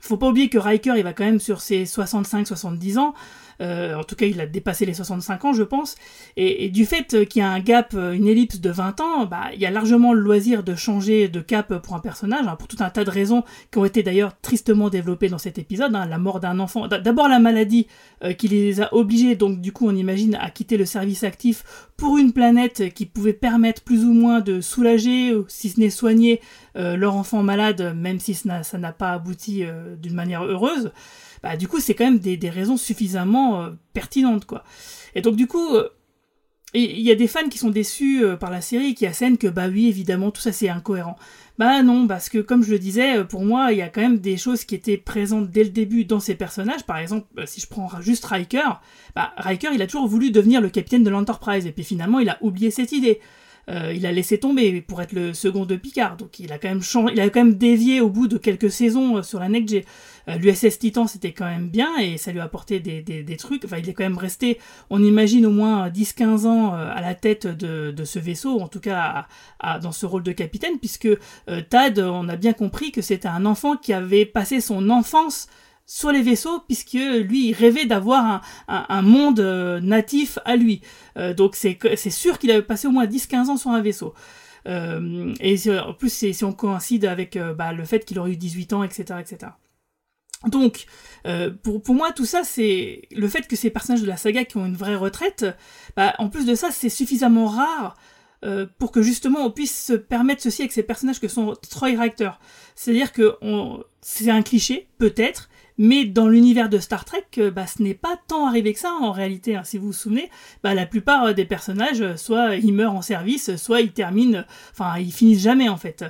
Faut 0.00 0.16
pas 0.16 0.28
oublier 0.28 0.48
que 0.48 0.56
Riker, 0.56 0.94
il 0.96 1.02
va 1.02 1.12
quand 1.12 1.26
même 1.26 1.38
sur 1.38 1.60
ses 1.60 1.84
65-70 1.84 2.96
ans. 2.96 3.12
Euh, 3.60 3.94
en 3.94 4.04
tout 4.04 4.14
cas, 4.14 4.26
il 4.26 4.40
a 4.40 4.46
dépassé 4.46 4.86
les 4.86 4.94
65 4.94 5.44
ans, 5.44 5.52
je 5.52 5.62
pense. 5.62 5.96
Et, 6.36 6.68
du 6.68 6.86
fait 6.86 7.26
qu'il 7.26 7.40
y 7.40 7.44
a 7.44 7.50
un 7.50 7.60
gap, 7.60 7.92
euh, 7.94 8.12
une 8.12 8.28
ellipse 8.28 8.60
de 8.60 8.70
20 8.70 9.00
ans, 9.00 9.26
bah, 9.26 9.46
il 9.54 9.60
y 9.60 9.66
a 9.66 9.70
largement 9.70 10.12
le 10.12 10.20
loisir 10.20 10.62
de 10.62 10.74
changer 10.74 11.28
de 11.28 11.40
cap 11.40 11.78
pour 11.78 11.94
un 11.94 12.00
personnage, 12.00 12.46
hein, 12.46 12.56
pour 12.56 12.68
tout 12.68 12.76
un 12.80 12.90
tas 12.90 13.04
de 13.04 13.10
raisons 13.10 13.44
qui 13.70 13.78
ont 13.78 13.84
été 13.84 14.02
d'ailleurs 14.02 14.38
tristement 14.40 14.90
développées 14.90 15.28
dans 15.28 15.38
cet 15.38 15.58
épisode. 15.58 15.94
Hein, 15.94 16.06
la 16.06 16.18
mort 16.18 16.40
d'un 16.40 16.58
enfant, 16.60 16.86
d'abord 16.86 17.28
la 17.28 17.38
maladie 17.38 17.86
euh, 18.22 18.32
qui 18.32 18.48
les 18.48 18.80
a 18.80 18.94
obligés, 18.94 19.34
donc 19.34 19.60
du 19.60 19.72
coup 19.72 19.88
on 19.88 19.94
imagine, 19.94 20.36
à 20.36 20.50
quitter 20.50 20.76
le 20.76 20.86
service 20.86 21.24
actif 21.24 21.64
pour 21.96 22.18
une 22.18 22.32
planète 22.32 22.92
qui 22.94 23.06
pouvait 23.06 23.32
permettre 23.32 23.82
plus 23.82 24.04
ou 24.04 24.12
moins 24.12 24.40
de 24.40 24.60
soulager, 24.60 25.34
si 25.48 25.70
ce 25.70 25.80
n'est 25.80 25.90
soigner 25.90 26.40
leur 26.74 27.16
enfant 27.16 27.42
malade, 27.42 27.92
même 27.96 28.20
si 28.20 28.34
ça 28.34 28.78
n'a 28.78 28.92
pas 28.92 29.10
abouti 29.10 29.64
d'une 30.00 30.14
manière 30.14 30.44
heureuse. 30.44 30.92
Bah 31.42 31.56
du 31.56 31.68
coup 31.68 31.80
c'est 31.80 31.94
quand 31.94 32.04
même 32.04 32.18
des, 32.18 32.36
des 32.36 32.50
raisons 32.50 32.76
suffisamment 32.76 33.62
euh, 33.62 33.70
pertinentes 33.92 34.44
quoi. 34.44 34.64
Et 35.14 35.22
donc 35.22 35.36
du 35.36 35.46
coup, 35.46 35.74
euh, 35.74 35.88
il 36.74 37.00
y 37.00 37.10
a 37.10 37.14
des 37.14 37.28
fans 37.28 37.48
qui 37.48 37.58
sont 37.58 37.70
déçus 37.70 38.22
euh, 38.22 38.36
par 38.36 38.50
la 38.50 38.60
série, 38.60 38.94
qui 38.94 39.06
assènent 39.06 39.38
que 39.38 39.46
bah 39.46 39.68
oui 39.68 39.88
évidemment 39.88 40.30
tout 40.30 40.40
ça 40.40 40.52
c'est 40.52 40.68
incohérent. 40.68 41.16
Bah 41.58 41.82
non, 41.82 42.06
parce 42.06 42.28
que 42.28 42.38
comme 42.38 42.62
je 42.62 42.70
le 42.70 42.78
disais, 42.78 43.24
pour 43.24 43.44
moi 43.44 43.72
il 43.72 43.78
y 43.78 43.82
a 43.82 43.88
quand 43.88 44.00
même 44.00 44.18
des 44.18 44.36
choses 44.36 44.64
qui 44.64 44.74
étaient 44.74 44.98
présentes 44.98 45.50
dès 45.50 45.64
le 45.64 45.70
début 45.70 46.04
dans 46.04 46.20
ces 46.20 46.34
personnages. 46.34 46.84
Par 46.84 46.98
exemple, 46.98 47.26
si 47.46 47.60
je 47.60 47.66
prends 47.66 47.88
juste 48.00 48.24
Riker, 48.26 48.80
bah 49.16 49.32
Riker 49.36 49.70
il 49.74 49.82
a 49.82 49.86
toujours 49.86 50.06
voulu 50.06 50.30
devenir 50.30 50.60
le 50.60 50.68
capitaine 50.68 51.02
de 51.02 51.10
l'Enterprise 51.10 51.66
et 51.66 51.72
puis 51.72 51.84
finalement 51.84 52.20
il 52.20 52.28
a 52.28 52.38
oublié 52.42 52.70
cette 52.70 52.92
idée. 52.92 53.20
Euh, 53.68 53.92
il 53.94 54.06
a 54.06 54.12
laissé 54.12 54.38
tomber 54.38 54.80
pour 54.80 55.02
être 55.02 55.12
le 55.12 55.34
second 55.34 55.66
de 55.66 55.76
Picard. 55.76 56.16
Donc 56.16 56.38
il 56.38 56.52
a 56.52 56.58
quand 56.58 56.68
même 56.68 56.82
changé, 56.82 57.12
il 57.14 57.20
a 57.20 57.28
quand 57.28 57.44
même 57.44 57.54
dévié 57.54 58.00
au 58.00 58.08
bout 58.08 58.26
de 58.26 58.38
quelques 58.38 58.70
saisons 58.70 59.18
euh, 59.18 59.22
sur 59.22 59.40
la 59.40 59.48
Next 59.48 59.74
euh, 60.28 60.36
L'USS 60.36 60.78
Titan 60.78 61.06
c'était 61.06 61.32
quand 61.32 61.44
même 61.44 61.68
bien 61.68 61.98
et 61.98 62.16
ça 62.16 62.32
lui 62.32 62.40
a 62.40 62.44
apporté 62.44 62.80
des, 62.80 63.02
des, 63.02 63.22
des, 63.22 63.36
trucs. 63.36 63.64
Enfin 63.64 63.76
il 63.78 63.88
est 63.88 63.92
quand 63.92 64.04
même 64.04 64.18
resté, 64.18 64.58
on 64.88 65.02
imagine 65.02 65.44
au 65.44 65.50
moins 65.50 65.88
10-15 65.88 66.46
ans 66.46 66.72
à 66.72 67.00
la 67.00 67.14
tête 67.14 67.46
de, 67.46 67.90
de, 67.90 68.04
ce 68.04 68.18
vaisseau, 68.18 68.60
en 68.60 68.68
tout 68.68 68.80
cas 68.80 69.26
à, 69.60 69.78
dans 69.78 69.92
ce 69.92 70.06
rôle 70.06 70.22
de 70.22 70.32
capitaine, 70.32 70.78
puisque 70.78 71.08
Tad, 71.70 71.98
on 71.98 72.28
a 72.28 72.36
bien 72.36 72.52
compris 72.52 72.92
que 72.92 73.00
c'était 73.00 73.28
un 73.28 73.46
enfant 73.46 73.76
qui 73.76 73.92
avait 73.92 74.26
passé 74.26 74.60
son 74.60 74.90
enfance 74.90 75.48
sur 75.88 76.12
les 76.12 76.22
vaisseaux 76.22 76.60
puisque 76.60 76.92
lui 76.92 77.48
il 77.48 77.52
rêvait 77.54 77.86
d'avoir 77.86 78.42
un, 78.68 79.02
monde 79.02 79.40
euh, 79.40 79.80
natif 79.80 80.38
à 80.44 80.54
lui. 80.54 80.82
Euh, 81.16 81.34
donc 81.34 81.56
c'est 81.56 82.10
sûr 82.10 82.38
qu'il 82.38 82.52
avait 82.52 82.62
passé 82.62 82.86
au 82.86 82.90
moins 82.92 83.06
10-15 83.06 83.46
ans 83.46 83.56
sur 83.56 83.70
un 83.70 83.80
vaisseau. 83.80 84.14
Euh, 84.68 85.34
et 85.40 85.56
en 85.80 85.94
plus 85.94 86.12
si 86.12 86.44
on 86.44 86.52
coïncide 86.52 87.06
avec 87.06 87.38
bah, 87.56 87.72
le 87.72 87.84
fait 87.84 88.04
qu'il 88.04 88.18
aurait 88.18 88.32
eu 88.32 88.36
18 88.36 88.74
ans, 88.74 88.84
etc. 88.84 89.18
etc. 89.18 89.52
Donc, 90.46 90.84
pour, 91.64 91.82
pour 91.82 91.94
moi, 91.96 92.12
tout 92.12 92.24
ça, 92.24 92.44
c'est 92.44 93.02
le 93.10 93.26
fait 93.26 93.48
que 93.48 93.56
ces 93.56 93.70
personnages 93.70 94.02
de 94.02 94.06
la 94.06 94.16
saga 94.16 94.44
qui 94.44 94.56
ont 94.56 94.66
une 94.66 94.76
vraie 94.76 94.94
retraite, 94.94 95.44
bah, 95.96 96.14
en 96.18 96.28
plus 96.28 96.46
de 96.46 96.54
ça, 96.54 96.70
c'est 96.70 96.90
suffisamment 96.90 97.46
rare 97.46 97.96
pour 98.78 98.92
que 98.92 99.02
justement 99.02 99.40
on 99.40 99.50
puisse 99.50 99.86
se 99.86 99.94
permettre 99.94 100.42
ceci 100.42 100.62
avec 100.62 100.70
ces 100.70 100.84
personnages 100.84 101.18
que 101.18 101.26
sont 101.26 101.54
Troy 101.70 101.98
Rector. 101.98 102.38
C'est-à-dire 102.76 103.12
que 103.12 103.36
c'est 104.00 104.30
un 104.30 104.42
cliché, 104.42 104.88
peut-être, 104.98 105.48
mais 105.78 106.04
dans 106.04 106.28
l'univers 106.28 106.68
de 106.68 106.78
Star 106.78 107.04
Trek, 107.04 107.24
euh, 107.38 107.50
bah, 107.52 107.66
ce 107.66 107.82
n'est 107.82 107.94
pas 107.94 108.18
tant 108.28 108.46
arrivé 108.46 108.74
que 108.74 108.80
ça 108.80 108.90
en 108.90 109.12
réalité. 109.12 109.54
Hein. 109.54 109.62
Si 109.64 109.78
vous 109.78 109.86
vous 109.86 109.92
souvenez, 109.92 110.28
bah, 110.62 110.74
la 110.74 110.86
plupart 110.86 111.26
euh, 111.26 111.32
des 111.32 111.44
personnages, 111.44 112.00
euh, 112.00 112.16
soit 112.16 112.56
ils 112.56 112.72
meurent 112.72 112.94
en 112.94 113.02
service, 113.02 113.56
soit 113.56 113.80
ils 113.80 113.92
terminent, 113.92 114.44
enfin 114.72 114.98
ils 114.98 115.12
finissent 115.12 115.42
jamais 115.42 115.68
en 115.68 115.76
fait. 115.76 116.04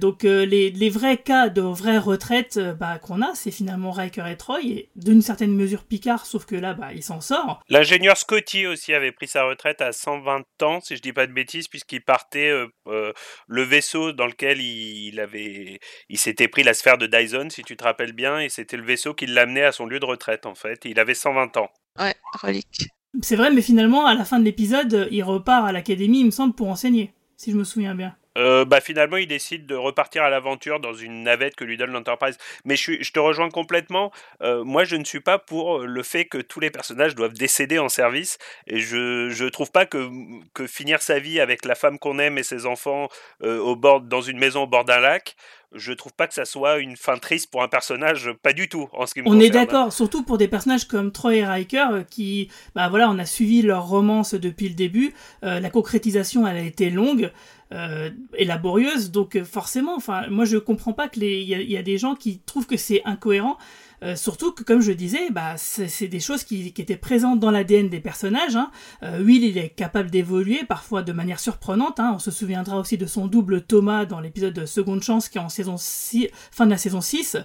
donc 0.00 0.24
les, 0.24 0.70
les, 0.70 0.88
vrais 0.88 1.18
cas 1.18 1.48
de 1.48 1.60
vraie 1.60 1.98
retraite 1.98 2.58
bah, 2.58 2.98
qu'on 2.98 3.22
a, 3.22 3.34
c'est 3.34 3.50
finalement 3.50 3.92
Riker 3.92 4.24
et 4.28 4.36
Troy, 4.36 4.60
et 4.62 4.90
d'une 4.96 5.22
certaine 5.22 5.54
mesure 5.54 5.84
Picard, 5.84 6.26
sauf 6.26 6.44
que 6.44 6.56
là, 6.56 6.74
bah, 6.74 6.88
il 6.94 7.02
s'en 7.02 7.20
sort. 7.20 7.62
L'ingénieur 7.68 8.16
Scotty 8.16 8.66
aussi 8.66 8.92
avait 8.92 9.12
pris 9.12 9.28
sa 9.28 9.44
retraite 9.44 9.80
à 9.80 9.92
120 9.92 10.62
ans, 10.62 10.80
si 10.80 10.96
je 10.96 11.02
dis 11.02 11.12
pas 11.12 11.26
de 11.26 11.32
bêtises, 11.32 11.68
puisqu'il 11.68 12.02
partait 12.02 12.52
le 12.86 13.62
vaisseau 13.62 14.12
dans 14.12 14.26
lequel 14.26 14.60
il 14.60 15.20
avait, 15.20 15.78
il 16.08 16.18
s'était 16.18 16.48
pris 16.48 16.62
la 16.62 16.74
sphère 16.74 16.98
de 16.98 17.06
Dyson, 17.06 17.48
si 17.50 17.62
tu 17.62 17.76
te 17.76 17.84
rappelles 17.84 18.12
bien, 18.12 18.40
et 18.40 18.48
c'était 18.48 18.76
le 18.76 18.84
vaisseau 18.84 18.95
qui 18.96 19.26
l'amenait 19.26 19.64
à 19.64 19.72
son 19.72 19.86
lieu 19.86 20.00
de 20.00 20.04
retraite 20.04 20.46
en 20.46 20.54
fait. 20.54 20.84
Il 20.84 20.98
avait 20.98 21.14
120 21.14 21.56
ans. 21.56 21.70
Ouais, 21.98 22.14
relique. 22.40 22.88
C'est 23.22 23.36
vrai, 23.36 23.50
mais 23.50 23.62
finalement, 23.62 24.06
à 24.06 24.14
la 24.14 24.24
fin 24.24 24.38
de 24.38 24.44
l'épisode, 24.44 25.08
il 25.10 25.22
repart 25.22 25.66
à 25.66 25.72
l'académie, 25.72 26.20
il 26.20 26.26
me 26.26 26.30
semble, 26.30 26.54
pour 26.54 26.68
enseigner, 26.68 27.14
si 27.36 27.50
je 27.50 27.56
me 27.56 27.64
souviens 27.64 27.94
bien. 27.94 28.14
Euh, 28.36 28.64
bah 28.64 28.80
finalement, 28.80 29.16
il 29.16 29.26
décide 29.26 29.66
de 29.66 29.74
repartir 29.74 30.22
à 30.22 30.30
l'aventure 30.30 30.80
dans 30.80 30.94
une 30.94 31.22
navette 31.22 31.56
que 31.56 31.64
lui 31.64 31.76
donne 31.76 31.92
l'Enterprise. 31.92 32.38
Mais 32.64 32.76
je, 32.76 33.02
je, 33.02 33.12
te 33.12 33.18
rejoins 33.18 33.50
complètement. 33.50 34.12
Euh, 34.42 34.62
moi, 34.64 34.84
je 34.84 34.96
ne 34.96 35.04
suis 35.04 35.20
pas 35.20 35.38
pour 35.38 35.80
le 35.80 36.02
fait 36.02 36.26
que 36.26 36.38
tous 36.38 36.60
les 36.60 36.70
personnages 36.70 37.14
doivent 37.14 37.34
décéder 37.34 37.78
en 37.78 37.88
service. 37.88 38.38
Et 38.66 38.78
je 38.78 39.42
ne 39.42 39.48
trouve 39.48 39.70
pas 39.70 39.86
que, 39.86 40.08
que 40.54 40.66
finir 40.66 41.02
sa 41.02 41.18
vie 41.18 41.40
avec 41.40 41.64
la 41.64 41.74
femme 41.74 41.98
qu'on 41.98 42.18
aime 42.18 42.38
et 42.38 42.42
ses 42.42 42.66
enfants 42.66 43.08
euh, 43.42 43.58
au 43.58 43.76
bord, 43.76 44.00
dans 44.00 44.20
une 44.20 44.38
maison 44.38 44.62
au 44.64 44.66
bord 44.66 44.84
d'un 44.84 45.00
lac, 45.00 45.36
je 45.72 45.92
trouve 45.92 46.12
pas 46.12 46.26
que 46.26 46.34
ça 46.34 46.44
soit 46.44 46.78
une 46.78 46.96
fin 46.96 47.16
triste 47.18 47.50
pour 47.50 47.62
un 47.62 47.68
personnage, 47.68 48.30
pas 48.42 48.52
du 48.52 48.68
tout 48.68 48.88
en 48.92 49.06
ce 49.06 49.14
qui 49.14 49.22
me 49.22 49.28
On 49.28 49.38
est 49.40 49.50
d'accord, 49.50 49.92
surtout 49.92 50.22
pour 50.22 50.38
des 50.38 50.48
personnages 50.48 50.86
comme 50.86 51.12
Troy 51.12 51.36
et 51.36 51.44
Riker 51.44 51.86
euh, 51.92 52.02
qui, 52.02 52.48
bah 52.74 52.88
voilà, 52.88 53.10
on 53.10 53.18
a 53.18 53.24
suivi 53.24 53.62
leur 53.62 53.86
romance 53.86 54.34
depuis 54.34 54.68
le 54.68 54.74
début. 54.74 55.12
Euh, 55.44 55.60
la 55.60 55.70
concrétisation, 55.70 56.46
elle 56.46 56.56
a 56.56 56.62
été 56.62 56.90
longue. 56.90 57.30
Euh, 57.72 58.10
et 58.34 58.44
laborieuse 58.44 59.10
donc 59.10 59.42
forcément 59.42 59.96
enfin 59.96 60.28
moi 60.30 60.44
je 60.44 60.56
comprends 60.56 60.92
pas 60.92 61.08
que 61.08 61.18
les 61.18 61.40
il 61.40 61.48
y, 61.48 61.72
y, 61.72 61.76
a 61.76 61.82
des 61.82 61.98
gens 61.98 62.14
qui 62.14 62.38
trouvent 62.46 62.68
que 62.68 62.76
c'est 62.76 63.02
incohérent 63.04 63.58
euh, 64.02 64.14
surtout 64.14 64.52
que, 64.52 64.62
comme 64.62 64.80
je 64.80 64.92
disais, 64.92 65.30
bah, 65.30 65.54
c'est 65.56 66.08
des 66.08 66.20
choses 66.20 66.44
qui, 66.44 66.72
qui, 66.72 66.82
étaient 66.82 66.96
présentes 66.96 67.40
dans 67.40 67.50
l'ADN 67.50 67.88
des 67.88 68.00
personnages. 68.00 68.56
Hein. 68.56 68.70
Euh, 69.02 69.22
Will, 69.22 69.42
il 69.42 69.56
est 69.58 69.70
capable 69.70 70.10
d'évoluer, 70.10 70.64
parfois 70.64 71.02
de 71.02 71.12
manière 71.12 71.40
surprenante. 71.40 71.98
Hein. 71.98 72.12
On 72.14 72.18
se 72.18 72.30
souviendra 72.30 72.78
aussi 72.78 72.98
de 72.98 73.06
son 73.06 73.26
double 73.26 73.62
Thomas 73.62 74.04
dans 74.04 74.20
l'épisode 74.20 74.66
Seconde 74.66 75.02
Chance, 75.02 75.28
qui 75.28 75.38
est 75.38 75.40
en 75.40 75.48
saison 75.48 75.76
6, 75.78 76.28
fin 76.50 76.66
de 76.66 76.70
la 76.70 76.76
saison 76.76 77.00
6. 77.00 77.38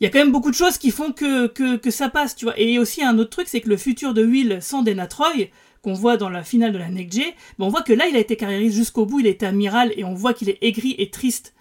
Il 0.00 0.04
y 0.04 0.06
a 0.06 0.10
quand 0.10 0.18
même 0.18 0.32
beaucoup 0.32 0.50
de 0.50 0.56
choses 0.56 0.78
qui 0.78 0.90
font 0.90 1.12
que, 1.12 1.46
que, 1.46 1.76
que 1.76 1.90
ça 1.90 2.08
passe, 2.08 2.34
tu 2.34 2.46
vois. 2.46 2.58
Et 2.58 2.78
aussi 2.78 3.02
un 3.04 3.18
autre 3.18 3.30
truc, 3.30 3.46
c'est 3.46 3.60
que 3.60 3.68
le 3.68 3.76
futur 3.76 4.14
de 4.14 4.24
Will 4.24 4.58
sans 4.60 4.82
Dana 4.82 5.06
Troy, 5.06 5.50
qu'on 5.82 5.94
voit 5.94 6.16
dans 6.16 6.30
la 6.30 6.44
finale 6.44 6.72
de 6.72 6.78
la 6.78 6.88
Next 6.88 7.18
G, 7.18 7.34
ben 7.58 7.66
on 7.66 7.68
voit 7.68 7.82
que 7.82 7.92
là, 7.92 8.06
il 8.06 8.16
a 8.16 8.20
été 8.20 8.36
carriériste 8.36 8.76
jusqu'au 8.76 9.04
bout, 9.04 9.20
il 9.20 9.26
est 9.26 9.42
amiral, 9.42 9.92
et 9.96 10.04
on 10.04 10.14
voit 10.14 10.34
qu'il 10.34 10.48
est 10.48 10.58
aigri 10.62 10.94
et 10.98 11.10
triste 11.10 11.54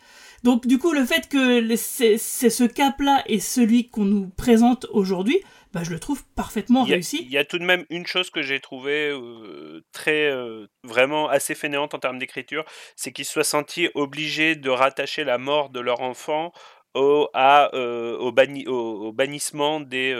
donc 0.43 0.65
du 0.65 0.79
coup, 0.79 0.91
le 0.91 1.05
fait 1.05 1.29
que 1.29 1.75
c'est 1.75 2.17
ce 2.17 2.63
cap-là 2.63 3.23
est 3.27 3.39
celui 3.39 3.89
qu'on 3.89 4.05
nous 4.05 4.29
présente 4.29 4.87
aujourd'hui, 4.91 5.39
bah, 5.71 5.81
je 5.83 5.91
le 5.91 5.99
trouve 5.99 6.25
parfaitement 6.35 6.83
réussi. 6.83 7.19
Il 7.21 7.31
y 7.31 7.37
a 7.37 7.45
tout 7.45 7.59
de 7.59 7.63
même 7.63 7.85
une 7.89 8.07
chose 8.07 8.29
que 8.29 8.41
j'ai 8.41 8.59
trouvé 8.59 9.09
euh, 9.09 9.81
très 9.93 10.29
euh, 10.29 10.67
vraiment 10.83 11.29
assez 11.29 11.55
fainéante 11.55 11.93
en 11.93 11.99
termes 11.99 12.17
d'écriture, 12.17 12.65
c'est 12.95 13.11
qu'ils 13.11 13.25
soient 13.25 13.43
sentis 13.43 13.89
obligés 13.93 14.55
de 14.55 14.69
rattacher 14.69 15.23
la 15.23 15.37
mort 15.37 15.69
de 15.69 15.79
leur 15.79 16.01
enfant 16.01 16.51
au, 16.93 17.29
à, 17.33 17.73
euh, 17.73 18.17
au, 18.17 18.27
au, 18.27 19.11
bannissement 19.11 19.79
des, 19.79 20.13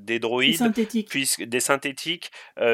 des 0.00 0.18
droïdes, 0.18 0.52
des 0.52 0.58
synthétiques. 0.58 1.08
Puisque, 1.08 1.42
des 1.42 1.60
synthétiques. 1.60 2.30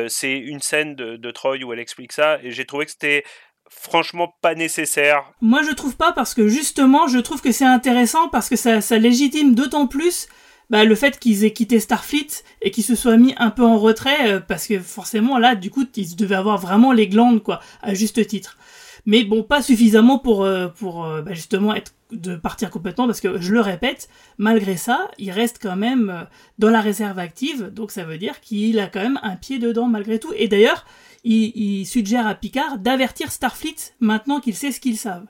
c'est 0.08 0.36
une 0.36 0.60
scène 0.60 0.94
de, 0.94 1.16
de 1.16 1.30
Troy 1.30 1.58
où 1.64 1.72
elle 1.72 1.78
explique 1.80 2.12
ça, 2.12 2.38
et 2.42 2.50
j'ai 2.50 2.64
trouvé 2.64 2.86
que 2.86 2.92
c'était 2.92 3.24
franchement 3.72 4.34
pas 4.40 4.54
nécessaire. 4.54 5.24
Moi 5.40 5.62
je 5.62 5.72
trouve 5.72 5.96
pas 5.96 6.12
parce 6.12 6.34
que 6.34 6.48
justement 6.48 7.08
je 7.08 7.18
trouve 7.18 7.40
que 7.40 7.52
c'est 7.52 7.64
intéressant 7.64 8.28
parce 8.28 8.48
que 8.48 8.56
ça, 8.56 8.80
ça 8.80 8.98
légitime 8.98 9.54
d'autant 9.54 9.86
plus 9.86 10.28
bah, 10.70 10.84
le 10.84 10.94
fait 10.94 11.18
qu'ils 11.18 11.44
aient 11.44 11.52
quitté 11.52 11.80
Starfleet 11.80 12.44
et 12.60 12.70
qu'ils 12.70 12.84
se 12.84 12.94
soient 12.94 13.16
mis 13.16 13.34
un 13.38 13.50
peu 13.50 13.64
en 13.64 13.78
retrait 13.78 14.32
euh, 14.32 14.40
parce 14.40 14.66
que 14.66 14.78
forcément 14.78 15.38
là 15.38 15.54
du 15.54 15.70
coup 15.70 15.84
ils 15.96 16.16
devaient 16.16 16.34
avoir 16.34 16.58
vraiment 16.58 16.92
les 16.92 17.08
glandes 17.08 17.42
quoi 17.42 17.60
à 17.82 17.94
juste 17.94 18.26
titre. 18.26 18.58
Mais 19.04 19.24
bon 19.24 19.42
pas 19.42 19.62
suffisamment 19.62 20.18
pour 20.18 20.44
euh, 20.44 20.68
pour 20.68 21.04
euh, 21.04 21.22
bah, 21.22 21.32
justement 21.32 21.74
être 21.74 21.92
de 22.12 22.36
partir 22.36 22.70
complètement 22.70 23.06
parce 23.06 23.20
que 23.20 23.40
je 23.40 23.52
le 23.52 23.60
répète 23.60 24.08
malgré 24.38 24.76
ça 24.76 25.10
il 25.18 25.30
reste 25.30 25.58
quand 25.60 25.76
même 25.76 26.26
dans 26.58 26.70
la 26.70 26.80
réserve 26.80 27.18
active 27.18 27.72
donc 27.72 27.90
ça 27.90 28.04
veut 28.04 28.18
dire 28.18 28.40
qu'il 28.40 28.78
a 28.78 28.86
quand 28.86 29.00
même 29.00 29.18
un 29.22 29.36
pied 29.36 29.58
dedans 29.58 29.86
malgré 29.86 30.18
tout 30.18 30.32
et 30.36 30.46
d'ailleurs 30.46 30.84
il, 31.24 31.86
suggère 31.86 32.26
à 32.26 32.34
Picard 32.34 32.78
d'avertir 32.78 33.30
Starfleet 33.30 33.94
maintenant 34.00 34.40
qu'ils 34.40 34.54
sait 34.54 34.72
ce 34.72 34.80
qu'ils 34.80 34.96
savent. 34.96 35.26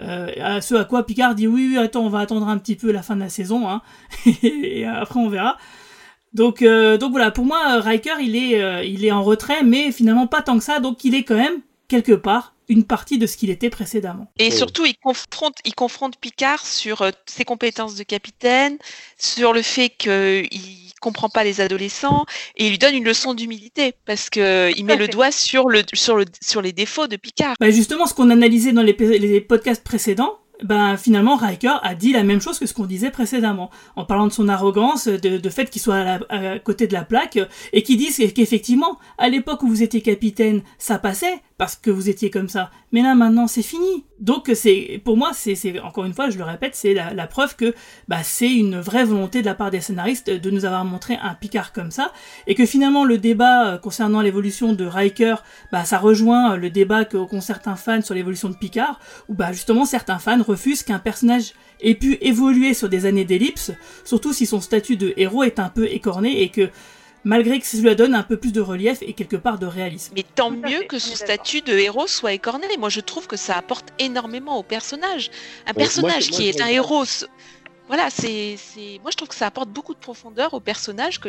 Euh, 0.00 0.30
à 0.40 0.60
ce 0.60 0.74
à 0.74 0.84
quoi 0.84 1.04
Picard 1.04 1.34
dit 1.34 1.46
oui, 1.46 1.68
oui, 1.70 1.78
attends, 1.78 2.04
on 2.04 2.08
va 2.08 2.20
attendre 2.20 2.48
un 2.48 2.56
petit 2.56 2.76
peu 2.76 2.90
la 2.90 3.02
fin 3.02 3.16
de 3.16 3.20
la 3.20 3.28
saison, 3.28 3.68
hein, 3.68 3.82
et 4.42 4.86
après 4.86 5.20
on 5.20 5.28
verra. 5.28 5.58
Donc, 6.32 6.62
euh, 6.62 6.96
donc 6.96 7.10
voilà, 7.10 7.30
pour 7.30 7.44
moi, 7.44 7.80
Riker, 7.80 8.14
il 8.20 8.36
est, 8.36 8.62
euh, 8.62 8.84
il 8.84 9.04
est 9.04 9.10
en 9.10 9.22
retrait, 9.22 9.62
mais 9.62 9.92
finalement 9.92 10.26
pas 10.26 10.42
tant 10.42 10.56
que 10.56 10.64
ça, 10.64 10.80
donc 10.80 11.04
il 11.04 11.14
est 11.14 11.24
quand 11.24 11.36
même 11.36 11.60
quelque 11.88 12.12
part 12.12 12.54
une 12.70 12.84
partie 12.84 13.18
de 13.18 13.26
ce 13.26 13.36
qu'il 13.36 13.50
était 13.50 13.68
précédemment. 13.68 14.30
Et 14.38 14.52
surtout, 14.52 14.86
il 14.86 14.96
confronte, 14.96 15.56
il 15.64 15.74
confronte 15.74 16.16
Picard 16.18 16.64
sur 16.64 17.04
ses 17.26 17.44
compétences 17.44 17.96
de 17.96 18.04
capitaine, 18.04 18.78
sur 19.18 19.52
le 19.52 19.60
fait 19.60 19.90
qu'il 19.90 20.48
comprend 21.00 21.28
pas 21.28 21.42
les 21.42 21.60
adolescents 21.60 22.26
et 22.56 22.66
il 22.66 22.70
lui 22.70 22.78
donne 22.78 22.94
une 22.94 23.04
leçon 23.04 23.34
d'humilité 23.34 23.94
parce 24.06 24.30
que 24.30 24.70
il 24.76 24.84
met 24.84 24.96
le 24.96 25.08
doigt 25.08 25.32
sur 25.32 25.68
le 25.68 25.82
sur 25.94 26.16
le 26.16 26.26
sur 26.40 26.62
les 26.62 26.72
défauts 26.72 27.08
de 27.08 27.16
Picard. 27.16 27.54
Bah 27.58 27.70
justement, 27.70 28.06
ce 28.06 28.14
qu'on 28.14 28.30
analysait 28.30 28.72
dans 28.72 28.82
les, 28.82 28.92
les 28.92 29.40
podcasts 29.40 29.82
précédents, 29.82 30.38
ben 30.62 30.96
finalement 30.96 31.36
Riker 31.36 31.76
a 31.82 31.94
dit 31.94 32.12
la 32.12 32.22
même 32.22 32.40
chose 32.40 32.58
que 32.58 32.66
ce 32.66 32.74
qu'on 32.74 32.86
disait 32.86 33.10
précédemment, 33.10 33.70
en 33.96 34.04
parlant 34.04 34.26
de 34.26 34.32
son 34.32 34.48
arrogance, 34.48 35.08
de, 35.08 35.38
de 35.38 35.50
fait 35.50 35.70
qu'il 35.70 35.82
soit 35.82 36.20
à, 36.28 36.58
côté 36.58 36.86
de 36.86 36.92
la 36.92 37.04
plaque, 37.04 37.38
et 37.72 37.82
qui 37.82 37.96
disent 37.96 38.32
qu'effectivement, 38.34 38.98
à 39.18 39.28
l'époque 39.28 39.62
où 39.62 39.68
vous 39.68 39.82
étiez 39.82 40.00
capitaine, 40.00 40.62
ça 40.78 40.98
passait, 40.98 41.40
parce 41.58 41.76
que 41.76 41.90
vous 41.90 42.08
étiez 42.08 42.30
comme 42.30 42.48
ça. 42.48 42.70
Mais 42.92 43.02
là 43.02 43.14
maintenant 43.14 43.46
c'est 43.46 43.62
fini. 43.62 44.04
Donc 44.20 44.50
c'est 44.54 45.00
pour 45.02 45.16
moi 45.16 45.30
c'est 45.32 45.80
encore 45.80 46.04
une 46.04 46.12
fois 46.12 46.28
je 46.28 46.36
le 46.36 46.44
répète 46.44 46.74
c'est 46.74 46.94
la, 46.94 47.26
preuve 47.26 47.56
que 47.56 47.74
bah, 48.06 48.22
c'est 48.22 48.52
une 48.52 48.78
vraie 48.78 49.04
volonté 49.04 49.40
de 49.40 49.46
la 49.46 49.54
part 49.54 49.70
des 49.70 49.80
scénaristes 49.80 50.30
de 50.30 50.50
nous 50.50 50.64
avoir 50.64 50.84
montré 50.84 51.16
un 51.22 51.34
Picard 51.34 51.72
comme 51.72 51.90
ça. 51.90 52.12
Et 52.46 52.54
que 52.54 52.66
finalement 52.66 53.04
le 53.04 53.18
débat 53.18 53.66
euh, 53.66 53.78
concernant 53.78 54.20
l'évolution 54.20 54.72
de 54.74 54.84
Riker 54.84 55.36
bah 55.72 55.84
ça 55.84 55.98
rejoint 55.98 56.56
le 56.56 56.70
débat 56.70 57.04
qu'ont 57.04 57.40
certains 57.40 57.76
fans 57.76 58.02
sur 58.02 58.14
l'évolution 58.14 58.50
de 58.50 58.56
Picard 58.56 59.00
où 59.28 59.34
bah 59.34 59.52
justement 59.52 59.86
certains 59.86 60.18
fans 60.18 60.42
refusent 60.42 60.82
qu'un 60.82 60.98
personnage 60.98 61.54
ait 61.80 61.94
pu 61.94 62.18
évoluer 62.20 62.74
sur 62.74 62.88
des 62.88 63.06
années 63.06 63.24
d'ellipse 63.24 63.72
surtout 64.04 64.32
si 64.32 64.44
son 64.44 64.60
statut 64.60 64.96
de 64.96 65.14
héros 65.16 65.44
est 65.44 65.58
un 65.58 65.70
peu 65.70 65.86
écorné 65.86 66.42
et 66.42 66.50
que 66.50 66.68
malgré 67.24 67.60
que 67.60 67.66
cela 67.66 67.94
donne 67.94 68.14
un 68.14 68.22
peu 68.22 68.36
plus 68.36 68.52
de 68.52 68.60
relief 68.60 68.98
et 69.02 69.12
quelque 69.12 69.36
part 69.36 69.58
de 69.58 69.66
réalisme. 69.66 70.12
Mais 70.16 70.24
tant 70.34 70.50
mieux 70.50 70.82
que 70.88 70.98
son 70.98 71.14
statut 71.14 71.60
de 71.60 71.72
héros 71.72 72.06
soit 72.06 72.32
écorné. 72.32 72.66
Moi, 72.78 72.88
je 72.88 73.00
trouve 73.00 73.26
que 73.26 73.36
ça 73.36 73.56
apporte 73.56 73.88
énormément 73.98 74.58
au 74.58 74.62
personnage. 74.62 75.30
Un 75.66 75.74
personnage 75.74 76.30
qui 76.30 76.48
est 76.48 76.60
un 76.60 76.68
héros 76.68 77.04
voilà, 77.90 78.08
c'est, 78.08 78.56
moi 79.02 79.10
je 79.10 79.16
trouve 79.16 79.28
que 79.28 79.34
ça 79.34 79.48
apporte 79.48 79.68
beaucoup 79.68 79.94
de 79.94 79.98
profondeur 79.98 80.54
au 80.54 80.60
personnage 80.60 81.18
que 81.18 81.28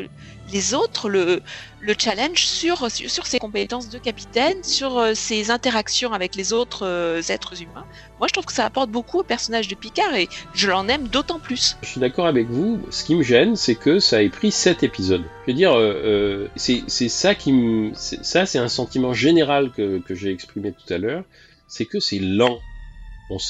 les 0.54 0.76
autres 0.76 1.10
le, 1.10 1.42
le 1.80 1.96
challenge 1.98 2.46
sur, 2.46 2.92
sur, 2.92 3.26
ses 3.26 3.40
compétences 3.40 3.90
de 3.90 3.98
capitaine, 3.98 4.64
sur 4.64 5.00
euh, 5.00 5.16
ses 5.16 5.50
interactions 5.50 6.14
avec 6.14 6.36
les 6.36 6.54
autres 6.54 6.86
euh, 6.86 7.20
êtres 7.30 7.64
humains. 7.64 7.88
Moi 8.20 8.28
je 8.28 8.34
trouve 8.34 8.46
que 8.46 8.54
ça 8.54 8.64
apporte 8.64 8.92
beaucoup 8.92 9.22
au 9.22 9.24
personnage 9.24 9.70
de 9.70 9.74
Picard 9.74 10.14
et 10.14 10.30
je 10.54 10.70
l'en 10.70 10.88
aime 10.88 11.08
d'autant 11.08 11.40
plus. 11.40 11.78
Je 11.82 11.88
suis 11.88 12.00
d'accord 12.00 12.28
avec 12.28 12.48
vous. 12.48 12.80
Ce 12.92 13.04
qui 13.06 13.16
me 13.16 13.24
gêne, 13.24 13.56
c'est 13.56 13.74
que 13.74 13.98
ça 13.98 14.22
ait 14.22 14.30
pris 14.30 14.52
7 14.52 14.84
épisodes. 14.84 15.24
Je 15.48 15.54
veux 15.54 15.58
dire, 15.58 15.74
euh, 15.76 16.48
c'est, 16.58 16.84
ça 16.88 17.34
qui 17.34 17.54
me. 17.54 17.92
Ça, 17.96 18.46
c'est 18.46 18.60
un 18.60 18.70
sentiment 18.70 19.14
général 19.14 19.72
que, 19.72 19.98
que 19.98 20.14
j'ai 20.14 20.30
exprimé 20.30 20.74
tout 20.74 20.94
à 20.94 21.00
l'heure. 21.00 21.24
C'est 21.68 21.86
que 21.86 22.00
c'est 22.00 22.20
lent. 22.20 22.60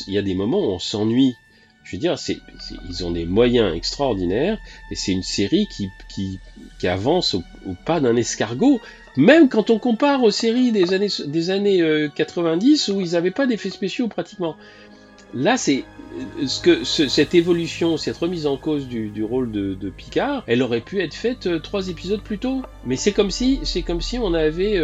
Il 0.07 0.13
y 0.13 0.17
a 0.17 0.21
des 0.21 0.35
moments 0.35 0.59
où 0.59 0.71
on 0.71 0.79
s'ennuie 0.79 1.35
je 1.83 1.95
veux 1.95 1.99
dire, 1.99 2.15
ils 2.89 3.05
ont 3.05 3.11
des 3.11 3.25
moyens 3.25 3.75
extraordinaires 3.75 4.59
et 4.91 4.95
c'est 4.95 5.11
une 5.11 5.23
série 5.23 5.67
qui, 5.67 6.39
avance 6.87 7.35
au, 7.35 7.43
pas 7.85 7.99
d'un 7.99 8.15
escargot. 8.15 8.79
Même 9.17 9.49
quand 9.49 9.69
on 9.69 9.79
compare 9.79 10.23
aux 10.23 10.31
séries 10.31 10.71
des 10.71 10.93
années, 10.93 11.09
des 11.25 11.49
années 11.49 12.09
90 12.15 12.89
euh, 12.89 12.93
où 12.93 13.01
ils 13.01 13.11
n'avaient 13.11 13.31
pas 13.31 13.45
d'effets 13.45 13.69
spéciaux 13.69 14.07
pratiquement. 14.07 14.55
Là, 15.33 15.57
c'est 15.57 15.83
euh, 16.39 16.83
cette 16.83 17.35
évolution, 17.35 17.97
cette 17.97 18.17
remise 18.17 18.45
en 18.45 18.57
cause 18.57 18.87
du, 18.87 19.23
rôle 19.23 19.51
de, 19.51 19.89
Picard, 19.89 20.43
elle 20.47 20.61
aurait 20.61 20.81
pu 20.81 21.01
être 21.01 21.13
faite 21.13 21.47
euh, 21.47 21.59
trois 21.59 21.89
épisodes 21.89 22.21
plus 22.21 22.37
tôt. 22.37 22.61
Mais 22.85 22.95
c'est 22.95 23.11
comme 23.11 23.31
si 23.31 23.59
on 24.21 24.33
avait 24.33 24.79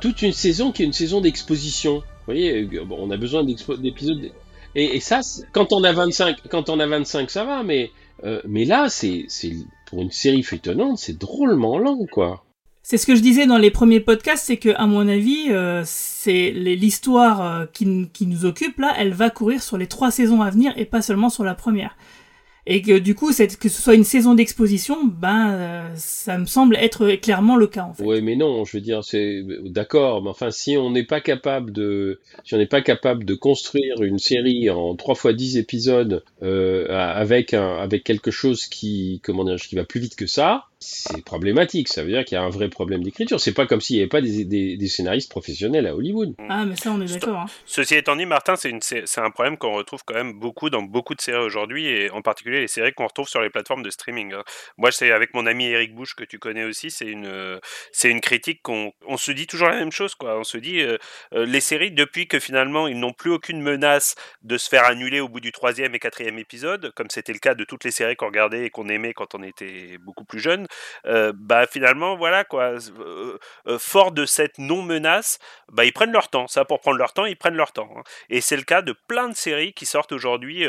toute 0.00 0.22
une 0.22 0.32
saison 0.32 0.72
qui 0.72 0.82
est 0.82 0.86
une 0.86 0.92
saison 0.92 1.20
d'exposition. 1.20 1.96
Vous 1.96 2.34
voyez, 2.34 2.68
on 2.90 3.10
a 3.10 3.16
besoin 3.16 3.44
d'épisodes 3.44 4.30
et, 4.74 5.00
ça, 5.00 5.20
quand 5.52 5.72
on 5.72 5.82
a 5.84 5.92
25, 5.92 6.48
quand 6.48 6.68
on 6.70 6.78
a 6.80 6.86
25, 6.86 7.30
ça 7.30 7.44
va, 7.44 7.62
mais, 7.62 7.90
euh, 8.24 8.40
mais 8.46 8.64
là, 8.64 8.88
c'est, 8.88 9.26
pour 9.86 10.02
une 10.02 10.10
série 10.10 10.42
feuilletonnante, 10.42 10.98
c'est 10.98 11.18
drôlement 11.18 11.78
lent, 11.78 12.06
quoi. 12.10 12.44
C'est 12.82 12.96
ce 12.96 13.06
que 13.06 13.14
je 13.14 13.20
disais 13.20 13.46
dans 13.46 13.58
les 13.58 13.70
premiers 13.70 14.00
podcasts, 14.00 14.46
c'est 14.46 14.56
que, 14.56 14.70
à 14.70 14.86
mon 14.86 15.06
avis, 15.06 15.50
euh, 15.50 15.82
c'est 15.84 16.50
l'histoire 16.50 17.42
euh, 17.42 17.66
qui 17.72 17.86
nous 17.86 18.44
occupe 18.44 18.78
là, 18.78 18.94
elle 18.98 19.12
va 19.12 19.30
courir 19.30 19.62
sur 19.62 19.76
les 19.76 19.86
trois 19.86 20.10
saisons 20.10 20.42
à 20.42 20.50
venir 20.50 20.72
et 20.76 20.86
pas 20.86 21.02
seulement 21.02 21.28
sur 21.28 21.44
la 21.44 21.54
première 21.54 21.96
et 22.66 22.82
que 22.82 22.98
du 22.98 23.14
coup 23.14 23.30
que 23.32 23.68
ce 23.68 23.82
soit 23.82 23.94
une 23.94 24.04
saison 24.04 24.34
d'exposition 24.34 25.04
ben 25.04 25.50
euh, 25.50 25.88
ça 25.96 26.38
me 26.38 26.46
semble 26.46 26.76
être 26.76 27.14
clairement 27.16 27.56
le 27.56 27.66
cas 27.66 27.84
en 27.84 27.94
fait. 27.94 28.04
Oui 28.04 28.20
mais 28.22 28.36
non, 28.36 28.64
je 28.64 28.76
veux 28.76 28.80
dire 28.82 29.04
c'est 29.04 29.42
d'accord, 29.64 30.22
mais 30.22 30.30
enfin 30.30 30.50
si 30.50 30.76
on 30.76 30.90
n'est 30.90 31.04
pas 31.04 31.20
capable 31.20 31.72
de 31.72 32.20
si 32.44 32.54
on 32.54 32.58
n'est 32.58 32.66
pas 32.66 32.82
capable 32.82 33.24
de 33.24 33.34
construire 33.34 34.02
une 34.02 34.18
série 34.18 34.70
en 34.70 34.94
3 34.94 35.14
fois 35.14 35.32
10 35.32 35.56
épisodes 35.56 36.24
euh, 36.42 36.86
avec 36.88 37.54
un 37.54 37.76
avec 37.76 38.04
quelque 38.04 38.30
chose 38.30 38.66
qui 38.66 39.20
comment 39.22 39.44
dire 39.44 39.56
qui 39.56 39.74
va 39.76 39.84
plus 39.84 40.00
vite 40.00 40.16
que 40.16 40.26
ça, 40.26 40.66
c'est 40.80 41.22
problématique. 41.24 41.88
Ça 41.88 42.02
veut 42.02 42.08
dire 42.08 42.24
qu'il 42.24 42.36
y 42.36 42.38
a 42.38 42.42
un 42.42 42.48
vrai 42.48 42.68
problème 42.68 43.02
d'écriture. 43.02 43.38
C'est 43.38 43.52
pas 43.52 43.66
comme 43.66 43.80
s'il 43.80 43.96
n'y 43.96 44.02
avait 44.02 44.08
pas 44.08 44.22
des, 44.22 44.44
des, 44.44 44.88
scénaristes 44.88 45.30
professionnels 45.30 45.86
à 45.86 45.94
Hollywood. 45.94 46.34
Ah, 46.48 46.64
mais 46.64 46.76
ça, 46.76 46.90
on 46.90 47.00
est 47.00 47.12
d'accord. 47.12 47.40
Hein. 47.40 47.46
Ceci 47.66 47.94
étant 47.94 48.16
dit, 48.16 48.26
Martin, 48.26 48.54
c'est 48.56 49.18
un 49.18 49.30
problème 49.30 49.58
qu'on 49.58 49.74
retrouve 49.74 50.02
quand 50.04 50.14
même 50.14 50.32
beaucoup 50.32 50.70
dans 50.70 50.82
beaucoup 50.82 51.14
de 51.14 51.20
séries 51.20 51.44
aujourd'hui, 51.44 51.86
et 51.86 52.10
en 52.10 52.22
particulier 52.22 52.60
les 52.60 52.68
séries 52.68 52.92
qu'on 52.92 53.06
retrouve 53.06 53.28
sur 53.28 53.42
les 53.42 53.50
plateformes 53.50 53.82
de 53.82 53.90
streaming. 53.90 54.32
Hein. 54.32 54.42
Moi, 54.78 54.90
c'est 54.90 55.12
avec 55.12 55.34
mon 55.34 55.46
ami 55.46 55.66
Eric 55.66 55.94
Bush, 55.94 56.14
que 56.14 56.24
tu 56.24 56.38
connais 56.38 56.64
aussi, 56.64 56.90
c'est 56.90 57.06
une, 57.06 57.60
c'est 57.92 58.10
une 58.10 58.20
critique 58.20 58.62
qu'on 58.62 58.92
on 59.06 59.16
se 59.16 59.32
dit 59.32 59.46
toujours 59.46 59.68
la 59.68 59.76
même 59.76 59.92
chose. 59.92 60.14
Quoi. 60.14 60.38
On 60.38 60.44
se 60.44 60.56
dit, 60.56 60.80
euh, 60.80 60.96
euh, 61.34 61.44
les 61.44 61.60
séries, 61.60 61.90
depuis 61.90 62.26
que 62.26 62.38
finalement 62.38 62.88
ils 62.88 62.98
n'ont 62.98 63.12
plus 63.12 63.30
aucune 63.30 63.60
menace 63.60 64.14
de 64.42 64.56
se 64.56 64.68
faire 64.68 64.84
annuler 64.84 65.20
au 65.20 65.28
bout 65.28 65.40
du 65.40 65.52
troisième 65.52 65.94
et 65.94 65.98
quatrième 65.98 66.38
épisode, 66.38 66.92
comme 66.94 67.10
c'était 67.10 67.32
le 67.32 67.38
cas 67.38 67.54
de 67.54 67.64
toutes 67.64 67.84
les 67.84 67.90
séries 67.90 68.16
qu'on 68.16 68.26
regardait 68.26 68.66
et 68.66 68.70
qu'on 68.70 68.88
aimait 68.88 69.12
quand 69.12 69.34
on 69.34 69.42
était 69.42 69.98
beaucoup 69.98 70.24
plus 70.24 70.40
jeune, 70.40 70.66
euh, 71.06 71.32
bah 71.34 71.66
finalement 71.66 72.16
voilà 72.16 72.44
quoi, 72.44 72.74
euh, 72.98 73.38
euh, 73.66 73.78
fort 73.78 74.12
de 74.12 74.24
cette 74.26 74.58
non 74.58 74.82
menace, 74.82 75.38
bah 75.72 75.84
ils 75.84 75.92
prennent 75.92 76.12
leur 76.12 76.28
temps. 76.28 76.46
Ça 76.46 76.64
pour 76.64 76.80
prendre 76.80 76.98
leur 76.98 77.12
temps, 77.12 77.24
ils 77.24 77.36
prennent 77.36 77.54
leur 77.54 77.72
temps. 77.72 77.90
Hein. 77.96 78.02
Et 78.28 78.40
c'est 78.40 78.56
le 78.56 78.62
cas 78.62 78.82
de 78.82 78.94
plein 79.08 79.28
de 79.28 79.36
séries 79.36 79.72
qui 79.72 79.86
sortent 79.86 80.12
aujourd'hui 80.12 80.64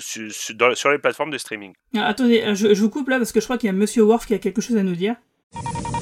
sur, 0.00 0.76
sur, 0.76 0.90
les 0.90 0.98
plateformes 0.98 1.30
de 1.30 1.38
streaming. 1.38 1.72
Ah, 1.96 2.06
attendez, 2.06 2.54
je, 2.54 2.74
je, 2.74 2.80
vous 2.80 2.90
coupe 2.90 3.08
là 3.08 3.18
parce 3.18 3.32
que 3.32 3.40
je 3.40 3.44
crois 3.44 3.58
qu'il 3.58 3.66
y 3.66 3.70
a 3.70 3.72
Monsieur 3.72 4.02
Worf 4.02 4.26
qui 4.26 4.34
a 4.34 4.38
quelque 4.38 4.60
chose 4.60 4.76
à 4.76 4.82
nous 4.82 4.96
dire. 4.96 5.16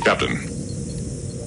Captain, 0.05 0.35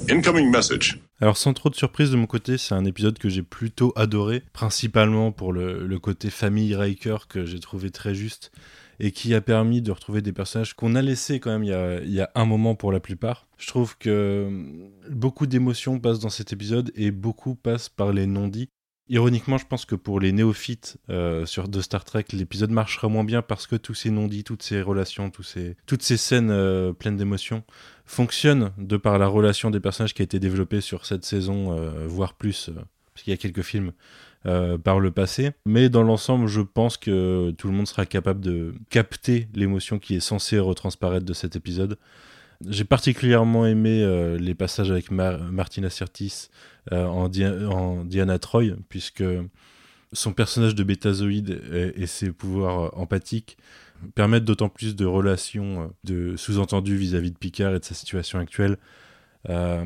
incoming 0.09 0.49
message. 0.49 0.99
Alors 1.19 1.38
sans 1.38 1.53
trop 1.53 1.69
de 1.69 1.75
surprise 1.75 2.11
de 2.11 2.15
mon 2.15 2.28
côté, 2.28 2.57
c'est 2.57 2.75
un 2.75 2.86
épisode 2.86 3.17
que 3.17 3.30
j'ai 3.30 3.41
plutôt 3.41 3.91
adoré, 3.95 4.43
principalement 4.53 5.32
pour 5.32 5.51
le, 5.51 5.86
le 5.86 5.99
côté 5.99 6.30
famille 6.30 6.75
Riker 6.75 7.17
que 7.28 7.45
j'ai 7.45 7.59
trouvé 7.59 7.89
très 7.89 8.13
juste 8.13 8.51
et 8.99 9.11
qui 9.11 9.33
a 9.33 9.41
permis 9.41 9.81
de 9.81 9.91
retrouver 9.91 10.21
des 10.21 10.33
personnages 10.33 10.73
qu'on 10.73 10.95
a 10.95 11.01
laissés 11.01 11.39
quand 11.39 11.51
même 11.51 11.63
il 11.63 12.13
y 12.13 12.21
a, 12.21 12.31
un 12.35 12.45
moment 12.45 12.75
pour 12.75 12.91
la 12.91 12.99
plupart. 12.99 13.47
Je 13.57 13.67
trouve 13.67 13.97
que 13.97 14.45
hum, 14.47 14.89
beaucoup 15.09 15.47
d'émotions 15.47 15.99
passent 15.99 16.19
dans 16.19 16.29
cet 16.29 16.53
épisode 16.53 16.91
et 16.95 17.11
beaucoup 17.11 17.55
passent 17.55 17.89
par 17.89 18.11
les 18.11 18.25
non-dits. 18.25 18.69
Ironiquement, 19.09 19.57
je 19.57 19.65
pense 19.65 19.85
que 19.85 19.95
pour 19.95 20.19
les 20.19 20.33
néophytes 20.33 20.97
euh, 21.09 21.45
sur, 21.45 21.69
de 21.69 21.79
Star 21.79 22.03
Trek, 22.03 22.25
l'épisode 22.33 22.71
marchera 22.71 23.07
moins 23.07 23.23
bien 23.23 23.41
parce 23.41 23.65
que 23.65 23.77
tous 23.77 23.93
ces 23.93 24.09
non-dits, 24.09 24.43
toutes 24.43 24.63
ces 24.63 24.81
relations, 24.81 25.31
toutes 25.31 26.01
ces 26.03 26.17
scènes 26.17 26.51
euh, 26.51 26.91
pleines 26.91 27.15
d'émotions 27.15 27.63
fonctionnent 28.05 28.73
de 28.77 28.97
par 28.97 29.17
la 29.17 29.27
relation 29.27 29.71
des 29.71 29.79
personnages 29.79 30.13
qui 30.13 30.23
a 30.23 30.25
été 30.25 30.39
développée 30.39 30.81
sur 30.81 31.05
cette 31.05 31.23
saison, 31.23 31.77
euh, 31.77 32.05
voire 32.05 32.33
plus, 32.33 32.69
parce 33.13 33.23
qu'il 33.23 33.31
y 33.31 33.33
a 33.33 33.37
quelques 33.37 33.61
films 33.61 33.93
euh, 34.45 34.77
par 34.77 34.99
le 34.99 35.11
passé. 35.11 35.51
Mais 35.65 35.89
dans 35.89 36.03
l'ensemble, 36.03 36.47
je 36.47 36.61
pense 36.61 36.95
que 36.95 37.51
tout 37.57 37.67
le 37.67 37.73
monde 37.73 37.88
sera 37.88 38.05
capable 38.05 38.39
de 38.39 38.75
capter 38.89 39.47
l'émotion 39.55 39.99
qui 39.99 40.15
est 40.15 40.19
censée 40.19 40.59
retransparaître 40.59 41.25
de 41.25 41.33
cet 41.33 41.55
épisode. 41.55 41.97
J'ai 42.67 42.85
particulièrement 42.85 43.65
aimé 43.65 44.01
euh, 44.03 44.38
les 44.38 44.55
passages 44.55 44.91
avec 44.91 45.11
Martina 45.11 45.89
Sirtis 45.89 46.49
euh, 46.91 47.05
en, 47.05 48.03
Diana 48.05 48.39
Troy, 48.39 48.75
puisque 48.89 49.23
son 50.13 50.33
personnage 50.33 50.75
de 50.75 50.83
bétazoïde 50.83 51.61
et, 51.73 52.03
et 52.03 52.07
ses 52.07 52.31
pouvoirs 52.31 52.97
empathiques 52.97 53.57
permettent 54.15 54.45
d'autant 54.45 54.69
plus 54.69 54.95
de 54.95 55.05
relations 55.05 55.91
de 56.03 56.35
sous-entendus 56.38 56.95
vis-à-vis 56.95 57.31
de 57.31 57.38
Picard 57.38 57.75
et 57.75 57.79
de 57.79 57.85
sa 57.85 57.95
situation 57.95 58.39
actuelle 58.39 58.77
euh, 59.49 59.83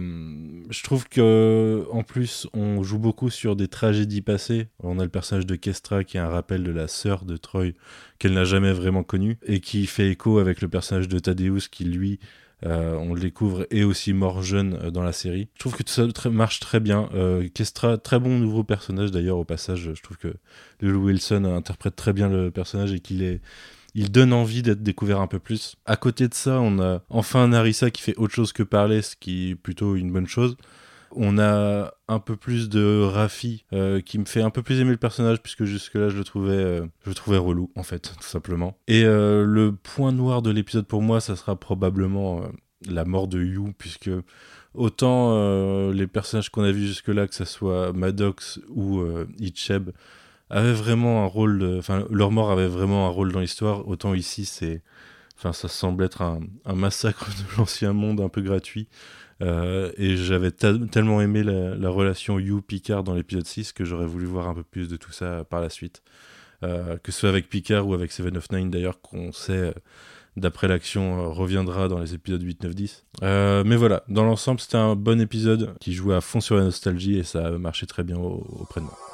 je 0.69 0.83
trouve 0.83 1.07
que 1.07 1.85
en 1.91 2.03
plus 2.03 2.47
on 2.53 2.81
joue 2.83 2.97
beaucoup 2.97 3.29
sur 3.29 3.55
des 3.55 3.67
tragédies 3.67 4.21
passées. 4.21 4.67
On 4.79 4.99
a 4.99 5.03
le 5.03 5.09
personnage 5.09 5.45
de 5.45 5.55
Kestra 5.55 6.03
qui 6.03 6.17
est 6.17 6.21
un 6.21 6.29
rappel 6.29 6.63
de 6.63 6.71
la 6.71 6.87
sœur 6.87 7.25
de 7.25 7.37
Troy 7.37 7.73
qu'elle 8.17 8.33
n'a 8.33 8.43
jamais 8.43 8.73
vraiment 8.73 9.03
connue 9.03 9.37
et 9.45 9.59
qui 9.59 9.85
fait 9.85 10.09
écho 10.09 10.39
avec 10.39 10.61
le 10.61 10.67
personnage 10.67 11.07
de 11.07 11.19
Thaddeus 11.19 11.67
qui 11.69 11.85
lui 11.85 12.19
euh, 12.63 12.93
on 12.93 13.15
le 13.15 13.19
découvre 13.19 13.65
est 13.71 13.81
aussi 13.81 14.13
mort 14.13 14.43
jeune 14.43 14.77
euh, 14.83 14.91
dans 14.91 15.01
la 15.01 15.13
série. 15.13 15.49
Je 15.55 15.59
trouve 15.61 15.75
que 15.75 15.81
tout 15.81 15.93
ça 15.93 16.05
marche 16.29 16.59
très 16.59 16.79
bien. 16.79 17.09
Kestra, 17.55 17.97
très 17.97 18.19
bon 18.19 18.37
nouveau 18.37 18.63
personnage 18.63 19.09
d'ailleurs 19.09 19.37
au 19.37 19.45
passage. 19.45 19.91
Je 19.95 20.01
trouve 20.01 20.17
que 20.17 20.35
Lulu 20.79 20.97
Wilson 20.97 21.45
interprète 21.45 21.95
très 21.95 22.13
bien 22.13 22.29
le 22.29 22.51
personnage 22.51 22.93
et 22.93 22.99
qu'il 22.99 23.23
est 23.23 23.41
il 23.93 24.11
donne 24.11 24.33
envie 24.33 24.61
d'être 24.61 24.83
découvert 24.83 25.19
un 25.19 25.27
peu 25.27 25.39
plus. 25.39 25.75
À 25.85 25.95
côté 25.95 26.27
de 26.27 26.33
ça, 26.33 26.59
on 26.61 26.79
a 26.79 27.01
enfin 27.09 27.47
Narissa 27.47 27.91
qui 27.91 28.01
fait 28.01 28.15
autre 28.15 28.33
chose 28.33 28.53
que 28.53 28.63
parler, 28.63 29.01
ce 29.01 29.15
qui 29.15 29.51
est 29.51 29.55
plutôt 29.55 29.95
une 29.95 30.11
bonne 30.11 30.27
chose. 30.27 30.55
On 31.13 31.39
a 31.39 31.93
un 32.07 32.19
peu 32.19 32.37
plus 32.37 32.69
de 32.69 33.03
Rafi 33.03 33.65
euh, 33.73 33.99
qui 33.99 34.17
me 34.17 34.23
fait 34.23 34.41
un 34.41 34.49
peu 34.49 34.63
plus 34.63 34.79
aimer 34.79 34.91
le 34.91 34.97
personnage 34.97 35.41
puisque 35.41 35.65
jusque-là 35.65 36.07
je 36.07 36.17
le 36.17 36.23
trouvais, 36.23 36.53
euh, 36.53 36.85
je 37.03 37.09
le 37.09 37.15
trouvais 37.15 37.37
relou 37.37 37.69
en 37.75 37.83
fait, 37.83 38.13
tout 38.17 38.27
simplement. 38.27 38.77
Et 38.87 39.03
euh, 39.03 39.43
le 39.45 39.73
point 39.73 40.13
noir 40.13 40.41
de 40.41 40.51
l'épisode 40.51 40.87
pour 40.87 41.01
moi, 41.01 41.19
ça 41.19 41.35
sera 41.35 41.57
probablement 41.57 42.43
la 42.87 43.03
mort 43.03 43.27
de 43.27 43.43
Yu 43.43 43.73
puisque 43.77 44.09
autant 44.73 45.91
les 45.91 46.07
personnages 46.07 46.49
qu'on 46.49 46.63
a 46.63 46.71
vus 46.71 46.87
jusque-là, 46.87 47.27
que 47.27 47.35
ce 47.35 47.43
soit 47.43 47.91
Maddox 47.91 48.61
ou 48.69 49.03
Icheb, 49.37 49.91
avait 50.51 50.73
vraiment 50.73 51.23
un 51.23 51.27
rôle, 51.27 51.77
enfin 51.79 52.05
leur 52.09 52.31
mort 52.31 52.51
avait 52.51 52.67
vraiment 52.67 53.07
un 53.07 53.09
rôle 53.09 53.31
dans 53.31 53.39
l'histoire. 53.39 53.87
Autant 53.87 54.13
ici, 54.13 54.45
c'est, 54.45 54.81
enfin 55.37 55.53
ça 55.53 55.67
semble 55.67 56.03
être 56.03 56.21
un, 56.21 56.39
massacre 56.75 57.29
de 57.29 57.43
l'ancien 57.57 57.93
monde 57.93 58.21
un 58.21 58.29
peu 58.29 58.41
gratuit. 58.41 58.87
Euh, 59.41 59.91
et 59.97 60.17
j'avais 60.17 60.51
tellement 60.51 61.19
aimé 61.19 61.41
la, 61.41 61.75
la 61.75 61.89
relation 61.89 62.37
You-Picard 62.37 63.03
dans 63.03 63.15
l'épisode 63.15 63.47
6 63.47 63.71
que 63.71 63.83
j'aurais 63.83 64.05
voulu 64.05 64.25
voir 64.25 64.47
un 64.47 64.53
peu 64.53 64.63
plus 64.63 64.87
de 64.87 64.97
tout 64.97 65.11
ça 65.11 65.43
par 65.45 65.61
la 65.61 65.69
suite. 65.69 66.03
Euh, 66.63 66.97
que 67.01 67.11
ce 67.11 67.21
soit 67.21 67.29
avec 67.29 67.49
Picard 67.49 67.87
ou 67.87 67.95
avec 67.95 68.11
Seven 68.11 68.37
of 68.37 68.51
Nine 68.51 68.69
d'ailleurs, 68.69 69.01
qu'on 69.01 69.31
sait, 69.31 69.53
euh, 69.53 69.71
d'après 70.37 70.67
l'action, 70.67 71.33
reviendra 71.33 71.87
dans 71.87 71.97
les 71.97 72.13
épisodes 72.13 72.43
8, 72.43 72.63
9, 72.65 72.75
10. 72.75 73.05
mais 73.21 73.75
voilà, 73.75 74.03
dans 74.09 74.25
l'ensemble, 74.25 74.59
c'était 74.59 74.77
un 74.77 74.95
bon 74.95 75.19
épisode 75.19 75.73
qui 75.79 75.93
jouait 75.93 76.15
à 76.15 76.21
fond 76.21 76.39
sur 76.39 76.55
la 76.55 76.63
nostalgie 76.63 77.17
et 77.17 77.23
ça 77.23 77.47
a 77.47 77.51
marché 77.51 77.87
très 77.87 78.03
bien 78.03 78.17
auprès 78.17 78.79
de 78.79 78.85
moi. 78.85 79.10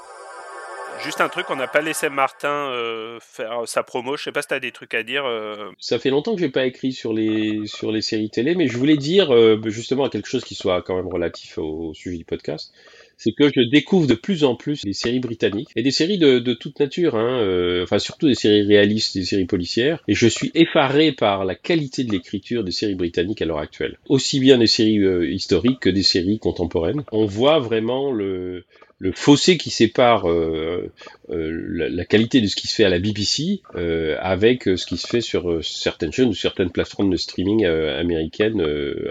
Juste 1.03 1.22
un 1.22 1.30
truc, 1.30 1.45
on 1.49 1.56
n'a 1.56 1.68
pas 1.68 1.82
laissé 1.82 2.10
Martin 2.10 2.72
euh, 2.72 3.19
faire 3.22 3.61
sa 3.65 3.84
promo. 3.84 4.18
Je 4.18 4.24
sais 4.24 4.32
pas 4.32 4.41
si 4.41 4.48
tu 4.48 4.53
as 4.53 4.60
des 4.60 4.72
trucs 4.72 4.94
à 4.94 5.03
dire. 5.03 5.26
Euh. 5.26 5.69
Ça 5.80 5.99
fait 5.99 6.10
longtemps 6.10 6.34
que 6.34 6.41
j'ai 6.41 6.49
pas 6.49 6.65
écrit 6.65 6.91
sur 6.91 7.14
les 7.14 7.68
sur 7.68 7.91
les 7.91 8.02
séries 8.02 8.30
télé, 8.30 8.56
mais 8.56 8.68
je 8.68 8.78
voulais 8.78 8.98
dire 8.98 9.34
euh, 9.34 9.61
justement 9.68 10.10
quelque 10.10 10.28
chose 10.28 10.44
qui 10.44 10.56
soit 10.56 10.82
quand 10.82 10.95
même 10.95 11.07
relatif 11.07 11.57
au, 11.57 11.94
sujet 11.94 12.18
du 12.18 12.26
podcast. 12.26 12.74
C'est 13.18 13.32
que 13.32 13.49
je 13.49 13.61
découvre 13.69 14.06
de 14.06 14.14
plus 14.14 14.44
en 14.44 14.56
plus 14.56 14.84
des 14.84 14.94
séries 14.94 15.19
britanniques 15.19 15.69
et 15.76 15.82
des 15.82 15.91
séries 15.91 16.19
de, 16.19 16.38
de 16.38 16.53
toute 16.53 16.80
nature, 16.80 17.15
hein, 17.15 17.82
enfin 17.82 17.98
surtout 17.98 18.28
des 18.28 18.36
séries 18.36 18.61
réalistes, 18.61 19.18
des 19.18 19.26
séries 19.26 19.45
policières. 19.45 20.03
Et 20.07 20.14
je 20.14 20.28
suis 20.28 20.52
effaré 20.53 21.11
par 21.11 21.44
la 21.44 21.56
qualité 21.56 22.03
de 22.03 22.11
l'écriture 22.11 22.64
des 22.64 22.72
séries 22.72 22.94
britanniques 22.94 23.41
à 23.41 23.45
l'heure 23.45 23.57
actuelle. 23.57 23.98
Aussi 24.07 24.40
bien 24.40 24.60
des 24.60 24.68
séries 24.68 25.34
historiques 25.34 25.80
que 25.80 25.90
des 25.90 26.03
séries 26.03 26.38
contemporaines. 26.38 27.03
On 27.11 27.26
voit 27.26 27.57
vraiment 27.57 28.11
le 28.11 28.65
le 28.99 29.11
fossé 29.11 29.57
qui 29.57 29.69
sépare 29.69 30.28
euh, 30.28 30.91
euh, 31.30 31.90
la, 31.90 32.06
qualité 32.06 32.41
de 32.41 32.48
ce 32.48 32.56
qui 32.56 32.68
se 32.68 32.76
fait 32.76 32.84
à 32.84 32.90
la 32.90 32.98
BBC 32.98 33.61
euh, 33.76 34.18
avec 34.19 34.64
ce 34.64 34.86
qui 34.86 34.98
se 34.98 35.06
fait 35.06 35.22
sur 35.22 35.64
certaines 35.64 36.11
chaînes 36.11 36.30
ou 36.30 36.34
certaines 36.34 36.72
plateformes 36.72 37.11
de 37.11 37.18
streaming 37.18 37.65
américaines 37.65 38.61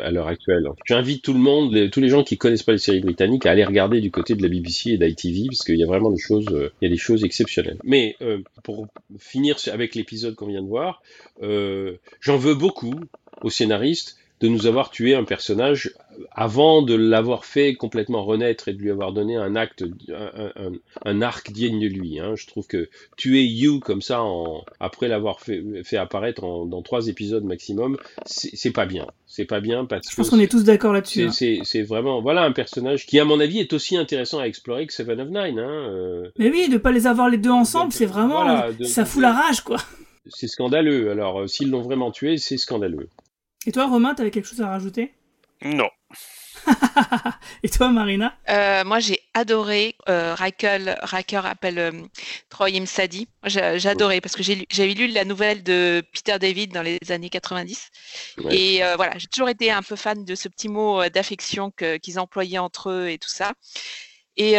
à 0.03 0.11
l'heure 0.11 0.27
actuelle. 0.27 0.67
J'invite 0.87 1.23
tout 1.23 1.33
le 1.33 1.39
monde, 1.39 1.91
tous 1.91 2.01
les 2.01 2.09
gens 2.09 2.25
qui 2.25 2.37
connaissent 2.37 2.65
pas 2.65 2.73
les 2.73 2.79
séries 2.79 3.01
britanniques, 3.01 3.47
à 3.47 3.53
aller 3.53 3.65
regarder 3.65 4.01
du 4.01 4.11
côté 4.11 4.35
de 4.35 4.43
la 4.43 4.49
BBC 4.49 4.91
et 4.91 4.99
d'ITV 4.99 5.47
parce 5.49 5.63
qu'il 5.63 5.79
y 5.79 5.85
a 5.85 5.87
vraiment 5.87 6.11
des 6.11 6.21
choses, 6.21 6.47
il 6.51 6.85
y 6.85 6.87
a 6.87 6.91
des 6.91 6.97
choses 6.97 7.25
exceptionnelles. 7.25 7.79
Mais 7.85 8.17
pour 8.65 8.89
finir 9.19 9.57
avec 9.73 9.95
l'épisode 9.95 10.35
qu'on 10.35 10.49
vient 10.49 10.63
de 10.63 10.69
voir, 10.69 11.03
j'en 11.41 12.37
veux 12.37 12.55
beaucoup 12.55 12.95
aux 13.43 13.51
scénaristes 13.51 14.17
de 14.41 14.49
nous 14.49 14.67
avoir 14.67 14.91
tué 14.91 15.15
un 15.15 15.25
personnage 15.25 15.95
avant 16.33 16.83
de 16.83 16.95
l'avoir 16.95 17.45
fait 17.45 17.75
complètement 17.75 18.25
renaître 18.25 18.69
et 18.69 18.75
de 18.75 18.79
lui 18.79 18.91
avoir 18.91 19.13
donné 19.13 19.37
un 19.37 19.57
acte, 19.57 19.85
un, 21.05 21.23
arc 21.23 21.51
digne 21.53 21.81
de 21.81 21.87
lui. 21.87 22.21
Hein. 22.21 22.35
Je 22.37 22.47
trouve 22.47 22.67
que 22.67 22.89
tuer 23.17 23.45
You 23.45 23.81
comme 23.81 24.03
ça, 24.03 24.23
en, 24.23 24.65
après 24.81 25.09
l'avoir 25.09 25.41
fait, 25.41 25.63
fait, 25.85 25.97
apparaître 25.97 26.43
dans 26.43 26.83
trois 26.83 27.09
épisodes 27.09 27.45
maximum, 27.45 27.97
c'est 28.25 28.73
pas 28.73 28.87
bien. 28.87 29.07
C'est 29.27 29.45
pas 29.45 29.61
bien 29.61 29.85
parce 29.85 30.11
Je 30.11 30.17
pense 30.17 30.31
qu'on 30.31 30.39
est 30.39 30.51
tous 30.51 30.65
d'accord 30.65 30.93
là-dessus. 30.93 31.25
Hein. 31.25 31.61
C'est 31.65 31.83
vraiment, 31.83 32.23
voilà, 32.23 32.43
un 32.43 32.53
personnage 32.53 33.07
qui, 33.07 33.19
à 33.19 33.25
mon 33.25 33.41
avis, 33.41 33.59
est 33.59 33.73
aussi 33.73 33.97
intéressant 33.97 34.39
à 34.39 34.45
explorer 34.45 34.87
que 34.87 34.93
Seven 34.93 35.21
of 35.21 35.29
Nine. 35.29 35.59
Hein. 35.59 35.91
Euh. 35.91 36.29
Mais 36.39 36.51
oui, 36.51 36.69
de 36.69 36.79
pas 36.79 36.93
les 36.93 37.07
avoir 37.07 37.29
les 37.29 37.39
deux 37.39 37.51
ensemble, 37.51 37.93
c'est 37.93 38.07
vraiment, 38.07 38.63
ça 38.85 39.05
fout 39.05 39.23
la 39.23 39.33
rage, 39.33 39.63
quoi. 39.63 39.79
C'est 40.29 40.49
scandaleux. 40.49 41.11
Alors, 41.11 41.41
euh, 41.41 41.47
s'ils 41.47 41.71
l'ont 41.71 41.83
vraiment 41.83 42.11
tué, 42.11 42.37
c'est 42.37 42.57
scandaleux. 42.57 43.09
Et 43.66 43.72
toi, 43.72 43.86
Romain, 43.88 44.14
t'avais 44.14 44.30
quelque 44.30 44.47
chose 44.47 44.60
à 44.62 44.68
rajouter? 44.68 45.12
Non. 45.62 45.88
Et 47.64 47.68
toi, 47.68 47.90
Marina? 47.90 48.36
Euh, 48.48 48.84
Moi, 48.84 49.01
j'ai 49.01 49.20
adoré 49.34 49.97
euh, 50.09 50.36
Riker 50.36 51.40
appelle 51.44 51.78
euh, 51.78 51.93
Troy 52.48 52.68
Imsadi. 52.76 53.28
J'ai 53.44 53.88
adoré 53.88 54.20
parce 54.20 54.36
que 54.36 54.43
j'ai 54.44 54.94
lu 54.94 55.09
la 55.09 55.24
nouvelle 55.24 55.64
de 55.64 56.02
Peter 56.12 56.38
David 56.38 56.72
dans 56.72 56.82
les 56.82 56.98
années 57.10 57.28
90. 57.28 57.90
Et 58.51 58.84
euh, 58.84 58.94
voilà, 58.94 59.18
j'ai 59.18 59.26
toujours 59.26 59.48
été 59.48 59.70
un 59.72 59.82
peu 59.82 59.97
fan 59.97 60.24
de 60.24 60.34
ce 60.36 60.48
petit 60.48 60.68
mot 60.68 61.09
d'affection 61.09 61.72
qu'ils 61.72 62.20
employaient 62.20 62.59
entre 62.59 62.90
eux 62.90 63.09
et 63.09 63.18
tout 63.18 63.28
ça. 63.28 63.52
Et 64.36 64.52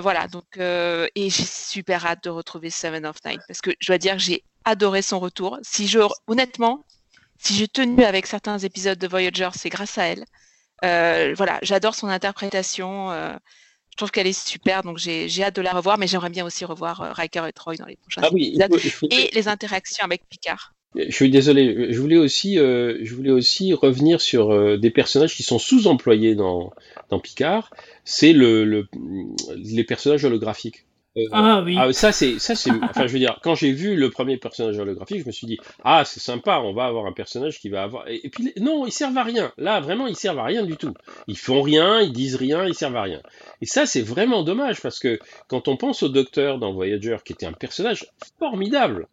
voilà, 0.00 0.28
donc, 0.28 0.44
et 0.56 1.30
j'ai 1.30 1.44
super 1.44 2.06
hâte 2.06 2.24
de 2.24 2.30
retrouver 2.30 2.70
Seven 2.70 3.04
of 3.04 3.16
Nine 3.24 3.40
parce 3.46 3.60
que 3.60 3.72
je 3.80 3.88
dois 3.88 3.98
dire 3.98 4.14
que 4.14 4.22
j'ai 4.22 4.44
adoré 4.64 5.02
son 5.02 5.20
retour. 5.20 5.58
Si 5.62 5.86
je, 5.88 5.98
honnêtement, 6.26 6.84
si 7.38 7.54
j'ai 7.54 7.68
tenu 7.68 8.04
avec 8.04 8.26
certains 8.26 8.58
épisodes 8.58 8.98
de 8.98 9.06
Voyager, 9.06 9.50
c'est 9.54 9.68
grâce 9.68 9.98
à 9.98 10.04
elle. 10.04 10.24
Euh, 10.84 11.34
voilà, 11.36 11.58
j'adore 11.62 11.94
son 11.94 12.08
interprétation. 12.08 13.10
Euh, 13.10 13.32
je 13.90 13.96
trouve 13.96 14.10
qu'elle 14.10 14.26
est 14.26 14.46
super, 14.46 14.82
donc 14.82 14.98
j'ai 14.98 15.42
hâte 15.42 15.56
de 15.56 15.62
la 15.62 15.72
revoir, 15.72 15.98
mais 15.98 16.06
j'aimerais 16.06 16.30
bien 16.30 16.44
aussi 16.44 16.64
revoir 16.64 17.00
euh, 17.00 17.12
Riker 17.12 17.46
et 17.48 17.52
Troy 17.52 17.76
dans 17.76 17.86
les 17.86 17.96
prochains 17.96 18.22
ah 18.24 18.28
épisodes 18.30 19.10
et 19.10 19.30
les 19.32 19.48
interactions 19.48 20.04
avec 20.04 20.28
Picard. 20.28 20.74
Je 20.94 21.14
suis 21.14 21.30
désolé, 21.30 21.92
je 21.92 22.00
voulais 22.00 22.16
aussi, 22.16 22.56
je 22.56 23.14
voulais 23.14 23.30
aussi 23.30 23.74
revenir 23.74 24.20
sur 24.20 24.78
des 24.78 24.90
personnages 24.90 25.34
qui 25.34 25.42
sont 25.42 25.58
sous-employés 25.58 26.34
dans, 26.34 26.72
dans 27.10 27.20
Picard. 27.20 27.70
C'est 28.04 28.32
le, 28.32 28.88
les 29.56 29.84
personnages 29.84 30.24
holographiques. 30.24 30.85
Euh, 31.16 31.22
ah 31.32 31.62
oui. 31.64 31.76
Ah, 31.78 31.92
ça 31.92 32.12
c'est 32.12 32.38
ça 32.38 32.54
c'est 32.54 32.70
enfin 32.82 33.06
je 33.06 33.12
veux 33.12 33.18
dire 33.18 33.38
quand 33.42 33.54
j'ai 33.54 33.72
vu 33.72 33.96
le 33.96 34.10
premier 34.10 34.36
personnage 34.36 34.78
holographique, 34.78 35.22
je 35.22 35.26
me 35.26 35.32
suis 35.32 35.46
dit 35.46 35.58
ah 35.84 36.04
c'est 36.04 36.20
sympa, 36.20 36.58
on 36.58 36.74
va 36.74 36.84
avoir 36.84 37.06
un 37.06 37.12
personnage 37.12 37.58
qui 37.58 37.68
va 37.68 37.82
avoir 37.82 38.06
et, 38.08 38.28
puis 38.28 38.52
non, 38.60 38.86
ils 38.86 38.92
servent 38.92 39.16
à 39.16 39.22
rien. 39.22 39.52
Là 39.56 39.80
vraiment 39.80 40.06
ils 40.06 40.16
servent 40.16 40.38
à 40.38 40.44
rien 40.44 40.64
du 40.64 40.76
tout. 40.76 40.92
Ils 41.26 41.38
font 41.38 41.62
rien, 41.62 42.00
ils 42.00 42.12
disent 42.12 42.36
rien, 42.36 42.66
ils 42.66 42.74
servent 42.74 42.96
à 42.96 43.02
rien. 43.02 43.22
Et 43.62 43.66
ça 43.66 43.86
c'est 43.86 44.02
vraiment 44.02 44.42
dommage 44.42 44.82
parce 44.82 44.98
que 44.98 45.18
quand 45.48 45.68
on 45.68 45.76
pense 45.76 46.02
au 46.02 46.08
docteur 46.08 46.58
dans 46.58 46.72
Voyager 46.72 47.16
qui 47.24 47.32
était 47.32 47.46
un 47.46 47.52
personnage 47.52 48.06
formidable, 48.38 49.06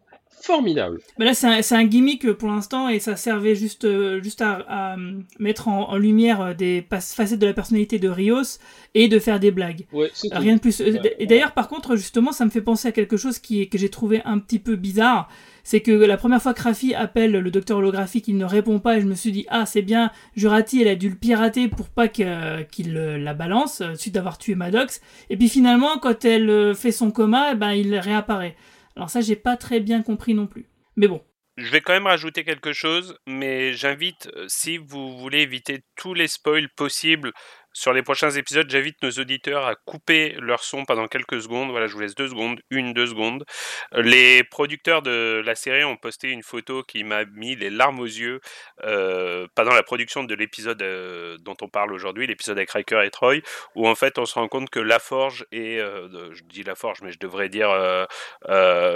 formidable. 0.44 1.00
Mais 1.18 1.24
là, 1.24 1.34
c'est 1.34 1.74
un, 1.74 1.84
gimmick 1.84 2.32
pour 2.32 2.48
l'instant 2.50 2.88
et 2.88 2.98
ça 2.98 3.16
servait 3.16 3.54
juste, 3.54 3.84
euh, 3.84 4.22
juste 4.22 4.42
à, 4.42 4.96
mettre 5.38 5.68
en, 5.68 5.96
lumière 5.96 6.40
euh, 6.40 6.54
des 6.54 6.86
facettes 6.90 7.38
de 7.38 7.46
la 7.46 7.54
personnalité 7.54 7.98
de 7.98 8.08
Rios 8.08 8.58
et 8.94 9.08
de 9.08 9.18
faire 9.18 9.40
des 9.40 9.50
blagues. 9.50 9.86
Rien 10.32 10.56
de 10.56 10.60
plus. 10.60 10.80
et 10.80 11.26
d'ailleurs, 11.26 11.52
par 11.52 11.68
contre, 11.68 11.96
justement, 11.96 12.32
ça 12.32 12.44
me 12.44 12.50
fait 12.50 12.60
penser 12.60 12.88
à 12.88 12.92
quelque 12.92 13.16
chose 13.16 13.38
qui, 13.38 13.68
que 13.68 13.78
j'ai 13.78 13.88
trouvé 13.88 14.20
un 14.24 14.38
petit 14.38 14.58
peu 14.58 14.76
bizarre. 14.76 15.28
C'est 15.66 15.80
que 15.80 15.92
la 15.92 16.18
première 16.18 16.42
fois 16.42 16.52
que 16.52 16.62
Rafi 16.62 16.94
appelle 16.94 17.32
le 17.32 17.50
docteur 17.50 17.78
holographique, 17.78 18.28
il 18.28 18.36
ne 18.36 18.44
répond 18.44 18.80
pas 18.80 18.98
et 18.98 19.00
je 19.00 19.06
me 19.06 19.14
suis 19.14 19.32
dit, 19.32 19.46
ah, 19.48 19.64
c'est 19.64 19.80
bien, 19.80 20.10
Jurati, 20.36 20.82
elle 20.82 20.88
a 20.88 20.94
dû 20.94 21.08
le 21.08 21.16
pirater 21.16 21.68
pour 21.68 21.88
pas 21.88 22.06
qu'il 22.06 22.92
la 22.92 23.34
balance, 23.34 23.80
euh, 23.80 23.94
suite 23.94 24.14
d'avoir 24.14 24.36
tué 24.36 24.54
Maddox. 24.56 25.00
Et 25.30 25.38
puis 25.38 25.48
finalement, 25.48 25.96
quand 25.96 26.26
elle 26.26 26.74
fait 26.74 26.92
son 26.92 27.10
coma, 27.10 27.52
eh 27.52 27.54
ben, 27.54 27.72
il 27.72 27.96
réapparaît. 27.96 28.56
Alors 28.96 29.10
ça, 29.10 29.20
j'ai 29.20 29.36
pas 29.36 29.56
très 29.56 29.80
bien 29.80 30.02
compris 30.02 30.34
non 30.34 30.46
plus. 30.46 30.68
Mais 30.96 31.08
bon. 31.08 31.22
Je 31.56 31.70
vais 31.70 31.80
quand 31.80 31.92
même 31.92 32.06
rajouter 32.08 32.44
quelque 32.44 32.72
chose, 32.72 33.16
mais 33.28 33.74
j'invite, 33.74 34.28
euh, 34.34 34.46
si 34.48 34.76
vous 34.76 35.16
voulez 35.16 35.40
éviter 35.40 35.84
tous 35.94 36.12
les 36.12 36.26
spoils 36.26 36.68
possibles 36.76 37.32
sur 37.74 37.92
les 37.92 38.02
prochains 38.02 38.30
épisodes, 38.30 38.70
j'invite 38.70 39.02
nos 39.02 39.10
auditeurs 39.10 39.66
à 39.66 39.74
couper 39.74 40.36
leur 40.38 40.62
son 40.62 40.84
pendant 40.84 41.08
quelques 41.08 41.42
secondes. 41.42 41.70
Voilà, 41.70 41.88
je 41.88 41.94
vous 41.94 42.00
laisse 42.00 42.14
deux 42.14 42.28
secondes, 42.28 42.60
une, 42.70 42.92
deux 42.92 43.08
secondes. 43.08 43.44
Les 43.92 44.44
producteurs 44.44 45.02
de 45.02 45.42
la 45.44 45.56
série 45.56 45.82
ont 45.82 45.96
posté 45.96 46.30
une 46.30 46.44
photo 46.44 46.84
qui 46.84 47.02
m'a 47.02 47.24
mis 47.24 47.56
les 47.56 47.70
larmes 47.70 47.98
aux 47.98 48.04
yeux 48.04 48.40
euh, 48.84 49.48
pendant 49.56 49.74
la 49.74 49.82
production 49.82 50.22
de 50.22 50.34
l'épisode 50.36 50.80
euh, 50.82 51.36
dont 51.40 51.56
on 51.62 51.68
parle 51.68 51.92
aujourd'hui, 51.92 52.28
l'épisode 52.28 52.56
avec 52.56 52.70
Riker 52.70 53.02
et 53.04 53.10
Troy, 53.10 53.40
où 53.74 53.88
en 53.88 53.96
fait 53.96 54.18
on 54.18 54.24
se 54.24 54.34
rend 54.34 54.46
compte 54.46 54.70
que 54.70 54.80
La 54.80 55.00
Forge 55.00 55.44
et, 55.50 55.80
euh, 55.80 56.32
je 56.32 56.44
dis 56.44 56.62
La 56.62 56.76
Forge, 56.76 57.02
mais 57.02 57.10
je 57.10 57.18
devrais 57.18 57.48
dire 57.48 57.70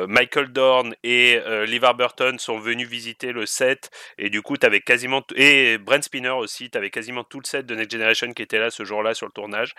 Michael 0.07 0.53
Dorn 0.53 0.95
et 1.03 1.41
Levar 1.67 1.97
Burton 1.97 2.39
sont 2.39 2.61
venus 2.61 2.89
visiter 2.89 3.33
le 3.33 3.45
set, 3.45 3.91
et 4.19 4.31
du 4.31 4.41
coup, 4.41 4.57
tu 4.57 4.67
avais 4.67 4.81
quasiment, 4.81 5.25
et 5.35 5.79
Brent 5.79 6.03
Spinner 6.03 6.31
aussi, 6.31 6.71
tu 6.71 6.79
avais 6.79 6.91
quasiment 6.91 7.25
tout 7.25 7.41
le 7.41 7.45
set 7.45 7.67
de 7.67 7.75
Next 7.75 7.91
Generation 7.91 8.33
qui 8.33 8.43
était 8.43 8.59
là 8.59 8.68
ce 8.71 8.85
jour-là 8.85 9.15
sur 9.15 9.27
le 9.27 9.33
tournage. 9.33 9.75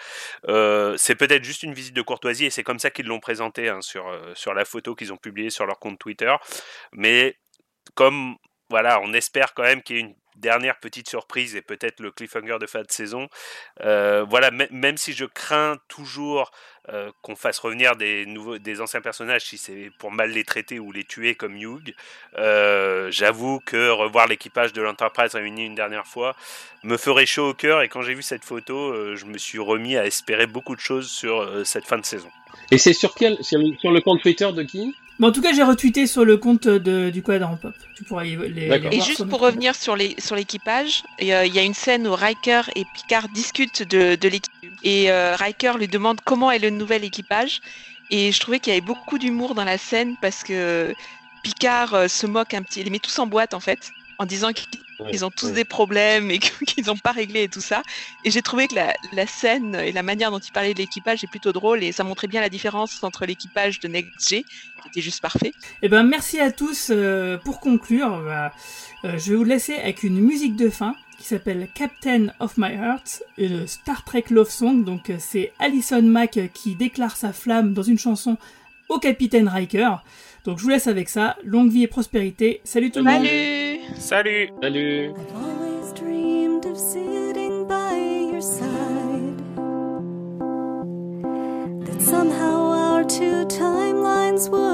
Euh, 0.47 0.95
c'est 0.97 1.15
peut-être 1.15 1.43
juste 1.43 1.63
une 1.63 1.73
visite 1.73 1.95
de 1.95 2.01
courtoisie 2.01 2.45
et 2.45 2.49
c'est 2.49 2.63
comme 2.63 2.79
ça 2.79 2.89
qu'ils 2.89 3.07
l'ont 3.07 3.19
présenté 3.19 3.69
hein, 3.69 3.81
sur, 3.81 4.07
euh, 4.07 4.33
sur 4.35 4.53
la 4.53 4.65
photo 4.65 4.95
qu'ils 4.95 5.13
ont 5.13 5.17
publiée 5.17 5.49
sur 5.49 5.65
leur 5.65 5.79
compte 5.79 5.99
Twitter. 5.99 6.33
Mais 6.93 7.37
comme 7.95 8.35
voilà, 8.69 8.99
on 9.01 9.13
espère 9.13 9.53
quand 9.53 9.63
même 9.63 9.81
qu'il 9.81 9.95
y 9.95 9.99
ait 9.99 10.03
une 10.03 10.15
dernière 10.39 10.79
petite 10.79 11.09
surprise 11.09 11.55
et 11.55 11.61
peut-être 11.61 11.99
le 11.99 12.11
cliffhanger 12.11 12.57
de 12.59 12.65
fin 12.65 12.81
de 12.81 12.91
saison. 12.91 13.27
Euh, 13.81 14.25
voilà, 14.27 14.51
même 14.71 14.97
si 14.97 15.13
je 15.13 15.25
crains 15.25 15.77
toujours 15.87 16.51
euh, 16.89 17.11
qu'on 17.21 17.35
fasse 17.35 17.59
revenir 17.59 17.95
des, 17.95 18.25
nouveaux, 18.25 18.57
des 18.57 18.81
anciens 18.81 19.01
personnages 19.01 19.45
si 19.45 19.57
c'est 19.57 19.91
pour 19.99 20.11
mal 20.11 20.31
les 20.31 20.43
traiter 20.43 20.79
ou 20.79 20.91
les 20.91 21.03
tuer 21.03 21.35
comme 21.35 21.55
Hugh, 21.55 21.93
euh, 22.37 23.11
j'avoue 23.11 23.59
que 23.65 23.89
revoir 23.89 24.27
l'équipage 24.27 24.73
de 24.73 24.81
l'Enterprise 24.81 25.35
réuni 25.35 25.65
une 25.65 25.75
dernière 25.75 26.07
fois 26.07 26.35
me 26.83 26.97
ferait 26.97 27.25
chaud 27.25 27.49
au 27.49 27.53
cœur 27.53 27.81
et 27.81 27.89
quand 27.89 28.01
j'ai 28.01 28.13
vu 28.13 28.23
cette 28.23 28.45
photo, 28.45 29.15
je 29.15 29.25
me 29.25 29.37
suis 29.37 29.59
remis 29.59 29.97
à 29.97 30.05
espérer 30.05 30.47
beaucoup 30.47 30.75
de 30.75 30.81
choses 30.81 31.09
sur 31.09 31.65
cette 31.65 31.85
fin 31.85 31.97
de 31.97 32.05
saison. 32.05 32.29
Et 32.71 32.77
c'est 32.77 32.93
sur 32.93 33.13
quel 33.13 33.43
sur 33.43 33.59
le 33.59 34.01
compte 34.01 34.21
Twitter 34.21 34.51
de 34.51 34.63
qui? 34.63 34.95
En 35.27 35.31
tout 35.31 35.41
cas, 35.41 35.53
j'ai 35.53 35.63
retweeté 35.63 36.07
sur 36.07 36.23
le 36.23 36.37
compte 36.37 36.67
de, 36.67 37.09
du 37.09 37.21
Quadrant 37.21 37.57
Pop. 37.57 37.73
Tu 37.95 38.03
pourras 38.03 38.23
les, 38.23 38.37
les 38.49 38.87
Et 38.91 39.01
juste 39.01 39.25
pour 39.25 39.39
revenir 39.39 39.75
sur 39.75 39.95
les 39.95 40.15
sur 40.17 40.35
l'équipage, 40.35 41.03
il 41.19 41.27
y 41.27 41.33
a 41.33 41.63
une 41.63 41.73
scène 41.73 42.07
où 42.07 42.13
Riker 42.13 42.61
et 42.75 42.85
Picard 42.95 43.27
discutent 43.29 43.83
de, 43.83 44.15
de 44.15 44.27
l'équipe. 44.29 44.53
Et 44.83 45.11
euh, 45.11 45.35
Riker 45.35 45.73
lui 45.77 45.87
demande 45.87 46.19
comment 46.23 46.51
est 46.51 46.59
le 46.59 46.69
nouvel 46.69 47.03
équipage. 47.03 47.61
Et 48.11 48.31
je 48.31 48.39
trouvais 48.39 48.59
qu'il 48.59 48.73
y 48.73 48.77
avait 48.77 48.85
beaucoup 48.85 49.17
d'humour 49.17 49.55
dans 49.55 49.65
la 49.65 49.77
scène 49.77 50.15
parce 50.21 50.43
que 50.43 50.93
Picard 51.43 51.93
euh, 51.93 52.07
se 52.07 52.25
moque 52.25 52.53
un 52.53 52.63
petit, 52.63 52.79
il 52.79 52.85
les 52.85 52.89
met 52.89 52.99
tous 52.99 53.19
en 53.19 53.27
boîte 53.27 53.53
en 53.53 53.59
fait, 53.59 53.91
en 54.17 54.25
disant 54.25 54.51
ils 55.11 55.23
ont 55.25 55.31
tous 55.31 55.47
ouais. 55.47 55.53
des 55.53 55.65
problèmes 55.65 56.29
et 56.31 56.39
qu'ils 56.67 56.85
n'ont 56.85 56.97
pas 56.97 57.11
réglé 57.11 57.43
et 57.43 57.47
tout 57.47 57.61
ça. 57.61 57.83
Et 58.23 58.31
j'ai 58.31 58.41
trouvé 58.41 58.67
que 58.67 58.75
la, 58.75 58.93
la 59.13 59.27
scène 59.27 59.75
et 59.75 59.91
la 59.91 60.03
manière 60.03 60.31
dont 60.31 60.39
ils 60.39 60.51
parlaient 60.51 60.73
de 60.73 60.79
l'équipage 60.79 61.23
est 61.23 61.27
plutôt 61.27 61.51
drôle 61.53 61.83
et 61.83 61.91
ça 61.91 62.03
montrait 62.03 62.27
bien 62.27 62.41
la 62.41 62.49
différence 62.49 63.03
entre 63.03 63.25
l'équipage 63.25 63.79
de 63.79 63.87
Next 63.87 64.29
G, 64.29 64.43
qui 64.81 64.87
était 64.87 65.01
juste 65.01 65.21
parfait, 65.21 65.53
Eh 65.81 65.89
ben, 65.89 66.03
merci 66.03 66.39
à 66.39 66.51
tous. 66.51 66.89
euh, 66.91 67.37
pour 67.37 67.59
conclure, 67.59 68.21
bah, 68.23 68.51
euh, 69.05 69.17
je 69.17 69.31
vais 69.31 69.35
vous 69.37 69.43
laisser 69.43 69.75
avec 69.75 70.03
une 70.03 70.19
musique 70.19 70.55
de 70.55 70.69
fin 70.69 70.95
qui 71.19 71.25
s'appelle 71.25 71.67
Captain 71.73 72.27
of 72.39 72.57
My 72.57 72.73
Heart, 72.73 73.23
et 73.37 73.49
le 73.49 73.67
Star 73.67 74.05
Trek 74.05 74.25
Love 74.29 74.49
Song. 74.49 74.85
Donc, 74.85 75.09
euh, 75.09 75.17
c'est 75.19 75.51
Alison 75.59 76.01
Mack 76.01 76.37
euh, 76.37 76.47
qui 76.53 76.75
déclare 76.75 77.17
sa 77.17 77.33
flamme 77.33 77.73
dans 77.73 77.83
une 77.83 77.99
chanson 77.99 78.37
au 78.87 78.99
capitaine 78.99 79.49
Riker. 79.49 79.97
Donc, 80.45 80.57
je 80.57 80.63
vous 80.63 80.69
laisse 80.69 80.87
avec 80.87 81.09
ça. 81.09 81.35
Longue 81.43 81.71
vie 81.71 81.83
et 81.83 81.87
prospérité. 81.87 82.61
Salut 82.63 82.91
tout 82.91 82.99
le 82.99 83.05
monde. 83.05 83.25
Salut 83.25 83.79
Salut 83.97 84.49
Salut 84.61 85.11
always 85.35 85.93
dreamed 85.93 86.65
of 86.65 86.77
sitting 86.77 87.67
by 87.67 87.95
your 88.31 88.41
side. 88.41 89.37
That 91.85 92.01
somehow 92.01 92.71
our 92.71 93.03
two 93.03 93.45
timelines 93.47 94.49
would 94.49 94.68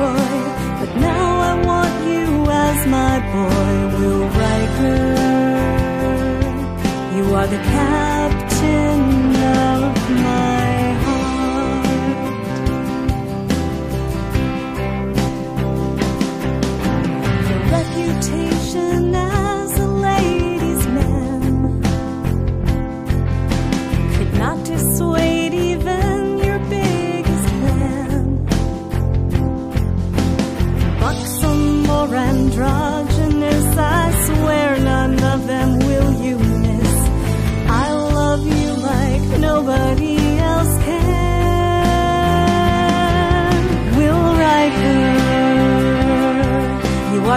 Troy, 0.00 0.34
but 0.80 0.92
now 0.96 1.28
I 1.50 1.52
want 1.68 1.94
you 2.10 2.26
as 2.66 2.78
my 2.96 3.14
boy, 3.34 3.72
Will 3.98 4.24
Riker. 4.40 5.02
You 7.16 7.24
are 7.34 7.46
the 7.46 7.58
captain 7.58 8.09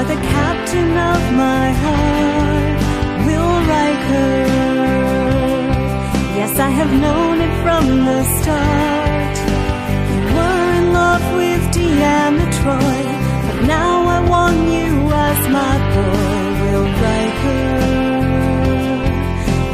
are 0.03 0.09
the 0.15 0.21
captain 0.21 0.91
of 1.13 1.21
my 1.43 1.65
heart. 1.83 2.79
Will 3.25 3.53
Riker, 3.71 4.35
yes, 6.39 6.53
I 6.59 6.69
have 6.79 6.91
known 7.03 7.35
it 7.45 7.53
from 7.63 7.83
the 8.09 8.19
start. 8.37 9.35
You 10.11 10.19
were 10.35 10.67
in 10.79 10.85
love 11.01 11.25
with 11.39 11.61
Deanna 11.75 12.45
Troy, 12.59 13.01
but 13.47 13.59
now 13.75 13.93
I 14.17 14.19
want 14.33 14.59
you 14.77 14.91
as 15.27 15.39
my 15.59 15.75
boy, 15.95 16.41
Will 16.61 16.87
Riker. 17.05 17.67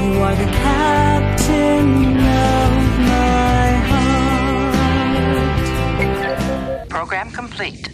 You 0.03 0.11
are 0.27 0.37
the 0.43 0.49
captain 0.65 1.87
of 2.53 2.69
my 3.13 3.65
heart. 3.91 4.77
Program 6.89 7.27
complete. 7.31 7.88